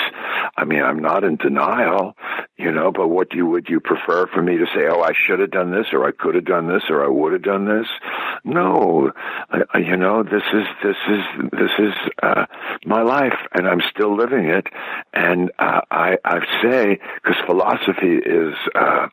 I 0.57 0.65
mean, 0.65 0.83
I'm 0.83 1.01
not 1.01 1.25
in 1.25 1.37
denial, 1.37 2.17
you 2.57 2.73
know, 2.73 2.91
but 2.91 3.09
what 3.09 3.29
do 3.29 3.37
you, 3.37 3.47
would 3.47 3.69
you 3.69 3.81
prefer 3.81 4.27
for 4.29 4.43
me 4.43 4.57
to 4.57 4.65
say, 4.75 4.87
oh, 4.89 5.03
I 5.03 5.13
should 5.13 5.41
have 5.41 5.51
done 5.51 5.71
this, 5.71 5.89
or 5.93 6.07
I 6.07 6.13
could 6.13 6.35
have 6.35 6.47
done 6.47 6.69
this, 6.69 6.85
or 6.89 7.05
I 7.05 7.09
would 7.09 7.35
have 7.35 7.43
done 7.43 7.67
this? 7.67 7.87
No, 8.45 9.13
I, 9.51 9.79
you 9.79 9.97
know, 9.99 10.23
this 10.23 10.43
is, 10.55 10.67
this 10.83 10.97
is, 11.11 11.51
this 11.53 11.71
is, 11.79 11.95
uh, 12.23 12.47
my 12.87 13.03
life, 13.03 13.37
and 13.53 13.69
I'm 13.69 13.83
still 13.91 14.17
living 14.17 14.47
it. 14.47 14.67
And, 15.13 15.53
uh, 15.59 15.83
I, 15.91 16.17
I 16.25 16.41
say, 16.63 16.99
because 17.23 17.37
philosophy 17.45 18.17
is, 18.17 18.55
uh, 18.75 19.09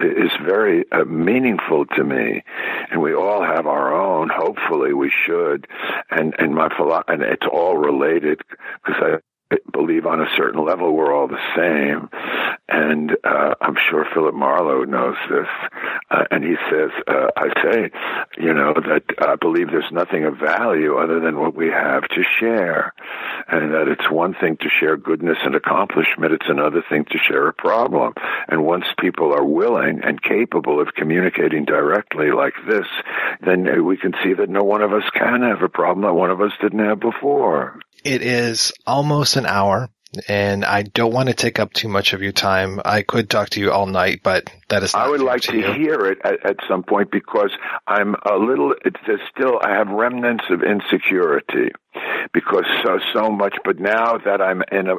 is 0.00 0.30
very 0.44 0.84
uh, 0.92 1.04
meaningful 1.04 1.86
to 1.86 2.04
me, 2.04 2.42
and 2.90 3.00
we 3.00 3.14
all 3.14 3.42
have 3.42 3.66
our 3.66 3.92
own. 3.94 4.28
Hopefully, 4.28 4.92
we 4.92 5.10
should, 5.10 5.66
and 6.10 6.34
and 6.38 6.54
my 6.54 6.68
philo- 6.76 7.04
and 7.08 7.22
it's 7.22 7.46
all 7.50 7.76
related 7.76 8.40
because 8.84 9.02
I 9.02 9.16
believe 9.72 10.06
on 10.06 10.20
a 10.20 10.28
certain 10.36 10.64
level 10.64 10.94
we're 10.94 11.14
all 11.14 11.28
the 11.28 11.38
same. 11.56 12.08
And 12.68 13.16
uh, 13.24 13.54
I'm 13.60 13.76
sure 13.90 14.06
Philip 14.14 14.34
Marlowe 14.34 14.84
knows 14.84 15.16
this. 15.28 15.48
Uh, 16.10 16.24
and 16.30 16.44
he 16.44 16.54
says, 16.70 16.90
uh, 17.08 17.28
I 17.36 17.48
say, 17.62 17.90
you 18.38 18.54
know, 18.54 18.74
that 18.74 19.02
I 19.18 19.34
believe 19.36 19.70
there's 19.70 19.90
nothing 19.90 20.24
of 20.24 20.38
value 20.38 20.96
other 20.96 21.18
than 21.18 21.40
what 21.40 21.56
we 21.56 21.68
have 21.68 22.06
to 22.08 22.22
share. 22.38 22.94
And 23.48 23.74
that 23.74 23.88
it's 23.88 24.08
one 24.10 24.34
thing 24.34 24.56
to 24.58 24.68
share 24.68 24.96
goodness 24.96 25.38
and 25.42 25.56
accomplishment, 25.56 26.32
it's 26.32 26.48
another 26.48 26.82
thing 26.88 27.04
to 27.06 27.18
share 27.18 27.48
a 27.48 27.52
problem. 27.52 28.14
And 28.48 28.64
once 28.64 28.86
people 28.98 29.32
are 29.32 29.44
willing 29.44 30.00
and 30.04 30.22
capable 30.22 30.80
of 30.80 30.94
communicating 30.94 31.64
directly 31.64 32.30
like 32.30 32.54
this, 32.68 32.86
then 33.44 33.84
we 33.84 33.96
can 33.96 34.14
see 34.22 34.34
that 34.34 34.48
no 34.48 34.62
one 34.62 34.82
of 34.82 34.92
us 34.92 35.08
can 35.12 35.42
have 35.42 35.62
a 35.62 35.68
problem 35.68 36.04
that 36.06 36.14
one 36.14 36.30
of 36.30 36.40
us 36.40 36.52
didn't 36.60 36.84
have 36.84 37.00
before. 37.00 37.80
It 38.04 38.22
is 38.22 38.72
almost 38.86 39.36
an 39.36 39.46
hour 39.46 39.90
and 40.28 40.64
I 40.64 40.82
don't 40.82 41.12
want 41.12 41.28
to 41.28 41.34
take 41.34 41.60
up 41.60 41.72
too 41.72 41.88
much 41.88 42.12
of 42.12 42.22
your 42.22 42.32
time. 42.32 42.80
I 42.84 43.02
could 43.02 43.30
talk 43.30 43.50
to 43.50 43.60
you 43.60 43.70
all 43.70 43.86
night, 43.86 44.20
but 44.22 44.50
that 44.68 44.82
is. 44.82 44.94
I 44.94 45.08
would 45.08 45.20
like 45.20 45.42
to, 45.42 45.56
you. 45.56 45.72
hear 45.72 46.06
it 46.06 46.18
at, 46.24 46.44
at, 46.44 46.56
some 46.68 46.82
point 46.82 47.10
because 47.10 47.52
I'm 47.86 48.16
a 48.24 48.36
little. 48.36 48.74
It's 48.84 49.22
still. 49.30 49.60
I 49.62 49.70
have 49.70 49.88
remnants 49.88 50.44
of 50.50 50.62
insecurity 50.62 51.70
because 52.32 52.64
so 52.82 52.98
so 53.12 53.30
much. 53.30 53.56
But 53.64 53.78
now 53.78 54.18
that 54.18 54.42
I'm 54.42 54.62
in 54.72 54.88
a 54.88 54.96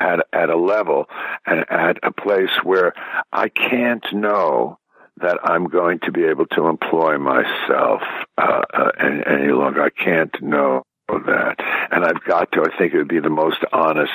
at 0.00 0.26
at 0.32 0.48
a 0.48 0.56
level 0.56 1.06
and 1.44 1.64
at 1.70 1.98
a 2.02 2.10
place 2.10 2.52
where 2.62 2.94
I 3.32 3.50
can't 3.50 4.04
know 4.12 4.78
that 5.18 5.38
I'm 5.44 5.66
going 5.66 6.00
to 6.00 6.10
be 6.10 6.24
able 6.24 6.46
to 6.46 6.66
employ 6.68 7.18
myself 7.18 8.02
uh, 8.38 8.62
uh, 8.72 8.90
any, 8.98 9.22
any 9.26 9.52
longer. 9.52 9.82
I 9.82 9.90
can't 9.90 10.34
know 10.42 10.84
that. 11.08 11.56
And 11.90 12.04
I've 12.04 12.22
got 12.24 12.52
to, 12.52 12.62
I 12.62 12.76
think 12.76 12.94
it 12.94 12.98
would 12.98 13.08
be 13.08 13.20
the 13.20 13.28
most 13.28 13.58
honest 13.72 14.12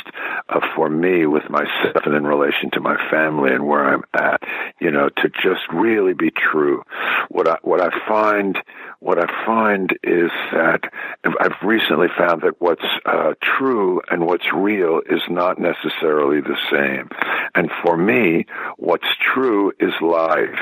uh, 0.49 0.59
for 0.75 0.89
me 0.89 1.25
with 1.25 1.49
myself 1.49 2.05
and 2.05 2.15
in 2.15 2.25
relation 2.25 2.71
to 2.71 2.79
my 2.79 2.97
family 3.09 3.53
and 3.53 3.65
where 3.65 3.85
I'm 3.85 4.03
at, 4.13 4.41
you 4.79 4.91
know, 4.91 5.09
to 5.09 5.29
just 5.29 5.61
really 5.71 6.13
be 6.13 6.31
true. 6.31 6.83
What 7.29 7.47
I, 7.47 7.57
what 7.61 7.81
I 7.81 7.89
find, 8.07 8.57
what 8.99 9.19
I 9.19 9.45
find 9.45 9.91
is 10.03 10.31
that 10.51 10.81
I've 11.23 11.61
recently 11.63 12.07
found 12.17 12.41
that 12.41 12.59
what's 12.59 12.85
uh, 13.05 13.33
true 13.41 14.01
and 14.09 14.25
what's 14.25 14.51
real 14.53 15.01
is 15.07 15.21
not 15.29 15.59
necessarily 15.59 16.41
the 16.41 16.57
same. 16.71 17.09
And 17.55 17.69
for 17.83 17.97
me, 17.97 18.45
what's 18.77 19.07
true 19.33 19.71
is 19.79 19.93
life. 20.01 20.59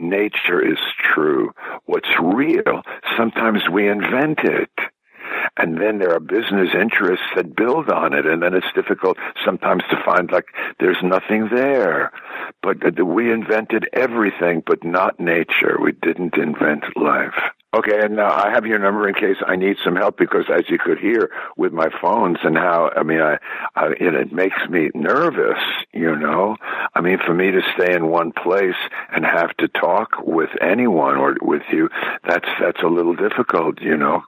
Nature 0.00 0.60
is 0.60 0.78
true. 1.14 1.52
What's 1.86 2.08
real 2.20 2.82
sometimes 3.16 3.68
we 3.70 3.88
invent 3.88 4.40
it. 4.40 4.70
And 5.56 5.80
then 5.80 5.98
there 5.98 6.14
are 6.14 6.20
business 6.20 6.70
interests 6.74 7.26
that 7.36 7.56
build 7.56 7.88
on 7.90 8.12
it, 8.12 8.26
and 8.26 8.42
then 8.42 8.54
it's 8.54 8.72
difficult 8.74 9.18
sometimes 9.44 9.82
to 9.90 10.02
find 10.04 10.30
like 10.30 10.46
there's 10.78 11.02
nothing 11.02 11.48
there. 11.48 12.12
But 12.62 12.84
uh, 12.84 13.04
we 13.04 13.32
invented 13.32 13.88
everything, 13.92 14.62
but 14.64 14.84
not 14.84 15.20
nature. 15.20 15.78
We 15.80 15.92
didn't 15.92 16.36
invent 16.36 16.84
life. 16.96 17.38
Okay, 17.76 18.00
and 18.02 18.16
now 18.16 18.32
I 18.32 18.50
have 18.50 18.64
your 18.64 18.78
number 18.78 19.06
in 19.06 19.14
case 19.14 19.36
I 19.46 19.56
need 19.56 19.76
some 19.84 19.94
help 19.94 20.16
because, 20.16 20.46
as 20.50 20.62
you 20.70 20.78
could 20.78 20.98
hear 20.98 21.30
with 21.54 21.70
my 21.70 21.88
phones 22.00 22.38
and 22.42 22.56
how 22.56 22.90
I 22.96 23.02
mean, 23.02 23.20
I, 23.20 23.36
I 23.74 23.88
it, 23.88 24.14
it 24.14 24.32
makes 24.32 24.56
me 24.70 24.90
nervous. 24.94 25.58
You 25.92 26.16
know, 26.16 26.56
I 26.94 27.02
mean, 27.02 27.18
for 27.26 27.34
me 27.34 27.50
to 27.50 27.60
stay 27.74 27.94
in 27.94 28.06
one 28.08 28.32
place 28.32 28.76
and 29.12 29.22
have 29.22 29.54
to 29.58 29.68
talk 29.68 30.12
with 30.22 30.48
anyone 30.62 31.16
or 31.18 31.36
with 31.42 31.62
you, 31.70 31.90
that's 32.26 32.48
that's 32.58 32.82
a 32.82 32.88
little 32.88 33.14
difficult. 33.14 33.82
You 33.82 33.98
know, 33.98 34.22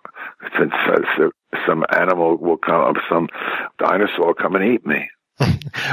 since 0.59 0.75
uh, 0.75 1.31
some 1.67 1.87
animal 1.91 2.37
will 2.37 2.59
come, 2.59 2.95
some 3.09 3.29
dinosaur 3.79 4.27
will 4.27 4.35
come 4.35 4.55
and 4.55 4.75
eat 4.75 4.85
me. 4.85 5.09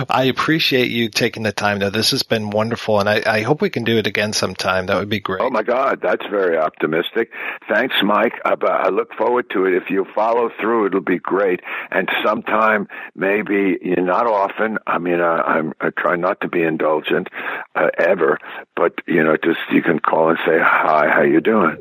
I 0.09 0.25
appreciate 0.25 0.91
you 0.91 1.09
taking 1.09 1.43
the 1.43 1.51
time 1.51 1.79
though. 1.79 1.89
This 1.89 2.11
has 2.11 2.23
been 2.23 2.49
wonderful 2.49 2.99
and 2.99 3.07
I, 3.07 3.21
I, 3.25 3.41
hope 3.41 3.61
we 3.61 3.69
can 3.69 3.83
do 3.83 3.97
it 3.97 4.07
again 4.07 4.33
sometime. 4.33 4.87
That 4.87 4.97
would 4.97 5.09
be 5.09 5.19
great. 5.19 5.41
Oh 5.41 5.49
my 5.49 5.63
God. 5.63 5.99
That's 6.01 6.25
very 6.25 6.57
optimistic. 6.57 7.31
Thanks, 7.69 7.95
Mike. 8.03 8.33
I, 8.43 8.55
I 8.61 8.89
look 8.89 9.13
forward 9.13 9.49
to 9.51 9.65
it. 9.65 9.73
If 9.73 9.89
you 9.89 10.05
follow 10.13 10.49
through, 10.59 10.87
it'll 10.87 11.01
be 11.01 11.19
great. 11.19 11.61
And 11.91 12.09
sometime, 12.23 12.87
maybe 13.15 13.77
you 13.81 13.95
know, 13.95 14.17
not 14.17 14.25
often. 14.25 14.79
I 14.87 14.97
mean, 14.97 15.21
I, 15.21 15.61
I 15.79 15.89
try 15.91 16.15
not 16.15 16.41
to 16.41 16.47
be 16.47 16.63
indulgent, 16.63 17.27
uh, 17.75 17.89
ever, 17.97 18.39
but 18.75 18.93
you 19.05 19.23
know, 19.23 19.37
just 19.37 19.59
you 19.71 19.83
can 19.83 19.99
call 19.99 20.29
and 20.29 20.39
say, 20.45 20.57
hi, 20.59 21.07
how 21.09 21.21
you 21.21 21.41
doing? 21.41 21.77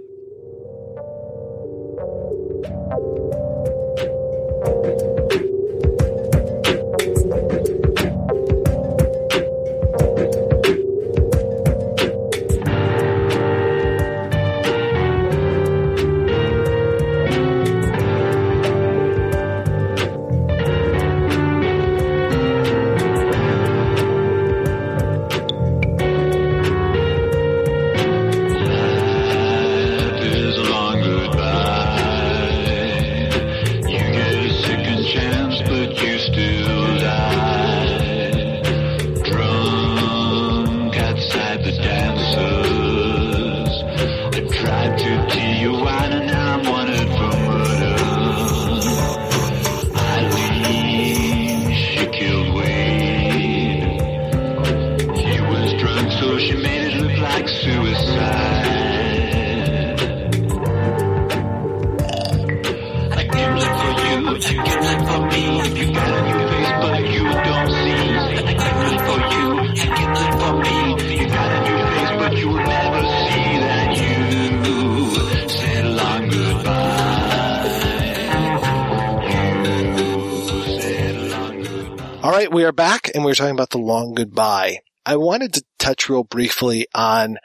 Right, 82.47 82.55
we 82.55 82.64
are 82.64 82.73
back 82.73 83.10
and 83.14 83.24
we 83.24 83.32
are 83.32 83.35
talking 83.35 83.55
about 83.55 83.70
the 83.70 83.78
long 83.78 84.14
goodbye. 84.14 84.78
I 85.05 85.16
wanted 85.16 85.52
to 85.55 85.64
touch 85.78 86.09
real 86.09 86.24
briefly 86.24 86.86
on 86.94 87.39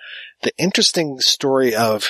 the 0.43 0.51
interesting 0.57 1.19
story 1.19 1.75
of 1.75 2.09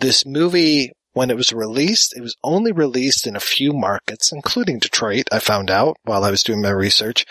this 0.00 0.24
movie 0.24 0.92
when 1.12 1.30
it 1.30 1.36
was 1.36 1.52
released. 1.52 2.16
It 2.16 2.22
was 2.22 2.36
only 2.42 2.72
released 2.72 3.26
in 3.26 3.36
a 3.36 3.40
few 3.40 3.72
markets, 3.72 4.32
including 4.32 4.78
Detroit, 4.78 5.24
I 5.30 5.38
found 5.38 5.70
out 5.70 5.96
while 6.04 6.24
I 6.24 6.30
was 6.30 6.42
doing 6.42 6.62
my 6.62 6.70
research. 6.70 7.26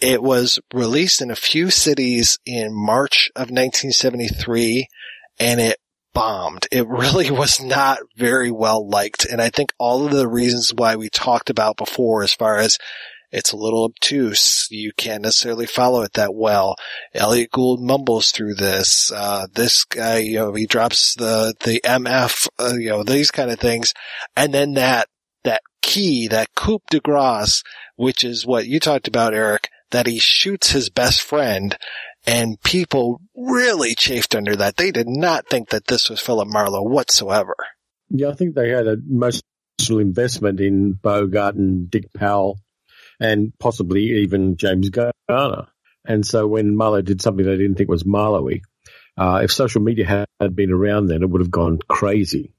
It 0.00 0.22
was 0.22 0.60
released 0.72 1.20
in 1.20 1.30
a 1.30 1.36
few 1.36 1.70
cities 1.70 2.38
in 2.46 2.68
March 2.72 3.30
of 3.34 3.50
1973 3.50 4.86
and 5.40 5.60
it 5.60 5.78
bombed. 6.12 6.66
It 6.70 6.86
really 6.88 7.32
was 7.32 7.60
not 7.60 7.98
very 8.16 8.50
well 8.52 8.88
liked. 8.88 9.24
And 9.24 9.40
I 9.40 9.50
think 9.50 9.72
all 9.78 10.06
of 10.06 10.12
the 10.12 10.28
reasons 10.28 10.72
why 10.72 10.94
we 10.94 11.08
talked 11.08 11.50
about 11.50 11.76
before 11.76 12.22
as 12.22 12.32
far 12.32 12.58
as 12.58 12.78
it's 13.30 13.52
a 13.52 13.56
little 13.56 13.84
obtuse. 13.84 14.68
You 14.70 14.92
can't 14.96 15.22
necessarily 15.22 15.66
follow 15.66 16.02
it 16.02 16.14
that 16.14 16.34
well. 16.34 16.76
Elliott 17.14 17.50
Gould 17.50 17.80
mumbles 17.80 18.30
through 18.30 18.54
this. 18.54 19.10
Uh, 19.12 19.46
this 19.52 19.84
guy, 19.84 20.18
you 20.18 20.36
know, 20.36 20.54
he 20.54 20.66
drops 20.66 21.14
the, 21.14 21.54
the 21.60 21.80
MF, 21.84 22.48
uh, 22.58 22.74
you 22.78 22.90
know, 22.90 23.02
these 23.02 23.30
kind 23.30 23.50
of 23.50 23.58
things. 23.58 23.92
And 24.36 24.52
then 24.54 24.74
that, 24.74 25.08
that 25.44 25.62
key, 25.82 26.28
that 26.28 26.54
coup 26.54 26.80
de 26.90 27.00
grace, 27.00 27.62
which 27.96 28.24
is 28.24 28.46
what 28.46 28.66
you 28.66 28.80
talked 28.80 29.08
about, 29.08 29.34
Eric, 29.34 29.68
that 29.90 30.06
he 30.06 30.18
shoots 30.18 30.70
his 30.70 30.90
best 30.90 31.22
friend 31.22 31.76
and 32.26 32.60
people 32.62 33.20
really 33.36 33.94
chafed 33.94 34.34
under 34.34 34.56
that. 34.56 34.76
They 34.76 34.90
did 34.90 35.08
not 35.08 35.46
think 35.48 35.68
that 35.70 35.86
this 35.86 36.10
was 36.10 36.20
Philip 36.20 36.48
Marlowe 36.48 36.82
whatsoever. 36.82 37.54
Yeah, 38.08 38.30
I 38.30 38.34
think 38.34 38.54
they 38.54 38.70
had 38.70 38.86
a 38.86 38.96
emotional 39.08 40.00
investment 40.00 40.60
in 40.60 40.92
Bogart 40.94 41.54
and 41.54 41.90
Dick 41.90 42.12
Powell 42.12 42.58
and 43.20 43.52
possibly 43.58 44.22
even 44.22 44.56
James 44.56 44.90
Garner. 44.90 45.66
And 46.04 46.24
so 46.24 46.46
when 46.46 46.76
Marlowe 46.76 47.02
did 47.02 47.20
something 47.20 47.44
they 47.44 47.56
didn't 47.56 47.76
think 47.76 47.88
was 47.88 48.04
Marlowe, 48.04 48.60
uh, 49.16 49.40
if 49.42 49.52
social 49.52 49.80
media 49.80 50.26
had 50.40 50.54
been 50.54 50.72
around 50.72 51.06
then, 51.06 51.22
it 51.22 51.30
would 51.30 51.40
have 51.40 51.50
gone 51.50 51.78
crazy. 51.88 52.52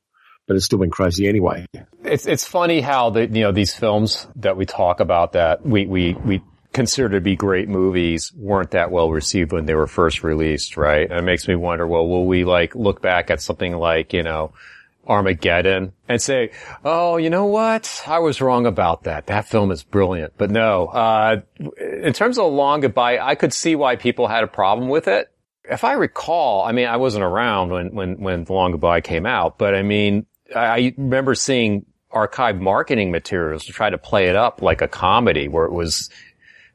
But 0.47 0.55
it's 0.55 0.65
still 0.65 0.79
been 0.79 0.91
crazy 0.91 1.27
anyway. 1.27 1.65
It's 2.03 2.25
it's 2.25 2.45
funny 2.45 2.79
how 2.79 3.09
the 3.09 3.27
you 3.27 3.41
know 3.41 3.51
these 3.51 3.75
films 3.75 4.27
that 4.37 4.55
we 4.55 4.65
talk 4.65 5.01
about 5.01 5.33
that 5.33 5.65
we 5.65 5.85
we 5.85 6.13
we 6.13 6.41
consider 6.71 7.09
to 7.09 7.21
be 7.21 7.35
great 7.35 7.67
movies 7.67 8.31
weren't 8.33 8.71
that 8.71 8.91
well 8.91 9.09
received 9.09 9.51
when 9.51 9.65
they 9.65 9.73
were 9.73 9.87
first 9.87 10.23
released, 10.23 10.77
right? 10.77 11.09
And 11.09 11.19
it 11.19 11.23
makes 11.23 11.47
me 11.49 11.55
wonder, 11.55 11.85
well, 11.85 12.07
will 12.07 12.25
we 12.25 12.45
like 12.45 12.75
look 12.75 13.01
back 13.01 13.29
at 13.29 13.41
something 13.41 13.75
like 13.75 14.13
you 14.13 14.23
know 14.23 14.53
Armageddon 15.07 15.93
and 16.07 16.21
say, 16.21 16.51
"Oh, 16.83 17.17
you 17.17 17.29
know 17.29 17.45
what? 17.45 18.03
I 18.05 18.19
was 18.19 18.41
wrong 18.41 18.65
about 18.65 19.03
that. 19.03 19.27
That 19.27 19.47
film 19.47 19.71
is 19.71 19.83
brilliant." 19.83 20.33
But 20.37 20.51
no, 20.51 20.87
uh, 20.87 21.41
in 21.79 22.13
terms 22.13 22.37
of 22.37 22.45
a 22.45 22.47
long 22.47 22.81
goodbye, 22.81 23.19
I 23.19 23.35
could 23.35 23.53
see 23.53 23.75
why 23.75 23.95
people 23.95 24.27
had 24.27 24.43
a 24.43 24.47
problem 24.47 24.89
with 24.89 25.07
it. 25.07 25.31
If 25.69 25.83
I 25.83 25.93
recall, 25.93 26.63
I 26.63 26.71
mean, 26.71 26.87
I 26.87 26.97
wasn't 26.97 27.23
around 27.23 27.69
when 27.69 27.95
when 27.95 28.21
when 28.21 28.43
the 28.43 28.53
long 28.53 28.71
goodbye 28.71 29.01
came 29.01 29.25
out, 29.25 29.57
but 29.57 29.75
I 29.75 29.83
mean, 29.83 30.25
I 30.55 30.93
remember 30.97 31.35
seeing 31.35 31.85
archived 32.11 32.59
marketing 32.59 33.11
materials 33.11 33.65
to 33.65 33.73
try 33.73 33.89
to 33.89 33.97
play 33.97 34.27
it 34.27 34.35
up 34.35 34.61
like 34.61 34.81
a 34.81 34.87
comedy, 34.87 35.47
where 35.47 35.65
it 35.65 35.73
was 35.73 36.09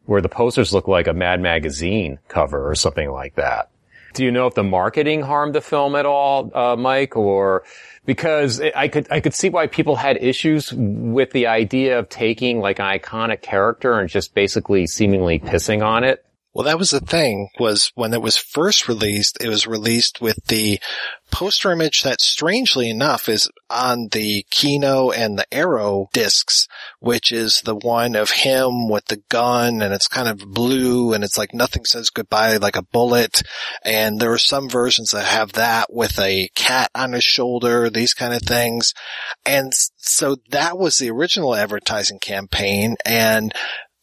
where 0.05 0.21
the 0.21 0.29
posters 0.29 0.73
looked 0.73 0.89
like 0.89 1.07
a 1.07 1.13
Mad 1.13 1.41
Magazine 1.41 2.19
cover 2.29 2.69
or 2.69 2.75
something 2.75 3.11
like 3.11 3.37
that. 3.37 3.71
Do 4.15 4.25
you 4.25 4.31
know 4.31 4.47
if 4.47 4.55
the 4.55 4.63
marketing 4.63 5.23
harmed 5.23 5.55
the 5.55 5.63
film 5.63 5.97
at 5.97 6.05
all, 6.05 6.51
uh, 6.55 6.77
Mike, 6.77 7.17
or 7.17 7.65
because 8.05 8.61
I 8.61 8.89
could 8.89 9.07
I 9.11 9.21
could 9.21 9.35
see 9.35 9.49
why 9.49 9.67
people 9.67 9.97
had 9.97 10.17
issues 10.23 10.73
with 10.73 11.31
the 11.31 11.47
idea 11.47 11.99
of 11.99 12.09
taking 12.09 12.61
like 12.61 12.79
an 12.79 12.87
iconic 12.87 13.43
character 13.43 13.99
and 13.99 14.09
just 14.09 14.35
basically 14.35 14.87
seemingly 14.87 15.39
pissing 15.39 15.85
on 15.85 16.05
it. 16.05 16.25
Well, 16.55 16.65
that 16.67 16.79
was 16.79 16.91
the 16.91 17.01
thing 17.01 17.49
was 17.59 17.93
when 17.95 18.13
it 18.13 18.21
was 18.21 18.37
first 18.37 18.87
released, 18.87 19.39
it 19.43 19.49
was 19.49 19.67
released 19.67 20.21
with 20.21 20.39
the 20.49 20.81
poster 21.31 21.73
image 21.73 22.03
that 22.03 22.21
strangely 22.21 22.91
enough 22.91 23.27
is 23.27 23.49
on 23.71 24.09
the 24.13 24.45
Kino 24.51 25.11
and 25.11 25.39
the 25.39 25.47
Arrow 25.53 26.09
discs, 26.13 26.69
which 27.01 27.33
is 27.33 27.63
the 27.63 27.75
one 27.75 28.15
of 28.15 28.31
him 28.31 28.91
with 28.91 29.07
the 29.07 29.23
gun 29.31 29.81
and 29.81 29.95
it's 29.95 30.09
kind 30.09 30.29
of 30.29 30.53
blue 30.53 31.15
and 31.15 31.25
it's 31.25 31.39
like 31.39 31.55
nothing 31.55 31.87
says 31.87 32.11
goodbye 32.11 32.59
like 32.59 32.77
a 32.77 32.83
bullet. 32.83 33.43
And 33.83 34.21
there 34.21 34.33
are 34.33 34.39
some 34.39 34.69
versions 34.69 35.13
that 35.13 35.25
have 35.25 35.53
that 35.53 35.91
with 35.91 36.19
a 36.19 36.51
cat 36.55 36.91
on 36.95 37.13
his 37.13 37.25
shoulder, 37.25 37.89
these 37.89 38.13
kind 38.13 38.35
of 38.35 38.43
things. 38.43 38.93
And 39.47 39.73
so 39.97 40.37
that 40.51 40.77
was 40.77 40.99
the 40.99 41.11
original 41.11 41.55
advertising 41.55 42.19
campaign 42.19 42.97
and 43.07 43.55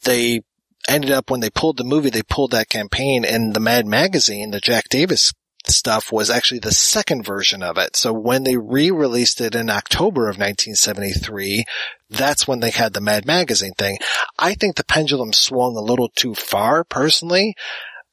they 0.03 0.41
ended 0.89 1.11
up 1.11 1.29
when 1.29 1.39
they 1.39 1.49
pulled 1.49 1.77
the 1.77 1.83
movie, 1.83 2.09
they 2.09 2.23
pulled 2.23 2.51
that 2.51 2.69
campaign 2.69 3.23
and 3.23 3.53
the 3.53 3.59
Mad 3.59 3.85
magazine, 3.85 4.51
the 4.51 4.59
Jack 4.59 4.89
Davis 4.89 5.31
stuff 5.67 6.11
was 6.11 6.29
actually 6.29 6.59
the 6.59 6.71
second 6.71 7.23
version 7.23 7.61
of 7.61 7.77
it. 7.77 7.95
So 7.95 8.13
when 8.13 8.43
they 8.43 8.57
re-released 8.57 9.41
it 9.41 9.55
in 9.55 9.69
October 9.69 10.23
of 10.23 10.37
1973, 10.37 11.65
that's 12.09 12.47
when 12.47 12.59
they 12.59 12.71
had 12.71 12.93
the 12.93 13.01
Mad 13.01 13.25
Magazine 13.25 13.73
thing. 13.77 13.97
I 14.37 14.53
think 14.53 14.75
the 14.75 14.85
pendulum 14.85 15.33
swung 15.33 15.75
a 15.75 15.81
little 15.81 16.09
too 16.09 16.33
far 16.33 16.83
personally. 16.83 17.55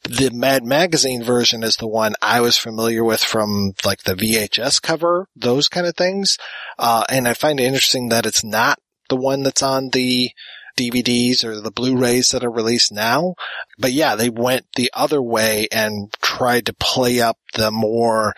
The 0.03 0.31
Mad 0.31 0.65
Magazine 0.65 1.23
version 1.23 1.63
is 1.63 1.77
the 1.77 1.89
one 1.89 2.15
I 2.21 2.41
was 2.41 2.59
familiar 2.59 3.03
with 3.03 3.23
from 3.23 3.73
like 3.85 4.03
the 4.03 4.15
VHS 4.15 4.83
cover, 4.83 5.29
those 5.35 5.69
kind 5.69 5.87
of 5.87 5.97
things. 5.97 6.39
Uh, 6.79 7.05
and 7.09 7.27
I 7.27 7.35
find 7.35 7.59
it 7.59 7.65
interesting 7.65 8.11
that 8.11 8.27
it's 8.27 8.45
not 8.45 8.79
the 9.09 9.17
one 9.17 9.43
that's 9.43 9.63
on 9.63 9.91
the 9.91 10.31
DVDs 10.77 11.45
or 11.45 11.61
the 11.61 11.71
Blu-rays 11.71 12.31
that 12.31 12.45
are 12.45 12.51
released 12.51 12.93
now. 12.93 13.35
But 13.79 13.93
yeah, 13.93 14.15
they 14.15 14.31
went 14.31 14.67
the 14.77 14.91
other 14.95 15.21
way 15.23 15.69
and 15.73 16.13
tried 16.23 16.67
to 16.67 16.75
play 16.75 17.21
up 17.21 17.39
the 17.55 17.71
more 17.71 18.35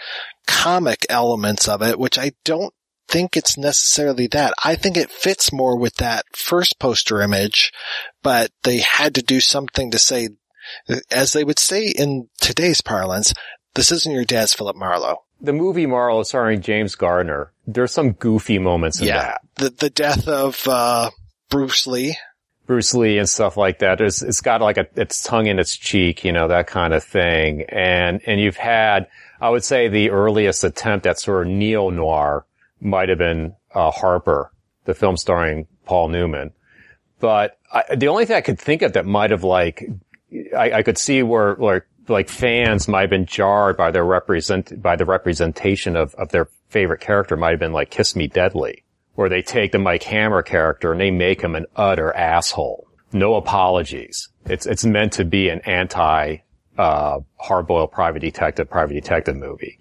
comic 0.46 1.04
elements 1.08 1.68
of 1.68 1.82
it, 1.82 1.98
which 1.98 2.18
I 2.18 2.32
don't 2.44 2.72
think 3.08 3.36
it's 3.36 3.56
necessarily 3.58 4.26
that. 4.28 4.52
I 4.64 4.74
think 4.76 4.96
it 4.96 5.10
fits 5.10 5.52
more 5.52 5.78
with 5.78 5.94
that 5.96 6.24
first 6.34 6.78
poster 6.78 7.20
image, 7.22 7.72
but 8.22 8.50
they 8.62 8.78
had 8.78 9.14
to 9.16 9.22
do 9.22 9.40
something 9.40 9.90
to 9.90 9.98
say, 9.98 10.28
as 11.10 11.32
they 11.32 11.44
would 11.44 11.58
say 11.58 11.86
in 11.88 12.28
today's 12.40 12.80
parlance, 12.82 13.32
this 13.74 13.90
isn't 13.92 14.12
your 14.14 14.24
dad's 14.24 14.54
Philip 14.54 14.76
Marlowe. 14.76 15.18
The 15.40 15.52
movie 15.52 15.86
Marlowe 15.86 16.24
starring 16.24 16.60
James 16.60 16.96
Garner, 16.96 17.52
there's 17.66 17.92
some 17.92 18.12
goofy 18.12 18.58
moments 18.58 19.00
in 19.00 19.06
Yeah. 19.06 19.22
that. 19.22 19.40
The, 19.56 19.70
the 19.70 19.90
death 19.90 20.26
of, 20.28 20.66
uh, 20.66 21.10
Bruce 21.48 21.86
Lee. 21.86 22.18
Bruce 22.68 22.92
Lee 22.92 23.16
and 23.16 23.28
stuff 23.28 23.56
like 23.56 23.78
that. 23.78 23.98
It's, 24.00 24.22
it's 24.22 24.42
got 24.42 24.60
like 24.60 24.76
a, 24.76 24.86
its 24.94 25.22
tongue 25.22 25.46
in 25.46 25.58
its 25.58 25.74
cheek, 25.74 26.22
you 26.22 26.32
know, 26.32 26.48
that 26.48 26.66
kind 26.66 26.92
of 26.92 27.02
thing. 27.02 27.62
And, 27.62 28.20
and 28.26 28.38
you've 28.38 28.58
had, 28.58 29.08
I 29.40 29.48
would 29.48 29.64
say 29.64 29.88
the 29.88 30.10
earliest 30.10 30.62
attempt 30.62 31.06
at 31.06 31.18
sort 31.18 31.46
of 31.46 31.52
neo-noir 31.52 32.44
might 32.78 33.08
have 33.08 33.16
been, 33.16 33.56
uh, 33.74 33.90
Harper, 33.90 34.52
the 34.84 34.92
film 34.92 35.16
starring 35.16 35.66
Paul 35.86 36.10
Newman. 36.10 36.52
But 37.20 37.58
I, 37.72 37.96
the 37.96 38.08
only 38.08 38.26
thing 38.26 38.36
I 38.36 38.42
could 38.42 38.60
think 38.60 38.82
of 38.82 38.92
that 38.92 39.06
might 39.06 39.30
have 39.30 39.44
like, 39.44 39.88
I, 40.54 40.72
I 40.72 40.82
could 40.82 40.98
see 40.98 41.22
where 41.22 41.56
like, 41.56 41.86
like 42.06 42.28
fans 42.28 42.86
might 42.86 43.00
have 43.00 43.10
been 43.10 43.24
jarred 43.24 43.78
by 43.78 43.90
their 43.90 44.04
represent, 44.04 44.80
by 44.82 44.96
the 44.96 45.06
representation 45.06 45.96
of, 45.96 46.14
of 46.16 46.28
their 46.28 46.48
favorite 46.68 47.00
character 47.00 47.34
might 47.34 47.50
have 47.50 47.60
been 47.60 47.72
like 47.72 47.88
Kiss 47.88 48.14
Me 48.14 48.26
Deadly 48.26 48.84
where 49.18 49.28
they 49.28 49.42
take 49.42 49.72
the 49.72 49.80
Mike 49.80 50.04
Hammer 50.04 50.42
character 50.42 50.92
and 50.92 51.00
they 51.00 51.10
make 51.10 51.40
him 51.40 51.56
an 51.56 51.66
utter 51.74 52.14
asshole. 52.14 52.86
No 53.12 53.34
apologies. 53.34 54.28
It's, 54.44 54.64
it's 54.64 54.84
meant 54.84 55.14
to 55.14 55.24
be 55.24 55.48
an 55.48 55.60
anti, 55.62 56.36
uh, 56.78 57.18
hardboiled 57.44 57.90
private 57.90 58.20
detective, 58.20 58.70
private 58.70 58.94
detective 58.94 59.34
movie. 59.34 59.80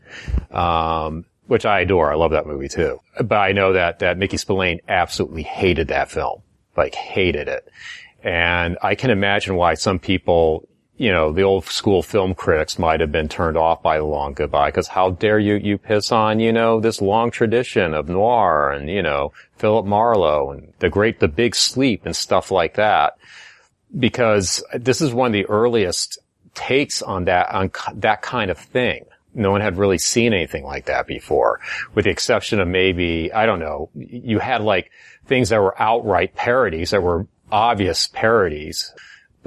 Um, 0.50 1.26
which 1.46 1.68
I 1.68 1.82
adore. 1.82 2.12
I 2.12 2.16
love 2.16 2.32
that 2.32 2.48
movie 2.48 2.68
too. 2.68 3.00
But 3.24 3.38
I 3.38 3.52
know 3.52 3.74
that, 3.74 4.00
that 4.00 4.18
Mickey 4.18 4.38
Spillane 4.38 4.80
absolutely 4.88 5.44
hated 5.44 5.90
that 5.90 6.10
film. 6.10 6.42
Like 6.76 6.96
hated 6.96 7.48
it. 7.48 7.72
And 8.24 8.80
I 8.82 8.96
can 8.96 9.12
imagine 9.12 9.56
why 9.56 9.76
some 9.76 10.00
people, 10.00 10.68
you 10.98 11.12
know, 11.12 11.32
the 11.32 11.44
old 11.44 11.66
school 11.66 12.02
film 12.02 12.34
critics 12.34 12.80
might 12.80 13.00
have 13.00 13.12
been 13.12 13.30
turned 13.30 13.56
off 13.56 13.84
by 13.84 14.00
The 14.00 14.04
Long 14.04 14.34
Goodbye 14.34 14.70
because 14.70 14.88
how 14.88 15.12
dare 15.12 15.38
you, 15.38 15.56
you 15.56 15.78
piss 15.78 16.12
on, 16.12 16.40
you 16.40 16.52
know, 16.52 16.80
this 16.80 17.02
long 17.02 17.30
tradition 17.30 17.94
of 17.94 18.10
noir 18.10 18.72
and, 18.72 18.90
you 18.90 19.04
know, 19.04 19.32
Philip 19.58 19.86
Marlowe 19.86 20.52
and 20.52 20.74
the 20.80 20.90
great, 20.90 21.20
the 21.20 21.28
big 21.28 21.56
sleep 21.56 22.06
and 22.06 22.16
stuff 22.16 22.50
like 22.50 22.76
that. 22.76 23.18
Because 23.98 24.64
this 24.74 25.00
is 25.00 25.14
one 25.14 25.28
of 25.28 25.34
the 25.34 25.46
earliest 25.46 26.18
takes 26.56 27.02
on 27.04 27.26
that, 27.26 27.50
on 27.54 27.72
that 27.94 28.24
kind 28.24 28.50
of 28.50 28.58
thing. 28.58 29.06
No 29.36 29.52
one 29.52 29.62
had 29.62 29.78
really 29.78 30.00
seen 30.00 30.34
anything 30.34 30.64
like 30.64 30.88
that 30.88 31.06
before, 31.06 31.60
with 31.94 32.06
the 32.06 32.12
exception 32.12 32.60
of 32.60 32.68
maybe, 32.68 33.32
I 33.32 33.46
don't 33.46 33.60
know, 33.60 33.92
you 33.96 34.40
had 34.40 34.62
like 34.62 34.90
things 35.28 35.50
that 35.50 35.62
were 35.62 35.80
outright 35.80 36.34
parodies 36.34 36.90
that 36.90 37.04
were 37.04 37.28
obvious 37.52 38.08
parodies 38.08 38.94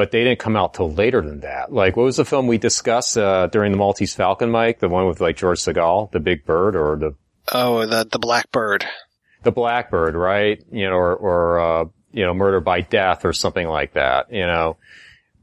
but 0.01 0.13
they 0.13 0.25
didn't 0.25 0.39
come 0.39 0.57
out 0.57 0.73
till 0.73 0.91
later 0.91 1.21
than 1.21 1.41
that. 1.41 1.71
Like, 1.71 1.95
what 1.95 2.05
was 2.05 2.17
the 2.17 2.25
film 2.25 2.47
we 2.47 2.57
discussed 2.57 3.19
uh, 3.19 3.49
during 3.49 3.71
the 3.71 3.77
Maltese 3.77 4.15
Falcon, 4.15 4.51
Mike? 4.51 4.79
The 4.79 4.89
one 4.89 5.07
with 5.07 5.21
like 5.21 5.37
George 5.37 5.59
Segal, 5.61 6.11
the 6.11 6.21
Big 6.21 6.47
Bird, 6.47 6.75
or 6.75 6.97
the 6.97 7.15
Oh, 7.53 7.85
the, 7.85 8.09
the 8.11 8.19
Blackbird. 8.19 8.87
the 9.43 9.53
Blackbird, 9.53 10.15
right? 10.15 10.65
You 10.73 10.89
know, 10.89 10.97
or 10.97 11.15
or 11.15 11.61
uh, 11.61 11.85
you 12.13 12.25
know, 12.25 12.33
Murder 12.33 12.61
by 12.61 12.81
Death, 12.81 13.27
or 13.27 13.35
something 13.35 13.69
like 13.69 13.93
that. 13.93 14.33
You 14.33 14.47
know, 14.47 14.79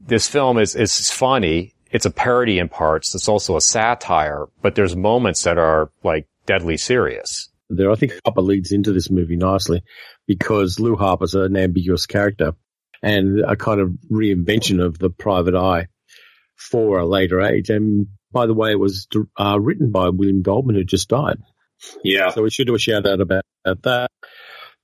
this 0.00 0.26
film 0.28 0.58
is 0.58 0.74
is 0.74 1.08
funny. 1.08 1.72
It's 1.92 2.04
a 2.06 2.10
parody 2.10 2.58
in 2.58 2.68
parts. 2.68 3.14
It's 3.14 3.28
also 3.28 3.56
a 3.56 3.60
satire, 3.60 4.46
but 4.60 4.74
there's 4.74 4.96
moments 4.96 5.44
that 5.44 5.56
are 5.58 5.92
like 6.02 6.26
deadly 6.46 6.78
serious. 6.78 7.48
there. 7.70 7.92
I 7.92 7.94
think 7.94 8.12
Harper 8.24 8.42
leads 8.42 8.72
into 8.72 8.92
this 8.92 9.08
movie 9.08 9.36
nicely 9.36 9.84
because 10.26 10.80
Lou 10.80 10.96
Harper's 10.96 11.34
an 11.36 11.56
ambiguous 11.56 12.06
character 12.06 12.54
and 13.02 13.40
a 13.40 13.56
kind 13.56 13.80
of 13.80 13.90
reinvention 14.10 14.84
of 14.84 14.98
the 14.98 15.10
private 15.10 15.54
eye 15.54 15.86
for 16.56 16.98
a 16.98 17.06
later 17.06 17.40
age. 17.40 17.70
And 17.70 18.08
by 18.32 18.46
the 18.46 18.54
way, 18.54 18.72
it 18.72 18.78
was 18.78 19.06
uh, 19.38 19.58
written 19.60 19.90
by 19.90 20.08
William 20.08 20.42
Goldman, 20.42 20.76
who 20.76 20.84
just 20.84 21.08
died. 21.08 21.38
Yeah. 22.02 22.30
So 22.30 22.42
we 22.42 22.50
should 22.50 22.66
do 22.66 22.74
a 22.74 22.78
shout 22.78 23.06
out 23.06 23.20
about, 23.20 23.44
about 23.64 23.82
that. 23.84 24.10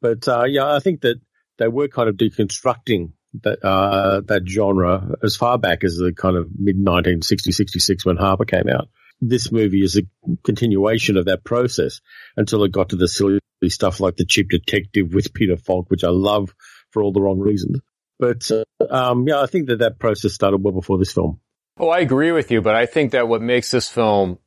But 0.00 0.28
uh, 0.28 0.44
yeah, 0.44 0.72
I 0.72 0.78
think 0.78 1.00
that 1.02 1.20
they 1.58 1.68
were 1.68 1.88
kind 1.88 2.08
of 2.08 2.16
deconstructing 2.16 3.12
that 3.42 3.64
uh, 3.64 4.20
that 4.26 4.42
genre 4.46 5.16
as 5.22 5.36
far 5.36 5.58
back 5.58 5.82
as 5.82 5.96
the 5.96 6.12
kind 6.12 6.36
of 6.36 6.46
mid 6.56 6.76
1960, 6.76 7.52
66 7.52 8.06
when 8.06 8.16
Harper 8.16 8.44
came 8.44 8.68
out. 8.68 8.88
This 9.20 9.50
movie 9.50 9.82
is 9.82 9.96
a 9.96 10.02
continuation 10.44 11.16
of 11.16 11.26
that 11.26 11.44
process 11.44 12.00
until 12.36 12.64
it 12.64 12.72
got 12.72 12.90
to 12.90 12.96
the 12.96 13.08
silly 13.08 13.40
stuff 13.66 14.00
like 14.00 14.16
the 14.16 14.26
cheap 14.26 14.50
detective 14.50 15.14
with 15.14 15.32
Peter 15.32 15.56
Falk, 15.56 15.88
which 15.88 16.04
I 16.04 16.10
love 16.10 16.54
for 16.90 17.02
all 17.02 17.12
the 17.12 17.22
wrong 17.22 17.38
reasons. 17.38 17.80
But 18.18 18.50
uh, 18.50 18.64
um, 18.90 19.26
yeah, 19.26 19.40
I 19.40 19.46
think 19.46 19.66
that 19.68 19.80
that 19.80 19.98
process 19.98 20.32
started 20.32 20.58
well 20.62 20.72
before 20.72 20.98
this 20.98 21.12
film. 21.12 21.40
Oh, 21.78 21.88
I 21.88 21.98
agree 21.98 22.30
with 22.30 22.50
you, 22.50 22.62
but 22.62 22.74
I 22.76 22.86
think 22.86 23.12
that 23.12 23.26
what 23.28 23.42
makes 23.42 23.70
this 23.70 23.88
film 23.88 24.38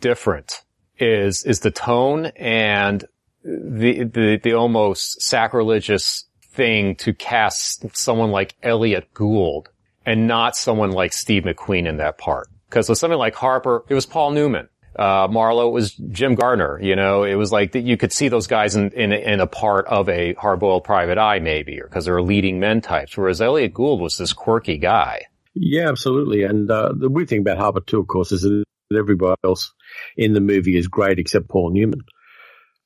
different 0.00 0.62
is 0.98 1.44
is 1.44 1.60
the 1.60 1.70
tone 1.70 2.26
and 2.36 3.04
the 3.44 4.04
the, 4.04 4.40
the 4.42 4.52
almost 4.54 5.20
sacrilegious 5.20 6.24
thing 6.52 6.96
to 6.96 7.12
cast 7.12 7.84
someone 7.96 8.30
like 8.30 8.54
Elliott 8.62 9.12
Gould 9.12 9.68
and 10.04 10.26
not 10.26 10.56
someone 10.56 10.92
like 10.92 11.12
Steve 11.12 11.42
McQueen 11.42 11.86
in 11.86 11.98
that 11.98 12.18
part. 12.18 12.48
Because 12.68 12.88
with 12.88 12.98
something 12.98 13.18
like 13.18 13.34
Harper, 13.34 13.84
it 13.88 13.94
was 13.94 14.06
Paul 14.06 14.30
Newman. 14.30 14.68
Uh, 14.98 15.28
Marlowe 15.30 15.68
was 15.68 15.92
Jim 15.92 16.34
Garner. 16.34 16.80
You 16.80 16.96
know, 16.96 17.24
it 17.24 17.34
was 17.34 17.52
like 17.52 17.72
that 17.72 17.82
you 17.82 17.96
could 17.96 18.12
see 18.12 18.28
those 18.28 18.46
guys 18.46 18.76
in, 18.76 18.90
in, 18.92 19.12
in 19.12 19.40
a 19.40 19.46
part 19.46 19.86
of 19.86 20.08
a 20.08 20.34
hard-boiled 20.34 20.84
private 20.84 21.18
eye 21.18 21.38
maybe, 21.38 21.80
or 21.80 21.84
because 21.84 22.06
they're 22.06 22.22
leading 22.22 22.60
men 22.60 22.80
types. 22.80 23.16
Whereas 23.16 23.40
Elliott 23.40 23.74
Gould 23.74 24.00
was 24.00 24.16
this 24.16 24.32
quirky 24.32 24.78
guy. 24.78 25.22
Yeah, 25.54 25.88
absolutely. 25.88 26.44
And 26.44 26.70
uh, 26.70 26.92
the 26.96 27.08
weird 27.08 27.28
thing 27.28 27.40
about 27.40 27.58
Harper 27.58 27.80
too, 27.80 28.00
of 28.00 28.06
course, 28.06 28.32
is 28.32 28.42
that 28.42 28.64
everybody 28.96 29.36
else 29.44 29.72
in 30.16 30.32
the 30.32 30.40
movie 30.40 30.76
is 30.76 30.88
great 30.88 31.18
except 31.18 31.48
Paul 31.48 31.72
Newman. 31.72 32.02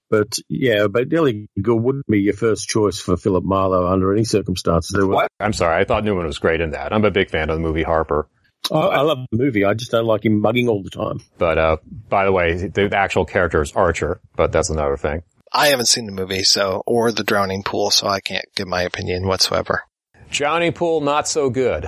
But 0.09 0.39
yeah, 0.49 0.89
but 0.89 1.12
Elliott 1.12 1.51
Gould 1.62 1.85
wouldn't 1.85 2.07
be 2.09 2.20
your 2.20 2.35
first 2.35 2.69
choice 2.69 2.99
for 2.99 3.16
Philip 3.16 3.45
Marlowe 3.45 3.87
under 3.87 4.12
any 4.12 4.24
circumstances. 4.24 4.91
There 4.93 5.07
were, 5.07 5.28
I'm 5.39 5.53
sorry, 5.53 5.81
I 5.81 5.85
thought 5.85 6.05
Newman 6.05 6.27
was 6.27 6.41
great 6.41 6.61
in 6.61 6.73
that. 6.73 6.93
I'm 6.93 7.05
a 7.05 7.12
big 7.12 7.31
fan 7.31 7.49
of 7.49 7.57
the 7.57 7.62
movie 7.62 7.85
Harper. 7.85 8.28
I, 8.70 8.77
I 8.77 9.01
love 9.01 9.19
the 9.31 9.39
movie. 9.39 9.65
I 9.65 9.74
just 9.74 9.91
don't 9.91 10.07
like 10.07 10.24
him 10.24 10.41
mugging 10.41 10.69
all 10.69 10.82
the 10.82 10.91
time. 10.91 11.20
But 11.39 11.59
uh, 11.59 11.77
by 12.09 12.24
the 12.24 12.32
way, 12.32 12.55
the, 12.55 12.89
the 12.89 12.97
actual 12.97 13.24
character 13.24 13.62
is 13.62 13.73
Archer, 13.73 14.20
but 14.37 14.53
that's 14.53 14.70
another 14.70 14.97
thing. 14.97 15.23
I 15.53 15.69
haven't 15.69 15.87
seen 15.87 16.07
the 16.07 16.12
movie, 16.12 16.45
so, 16.45 16.82
or 16.87 17.11
the 17.11 17.24
drowning 17.24 17.65
pool, 17.65 17.91
so 17.91 18.07
I 18.07 18.20
can't 18.20 18.45
give 18.55 18.69
my 18.69 18.82
opinion 18.82 19.27
whatsoever. 19.27 19.82
Drowning 20.31 20.73
Pool, 20.73 21.01
not 21.01 21.27
so 21.27 21.51
good. 21.51 21.87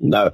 No, 0.00 0.30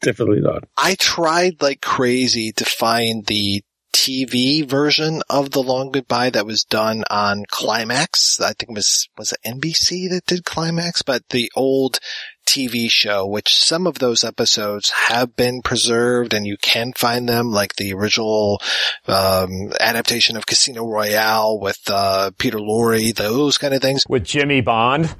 definitely 0.00 0.40
not. 0.40 0.64
I 0.76 0.94
tried 0.94 1.60
like 1.60 1.80
crazy 1.80 2.52
to 2.52 2.64
find 2.64 3.26
the 3.26 3.62
TV 3.92 4.68
version 4.68 5.22
of 5.28 5.50
The 5.50 5.62
Long 5.62 5.90
Goodbye 5.90 6.30
that 6.30 6.46
was 6.46 6.64
done 6.64 7.04
on 7.10 7.44
Climax. 7.48 8.40
I 8.40 8.52
think 8.52 8.70
it 8.70 8.74
was, 8.74 9.08
was 9.18 9.32
it 9.32 9.40
NBC 9.44 10.10
that 10.10 10.26
did 10.26 10.44
Climax? 10.44 11.02
But 11.02 11.28
the 11.30 11.50
old 11.54 11.98
TV 12.46 12.90
show, 12.90 13.26
which 13.26 13.54
some 13.54 13.86
of 13.86 13.98
those 13.98 14.24
episodes 14.24 14.90
have 14.90 15.36
been 15.36 15.62
preserved 15.62 16.34
and 16.34 16.46
you 16.46 16.56
can 16.56 16.92
find 16.96 17.28
them, 17.28 17.52
like 17.52 17.76
the 17.76 17.92
original, 17.94 18.60
um, 19.06 19.72
adaptation 19.78 20.36
of 20.36 20.46
Casino 20.46 20.84
Royale 20.86 21.58
with, 21.60 21.80
uh, 21.88 22.30
Peter 22.38 22.58
Lorre, 22.58 23.14
those 23.14 23.58
kind 23.58 23.74
of 23.74 23.82
things. 23.82 24.04
With 24.08 24.24
Jimmy 24.24 24.60
Bond? 24.60 25.14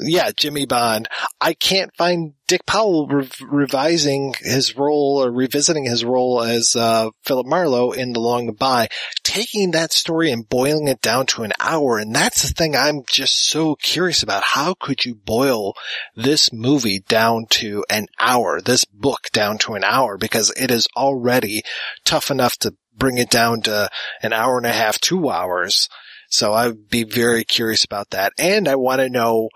Yeah, 0.00 0.30
Jimmy 0.36 0.64
Bond. 0.64 1.08
I 1.40 1.54
can't 1.54 1.94
find 1.96 2.34
Dick 2.46 2.64
Powell 2.66 3.08
rev- 3.08 3.32
revising 3.42 4.34
his 4.38 4.76
role 4.76 5.22
or 5.22 5.32
revisiting 5.32 5.84
his 5.86 6.04
role 6.04 6.40
as 6.42 6.76
uh, 6.76 7.10
Philip 7.24 7.46
Marlowe 7.46 7.90
in 7.90 8.12
The 8.12 8.20
Long 8.20 8.46
Goodbye, 8.46 8.88
taking 9.24 9.72
that 9.72 9.92
story 9.92 10.30
and 10.30 10.48
boiling 10.48 10.86
it 10.86 11.00
down 11.00 11.26
to 11.26 11.42
an 11.42 11.52
hour. 11.58 11.98
And 11.98 12.14
that's 12.14 12.42
the 12.42 12.54
thing 12.54 12.76
I'm 12.76 13.02
just 13.10 13.48
so 13.48 13.74
curious 13.74 14.22
about. 14.22 14.44
How 14.44 14.74
could 14.74 15.04
you 15.04 15.16
boil 15.16 15.74
this 16.14 16.52
movie 16.52 17.00
down 17.00 17.46
to 17.50 17.84
an 17.90 18.06
hour, 18.20 18.60
this 18.60 18.84
book 18.84 19.28
down 19.32 19.58
to 19.58 19.74
an 19.74 19.82
hour? 19.82 20.16
Because 20.16 20.52
it 20.56 20.70
is 20.70 20.86
already 20.96 21.62
tough 22.04 22.30
enough 22.30 22.56
to 22.58 22.74
bring 22.96 23.18
it 23.18 23.30
down 23.30 23.62
to 23.62 23.90
an 24.22 24.32
hour 24.32 24.58
and 24.58 24.66
a 24.66 24.72
half, 24.72 25.00
two 25.00 25.28
hours. 25.28 25.88
So 26.30 26.52
I'd 26.52 26.88
be 26.88 27.04
very 27.04 27.42
curious 27.44 27.84
about 27.84 28.10
that. 28.10 28.32
And 28.38 28.68
I 28.68 28.76
want 28.76 29.00
to 29.00 29.08
know 29.08 29.48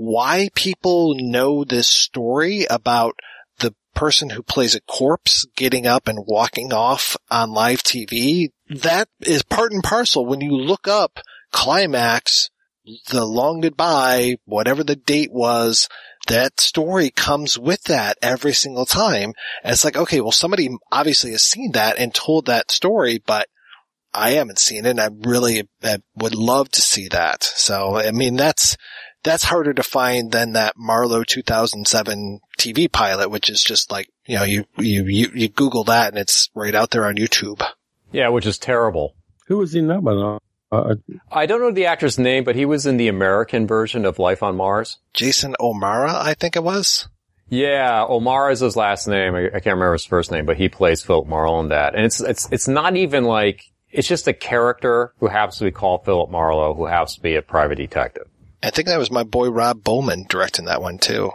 why 0.00 0.48
people 0.54 1.14
know 1.14 1.62
this 1.62 1.86
story 1.86 2.64
about 2.70 3.20
the 3.58 3.74
person 3.94 4.30
who 4.30 4.42
plays 4.42 4.74
a 4.74 4.80
corpse 4.80 5.46
getting 5.56 5.86
up 5.86 6.08
and 6.08 6.24
walking 6.26 6.72
off 6.72 7.18
on 7.30 7.52
live 7.52 7.82
TV. 7.82 8.48
That 8.70 9.08
is 9.20 9.42
part 9.42 9.72
and 9.72 9.82
parcel. 9.82 10.24
When 10.24 10.40
you 10.40 10.56
look 10.56 10.88
up 10.88 11.20
climax, 11.52 12.48
the 13.10 13.26
long 13.26 13.60
goodbye, 13.60 14.36
whatever 14.46 14.82
the 14.82 14.96
date 14.96 15.32
was, 15.32 15.86
that 16.28 16.60
story 16.60 17.10
comes 17.10 17.58
with 17.58 17.82
that 17.82 18.16
every 18.22 18.54
single 18.54 18.86
time. 18.86 19.34
And 19.62 19.72
it's 19.72 19.84
like, 19.84 19.98
okay, 19.98 20.22
well, 20.22 20.32
somebody 20.32 20.70
obviously 20.90 21.32
has 21.32 21.42
seen 21.42 21.72
that 21.72 21.98
and 21.98 22.14
told 22.14 22.46
that 22.46 22.70
story, 22.70 23.22
but 23.26 23.48
I 24.14 24.30
haven't 24.30 24.60
seen 24.60 24.86
it. 24.86 24.90
And 24.92 25.00
I 25.00 25.10
really 25.28 25.68
I 25.82 25.98
would 26.16 26.34
love 26.34 26.70
to 26.70 26.80
see 26.80 27.08
that. 27.08 27.44
So, 27.44 27.96
I 27.96 28.12
mean, 28.12 28.36
that's, 28.36 28.78
that's 29.22 29.44
harder 29.44 29.72
to 29.74 29.82
find 29.82 30.32
than 30.32 30.52
that 30.52 30.74
Marlowe 30.76 31.24
2007 31.24 32.40
TV 32.58 32.90
pilot, 32.90 33.30
which 33.30 33.50
is 33.50 33.62
just 33.62 33.90
like, 33.90 34.08
you 34.26 34.36
know, 34.36 34.44
you, 34.44 34.64
you, 34.78 35.04
you, 35.04 35.30
you 35.34 35.48
Google 35.48 35.84
that 35.84 36.08
and 36.08 36.18
it's 36.18 36.50
right 36.54 36.74
out 36.74 36.90
there 36.90 37.06
on 37.06 37.16
YouTube. 37.16 37.62
Yeah, 38.12 38.28
which 38.28 38.46
is 38.46 38.58
terrible. 38.58 39.14
Who 39.46 39.58
was 39.58 39.74
in 39.74 39.88
that 39.88 40.02
one? 40.02 40.38
Uh, 40.72 40.94
I 41.30 41.46
don't 41.46 41.60
know 41.60 41.72
the 41.72 41.86
actor's 41.86 42.18
name, 42.18 42.44
but 42.44 42.54
he 42.54 42.64
was 42.64 42.86
in 42.86 42.96
the 42.96 43.08
American 43.08 43.66
version 43.66 44.04
of 44.04 44.18
Life 44.18 44.42
on 44.42 44.56
Mars. 44.56 44.98
Jason 45.12 45.56
O'Mara, 45.58 46.14
I 46.14 46.34
think 46.34 46.54
it 46.56 46.62
was. 46.62 47.08
Yeah, 47.48 48.04
O'Mara 48.08 48.52
is 48.52 48.60
his 48.60 48.76
last 48.76 49.08
name. 49.08 49.34
I, 49.34 49.46
I 49.46 49.50
can't 49.50 49.66
remember 49.66 49.94
his 49.94 50.04
first 50.04 50.30
name, 50.30 50.46
but 50.46 50.56
he 50.56 50.68
plays 50.68 51.02
Philip 51.02 51.26
Marlowe 51.26 51.60
in 51.60 51.68
that. 51.70 51.96
And 51.96 52.04
it's, 52.04 52.20
it's, 52.20 52.48
it's 52.52 52.68
not 52.68 52.96
even 52.96 53.24
like, 53.24 53.64
it's 53.90 54.06
just 54.06 54.28
a 54.28 54.32
character 54.32 55.12
who 55.18 55.26
happens 55.26 55.58
to 55.58 55.64
be 55.64 55.72
called 55.72 56.04
Philip 56.04 56.30
Marlowe, 56.30 56.74
who 56.74 56.86
happens 56.86 57.16
to 57.16 57.20
be 57.20 57.34
a 57.34 57.42
private 57.42 57.74
detective. 57.76 58.28
I 58.62 58.70
think 58.70 58.88
that 58.88 58.98
was 58.98 59.10
my 59.10 59.22
boy 59.22 59.48
Rob 59.48 59.82
Bowman 59.82 60.26
directing 60.28 60.66
that 60.66 60.82
one 60.82 60.98
too. 60.98 61.30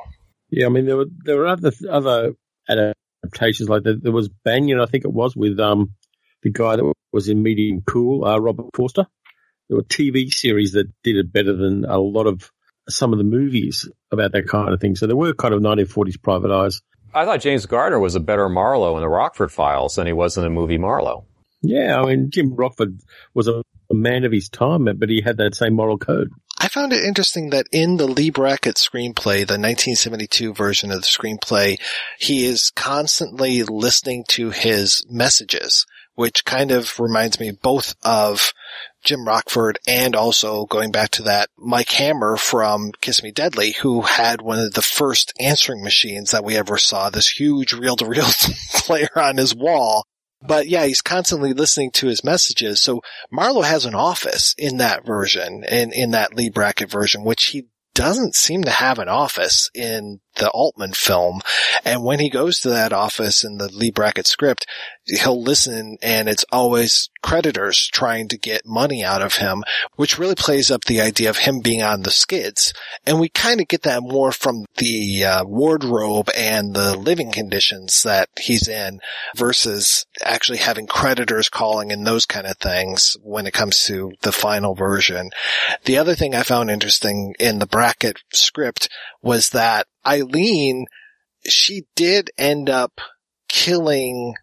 Yeah, 0.50 0.68
I 0.68 0.70
mean 0.70 0.86
there 0.86 0.98
were 0.98 1.08
there 1.24 1.38
were 1.38 1.48
other 1.48 1.72
other 1.90 2.34
adaptations 2.70 3.70
like 3.70 3.84
that. 3.84 4.04
There 4.04 4.12
was 4.12 4.30
Banyon, 4.30 4.82
I 4.82 4.86
think 4.86 5.06
it 5.06 5.14
was, 5.14 5.36
with 5.36 5.60
um 5.60 5.94
the 6.44 6.52
guy 6.52 6.76
that 6.76 6.94
was 7.12 7.28
in 7.28 7.42
Medium 7.42 7.82
Cool, 7.86 8.26
uh, 8.26 8.38
Robert 8.38 8.68
Forster. 8.76 9.08
There 9.68 9.78
were 9.78 9.84
TV 9.84 10.32
series 10.32 10.74
that 10.74 10.88
did 11.04 11.16
it 11.16 11.34
better 11.34 11.56
than 11.56 11.86
a 11.86 11.98
lot 11.98 12.28
of 12.28 12.52
some 12.88 13.14
of 13.14 13.18
the 13.18 13.24
movies 13.24 13.90
about 14.12 14.32
that 14.34 14.48
kind 14.48 14.72
of 14.72 14.80
thing. 14.80 14.96
So 14.96 15.08
there 15.08 15.16
were 15.16 15.34
kind 15.34 15.56
of 15.56 15.62
1940s 15.62 16.22
private 16.22 16.52
eyes. 16.52 16.82
I 17.16 17.26
thought 17.26 17.42
James 17.42 17.66
Garner 17.66 18.00
was 18.00 18.14
a 18.14 18.20
better 18.20 18.48
Marlowe 18.48 18.98
in 18.98 19.02
the 19.02 19.10
Rockford 19.10 19.52
Files 19.52 19.96
than 19.96 20.06
he 20.06 20.14
was 20.14 20.38
in 20.38 20.44
the 20.44 20.50
movie 20.50 20.78
Marlowe. 20.78 21.26
Yeah, 21.62 22.00
I 22.00 22.06
mean 22.06 22.30
Jim 22.30 22.54
Rockford 22.56 23.00
was 23.34 23.48
a, 23.48 23.64
a 23.90 23.96
man 23.96 24.24
of 24.24 24.32
his 24.32 24.50
time, 24.50 24.86
but 24.86 25.10
he 25.10 25.22
had 25.22 25.38
that 25.38 25.56
same 25.56 25.74
moral 25.74 25.98
code. 25.98 26.30
I 26.66 26.68
found 26.68 26.94
it 26.94 27.04
interesting 27.04 27.52
that 27.52 27.68
in 27.72 27.98
the 27.98 28.08
Leigh 28.08 28.32
Brackett 28.32 28.78
screenplay, 28.78 29.46
the 29.46 29.60
1972 29.60 30.52
version 30.52 30.90
of 30.90 31.02
the 31.02 31.06
screenplay, 31.06 31.80
he 32.18 32.46
is 32.46 32.72
constantly 32.72 33.62
listening 33.62 34.24
to 34.30 34.50
his 34.50 35.06
messages, 35.08 35.86
which 36.16 36.44
kind 36.44 36.72
of 36.72 37.00
reminds 37.00 37.40
me 37.40 37.52
both 37.52 37.94
of 38.04 38.52
Jim 39.04 39.28
Rockford 39.28 39.78
and 39.88 40.16
also 40.16 40.66
going 40.66 40.92
back 40.92 41.12
to 41.12 41.22
that 41.22 41.52
Mike 41.56 41.92
Hammer 41.92 42.36
from 42.36 42.92
Kiss 43.00 43.22
Me 43.22 43.30
Deadly, 43.30 43.74
who 43.74 44.02
had 44.02 44.42
one 44.42 44.58
of 44.58 44.74
the 44.74 44.82
first 44.82 45.34
answering 45.40 45.84
machines 45.84 46.32
that 46.32 46.44
we 46.44 46.58
ever 46.58 46.80
saw, 46.80 47.12
this 47.12 47.28
huge 47.28 47.74
reel-to-reel 47.74 48.26
player 48.74 49.10
on 49.16 49.38
his 49.38 49.54
wall. 49.54 50.08
But 50.48 50.68
yeah, 50.68 50.86
he's 50.86 51.02
constantly 51.02 51.54
listening 51.54 51.92
to 51.92 52.08
his 52.08 52.24
messages. 52.24 52.82
So 52.82 53.02
Marlowe 53.32 53.62
has 53.62 53.86
an 53.86 53.96
office 53.96 54.54
in 54.58 54.78
that 54.78 55.06
version, 55.06 55.64
in, 55.64 55.92
in 55.92 56.12
that 56.12 56.36
Leigh 56.36 56.50
Brackett 56.50 56.90
version, 56.90 57.24
which 57.24 57.46
he 57.46 57.68
doesn't 57.94 58.36
seem 58.36 58.64
to 58.64 58.72
have 58.72 59.00
an 59.00 59.08
office 59.08 59.70
in 59.74 60.20
the 60.36 60.50
Altman 60.50 60.94
film. 60.94 61.42
And 61.84 62.04
when 62.04 62.20
he 62.20 62.30
goes 62.30 62.60
to 62.60 62.70
that 62.70 62.94
office 62.94 63.44
in 63.44 63.58
the 63.58 63.70
Leigh 63.70 63.92
Brackett 63.92 64.28
script, 64.28 64.66
he'll 65.06 65.42
listen 65.42 65.98
and 66.02 66.28
it's 66.28 66.46
always 66.52 67.10
creditors 67.22 67.88
trying 67.92 68.28
to 68.28 68.38
get 68.38 68.66
money 68.66 69.04
out 69.04 69.22
of 69.22 69.36
him, 69.36 69.64
which 69.96 70.18
really 70.18 70.36
plays 70.36 70.72
up 70.72 70.86
the 70.86 71.02
idea 71.02 71.30
of 71.30 71.38
him 71.38 71.60
being 71.60 71.82
on 71.82 72.04
the 72.04 72.12
skids. 72.12 72.74
And 73.06 73.20
we 73.20 73.30
kind 73.30 73.62
of 73.62 73.68
get 73.68 73.84
that 73.84 74.02
more 74.02 74.32
from 74.32 74.66
the 74.78 75.24
uh, 75.24 75.46
wardrobe 75.46 76.30
and 76.36 76.76
the 76.76 76.96
living 76.98 77.32
conditions 77.32 78.04
that 78.04 78.30
he's 78.40 78.68
in 78.68 79.00
versus 79.36 80.06
actually 80.24 80.60
having 80.60 80.88
creditors 80.88 81.50
calling 81.50 81.92
and 81.92 82.06
those 82.06 82.26
kind 82.26 82.48
of 82.48 82.58
things 82.58 83.18
when 83.22 83.46
it 83.48 83.54
comes 83.54 83.84
to 83.86 84.12
the 84.22 84.32
final 84.32 84.76
version. 84.76 85.30
The 85.86 85.98
other 85.98 86.16
thing 86.16 86.36
I 86.36 86.44
found 86.44 86.70
interesting 86.70 87.36
in 87.40 87.60
the 87.60 87.68
Brackett 87.68 88.18
script 88.34 88.90
was 89.22 89.50
that 89.50 89.88
Eileen, 90.06 90.86
she 91.46 91.86
did 91.96 92.32
end 92.38 92.70
up 92.70 93.02
killing 93.48 94.36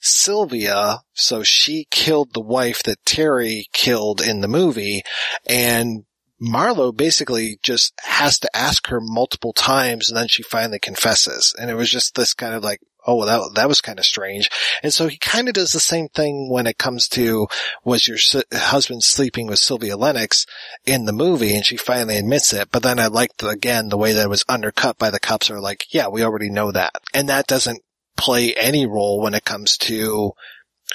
Sylvia, 0.00 1.00
so 1.12 1.42
she 1.42 1.86
killed 1.90 2.32
the 2.32 2.40
wife 2.40 2.82
that 2.84 3.04
Terry 3.04 3.66
killed 3.72 4.20
in 4.20 4.40
the 4.40 4.48
movie, 4.48 5.02
and 5.46 6.04
Marlowe 6.40 6.90
basically 6.90 7.58
just 7.62 7.92
has 8.00 8.38
to 8.38 8.56
ask 8.56 8.86
her 8.86 9.00
multiple 9.00 9.52
times 9.52 10.08
and 10.08 10.16
then 10.16 10.26
she 10.26 10.42
finally 10.42 10.78
confesses. 10.78 11.54
And 11.60 11.70
it 11.70 11.74
was 11.74 11.90
just 11.90 12.14
this 12.14 12.32
kind 12.32 12.54
of 12.54 12.64
like, 12.64 12.80
oh, 13.06 13.16
well, 13.16 13.26
that, 13.26 13.54
that 13.54 13.68
was 13.68 13.80
kind 13.80 13.98
of 13.98 14.04
strange. 14.04 14.50
And 14.82 14.92
so 14.92 15.08
he 15.08 15.16
kind 15.16 15.48
of 15.48 15.54
does 15.54 15.72
the 15.72 15.80
same 15.80 16.08
thing 16.08 16.50
when 16.50 16.66
it 16.66 16.78
comes 16.78 17.08
to, 17.08 17.48
was 17.84 18.06
your 18.06 18.18
husband 18.52 19.02
sleeping 19.04 19.46
with 19.46 19.58
Sylvia 19.58 19.96
Lennox 19.96 20.46
in 20.84 21.04
the 21.04 21.12
movie? 21.12 21.54
And 21.54 21.64
she 21.64 21.76
finally 21.76 22.16
admits 22.16 22.52
it. 22.52 22.68
But 22.70 22.82
then 22.82 22.98
I 22.98 23.06
liked, 23.06 23.42
again, 23.42 23.88
the 23.88 23.98
way 23.98 24.12
that 24.12 24.24
it 24.24 24.30
was 24.30 24.44
undercut 24.48 24.98
by 24.98 25.10
the 25.10 25.20
cops 25.20 25.50
are 25.50 25.60
like, 25.60 25.86
yeah, 25.90 26.08
we 26.08 26.22
already 26.22 26.50
know 26.50 26.72
that. 26.72 26.92
And 27.14 27.28
that 27.28 27.46
doesn't 27.46 27.82
play 28.16 28.54
any 28.54 28.86
role 28.86 29.20
when 29.22 29.34
it 29.34 29.44
comes 29.44 29.76
to 29.78 30.32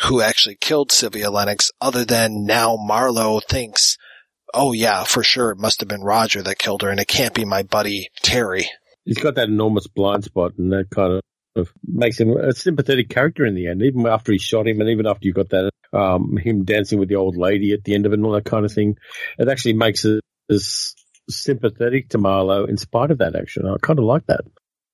who 0.03 0.22
actually 0.22 0.56
killed 0.56 0.91
Sylvia 0.91 1.32
Lennox 1.32 1.72
other 1.80 2.06
than 2.06 2.45
now 2.45 2.76
Marlowe 2.76 3.40
thinks, 3.40 3.98
oh 4.53 4.73
yeah, 4.73 5.03
for 5.03 5.23
sure 5.23 5.52
it 5.52 5.57
must 5.57 5.80
have 5.80 5.90
been 5.90 6.02
Roger 6.02 6.41
that 6.44 6.60
killed 6.60 6.82
her 6.82 6.90
and 6.90 6.99
it 6.99 7.07
can't 7.07 7.34
be 7.34 7.45
my 7.45 7.64
buddy 7.64 8.10
Terry. 8.22 8.69
He's 9.06 9.18
got 9.18 9.36
that 9.36 9.49
enormous 9.49 9.88
blind 9.88 10.23
spot 10.23 10.53
and 10.57 10.72
that 10.72 10.90
kind 10.94 11.14
of 11.14 11.22
makes 11.84 12.19
him 12.19 12.36
a 12.36 12.53
sympathetic 12.53 13.10
character 13.10 13.45
in 13.45 13.56
the 13.56 13.68
end, 13.68 13.82
even 13.82 14.06
after 14.07 14.32
he 14.32 14.38
shot 14.38 14.68
him 14.68 14.82
and 14.82 14.90
even 14.90 15.07
after 15.07 15.27
you 15.27 15.34
got 15.34 15.49
that, 15.49 15.69
um, 15.94 16.38
him 16.38 16.65
dancing 16.65 16.99
with 16.99 17.10
the 17.10 17.15
old 17.15 17.38
lady 17.38 17.73
at 17.73 17.84
the 17.84 17.95
end 17.95 18.06
of 18.06 18.11
it 18.11 18.15
and 18.15 18.26
all 18.26 18.34
that 18.34 18.45
kind 18.45 18.65
of 18.65 18.73
thing. 18.73 18.98
It 19.38 19.48
actually 19.48 19.73
makes 19.73 20.06
as 20.49 20.95
sympathetic 21.30 22.10
to 22.10 22.18
Marlowe 22.18 22.65
in 22.65 22.77
spite 22.77 23.11
of 23.11 23.19
that 23.19 23.36
action. 23.36 23.68
I 23.68 23.76
kind 23.82 23.99
of 23.99 24.06
like 24.06 24.26
that. 24.27 24.41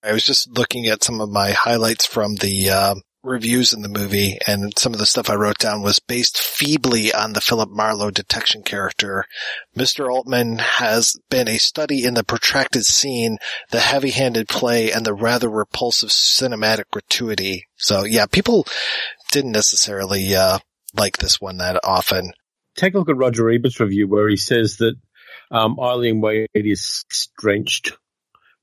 I 0.03 0.13
was 0.13 0.25
just 0.25 0.49
looking 0.57 0.87
at 0.87 1.03
some 1.03 1.21
of 1.21 1.29
my 1.29 1.51
highlights 1.51 2.05
from 2.05 2.35
the, 2.35 2.69
uh, 2.69 2.95
reviews 3.23 3.73
in 3.73 3.81
the 3.81 3.89
movie 3.89 4.37
and 4.47 4.77
some 4.77 4.93
of 4.93 4.99
the 4.99 5.05
stuff 5.05 5.29
I 5.29 5.35
wrote 5.35 5.59
down 5.59 5.81
was 5.81 5.99
based 5.99 6.37
feebly 6.37 7.13
on 7.13 7.33
the 7.33 7.41
Philip 7.41 7.69
Marlowe 7.69 8.11
detection 8.11 8.63
character. 8.63 9.25
Mr. 9.77 10.11
Altman 10.11 10.57
has 10.57 11.15
been 11.29 11.47
a 11.47 11.57
study 11.57 12.03
in 12.03 12.15
the 12.15 12.23
protracted 12.23 12.85
scene, 12.85 13.37
the 13.69 13.79
heavy-handed 13.79 14.47
play, 14.47 14.91
and 14.91 15.05
the 15.05 15.13
rather 15.13 15.49
repulsive 15.49 16.09
cinematic 16.09 16.85
gratuity. 16.91 17.67
So 17.75 18.03
yeah, 18.03 18.25
people 18.25 18.65
didn't 19.31 19.51
necessarily, 19.51 20.35
uh, 20.35 20.59
like 20.95 21.17
this 21.17 21.39
one 21.39 21.57
that 21.57 21.79
often. 21.83 22.33
Take 22.75 22.95
a 22.95 22.97
look 22.97 23.09
at 23.09 23.17
Roger 23.17 23.49
Ebert's 23.49 23.79
review 23.79 24.07
where 24.07 24.29
he 24.29 24.37
says 24.37 24.77
that, 24.77 24.95
um, 25.51 25.79
Eileen 25.79 26.21
Wade 26.21 26.47
is 26.53 27.05
drenched, 27.37 27.91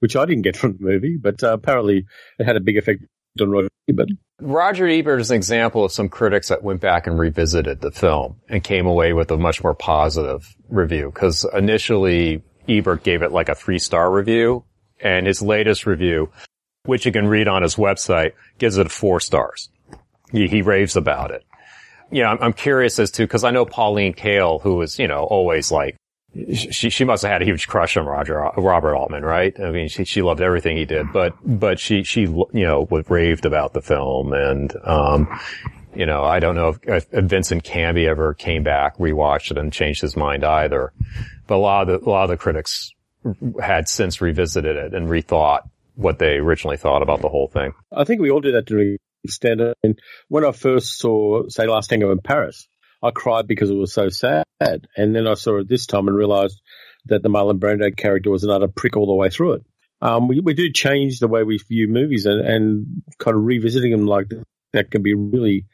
which 0.00 0.16
I 0.16 0.24
didn't 0.24 0.42
get 0.42 0.56
from 0.56 0.72
the 0.72 0.84
movie, 0.84 1.18
but 1.20 1.42
uh, 1.42 1.52
apparently 1.52 2.06
it 2.38 2.44
had 2.44 2.56
a 2.56 2.60
big 2.60 2.78
effect 2.78 3.02
on 3.40 3.50
Roger 3.50 3.67
Ebert. 3.88 4.08
Roger 4.40 4.86
Ebert 4.86 5.20
is 5.20 5.30
an 5.30 5.36
example 5.36 5.84
of 5.84 5.92
some 5.92 6.08
critics 6.08 6.48
that 6.48 6.62
went 6.62 6.80
back 6.80 7.06
and 7.06 7.18
revisited 7.18 7.80
the 7.80 7.90
film 7.90 8.36
and 8.48 8.62
came 8.62 8.86
away 8.86 9.12
with 9.12 9.30
a 9.30 9.36
much 9.36 9.62
more 9.62 9.74
positive 9.74 10.54
review. 10.68 11.10
Cause 11.10 11.44
initially 11.54 12.42
Ebert 12.68 13.02
gave 13.02 13.22
it 13.22 13.32
like 13.32 13.48
a 13.48 13.54
three 13.54 13.78
star 13.78 14.12
review 14.12 14.64
and 15.00 15.26
his 15.26 15.42
latest 15.42 15.86
review, 15.86 16.30
which 16.84 17.06
you 17.06 17.12
can 17.12 17.26
read 17.26 17.48
on 17.48 17.62
his 17.62 17.76
website, 17.76 18.32
gives 18.58 18.78
it 18.78 18.90
four 18.90 19.20
stars. 19.20 19.70
He, 20.30 20.46
he 20.46 20.62
raves 20.62 20.94
about 20.94 21.30
it. 21.30 21.44
Yeah, 22.10 22.30
I'm, 22.30 22.38
I'm 22.40 22.52
curious 22.52 22.98
as 22.98 23.10
to, 23.12 23.26
cause 23.26 23.44
I 23.44 23.50
know 23.50 23.64
Pauline 23.64 24.14
Kael, 24.14 24.62
who 24.62 24.76
was, 24.76 24.98
you 24.98 25.08
know, 25.08 25.24
always 25.24 25.72
like, 25.72 25.96
she 26.34 26.90
she 26.90 27.04
must 27.04 27.22
have 27.22 27.32
had 27.32 27.42
a 27.42 27.44
huge 27.44 27.66
crush 27.66 27.96
on 27.96 28.06
Roger 28.06 28.50
Robert 28.56 28.94
Altman, 28.94 29.24
right? 29.24 29.58
I 29.58 29.70
mean, 29.70 29.88
she 29.88 30.04
she 30.04 30.22
loved 30.22 30.40
everything 30.40 30.76
he 30.76 30.84
did, 30.84 31.12
but 31.12 31.34
but 31.42 31.80
she 31.80 32.02
she 32.02 32.22
you 32.22 32.48
know 32.52 32.86
raved 33.08 33.46
about 33.46 33.72
the 33.72 33.80
film, 33.80 34.32
and 34.32 34.72
um, 34.84 35.40
you 35.94 36.06
know, 36.06 36.24
I 36.24 36.38
don't 36.38 36.54
know 36.54 36.76
if, 36.86 37.06
if 37.12 37.24
Vincent 37.24 37.64
Canby 37.64 38.06
ever 38.06 38.34
came 38.34 38.62
back, 38.62 38.98
rewatched 38.98 39.50
it, 39.50 39.58
and 39.58 39.72
changed 39.72 40.02
his 40.02 40.16
mind 40.16 40.44
either. 40.44 40.92
But 41.46 41.56
a 41.56 41.58
lot 41.58 41.88
of 41.88 42.02
the 42.02 42.08
a 42.08 42.10
lot 42.10 42.24
of 42.24 42.30
the 42.30 42.36
critics 42.36 42.92
had 43.60 43.88
since 43.88 44.20
revisited 44.20 44.76
it 44.76 44.94
and 44.94 45.08
rethought 45.08 45.62
what 45.94 46.18
they 46.18 46.36
originally 46.36 46.76
thought 46.76 47.02
about 47.02 47.20
the 47.20 47.28
whole 47.28 47.48
thing. 47.48 47.72
I 47.90 48.04
think 48.04 48.20
we 48.20 48.30
all 48.30 48.40
do 48.40 48.52
that 48.52 48.66
to 48.66 48.74
during 48.74 48.98
extent. 49.24 49.60
And 49.82 49.98
when 50.28 50.44
I 50.44 50.52
first 50.52 50.98
saw, 50.98 51.48
say, 51.48 51.66
Last 51.66 51.88
Tango 51.88 52.12
in 52.12 52.20
Paris, 52.20 52.68
I 53.02 53.10
cried 53.10 53.46
because 53.46 53.70
it 53.70 53.74
was 53.74 53.92
so 53.92 54.08
sad. 54.08 54.44
And 54.60 55.14
then 55.14 55.26
I 55.26 55.34
saw 55.34 55.58
it 55.58 55.68
this 55.68 55.86
time 55.86 56.08
and 56.08 56.16
realized 56.16 56.60
that 57.06 57.22
the 57.22 57.28
Marlon 57.28 57.58
Brando 57.58 57.96
character 57.96 58.30
was 58.30 58.44
another 58.44 58.68
prick 58.68 58.96
all 58.96 59.06
the 59.06 59.14
way 59.14 59.30
through 59.30 59.54
it. 59.54 59.62
Um, 60.00 60.28
we, 60.28 60.40
we 60.40 60.54
do 60.54 60.72
change 60.72 61.18
the 61.18 61.28
way 61.28 61.42
we 61.42 61.58
view 61.58 61.88
movies 61.88 62.26
and, 62.26 62.40
and 62.40 63.02
kind 63.18 63.36
of 63.36 63.44
revisiting 63.44 63.92
them 63.92 64.06
like 64.06 64.26
that 64.72 64.90
can 64.90 65.02
be 65.02 65.14
really 65.14 65.66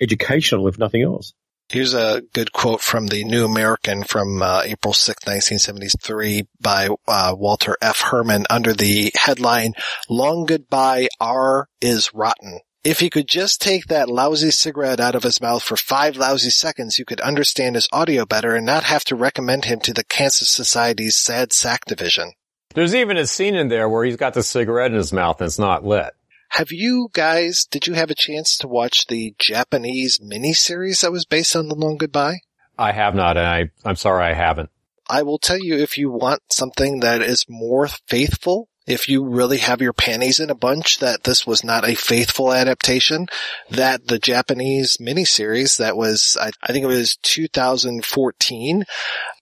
educational, 0.00 0.68
if 0.68 0.78
nothing 0.78 1.02
else. 1.02 1.32
Here's 1.68 1.94
a 1.94 2.22
good 2.32 2.52
quote 2.52 2.80
from 2.80 3.06
the 3.06 3.22
New 3.22 3.44
American 3.44 4.02
from 4.02 4.42
uh, 4.42 4.62
April 4.64 4.92
6, 4.92 5.24
1973 5.24 6.48
by 6.60 6.88
uh, 7.06 7.34
Walter 7.38 7.76
F. 7.80 8.00
Herman 8.00 8.46
under 8.50 8.72
the 8.72 9.12
headline, 9.14 9.74
Long 10.08 10.46
Goodbye 10.46 11.08
R 11.20 11.68
is 11.80 12.12
Rotten. 12.12 12.58
If 12.82 13.00
he 13.00 13.10
could 13.10 13.28
just 13.28 13.60
take 13.60 13.86
that 13.86 14.08
lousy 14.08 14.50
cigarette 14.50 15.00
out 15.00 15.14
of 15.14 15.22
his 15.22 15.38
mouth 15.38 15.62
for 15.62 15.76
five 15.76 16.16
lousy 16.16 16.48
seconds, 16.48 16.98
you 16.98 17.04
could 17.04 17.20
understand 17.20 17.74
his 17.74 17.86
audio 17.92 18.24
better 18.24 18.54
and 18.54 18.64
not 18.64 18.84
have 18.84 19.04
to 19.04 19.16
recommend 19.16 19.66
him 19.66 19.80
to 19.80 19.92
the 19.92 20.02
Cancer 20.02 20.46
Society's 20.46 21.18
Sad 21.18 21.52
Sack 21.52 21.84
Division. 21.84 22.32
There's 22.74 22.94
even 22.94 23.18
a 23.18 23.26
scene 23.26 23.54
in 23.54 23.68
there 23.68 23.86
where 23.86 24.06
he's 24.06 24.16
got 24.16 24.32
the 24.32 24.42
cigarette 24.42 24.92
in 24.92 24.96
his 24.96 25.12
mouth 25.12 25.42
and 25.42 25.46
it's 25.48 25.58
not 25.58 25.84
lit. 25.84 26.14
Have 26.52 26.72
you 26.72 27.10
guys, 27.12 27.66
did 27.70 27.86
you 27.86 27.92
have 27.92 28.10
a 28.10 28.14
chance 28.14 28.56
to 28.58 28.66
watch 28.66 29.06
the 29.08 29.34
Japanese 29.38 30.18
miniseries 30.18 31.02
that 31.02 31.12
was 31.12 31.26
based 31.26 31.54
on 31.54 31.68
The 31.68 31.74
Long 31.74 31.98
Goodbye? 31.98 32.38
I 32.78 32.92
have 32.92 33.14
not, 33.14 33.36
and 33.36 33.46
I, 33.46 33.70
I'm 33.84 33.96
sorry 33.96 34.24
I 34.24 34.32
haven't. 34.32 34.70
I 35.06 35.22
will 35.22 35.38
tell 35.38 35.58
you 35.58 35.76
if 35.76 35.98
you 35.98 36.10
want 36.10 36.40
something 36.50 37.00
that 37.00 37.20
is 37.20 37.44
more 37.46 37.88
faithful, 37.88 38.69
if 38.86 39.08
you 39.08 39.24
really 39.24 39.58
have 39.58 39.80
your 39.80 39.92
panties 39.92 40.40
in 40.40 40.50
a 40.50 40.54
bunch 40.54 40.98
that 40.98 41.24
this 41.24 41.46
was 41.46 41.62
not 41.62 41.88
a 41.88 41.94
faithful 41.94 42.52
adaptation, 42.52 43.26
that 43.70 44.06
the 44.06 44.18
Japanese 44.18 44.96
miniseries 44.98 45.78
that 45.78 45.96
was, 45.96 46.36
I, 46.40 46.50
I 46.62 46.72
think 46.72 46.84
it 46.84 46.88
was 46.88 47.16
2014, 47.22 48.84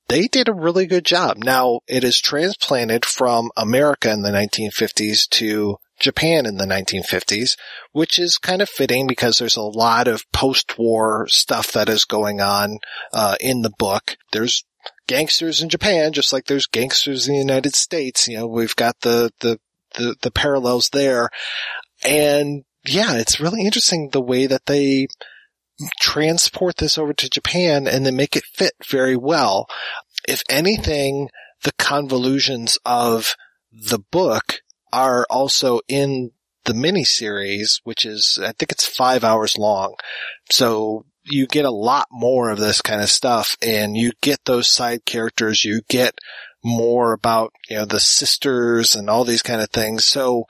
they 0.08 0.26
did 0.26 0.48
a 0.48 0.54
really 0.54 0.86
good 0.86 1.04
job. 1.04 1.38
Now 1.38 1.80
it 1.86 2.04
is 2.04 2.20
transplanted 2.20 3.04
from 3.04 3.50
America 3.56 4.10
in 4.10 4.22
the 4.22 4.30
1950s 4.30 5.28
to 5.30 5.76
Japan 5.98 6.46
in 6.46 6.56
the 6.56 6.64
1950s, 6.64 7.56
which 7.92 8.18
is 8.18 8.38
kind 8.38 8.62
of 8.62 8.68
fitting 8.68 9.06
because 9.06 9.38
there's 9.38 9.56
a 9.56 9.62
lot 9.62 10.08
of 10.08 10.30
post-war 10.32 11.26
stuff 11.28 11.72
that 11.72 11.88
is 11.88 12.04
going 12.04 12.40
on 12.40 12.78
uh, 13.12 13.36
in 13.40 13.62
the 13.62 13.72
book. 13.78 14.16
There's 14.32 14.64
gangsters 15.08 15.60
in 15.60 15.68
Japan, 15.68 16.12
just 16.12 16.32
like 16.32 16.44
there's 16.44 16.66
gangsters 16.66 17.26
in 17.26 17.34
the 17.34 17.40
United 17.40 17.74
States. 17.74 18.28
You 18.28 18.38
know, 18.38 18.46
we've 18.46 18.76
got 18.76 19.00
the 19.00 19.32
the 19.40 19.58
the, 19.96 20.14
the 20.22 20.30
parallels 20.30 20.90
there, 20.90 21.30
and 22.04 22.64
yeah, 22.86 23.14
it's 23.14 23.40
really 23.40 23.64
interesting 23.64 24.10
the 24.10 24.20
way 24.20 24.46
that 24.46 24.66
they 24.66 25.08
transport 26.00 26.76
this 26.76 26.98
over 26.98 27.12
to 27.12 27.30
Japan 27.30 27.86
and 27.88 28.06
then 28.06 28.16
make 28.16 28.36
it 28.36 28.44
fit 28.44 28.74
very 28.88 29.16
well. 29.16 29.66
If 30.28 30.42
anything, 30.48 31.30
the 31.64 31.72
convolutions 31.78 32.78
of 32.84 33.34
the 33.72 33.98
book 33.98 34.60
are 34.92 35.26
also 35.30 35.80
in 35.88 36.32
the 36.64 36.72
miniseries, 36.72 37.80
which 37.84 38.04
is, 38.04 38.38
I 38.42 38.52
think 38.52 38.72
it's 38.72 38.86
five 38.86 39.24
hours 39.24 39.56
long. 39.56 39.94
So 40.50 41.06
you 41.30 41.46
get 41.46 41.64
a 41.64 41.70
lot 41.70 42.06
more 42.10 42.50
of 42.50 42.58
this 42.58 42.82
kind 42.82 43.02
of 43.02 43.08
stuff 43.08 43.56
and 43.62 43.96
you 43.96 44.12
get 44.20 44.40
those 44.44 44.68
side 44.68 45.04
characters. 45.04 45.64
You 45.64 45.82
get 45.88 46.18
more 46.64 47.12
about, 47.12 47.52
you 47.68 47.76
know, 47.76 47.84
the 47.84 48.00
sisters 48.00 48.94
and 48.94 49.08
all 49.08 49.24
these 49.24 49.42
kind 49.42 49.60
of 49.60 49.70
things. 49.70 50.04
So 50.04 50.44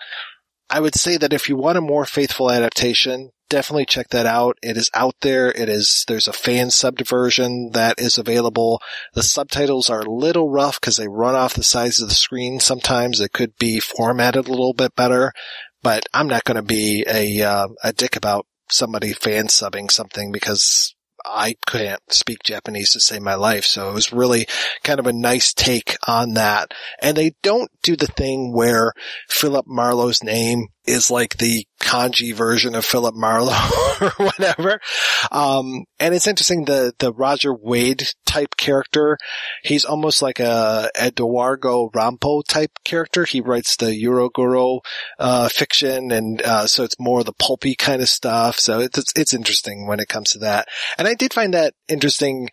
I 0.70 0.80
would 0.80 0.94
say 0.94 1.16
that 1.16 1.32
if 1.32 1.48
you 1.48 1.56
want 1.56 1.78
a 1.78 1.82
more 1.82 2.04
faithful 2.04 2.50
adaptation, 2.50 3.30
definitely 3.48 3.86
check 3.86 4.08
that 4.08 4.26
out. 4.26 4.58
It 4.62 4.76
is 4.76 4.90
out 4.94 5.14
there. 5.22 5.50
It 5.50 5.68
is, 5.68 6.04
there's 6.06 6.28
a 6.28 6.32
fan 6.32 6.68
subbed 6.68 7.06
version 7.06 7.70
that 7.72 7.98
is 7.98 8.18
available. 8.18 8.80
The 9.14 9.22
subtitles 9.22 9.88
are 9.88 10.00
a 10.00 10.10
little 10.10 10.50
rough 10.50 10.80
because 10.80 10.96
they 10.96 11.08
run 11.08 11.34
off 11.34 11.54
the 11.54 11.62
sides 11.62 12.00
of 12.00 12.08
the 12.08 12.14
screen. 12.14 12.60
Sometimes 12.60 13.20
it 13.20 13.32
could 13.32 13.56
be 13.58 13.80
formatted 13.80 14.46
a 14.46 14.50
little 14.50 14.74
bit 14.74 14.94
better, 14.94 15.32
but 15.82 16.06
I'm 16.12 16.28
not 16.28 16.44
going 16.44 16.56
to 16.56 16.62
be 16.62 17.04
a, 17.08 17.42
uh, 17.42 17.68
a 17.82 17.92
dick 17.92 18.16
about 18.16 18.46
somebody 18.70 19.12
fan 19.12 19.46
subbing 19.46 19.90
something 19.90 20.32
because 20.32 20.94
I 21.24 21.56
couldn't 21.66 22.12
speak 22.12 22.42
Japanese 22.42 22.92
to 22.92 23.00
save 23.00 23.22
my 23.22 23.34
life. 23.34 23.64
So 23.64 23.90
it 23.90 23.94
was 23.94 24.12
really 24.12 24.46
kind 24.84 25.00
of 25.00 25.06
a 25.06 25.12
nice 25.12 25.52
take 25.52 25.96
on 26.06 26.34
that. 26.34 26.72
And 27.02 27.16
they 27.16 27.34
don't 27.42 27.70
do 27.82 27.96
the 27.96 28.06
thing 28.06 28.52
where 28.52 28.92
Philip 29.28 29.66
Marlowe's 29.66 30.22
name 30.22 30.68
is 30.88 31.10
like 31.10 31.36
the 31.36 31.64
kanji 31.80 32.34
version 32.34 32.74
of 32.74 32.84
Philip 32.84 33.14
Marlowe 33.14 33.52
or 34.00 34.10
whatever. 34.16 34.80
Um, 35.30 35.84
and 36.00 36.14
it's 36.14 36.26
interesting, 36.26 36.64
the, 36.64 36.92
the 36.98 37.12
Roger 37.12 37.54
Wade 37.54 38.08
type 38.26 38.56
character, 38.56 39.16
he's 39.62 39.84
almost 39.84 40.22
like 40.22 40.40
a 40.40 40.90
Edogawa 40.96 41.92
Rampo 41.92 42.42
type 42.46 42.72
character. 42.84 43.24
He 43.24 43.40
writes 43.40 43.76
the 43.76 43.92
Uroguro, 44.04 44.80
uh, 45.18 45.48
fiction 45.48 46.10
and, 46.10 46.42
uh, 46.42 46.66
so 46.66 46.84
it's 46.84 46.98
more 46.98 47.22
the 47.22 47.32
pulpy 47.32 47.74
kind 47.74 48.02
of 48.02 48.08
stuff. 48.08 48.58
So 48.58 48.80
it's, 48.80 49.12
it's 49.14 49.34
interesting 49.34 49.86
when 49.86 50.00
it 50.00 50.08
comes 50.08 50.32
to 50.32 50.38
that. 50.40 50.68
And 50.98 51.06
I 51.06 51.14
did 51.14 51.32
find 51.32 51.54
that 51.54 51.74
interesting 51.88 52.48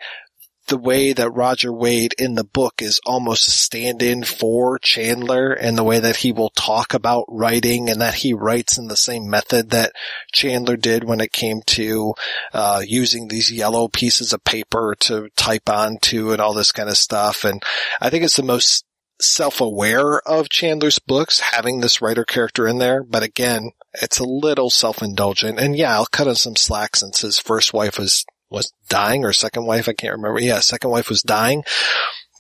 the 0.68 0.78
way 0.78 1.14
that 1.14 1.30
Roger 1.30 1.72
Wade 1.72 2.14
in 2.18 2.36
the 2.36 2.44
book 2.44 2.82
is 2.82 3.00
almost 3.06 3.48
a 3.48 3.52
stand-in 3.52 4.24
for 4.24 4.80
Chandler 4.80 5.54
and 5.54 5.78
the 5.78 5.84
way 5.84 6.00
that 6.00 6.18
he 6.18 6.32
will 6.32 6.50
talk 6.50 6.94
about 6.94 7.26
writing 7.28 7.90
and 7.90 8.02
that 8.02 8.16
he 8.16 8.34
writes 8.34 8.78
in 8.78 8.88
the 8.88 8.98
same 8.98 9.30
method 9.30 9.70
that 9.70 9.94
Chandler 10.32 10.78
did 10.78 11.04
when 11.04 11.22
it 11.22 11.32
came 11.32 11.62
to 11.68 12.14
uh, 12.54 12.82
using 12.86 13.28
these 13.28 13.52
yellow 13.52 13.88
pieces 13.88 14.34
of 14.34 14.44
paper 14.44 14.96
to 15.02 15.30
type 15.36 15.70
onto 15.70 16.32
and 16.32 16.42
all 16.42 16.54
this 16.54 16.72
kind 16.72 16.90
of 16.90 16.98
stuff. 16.98 17.44
And 17.44 17.62
I 18.02 18.10
think 18.10 18.24
it's 18.24 18.38
the 18.38 18.44
most 18.44 18.86
self-aware 19.22 20.20
of 20.28 20.50
Chandler's 20.50 21.00
books 21.00 21.40
having 21.40 21.80
this 21.80 22.02
writer 22.02 22.26
character 22.26 22.68
in 22.68 22.80
there. 22.80 23.04
But 23.04 23.24
again, 23.24 23.72
it's 24.02 24.20
a 24.20 24.26
little 24.26 24.70
self-indulgent. 24.70 25.60
And 25.60 25.76
yeah, 25.76 25.94
I'll 25.94 26.06
cut 26.06 26.28
him 26.28 26.36
some 26.36 26.56
slack 26.56 26.96
since 26.96 27.22
his 27.22 27.40
first 27.40 27.74
wife 27.74 27.98
was 27.98 28.26
was 28.56 28.74
dying 28.90 29.24
or 29.24 29.34
second 29.34 29.66
wife. 29.66 29.88
I 29.88 29.94
can't 29.94 30.16
remember. 30.16 30.40
Yeah, 30.40 30.60
second 30.60 30.90
wife 30.90 31.10
was 31.10 31.22
dying. 31.22 31.64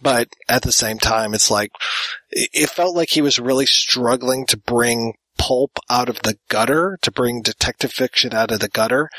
But 0.01 0.29
at 0.49 0.63
the 0.63 0.71
same 0.71 0.97
time, 0.97 1.33
it's 1.33 1.51
like, 1.51 1.71
it 2.31 2.69
felt 2.69 2.95
like 2.95 3.09
he 3.09 3.21
was 3.21 3.39
really 3.39 3.65
struggling 3.65 4.45
to 4.47 4.57
bring 4.57 5.13
pulp 5.37 5.79
out 5.89 6.09
of 6.09 6.21
the 6.21 6.37
gutter, 6.49 6.97
to 7.01 7.11
bring 7.11 7.41
detective 7.41 7.91
fiction 7.91 8.33
out 8.33 8.51
of 8.51 8.59
the 8.59 8.67
gutter. 8.69 9.09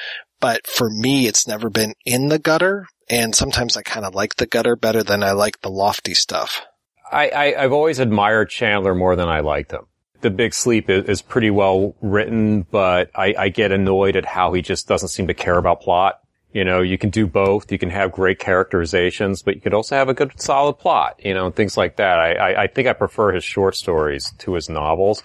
But 0.41 0.67
for 0.67 0.91
me, 0.91 1.27
it's 1.27 1.47
never 1.47 1.71
been 1.71 1.95
in 2.05 2.29
the 2.29 2.39
gutter. 2.39 2.87
And 3.09 3.35
sometimes 3.35 3.77
I 3.77 3.83
kind 3.83 4.05
of 4.05 4.15
like 4.15 4.37
the 4.37 4.47
gutter 4.47 4.77
better 4.77 5.03
than 5.03 5.23
I 5.23 5.33
like 5.33 5.61
the 5.61 5.71
lofty 5.71 6.15
stuff. 6.15 6.63
I, 7.11 7.31
I, 7.31 7.63
have 7.63 7.73
always 7.73 8.01
admired 8.01 8.51
Chandler 8.51 8.95
more 8.95 9.15
than 9.15 9.29
I 9.29 9.41
liked 9.41 9.73
him. 9.73 9.87
The 10.23 10.31
Big 10.31 10.55
Sleep 10.55 10.91
is, 10.91 11.09
is 11.09 11.23
pretty 11.23 11.51
well 11.51 11.95
written, 12.01 12.63
but 12.63 13.11
I, 13.15 13.35
I 13.39 13.49
get 13.49 13.71
annoyed 13.71 14.17
at 14.17 14.25
how 14.25 14.53
he 14.53 14.63
just 14.63 14.89
doesn't 14.89 15.11
seem 15.11 15.29
to 15.29 15.35
care 15.35 15.57
about 15.57 15.83
plot. 15.83 16.21
You 16.57 16.65
know, 16.65 16.81
you 16.81 16.97
can 16.97 17.11
do 17.11 17.27
both. 17.27 17.71
You 17.71 17.77
can 17.77 17.91
have 17.91 18.13
great 18.13 18.39
characterizations, 18.39 19.43
but 19.43 19.57
you 19.57 19.61
could 19.61 19.75
also 19.75 19.95
have 19.95 20.09
a 20.09 20.15
good 20.15 20.41
solid 20.41 20.79
plot, 20.79 21.21
you 21.23 21.35
know, 21.35 21.51
things 21.51 21.77
like 21.77 21.97
that. 21.97 22.19
I, 22.19 22.33
I, 22.33 22.63
I 22.63 22.67
think 22.67 22.89
I 22.89 22.95
prefer 22.95 23.33
his 23.33 23.45
short 23.45 23.77
stories 23.77 24.33
to 24.39 24.55
his 24.55 24.71
novels. 24.71 25.23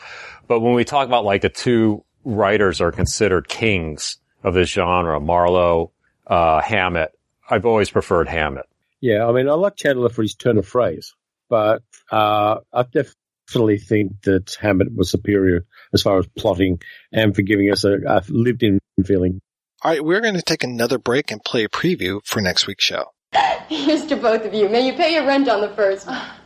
But 0.50 0.60
when 0.60 0.74
we 0.74 0.84
talk 0.84 1.08
about 1.08 1.24
like 1.24 1.42
the 1.42 1.48
two 1.48 2.04
writers 2.26 2.82
are 2.82 2.92
considered 2.92 3.48
kings 3.48 4.18
of 4.44 4.56
this 4.56 4.68
genre, 4.72 5.22
Marlowe, 5.22 5.94
uh, 6.28 6.60
Hammett, 6.60 7.18
I've 7.50 7.66
always 7.66 7.90
preferred 7.90 8.28
Hammett. 8.28 8.66
Yeah, 9.00 9.26
I 9.26 9.32
mean, 9.32 9.48
I 9.48 9.54
like 9.54 9.78
Chandler 9.78 10.10
for 10.10 10.24
his 10.24 10.36
turn 10.36 10.58
of 10.58 10.68
phrase, 10.68 11.16
but 11.48 11.82
uh, 12.12 12.58
I 12.74 12.84
definitely 12.84 13.78
think 13.78 14.24
that 14.24 14.58
Hammett 14.60 14.94
was 14.94 15.10
superior 15.10 15.66
as 15.94 16.02
far 16.02 16.20
as 16.20 16.28
plotting 16.38 16.82
and 17.14 17.34
for 17.34 17.42
giving 17.42 17.72
us 17.72 17.86
a, 17.86 18.00
a 18.06 18.22
lived-in 18.28 18.80
feeling. 19.06 19.40
All 19.84 19.90
right, 19.90 20.06
we're 20.06 20.22
going 20.22 20.36
to 20.36 20.44
take 20.44 20.64
another 20.64 21.00
break 21.00 21.32
and 21.32 21.44
play 21.44 21.64
a 21.64 21.70
preview 21.70 22.24
for 22.24 22.40
next 22.40 22.68
week's 22.68 22.84
show. 22.84 23.06
Here's 23.68 24.06
to 24.08 24.16
both 24.16 24.46
of 24.46 24.54
you. 24.54 24.70
May 24.70 24.86
you 24.86 24.94
pay 24.94 25.16
your 25.16 25.26
rent 25.26 25.50
on 25.50 25.62
the 25.62 25.70
first. 25.70 26.08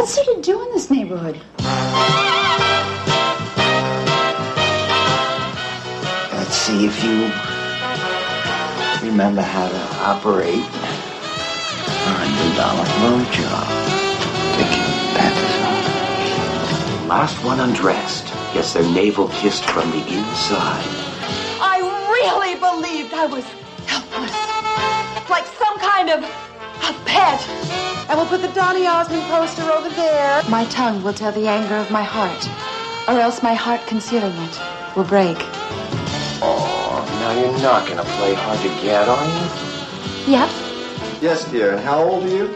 What's 0.00 0.16
there 0.16 0.34
to 0.34 0.40
do 0.40 0.62
in 0.62 0.70
this 0.70 0.90
neighborhood? 0.90 1.38
Let's 6.32 6.56
see 6.56 6.86
if 6.86 7.04
you 7.04 7.28
remember 9.06 9.42
how 9.42 9.68
to 9.68 9.80
operate. 10.00 10.64
a 10.64 12.14
hundred 12.16 12.56
dollar 12.56 12.86
blowjob. 12.96 13.68
Taking 14.56 14.88
panties 15.20 15.60
off. 15.68 17.06
Last 17.06 17.44
one 17.44 17.60
undressed 17.60 18.24
gets 18.54 18.72
their 18.72 18.90
navel 18.94 19.28
kissed 19.28 19.64
from 19.64 19.90
the 19.90 19.98
inside. 19.98 20.88
I 21.60 21.76
really 22.08 22.54
believed 22.54 23.12
I 23.12 23.26
was 23.26 23.44
helpless. 23.84 25.28
Like 25.28 25.44
some 25.44 25.78
kind 25.78 26.08
of 26.08 26.49
a 26.82 26.92
pet. 27.04 27.40
I 28.08 28.14
will 28.16 28.26
put 28.26 28.42
the 28.42 28.48
Donny 28.48 28.86
Osmond 28.86 29.22
poster 29.24 29.70
over 29.70 29.88
there. 29.90 30.42
My 30.48 30.64
tongue 30.66 31.02
will 31.02 31.14
tell 31.14 31.32
the 31.32 31.46
anger 31.46 31.76
of 31.76 31.90
my 31.90 32.02
heart, 32.02 32.48
or 33.08 33.20
else 33.20 33.42
my 33.42 33.54
heart 33.54 33.80
concealing 33.86 34.34
it 34.36 34.60
will 34.96 35.04
break. 35.04 35.36
Oh, 36.42 37.04
now 37.20 37.32
you're 37.40 37.62
not 37.62 37.86
gonna 37.88 38.04
play 38.04 38.34
hard 38.34 38.58
to 38.60 38.68
get, 38.82 39.08
are 39.08 39.26
you? 39.26 40.32
Yep. 40.32 40.50
Yes, 41.22 41.44
dear. 41.50 41.72
And 41.72 41.80
how 41.80 42.02
old 42.02 42.24
are 42.24 42.28
you? 42.28 42.54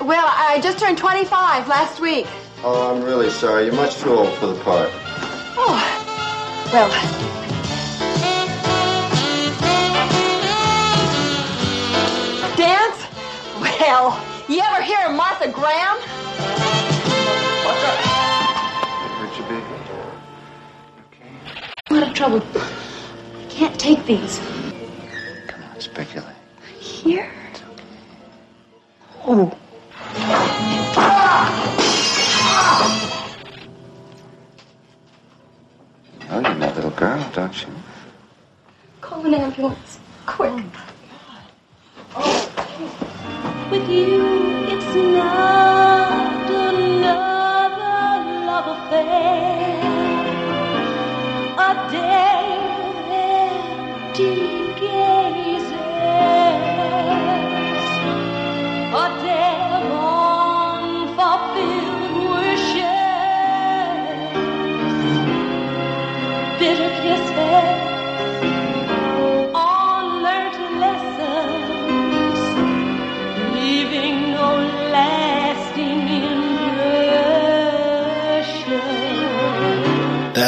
Well, 0.00 0.26
I 0.28 0.60
just 0.62 0.78
turned 0.78 0.98
25 0.98 1.68
last 1.68 2.00
week. 2.00 2.26
Oh, 2.64 2.90
I'm 2.94 3.02
really 3.02 3.30
sorry. 3.30 3.66
You're 3.66 3.74
much 3.74 3.96
too 3.96 4.12
old 4.12 4.34
for 4.38 4.46
the 4.46 4.60
part. 4.62 4.90
Oh. 5.56 5.78
Well. 6.72 6.90
Dance? 12.56 12.99
Well, 13.80 14.22
you 14.46 14.60
ever 14.60 14.82
hear 14.82 14.98
of 15.06 15.16
Martha 15.16 15.50
Graham? 15.50 15.96
What's 17.64 17.82
up? 17.82 17.98
Hurt 19.16 19.38
your 19.38 19.48
baby? 19.48 19.64
I'm 21.88 21.96
out 21.96 22.08
of 22.08 22.14
trouble. 22.14 22.42
I 22.56 23.46
can't 23.48 23.80
take 23.80 24.04
these. 24.04 24.38
Come 25.46 25.62
on, 25.64 25.80
speculate. 25.80 26.36
Here? 26.78 27.32
Oh. 29.24 29.50
Oh, 36.28 36.36
you 36.36 36.54
know 36.58 36.72
little 36.74 36.90
girl, 36.90 37.30
don't 37.32 37.62
you? 37.62 37.68
Call 39.00 39.24
an 39.24 39.32
ambulance. 39.32 39.98
Quick. 40.26 40.64
Oh, 42.14 42.52
oh, 42.58 43.09
With 43.70 43.88
you, 43.88 44.66
it's 44.66 44.94
not 44.96 46.50
another 46.50 47.86
love 48.46 48.66
affair. 48.76 49.80
A 51.56 51.90
day 51.92 52.58
empty 53.12 54.59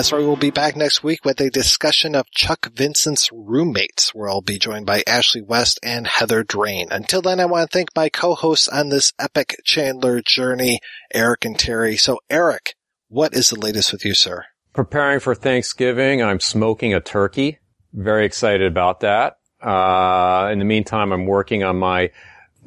That's 0.02 0.10
why 0.10 0.18
we'll 0.18 0.34
be 0.34 0.50
back 0.50 0.74
next 0.74 1.04
week 1.04 1.24
with 1.24 1.40
a 1.40 1.48
discussion 1.48 2.16
of 2.16 2.28
Chuck 2.32 2.68
Vincent's 2.74 3.30
roommates, 3.32 4.12
where 4.12 4.28
I'll 4.28 4.40
be 4.40 4.58
joined 4.58 4.84
by 4.84 5.04
Ashley 5.06 5.42
West 5.42 5.78
and 5.80 6.08
Heather 6.08 6.42
Drain. 6.42 6.88
Until 6.90 7.22
then, 7.22 7.38
I 7.38 7.44
want 7.44 7.70
to 7.70 7.72
thank 7.72 7.90
my 7.94 8.08
co-hosts 8.08 8.66
on 8.66 8.88
this 8.88 9.12
epic 9.20 9.54
Chandler 9.64 10.20
journey, 10.20 10.80
Eric 11.14 11.44
and 11.44 11.56
Terry. 11.56 11.96
So, 11.96 12.18
Eric, 12.28 12.74
what 13.10 13.32
is 13.32 13.50
the 13.50 13.60
latest 13.60 13.92
with 13.92 14.04
you, 14.04 14.12
sir? 14.12 14.44
Preparing 14.72 15.20
for 15.20 15.36
Thanksgiving, 15.36 16.20
I'm 16.20 16.40
smoking 16.40 16.92
a 16.92 17.00
turkey. 17.00 17.60
Very 17.92 18.26
excited 18.26 18.66
about 18.66 19.02
that. 19.02 19.36
Uh, 19.62 20.48
in 20.50 20.58
the 20.58 20.64
meantime, 20.64 21.12
I'm 21.12 21.26
working 21.26 21.62
on 21.62 21.76
my 21.76 22.10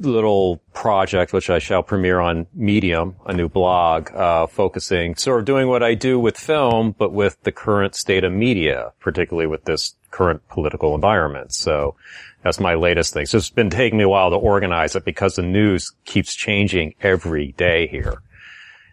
little 0.00 0.58
project, 0.72 1.32
which 1.32 1.48
I 1.50 1.58
shall 1.58 1.82
premiere 1.82 2.20
on 2.20 2.46
Medium, 2.54 3.16
a 3.24 3.32
new 3.32 3.48
blog, 3.48 4.10
uh, 4.12 4.46
focusing, 4.46 5.16
sort 5.16 5.40
of 5.40 5.44
doing 5.46 5.68
what 5.68 5.82
I 5.82 5.94
do 5.94 6.18
with 6.18 6.36
film, 6.36 6.94
but 6.98 7.12
with 7.12 7.42
the 7.42 7.52
current 7.52 7.94
state 7.94 8.24
of 8.24 8.32
media, 8.32 8.92
particularly 9.00 9.46
with 9.46 9.64
this 9.64 9.94
current 10.10 10.46
political 10.48 10.94
environment. 10.94 11.52
So 11.52 11.96
that's 12.42 12.60
my 12.60 12.74
latest 12.74 13.12
thing. 13.12 13.26
So 13.26 13.38
it's 13.38 13.50
been 13.50 13.70
taking 13.70 13.98
me 13.98 14.04
a 14.04 14.08
while 14.08 14.30
to 14.30 14.36
organize 14.36 14.96
it 14.96 15.04
because 15.04 15.36
the 15.36 15.42
news 15.42 15.92
keeps 16.04 16.34
changing 16.34 16.94
every 17.00 17.52
day 17.52 17.86
here. 17.86 18.22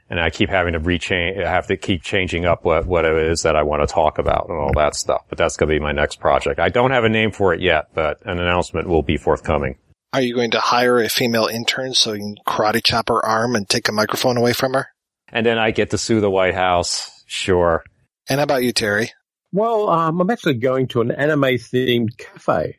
And 0.10 0.20
I 0.20 0.30
keep 0.30 0.50
having 0.50 0.74
to 0.74 0.80
rechange, 0.80 1.44
I 1.44 1.50
have 1.50 1.68
to 1.68 1.78
keep 1.78 2.04
changing 2.04 2.46
up 2.46 2.66
what, 2.66 2.86
what 2.86 3.06
it 3.06 3.16
is 3.16 3.44
that 3.44 3.56
I 3.56 3.64
want 3.64 3.88
to 3.88 3.92
talk 3.92 4.20
about 4.20 4.48
and 4.50 4.58
all 4.58 4.74
that 4.76 4.96
stuff. 4.96 5.24
But 5.30 5.38
that's 5.38 5.58
going 5.58 5.70
to 5.70 5.76
be 5.76 5.80
my 5.80 5.92
next 5.92 6.20
project. 6.20 6.60
I 6.60 6.70
don't 6.70 6.92
have 6.92 7.04
a 7.04 7.10
name 7.10 7.32
for 7.32 7.54
it 7.54 7.62
yet, 7.62 7.88
but 7.94 8.22
an 8.26 8.40
announcement 8.40 8.88
will 8.88 9.02
be 9.02 9.18
forthcoming. 9.18 9.78
Are 10.14 10.22
you 10.22 10.36
going 10.36 10.52
to 10.52 10.60
hire 10.60 11.00
a 11.00 11.10
female 11.10 11.48
intern 11.48 11.96
so 11.96 12.14
you 12.14 12.20
can 12.20 12.36
karate 12.48 12.84
chop 12.84 13.10
her 13.10 13.26
arm 13.26 13.56
and 13.56 13.68
take 13.68 13.90
a 13.90 13.92
microphone 13.92 14.38
away 14.38 14.54
from 14.54 14.76
her? 14.76 14.90
And 15.30 15.44
then 15.44 15.58
I 15.58 15.72
get 15.72 15.90
to 15.90 15.98
sue 15.98 16.22
the 16.22 16.30
White 16.30 16.54
House. 16.54 17.24
Sure. 17.26 17.84
And 18.30 18.40
how 18.40 18.44
about 18.44 18.64
you, 18.64 18.74
Terry? 18.74 19.12
Well, 19.52 19.90
um, 19.90 20.22
I'm 20.22 20.30
actually 20.30 20.60
going 20.60 20.88
to 20.90 21.02
an 21.02 21.10
anime 21.10 21.42
themed 21.42 22.16
cafe 22.16 22.78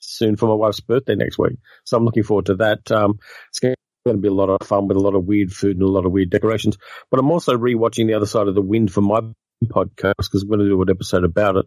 soon 0.00 0.36
for 0.36 0.46
my 0.46 0.54
wife's 0.54 0.80
birthday 0.80 1.16
next 1.16 1.38
week. 1.38 1.58
So 1.84 1.98
I'm 1.98 2.06
looking 2.06 2.22
forward 2.22 2.46
to 2.46 2.56
that. 2.56 2.90
Um, 2.90 3.18
it's 3.50 3.58
going 3.58 3.74
to 4.06 4.16
be 4.16 4.28
a 4.28 4.32
lot 4.32 4.48
of 4.48 4.66
fun 4.66 4.88
with 4.88 4.96
a 4.96 5.00
lot 5.00 5.14
of 5.14 5.26
weird 5.26 5.52
food 5.52 5.76
and 5.76 5.82
a 5.82 5.86
lot 5.86 6.06
of 6.06 6.12
weird 6.12 6.30
decorations. 6.30 6.78
But 7.10 7.20
I'm 7.20 7.30
also 7.30 7.58
rewatching 7.58 8.06
The 8.06 8.14
Other 8.14 8.24
Side 8.24 8.48
of 8.48 8.54
the 8.54 8.62
Wind 8.62 8.90
for 8.90 9.02
my 9.02 9.20
podcast 9.66 10.14
because 10.16 10.46
we're 10.46 10.56
going 10.56 10.66
to 10.66 10.74
do 10.74 10.80
an 10.80 10.88
episode 10.88 11.24
about 11.24 11.56
it. 11.56 11.66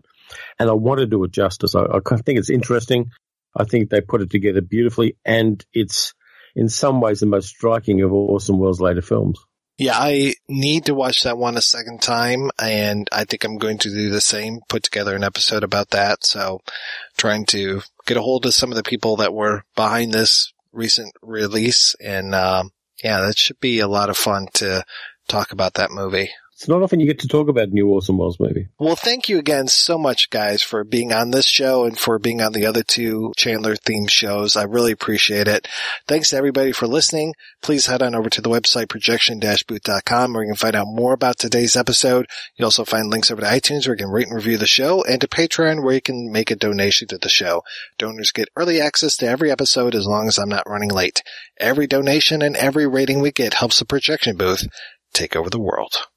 And 0.58 0.72
I 0.72 0.74
want 0.74 1.01
to 1.01 1.06
do 1.06 1.24
it 1.24 1.32
justice. 1.32 1.75
I, 1.75 1.83
I 1.83 2.17
think 2.17 2.40
it's 2.40 2.50
interesting. 2.50 3.11
I 3.56 3.65
think 3.65 3.90
they 3.90 4.01
put 4.01 4.22
it 4.22 4.30
together 4.30 4.61
beautifully 4.61 5.17
and 5.25 5.64
it's 5.73 6.14
in 6.56 6.69
some 6.69 7.01
ways 7.01 7.19
the 7.19 7.25
most 7.25 7.49
striking 7.49 8.01
of 8.01 8.11
Orson 8.14 8.57
Welles' 8.57 8.82
later 8.82 9.01
films. 9.01 9.40
Yeah, 9.77 9.98
I 9.98 10.35
need 10.48 10.85
to 10.85 10.93
watch 10.93 11.23
that 11.23 11.38
one 11.38 11.57
a 11.57 11.61
second 11.61 12.03
time, 12.03 12.51
and 12.61 13.09
I 13.11 13.25
think 13.25 13.43
I'm 13.43 13.57
going 13.57 13.80
to 13.80 13.90
do 13.90 14.11
the 14.11 14.22
same, 14.22 14.59
put 14.69 14.83
together 14.83 15.15
an 15.15 15.23
episode 15.23 15.64
about 15.64 15.90
that. 15.90 16.23
So 16.23 16.61
trying 17.17 17.48
to 17.48 17.82
get 18.06 18.17
a 18.17 18.22
hold 18.22 18.45
of 18.45 18.53
some 18.53 18.69
of 18.69 18.75
the 18.75 18.83
people 18.83 19.15
that 19.17 19.33
were 19.33 19.64
behind 19.75 20.14
this 20.14 20.53
recent 20.72 21.14
release. 21.23 21.95
And, 21.99 22.35
um, 22.35 22.72
yeah, 23.03 23.22
that 23.22 23.38
should 23.38 23.59
be 23.59 23.80
a 23.80 23.88
lot 23.88 24.11
of 24.11 24.17
fun 24.17 24.48
to 24.56 24.83
talk 25.27 25.51
about 25.51 25.73
that 25.73 25.90
movie. 25.90 26.30
It's 26.64 26.69
not 26.69 26.82
often 26.82 27.01
you 27.01 27.08
get 27.08 27.19
to 27.19 27.27
talk 27.27 27.50
about 27.50 27.74
new 27.74 27.90
Orson 27.90 28.16
Welles 28.16 28.40
movie. 28.40 28.69
Well, 28.80 28.95
thank 28.95 29.27
you 29.27 29.38
again 29.38 29.67
so 29.67 29.98
much, 29.98 30.30
guys, 30.30 30.64
for 30.64 30.85
being 30.85 31.11
on 31.11 31.32
this 31.32 31.45
show 31.45 31.83
and 31.83 32.00
for 32.00 32.17
being 32.19 32.40
on 32.40 32.53
the 32.53 32.66
other 32.66 32.83
two 32.83 33.33
Chandler 33.35 33.75
themed 33.75 34.09
shows. 34.09 34.56
I 34.56 34.64
really 34.64 34.93
appreciate 34.93 35.50
it. 35.50 35.67
Thanks 36.08 36.30
to 36.30 36.38
everybody 36.38 36.72
for 36.72 36.88
listening. 36.88 37.33
Please 37.61 37.88
head 37.88 38.01
on 38.01 38.16
over 38.16 38.30
to 38.30 38.42
the 38.42 38.50
website 38.50 38.88
projection-booth.com 38.88 40.32
where 40.32 40.43
you 40.43 40.51
can 40.51 40.56
find 40.56 40.77
out 40.77 40.88
more 40.88 41.11
about 41.11 41.38
today's 41.38 41.75
episode. 41.75 42.27
You'll 42.56 42.67
also 42.67 42.85
find 42.85 43.09
links 43.09 43.30
over 43.30 43.42
to 43.42 43.48
iTunes 43.48 43.85
where 43.85 43.95
you 43.95 44.06
can 44.06 44.14
rate 44.14 44.27
and 44.27 44.35
review 44.38 44.58
the 44.58 44.66
show 44.66 45.03
and 45.03 45.19
to 45.19 45.27
Patreon 45.27 45.83
where 45.83 45.95
you 45.95 46.01
can 46.01 46.32
make 46.32 46.50
a 46.50 46.56
donation 46.56 47.09
to 47.09 47.17
the 47.17 47.27
show. 47.27 47.64
Donors 47.98 48.32
get 48.32 48.48
early 48.56 48.80
access 48.80 49.17
to 49.17 49.27
every 49.27 49.51
episode 49.51 49.95
as 49.95 50.08
long 50.08 50.30
as 50.30 50.40
I'm 50.40 50.48
not 50.48 50.69
running 50.69 50.92
late. 50.92 51.24
Every 51.58 51.88
donation 51.88 52.42
and 52.42 52.56
every 52.56 52.88
rating 52.88 53.19
we 53.19 53.33
get 53.33 53.56
helps 53.56 53.80
the 53.80 53.85
projection 53.85 54.38
booth 54.38 54.66
take 55.11 55.35
over 55.35 55.50
the 55.50 55.59
world. 55.59 56.08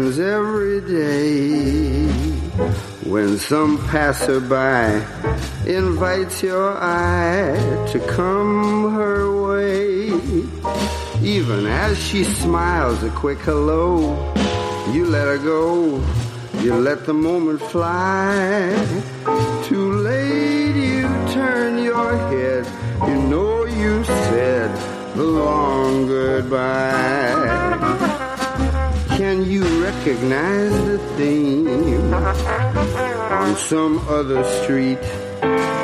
Happens 0.00 0.18
every 0.18 0.80
day 0.80 2.06
when 3.04 3.36
some 3.36 3.76
passerby 3.88 5.04
invites 5.70 6.42
your 6.42 6.72
eye 6.78 7.54
to 7.92 7.98
come 8.08 8.92
her 8.94 9.30
way. 9.46 10.06
Even 11.22 11.66
as 11.66 11.98
she 12.02 12.24
smiles 12.24 13.02
a 13.02 13.10
quick 13.10 13.38
hello, 13.40 14.14
you 14.90 15.04
let 15.04 15.26
her 15.26 15.38
go, 15.38 16.02
you 16.60 16.74
let 16.74 17.04
the 17.04 17.14
moment 17.14 17.60
fly. 17.60 18.72
Too 19.64 19.92
late, 19.92 20.76
you 20.76 21.08
turn 21.34 21.82
your 21.84 22.16
head, 22.30 22.66
you 23.06 23.16
know 23.28 23.64
you 23.66 24.02
said 24.04 24.70
the 25.14 25.24
long 25.24 26.06
goodbye. 26.06 27.99
Can 29.30 29.44
you 29.48 29.62
recognize 29.80 30.72
the 30.86 30.98
theme? 31.16 32.12
On 32.12 33.54
some 33.56 33.98
other 34.08 34.42
street, 34.60 34.98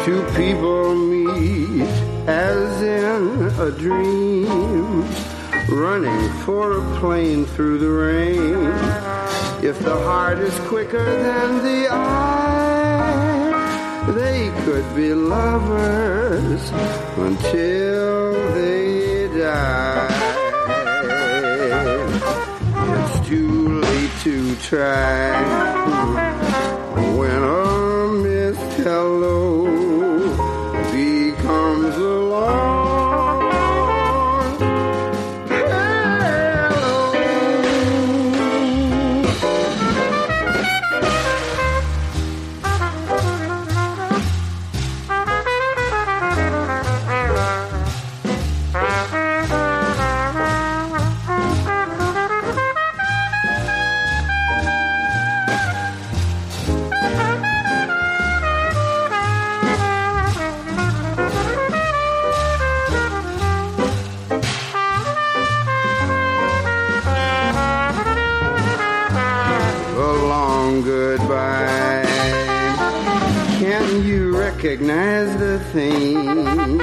two 0.04 0.24
people 0.34 0.96
meet 0.96 1.86
as 2.26 2.82
in 2.82 3.46
a 3.60 3.70
dream, 3.70 5.02
running 5.68 6.28
for 6.44 6.72
a 6.72 6.98
plane 6.98 7.46
through 7.46 7.78
the 7.78 7.88
rain. 7.88 8.66
If 9.64 9.78
the 9.78 9.94
heart 9.94 10.40
is 10.40 10.58
quicker 10.66 11.04
than 11.04 11.62
the 11.62 11.86
eye, 11.88 13.52
they 14.08 14.50
could 14.64 14.96
be 14.96 15.14
lovers 15.14 16.72
until 17.16 18.32
they 18.54 19.28
die. 19.38 20.15
To 24.26 24.56
try. 24.56 25.40
When 27.16 27.44
recognize 74.66 75.36
the 75.38 75.60
thing 75.72 76.80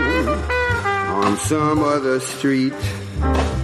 on 1.19 1.35
some 1.37 1.79
other 1.83 2.17
street? 2.21 2.73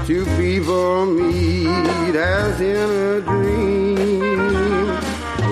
Two 0.05 0.25
people 0.35 1.05
meet 1.05 2.15
as 2.15 2.59
in 2.59 2.89
a 3.15 3.21
dream, 3.21 4.87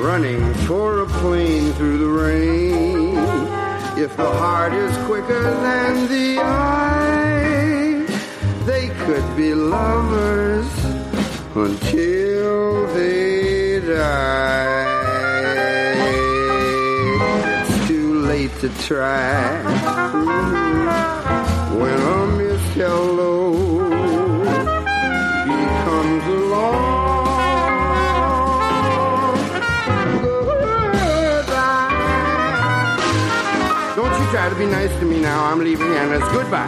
running 0.04 0.54
for 0.68 1.04
a 1.04 1.06
plane 1.06 1.72
through 1.76 1.98
the 1.98 2.10
rain. 2.10 3.16
If 3.98 4.18
the 4.18 4.30
heart 4.30 4.74
is 4.74 4.94
quicker 5.06 5.44
than 5.44 6.08
the 6.10 6.40
eye, 6.42 8.06
they 8.66 8.90
could 9.06 9.38
be 9.38 9.54
lovers 9.54 10.68
until 11.56 12.88
they 12.94 13.80
die. 13.80 14.87
To 18.60 18.70
try 18.88 19.62
when 21.78 21.94
a 21.94 22.28
missed 22.38 22.74
hello 22.74 23.52
becomes 25.46 26.24
a 26.24 26.40
long 26.50 27.28
goodbye. 30.24 31.86
Don't 33.96 34.20
you 34.20 34.26
try 34.32 34.50
to 34.50 34.56
be 34.56 34.66
nice 34.66 34.90
to 35.00 35.06
me 35.06 35.20
now. 35.22 35.46
I'm 35.46 35.60
leaving 35.60 35.92
and 35.94 36.12
it's 36.14 36.28
goodbye. 36.30 36.66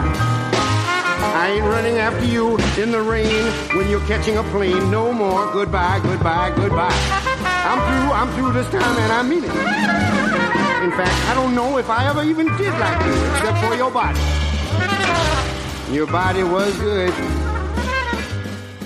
I 1.42 1.50
ain't 1.56 1.64
running 1.64 1.98
after 1.98 2.24
you 2.24 2.56
in 2.80 2.92
the 2.92 3.02
rain 3.02 3.46
when 3.76 3.88
you're 3.88 4.06
catching 4.06 4.36
a 4.36 4.44
plane. 4.44 4.92
No 4.92 5.12
more. 5.12 5.52
Goodbye, 5.52 5.98
goodbye, 6.04 6.52
goodbye. 6.54 6.94
I'm 7.42 7.80
through, 7.80 8.12
I'm 8.12 8.28
through 8.36 8.52
this 8.52 8.70
time 8.70 8.96
and 8.96 9.12
I 9.12 9.22
mean 9.22 9.42
it. 9.42 10.19
In 10.82 10.90
fact, 10.92 11.12
I 11.28 11.34
don't 11.34 11.54
know 11.54 11.76
if 11.76 11.90
I 11.90 12.08
ever 12.08 12.22
even 12.22 12.46
did 12.56 12.72
like 12.78 13.04
you 13.04 13.12
except 13.32 13.58
for 13.66 13.74
your 13.74 13.90
body. 13.90 14.18
Your 15.92 16.06
body 16.06 16.42
was 16.42 16.74
good. 16.78 17.12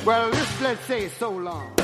Well, 0.04 0.28
let's, 0.30 0.60
let's 0.60 0.84
say 0.86 1.08
so 1.08 1.30
long. 1.30 1.83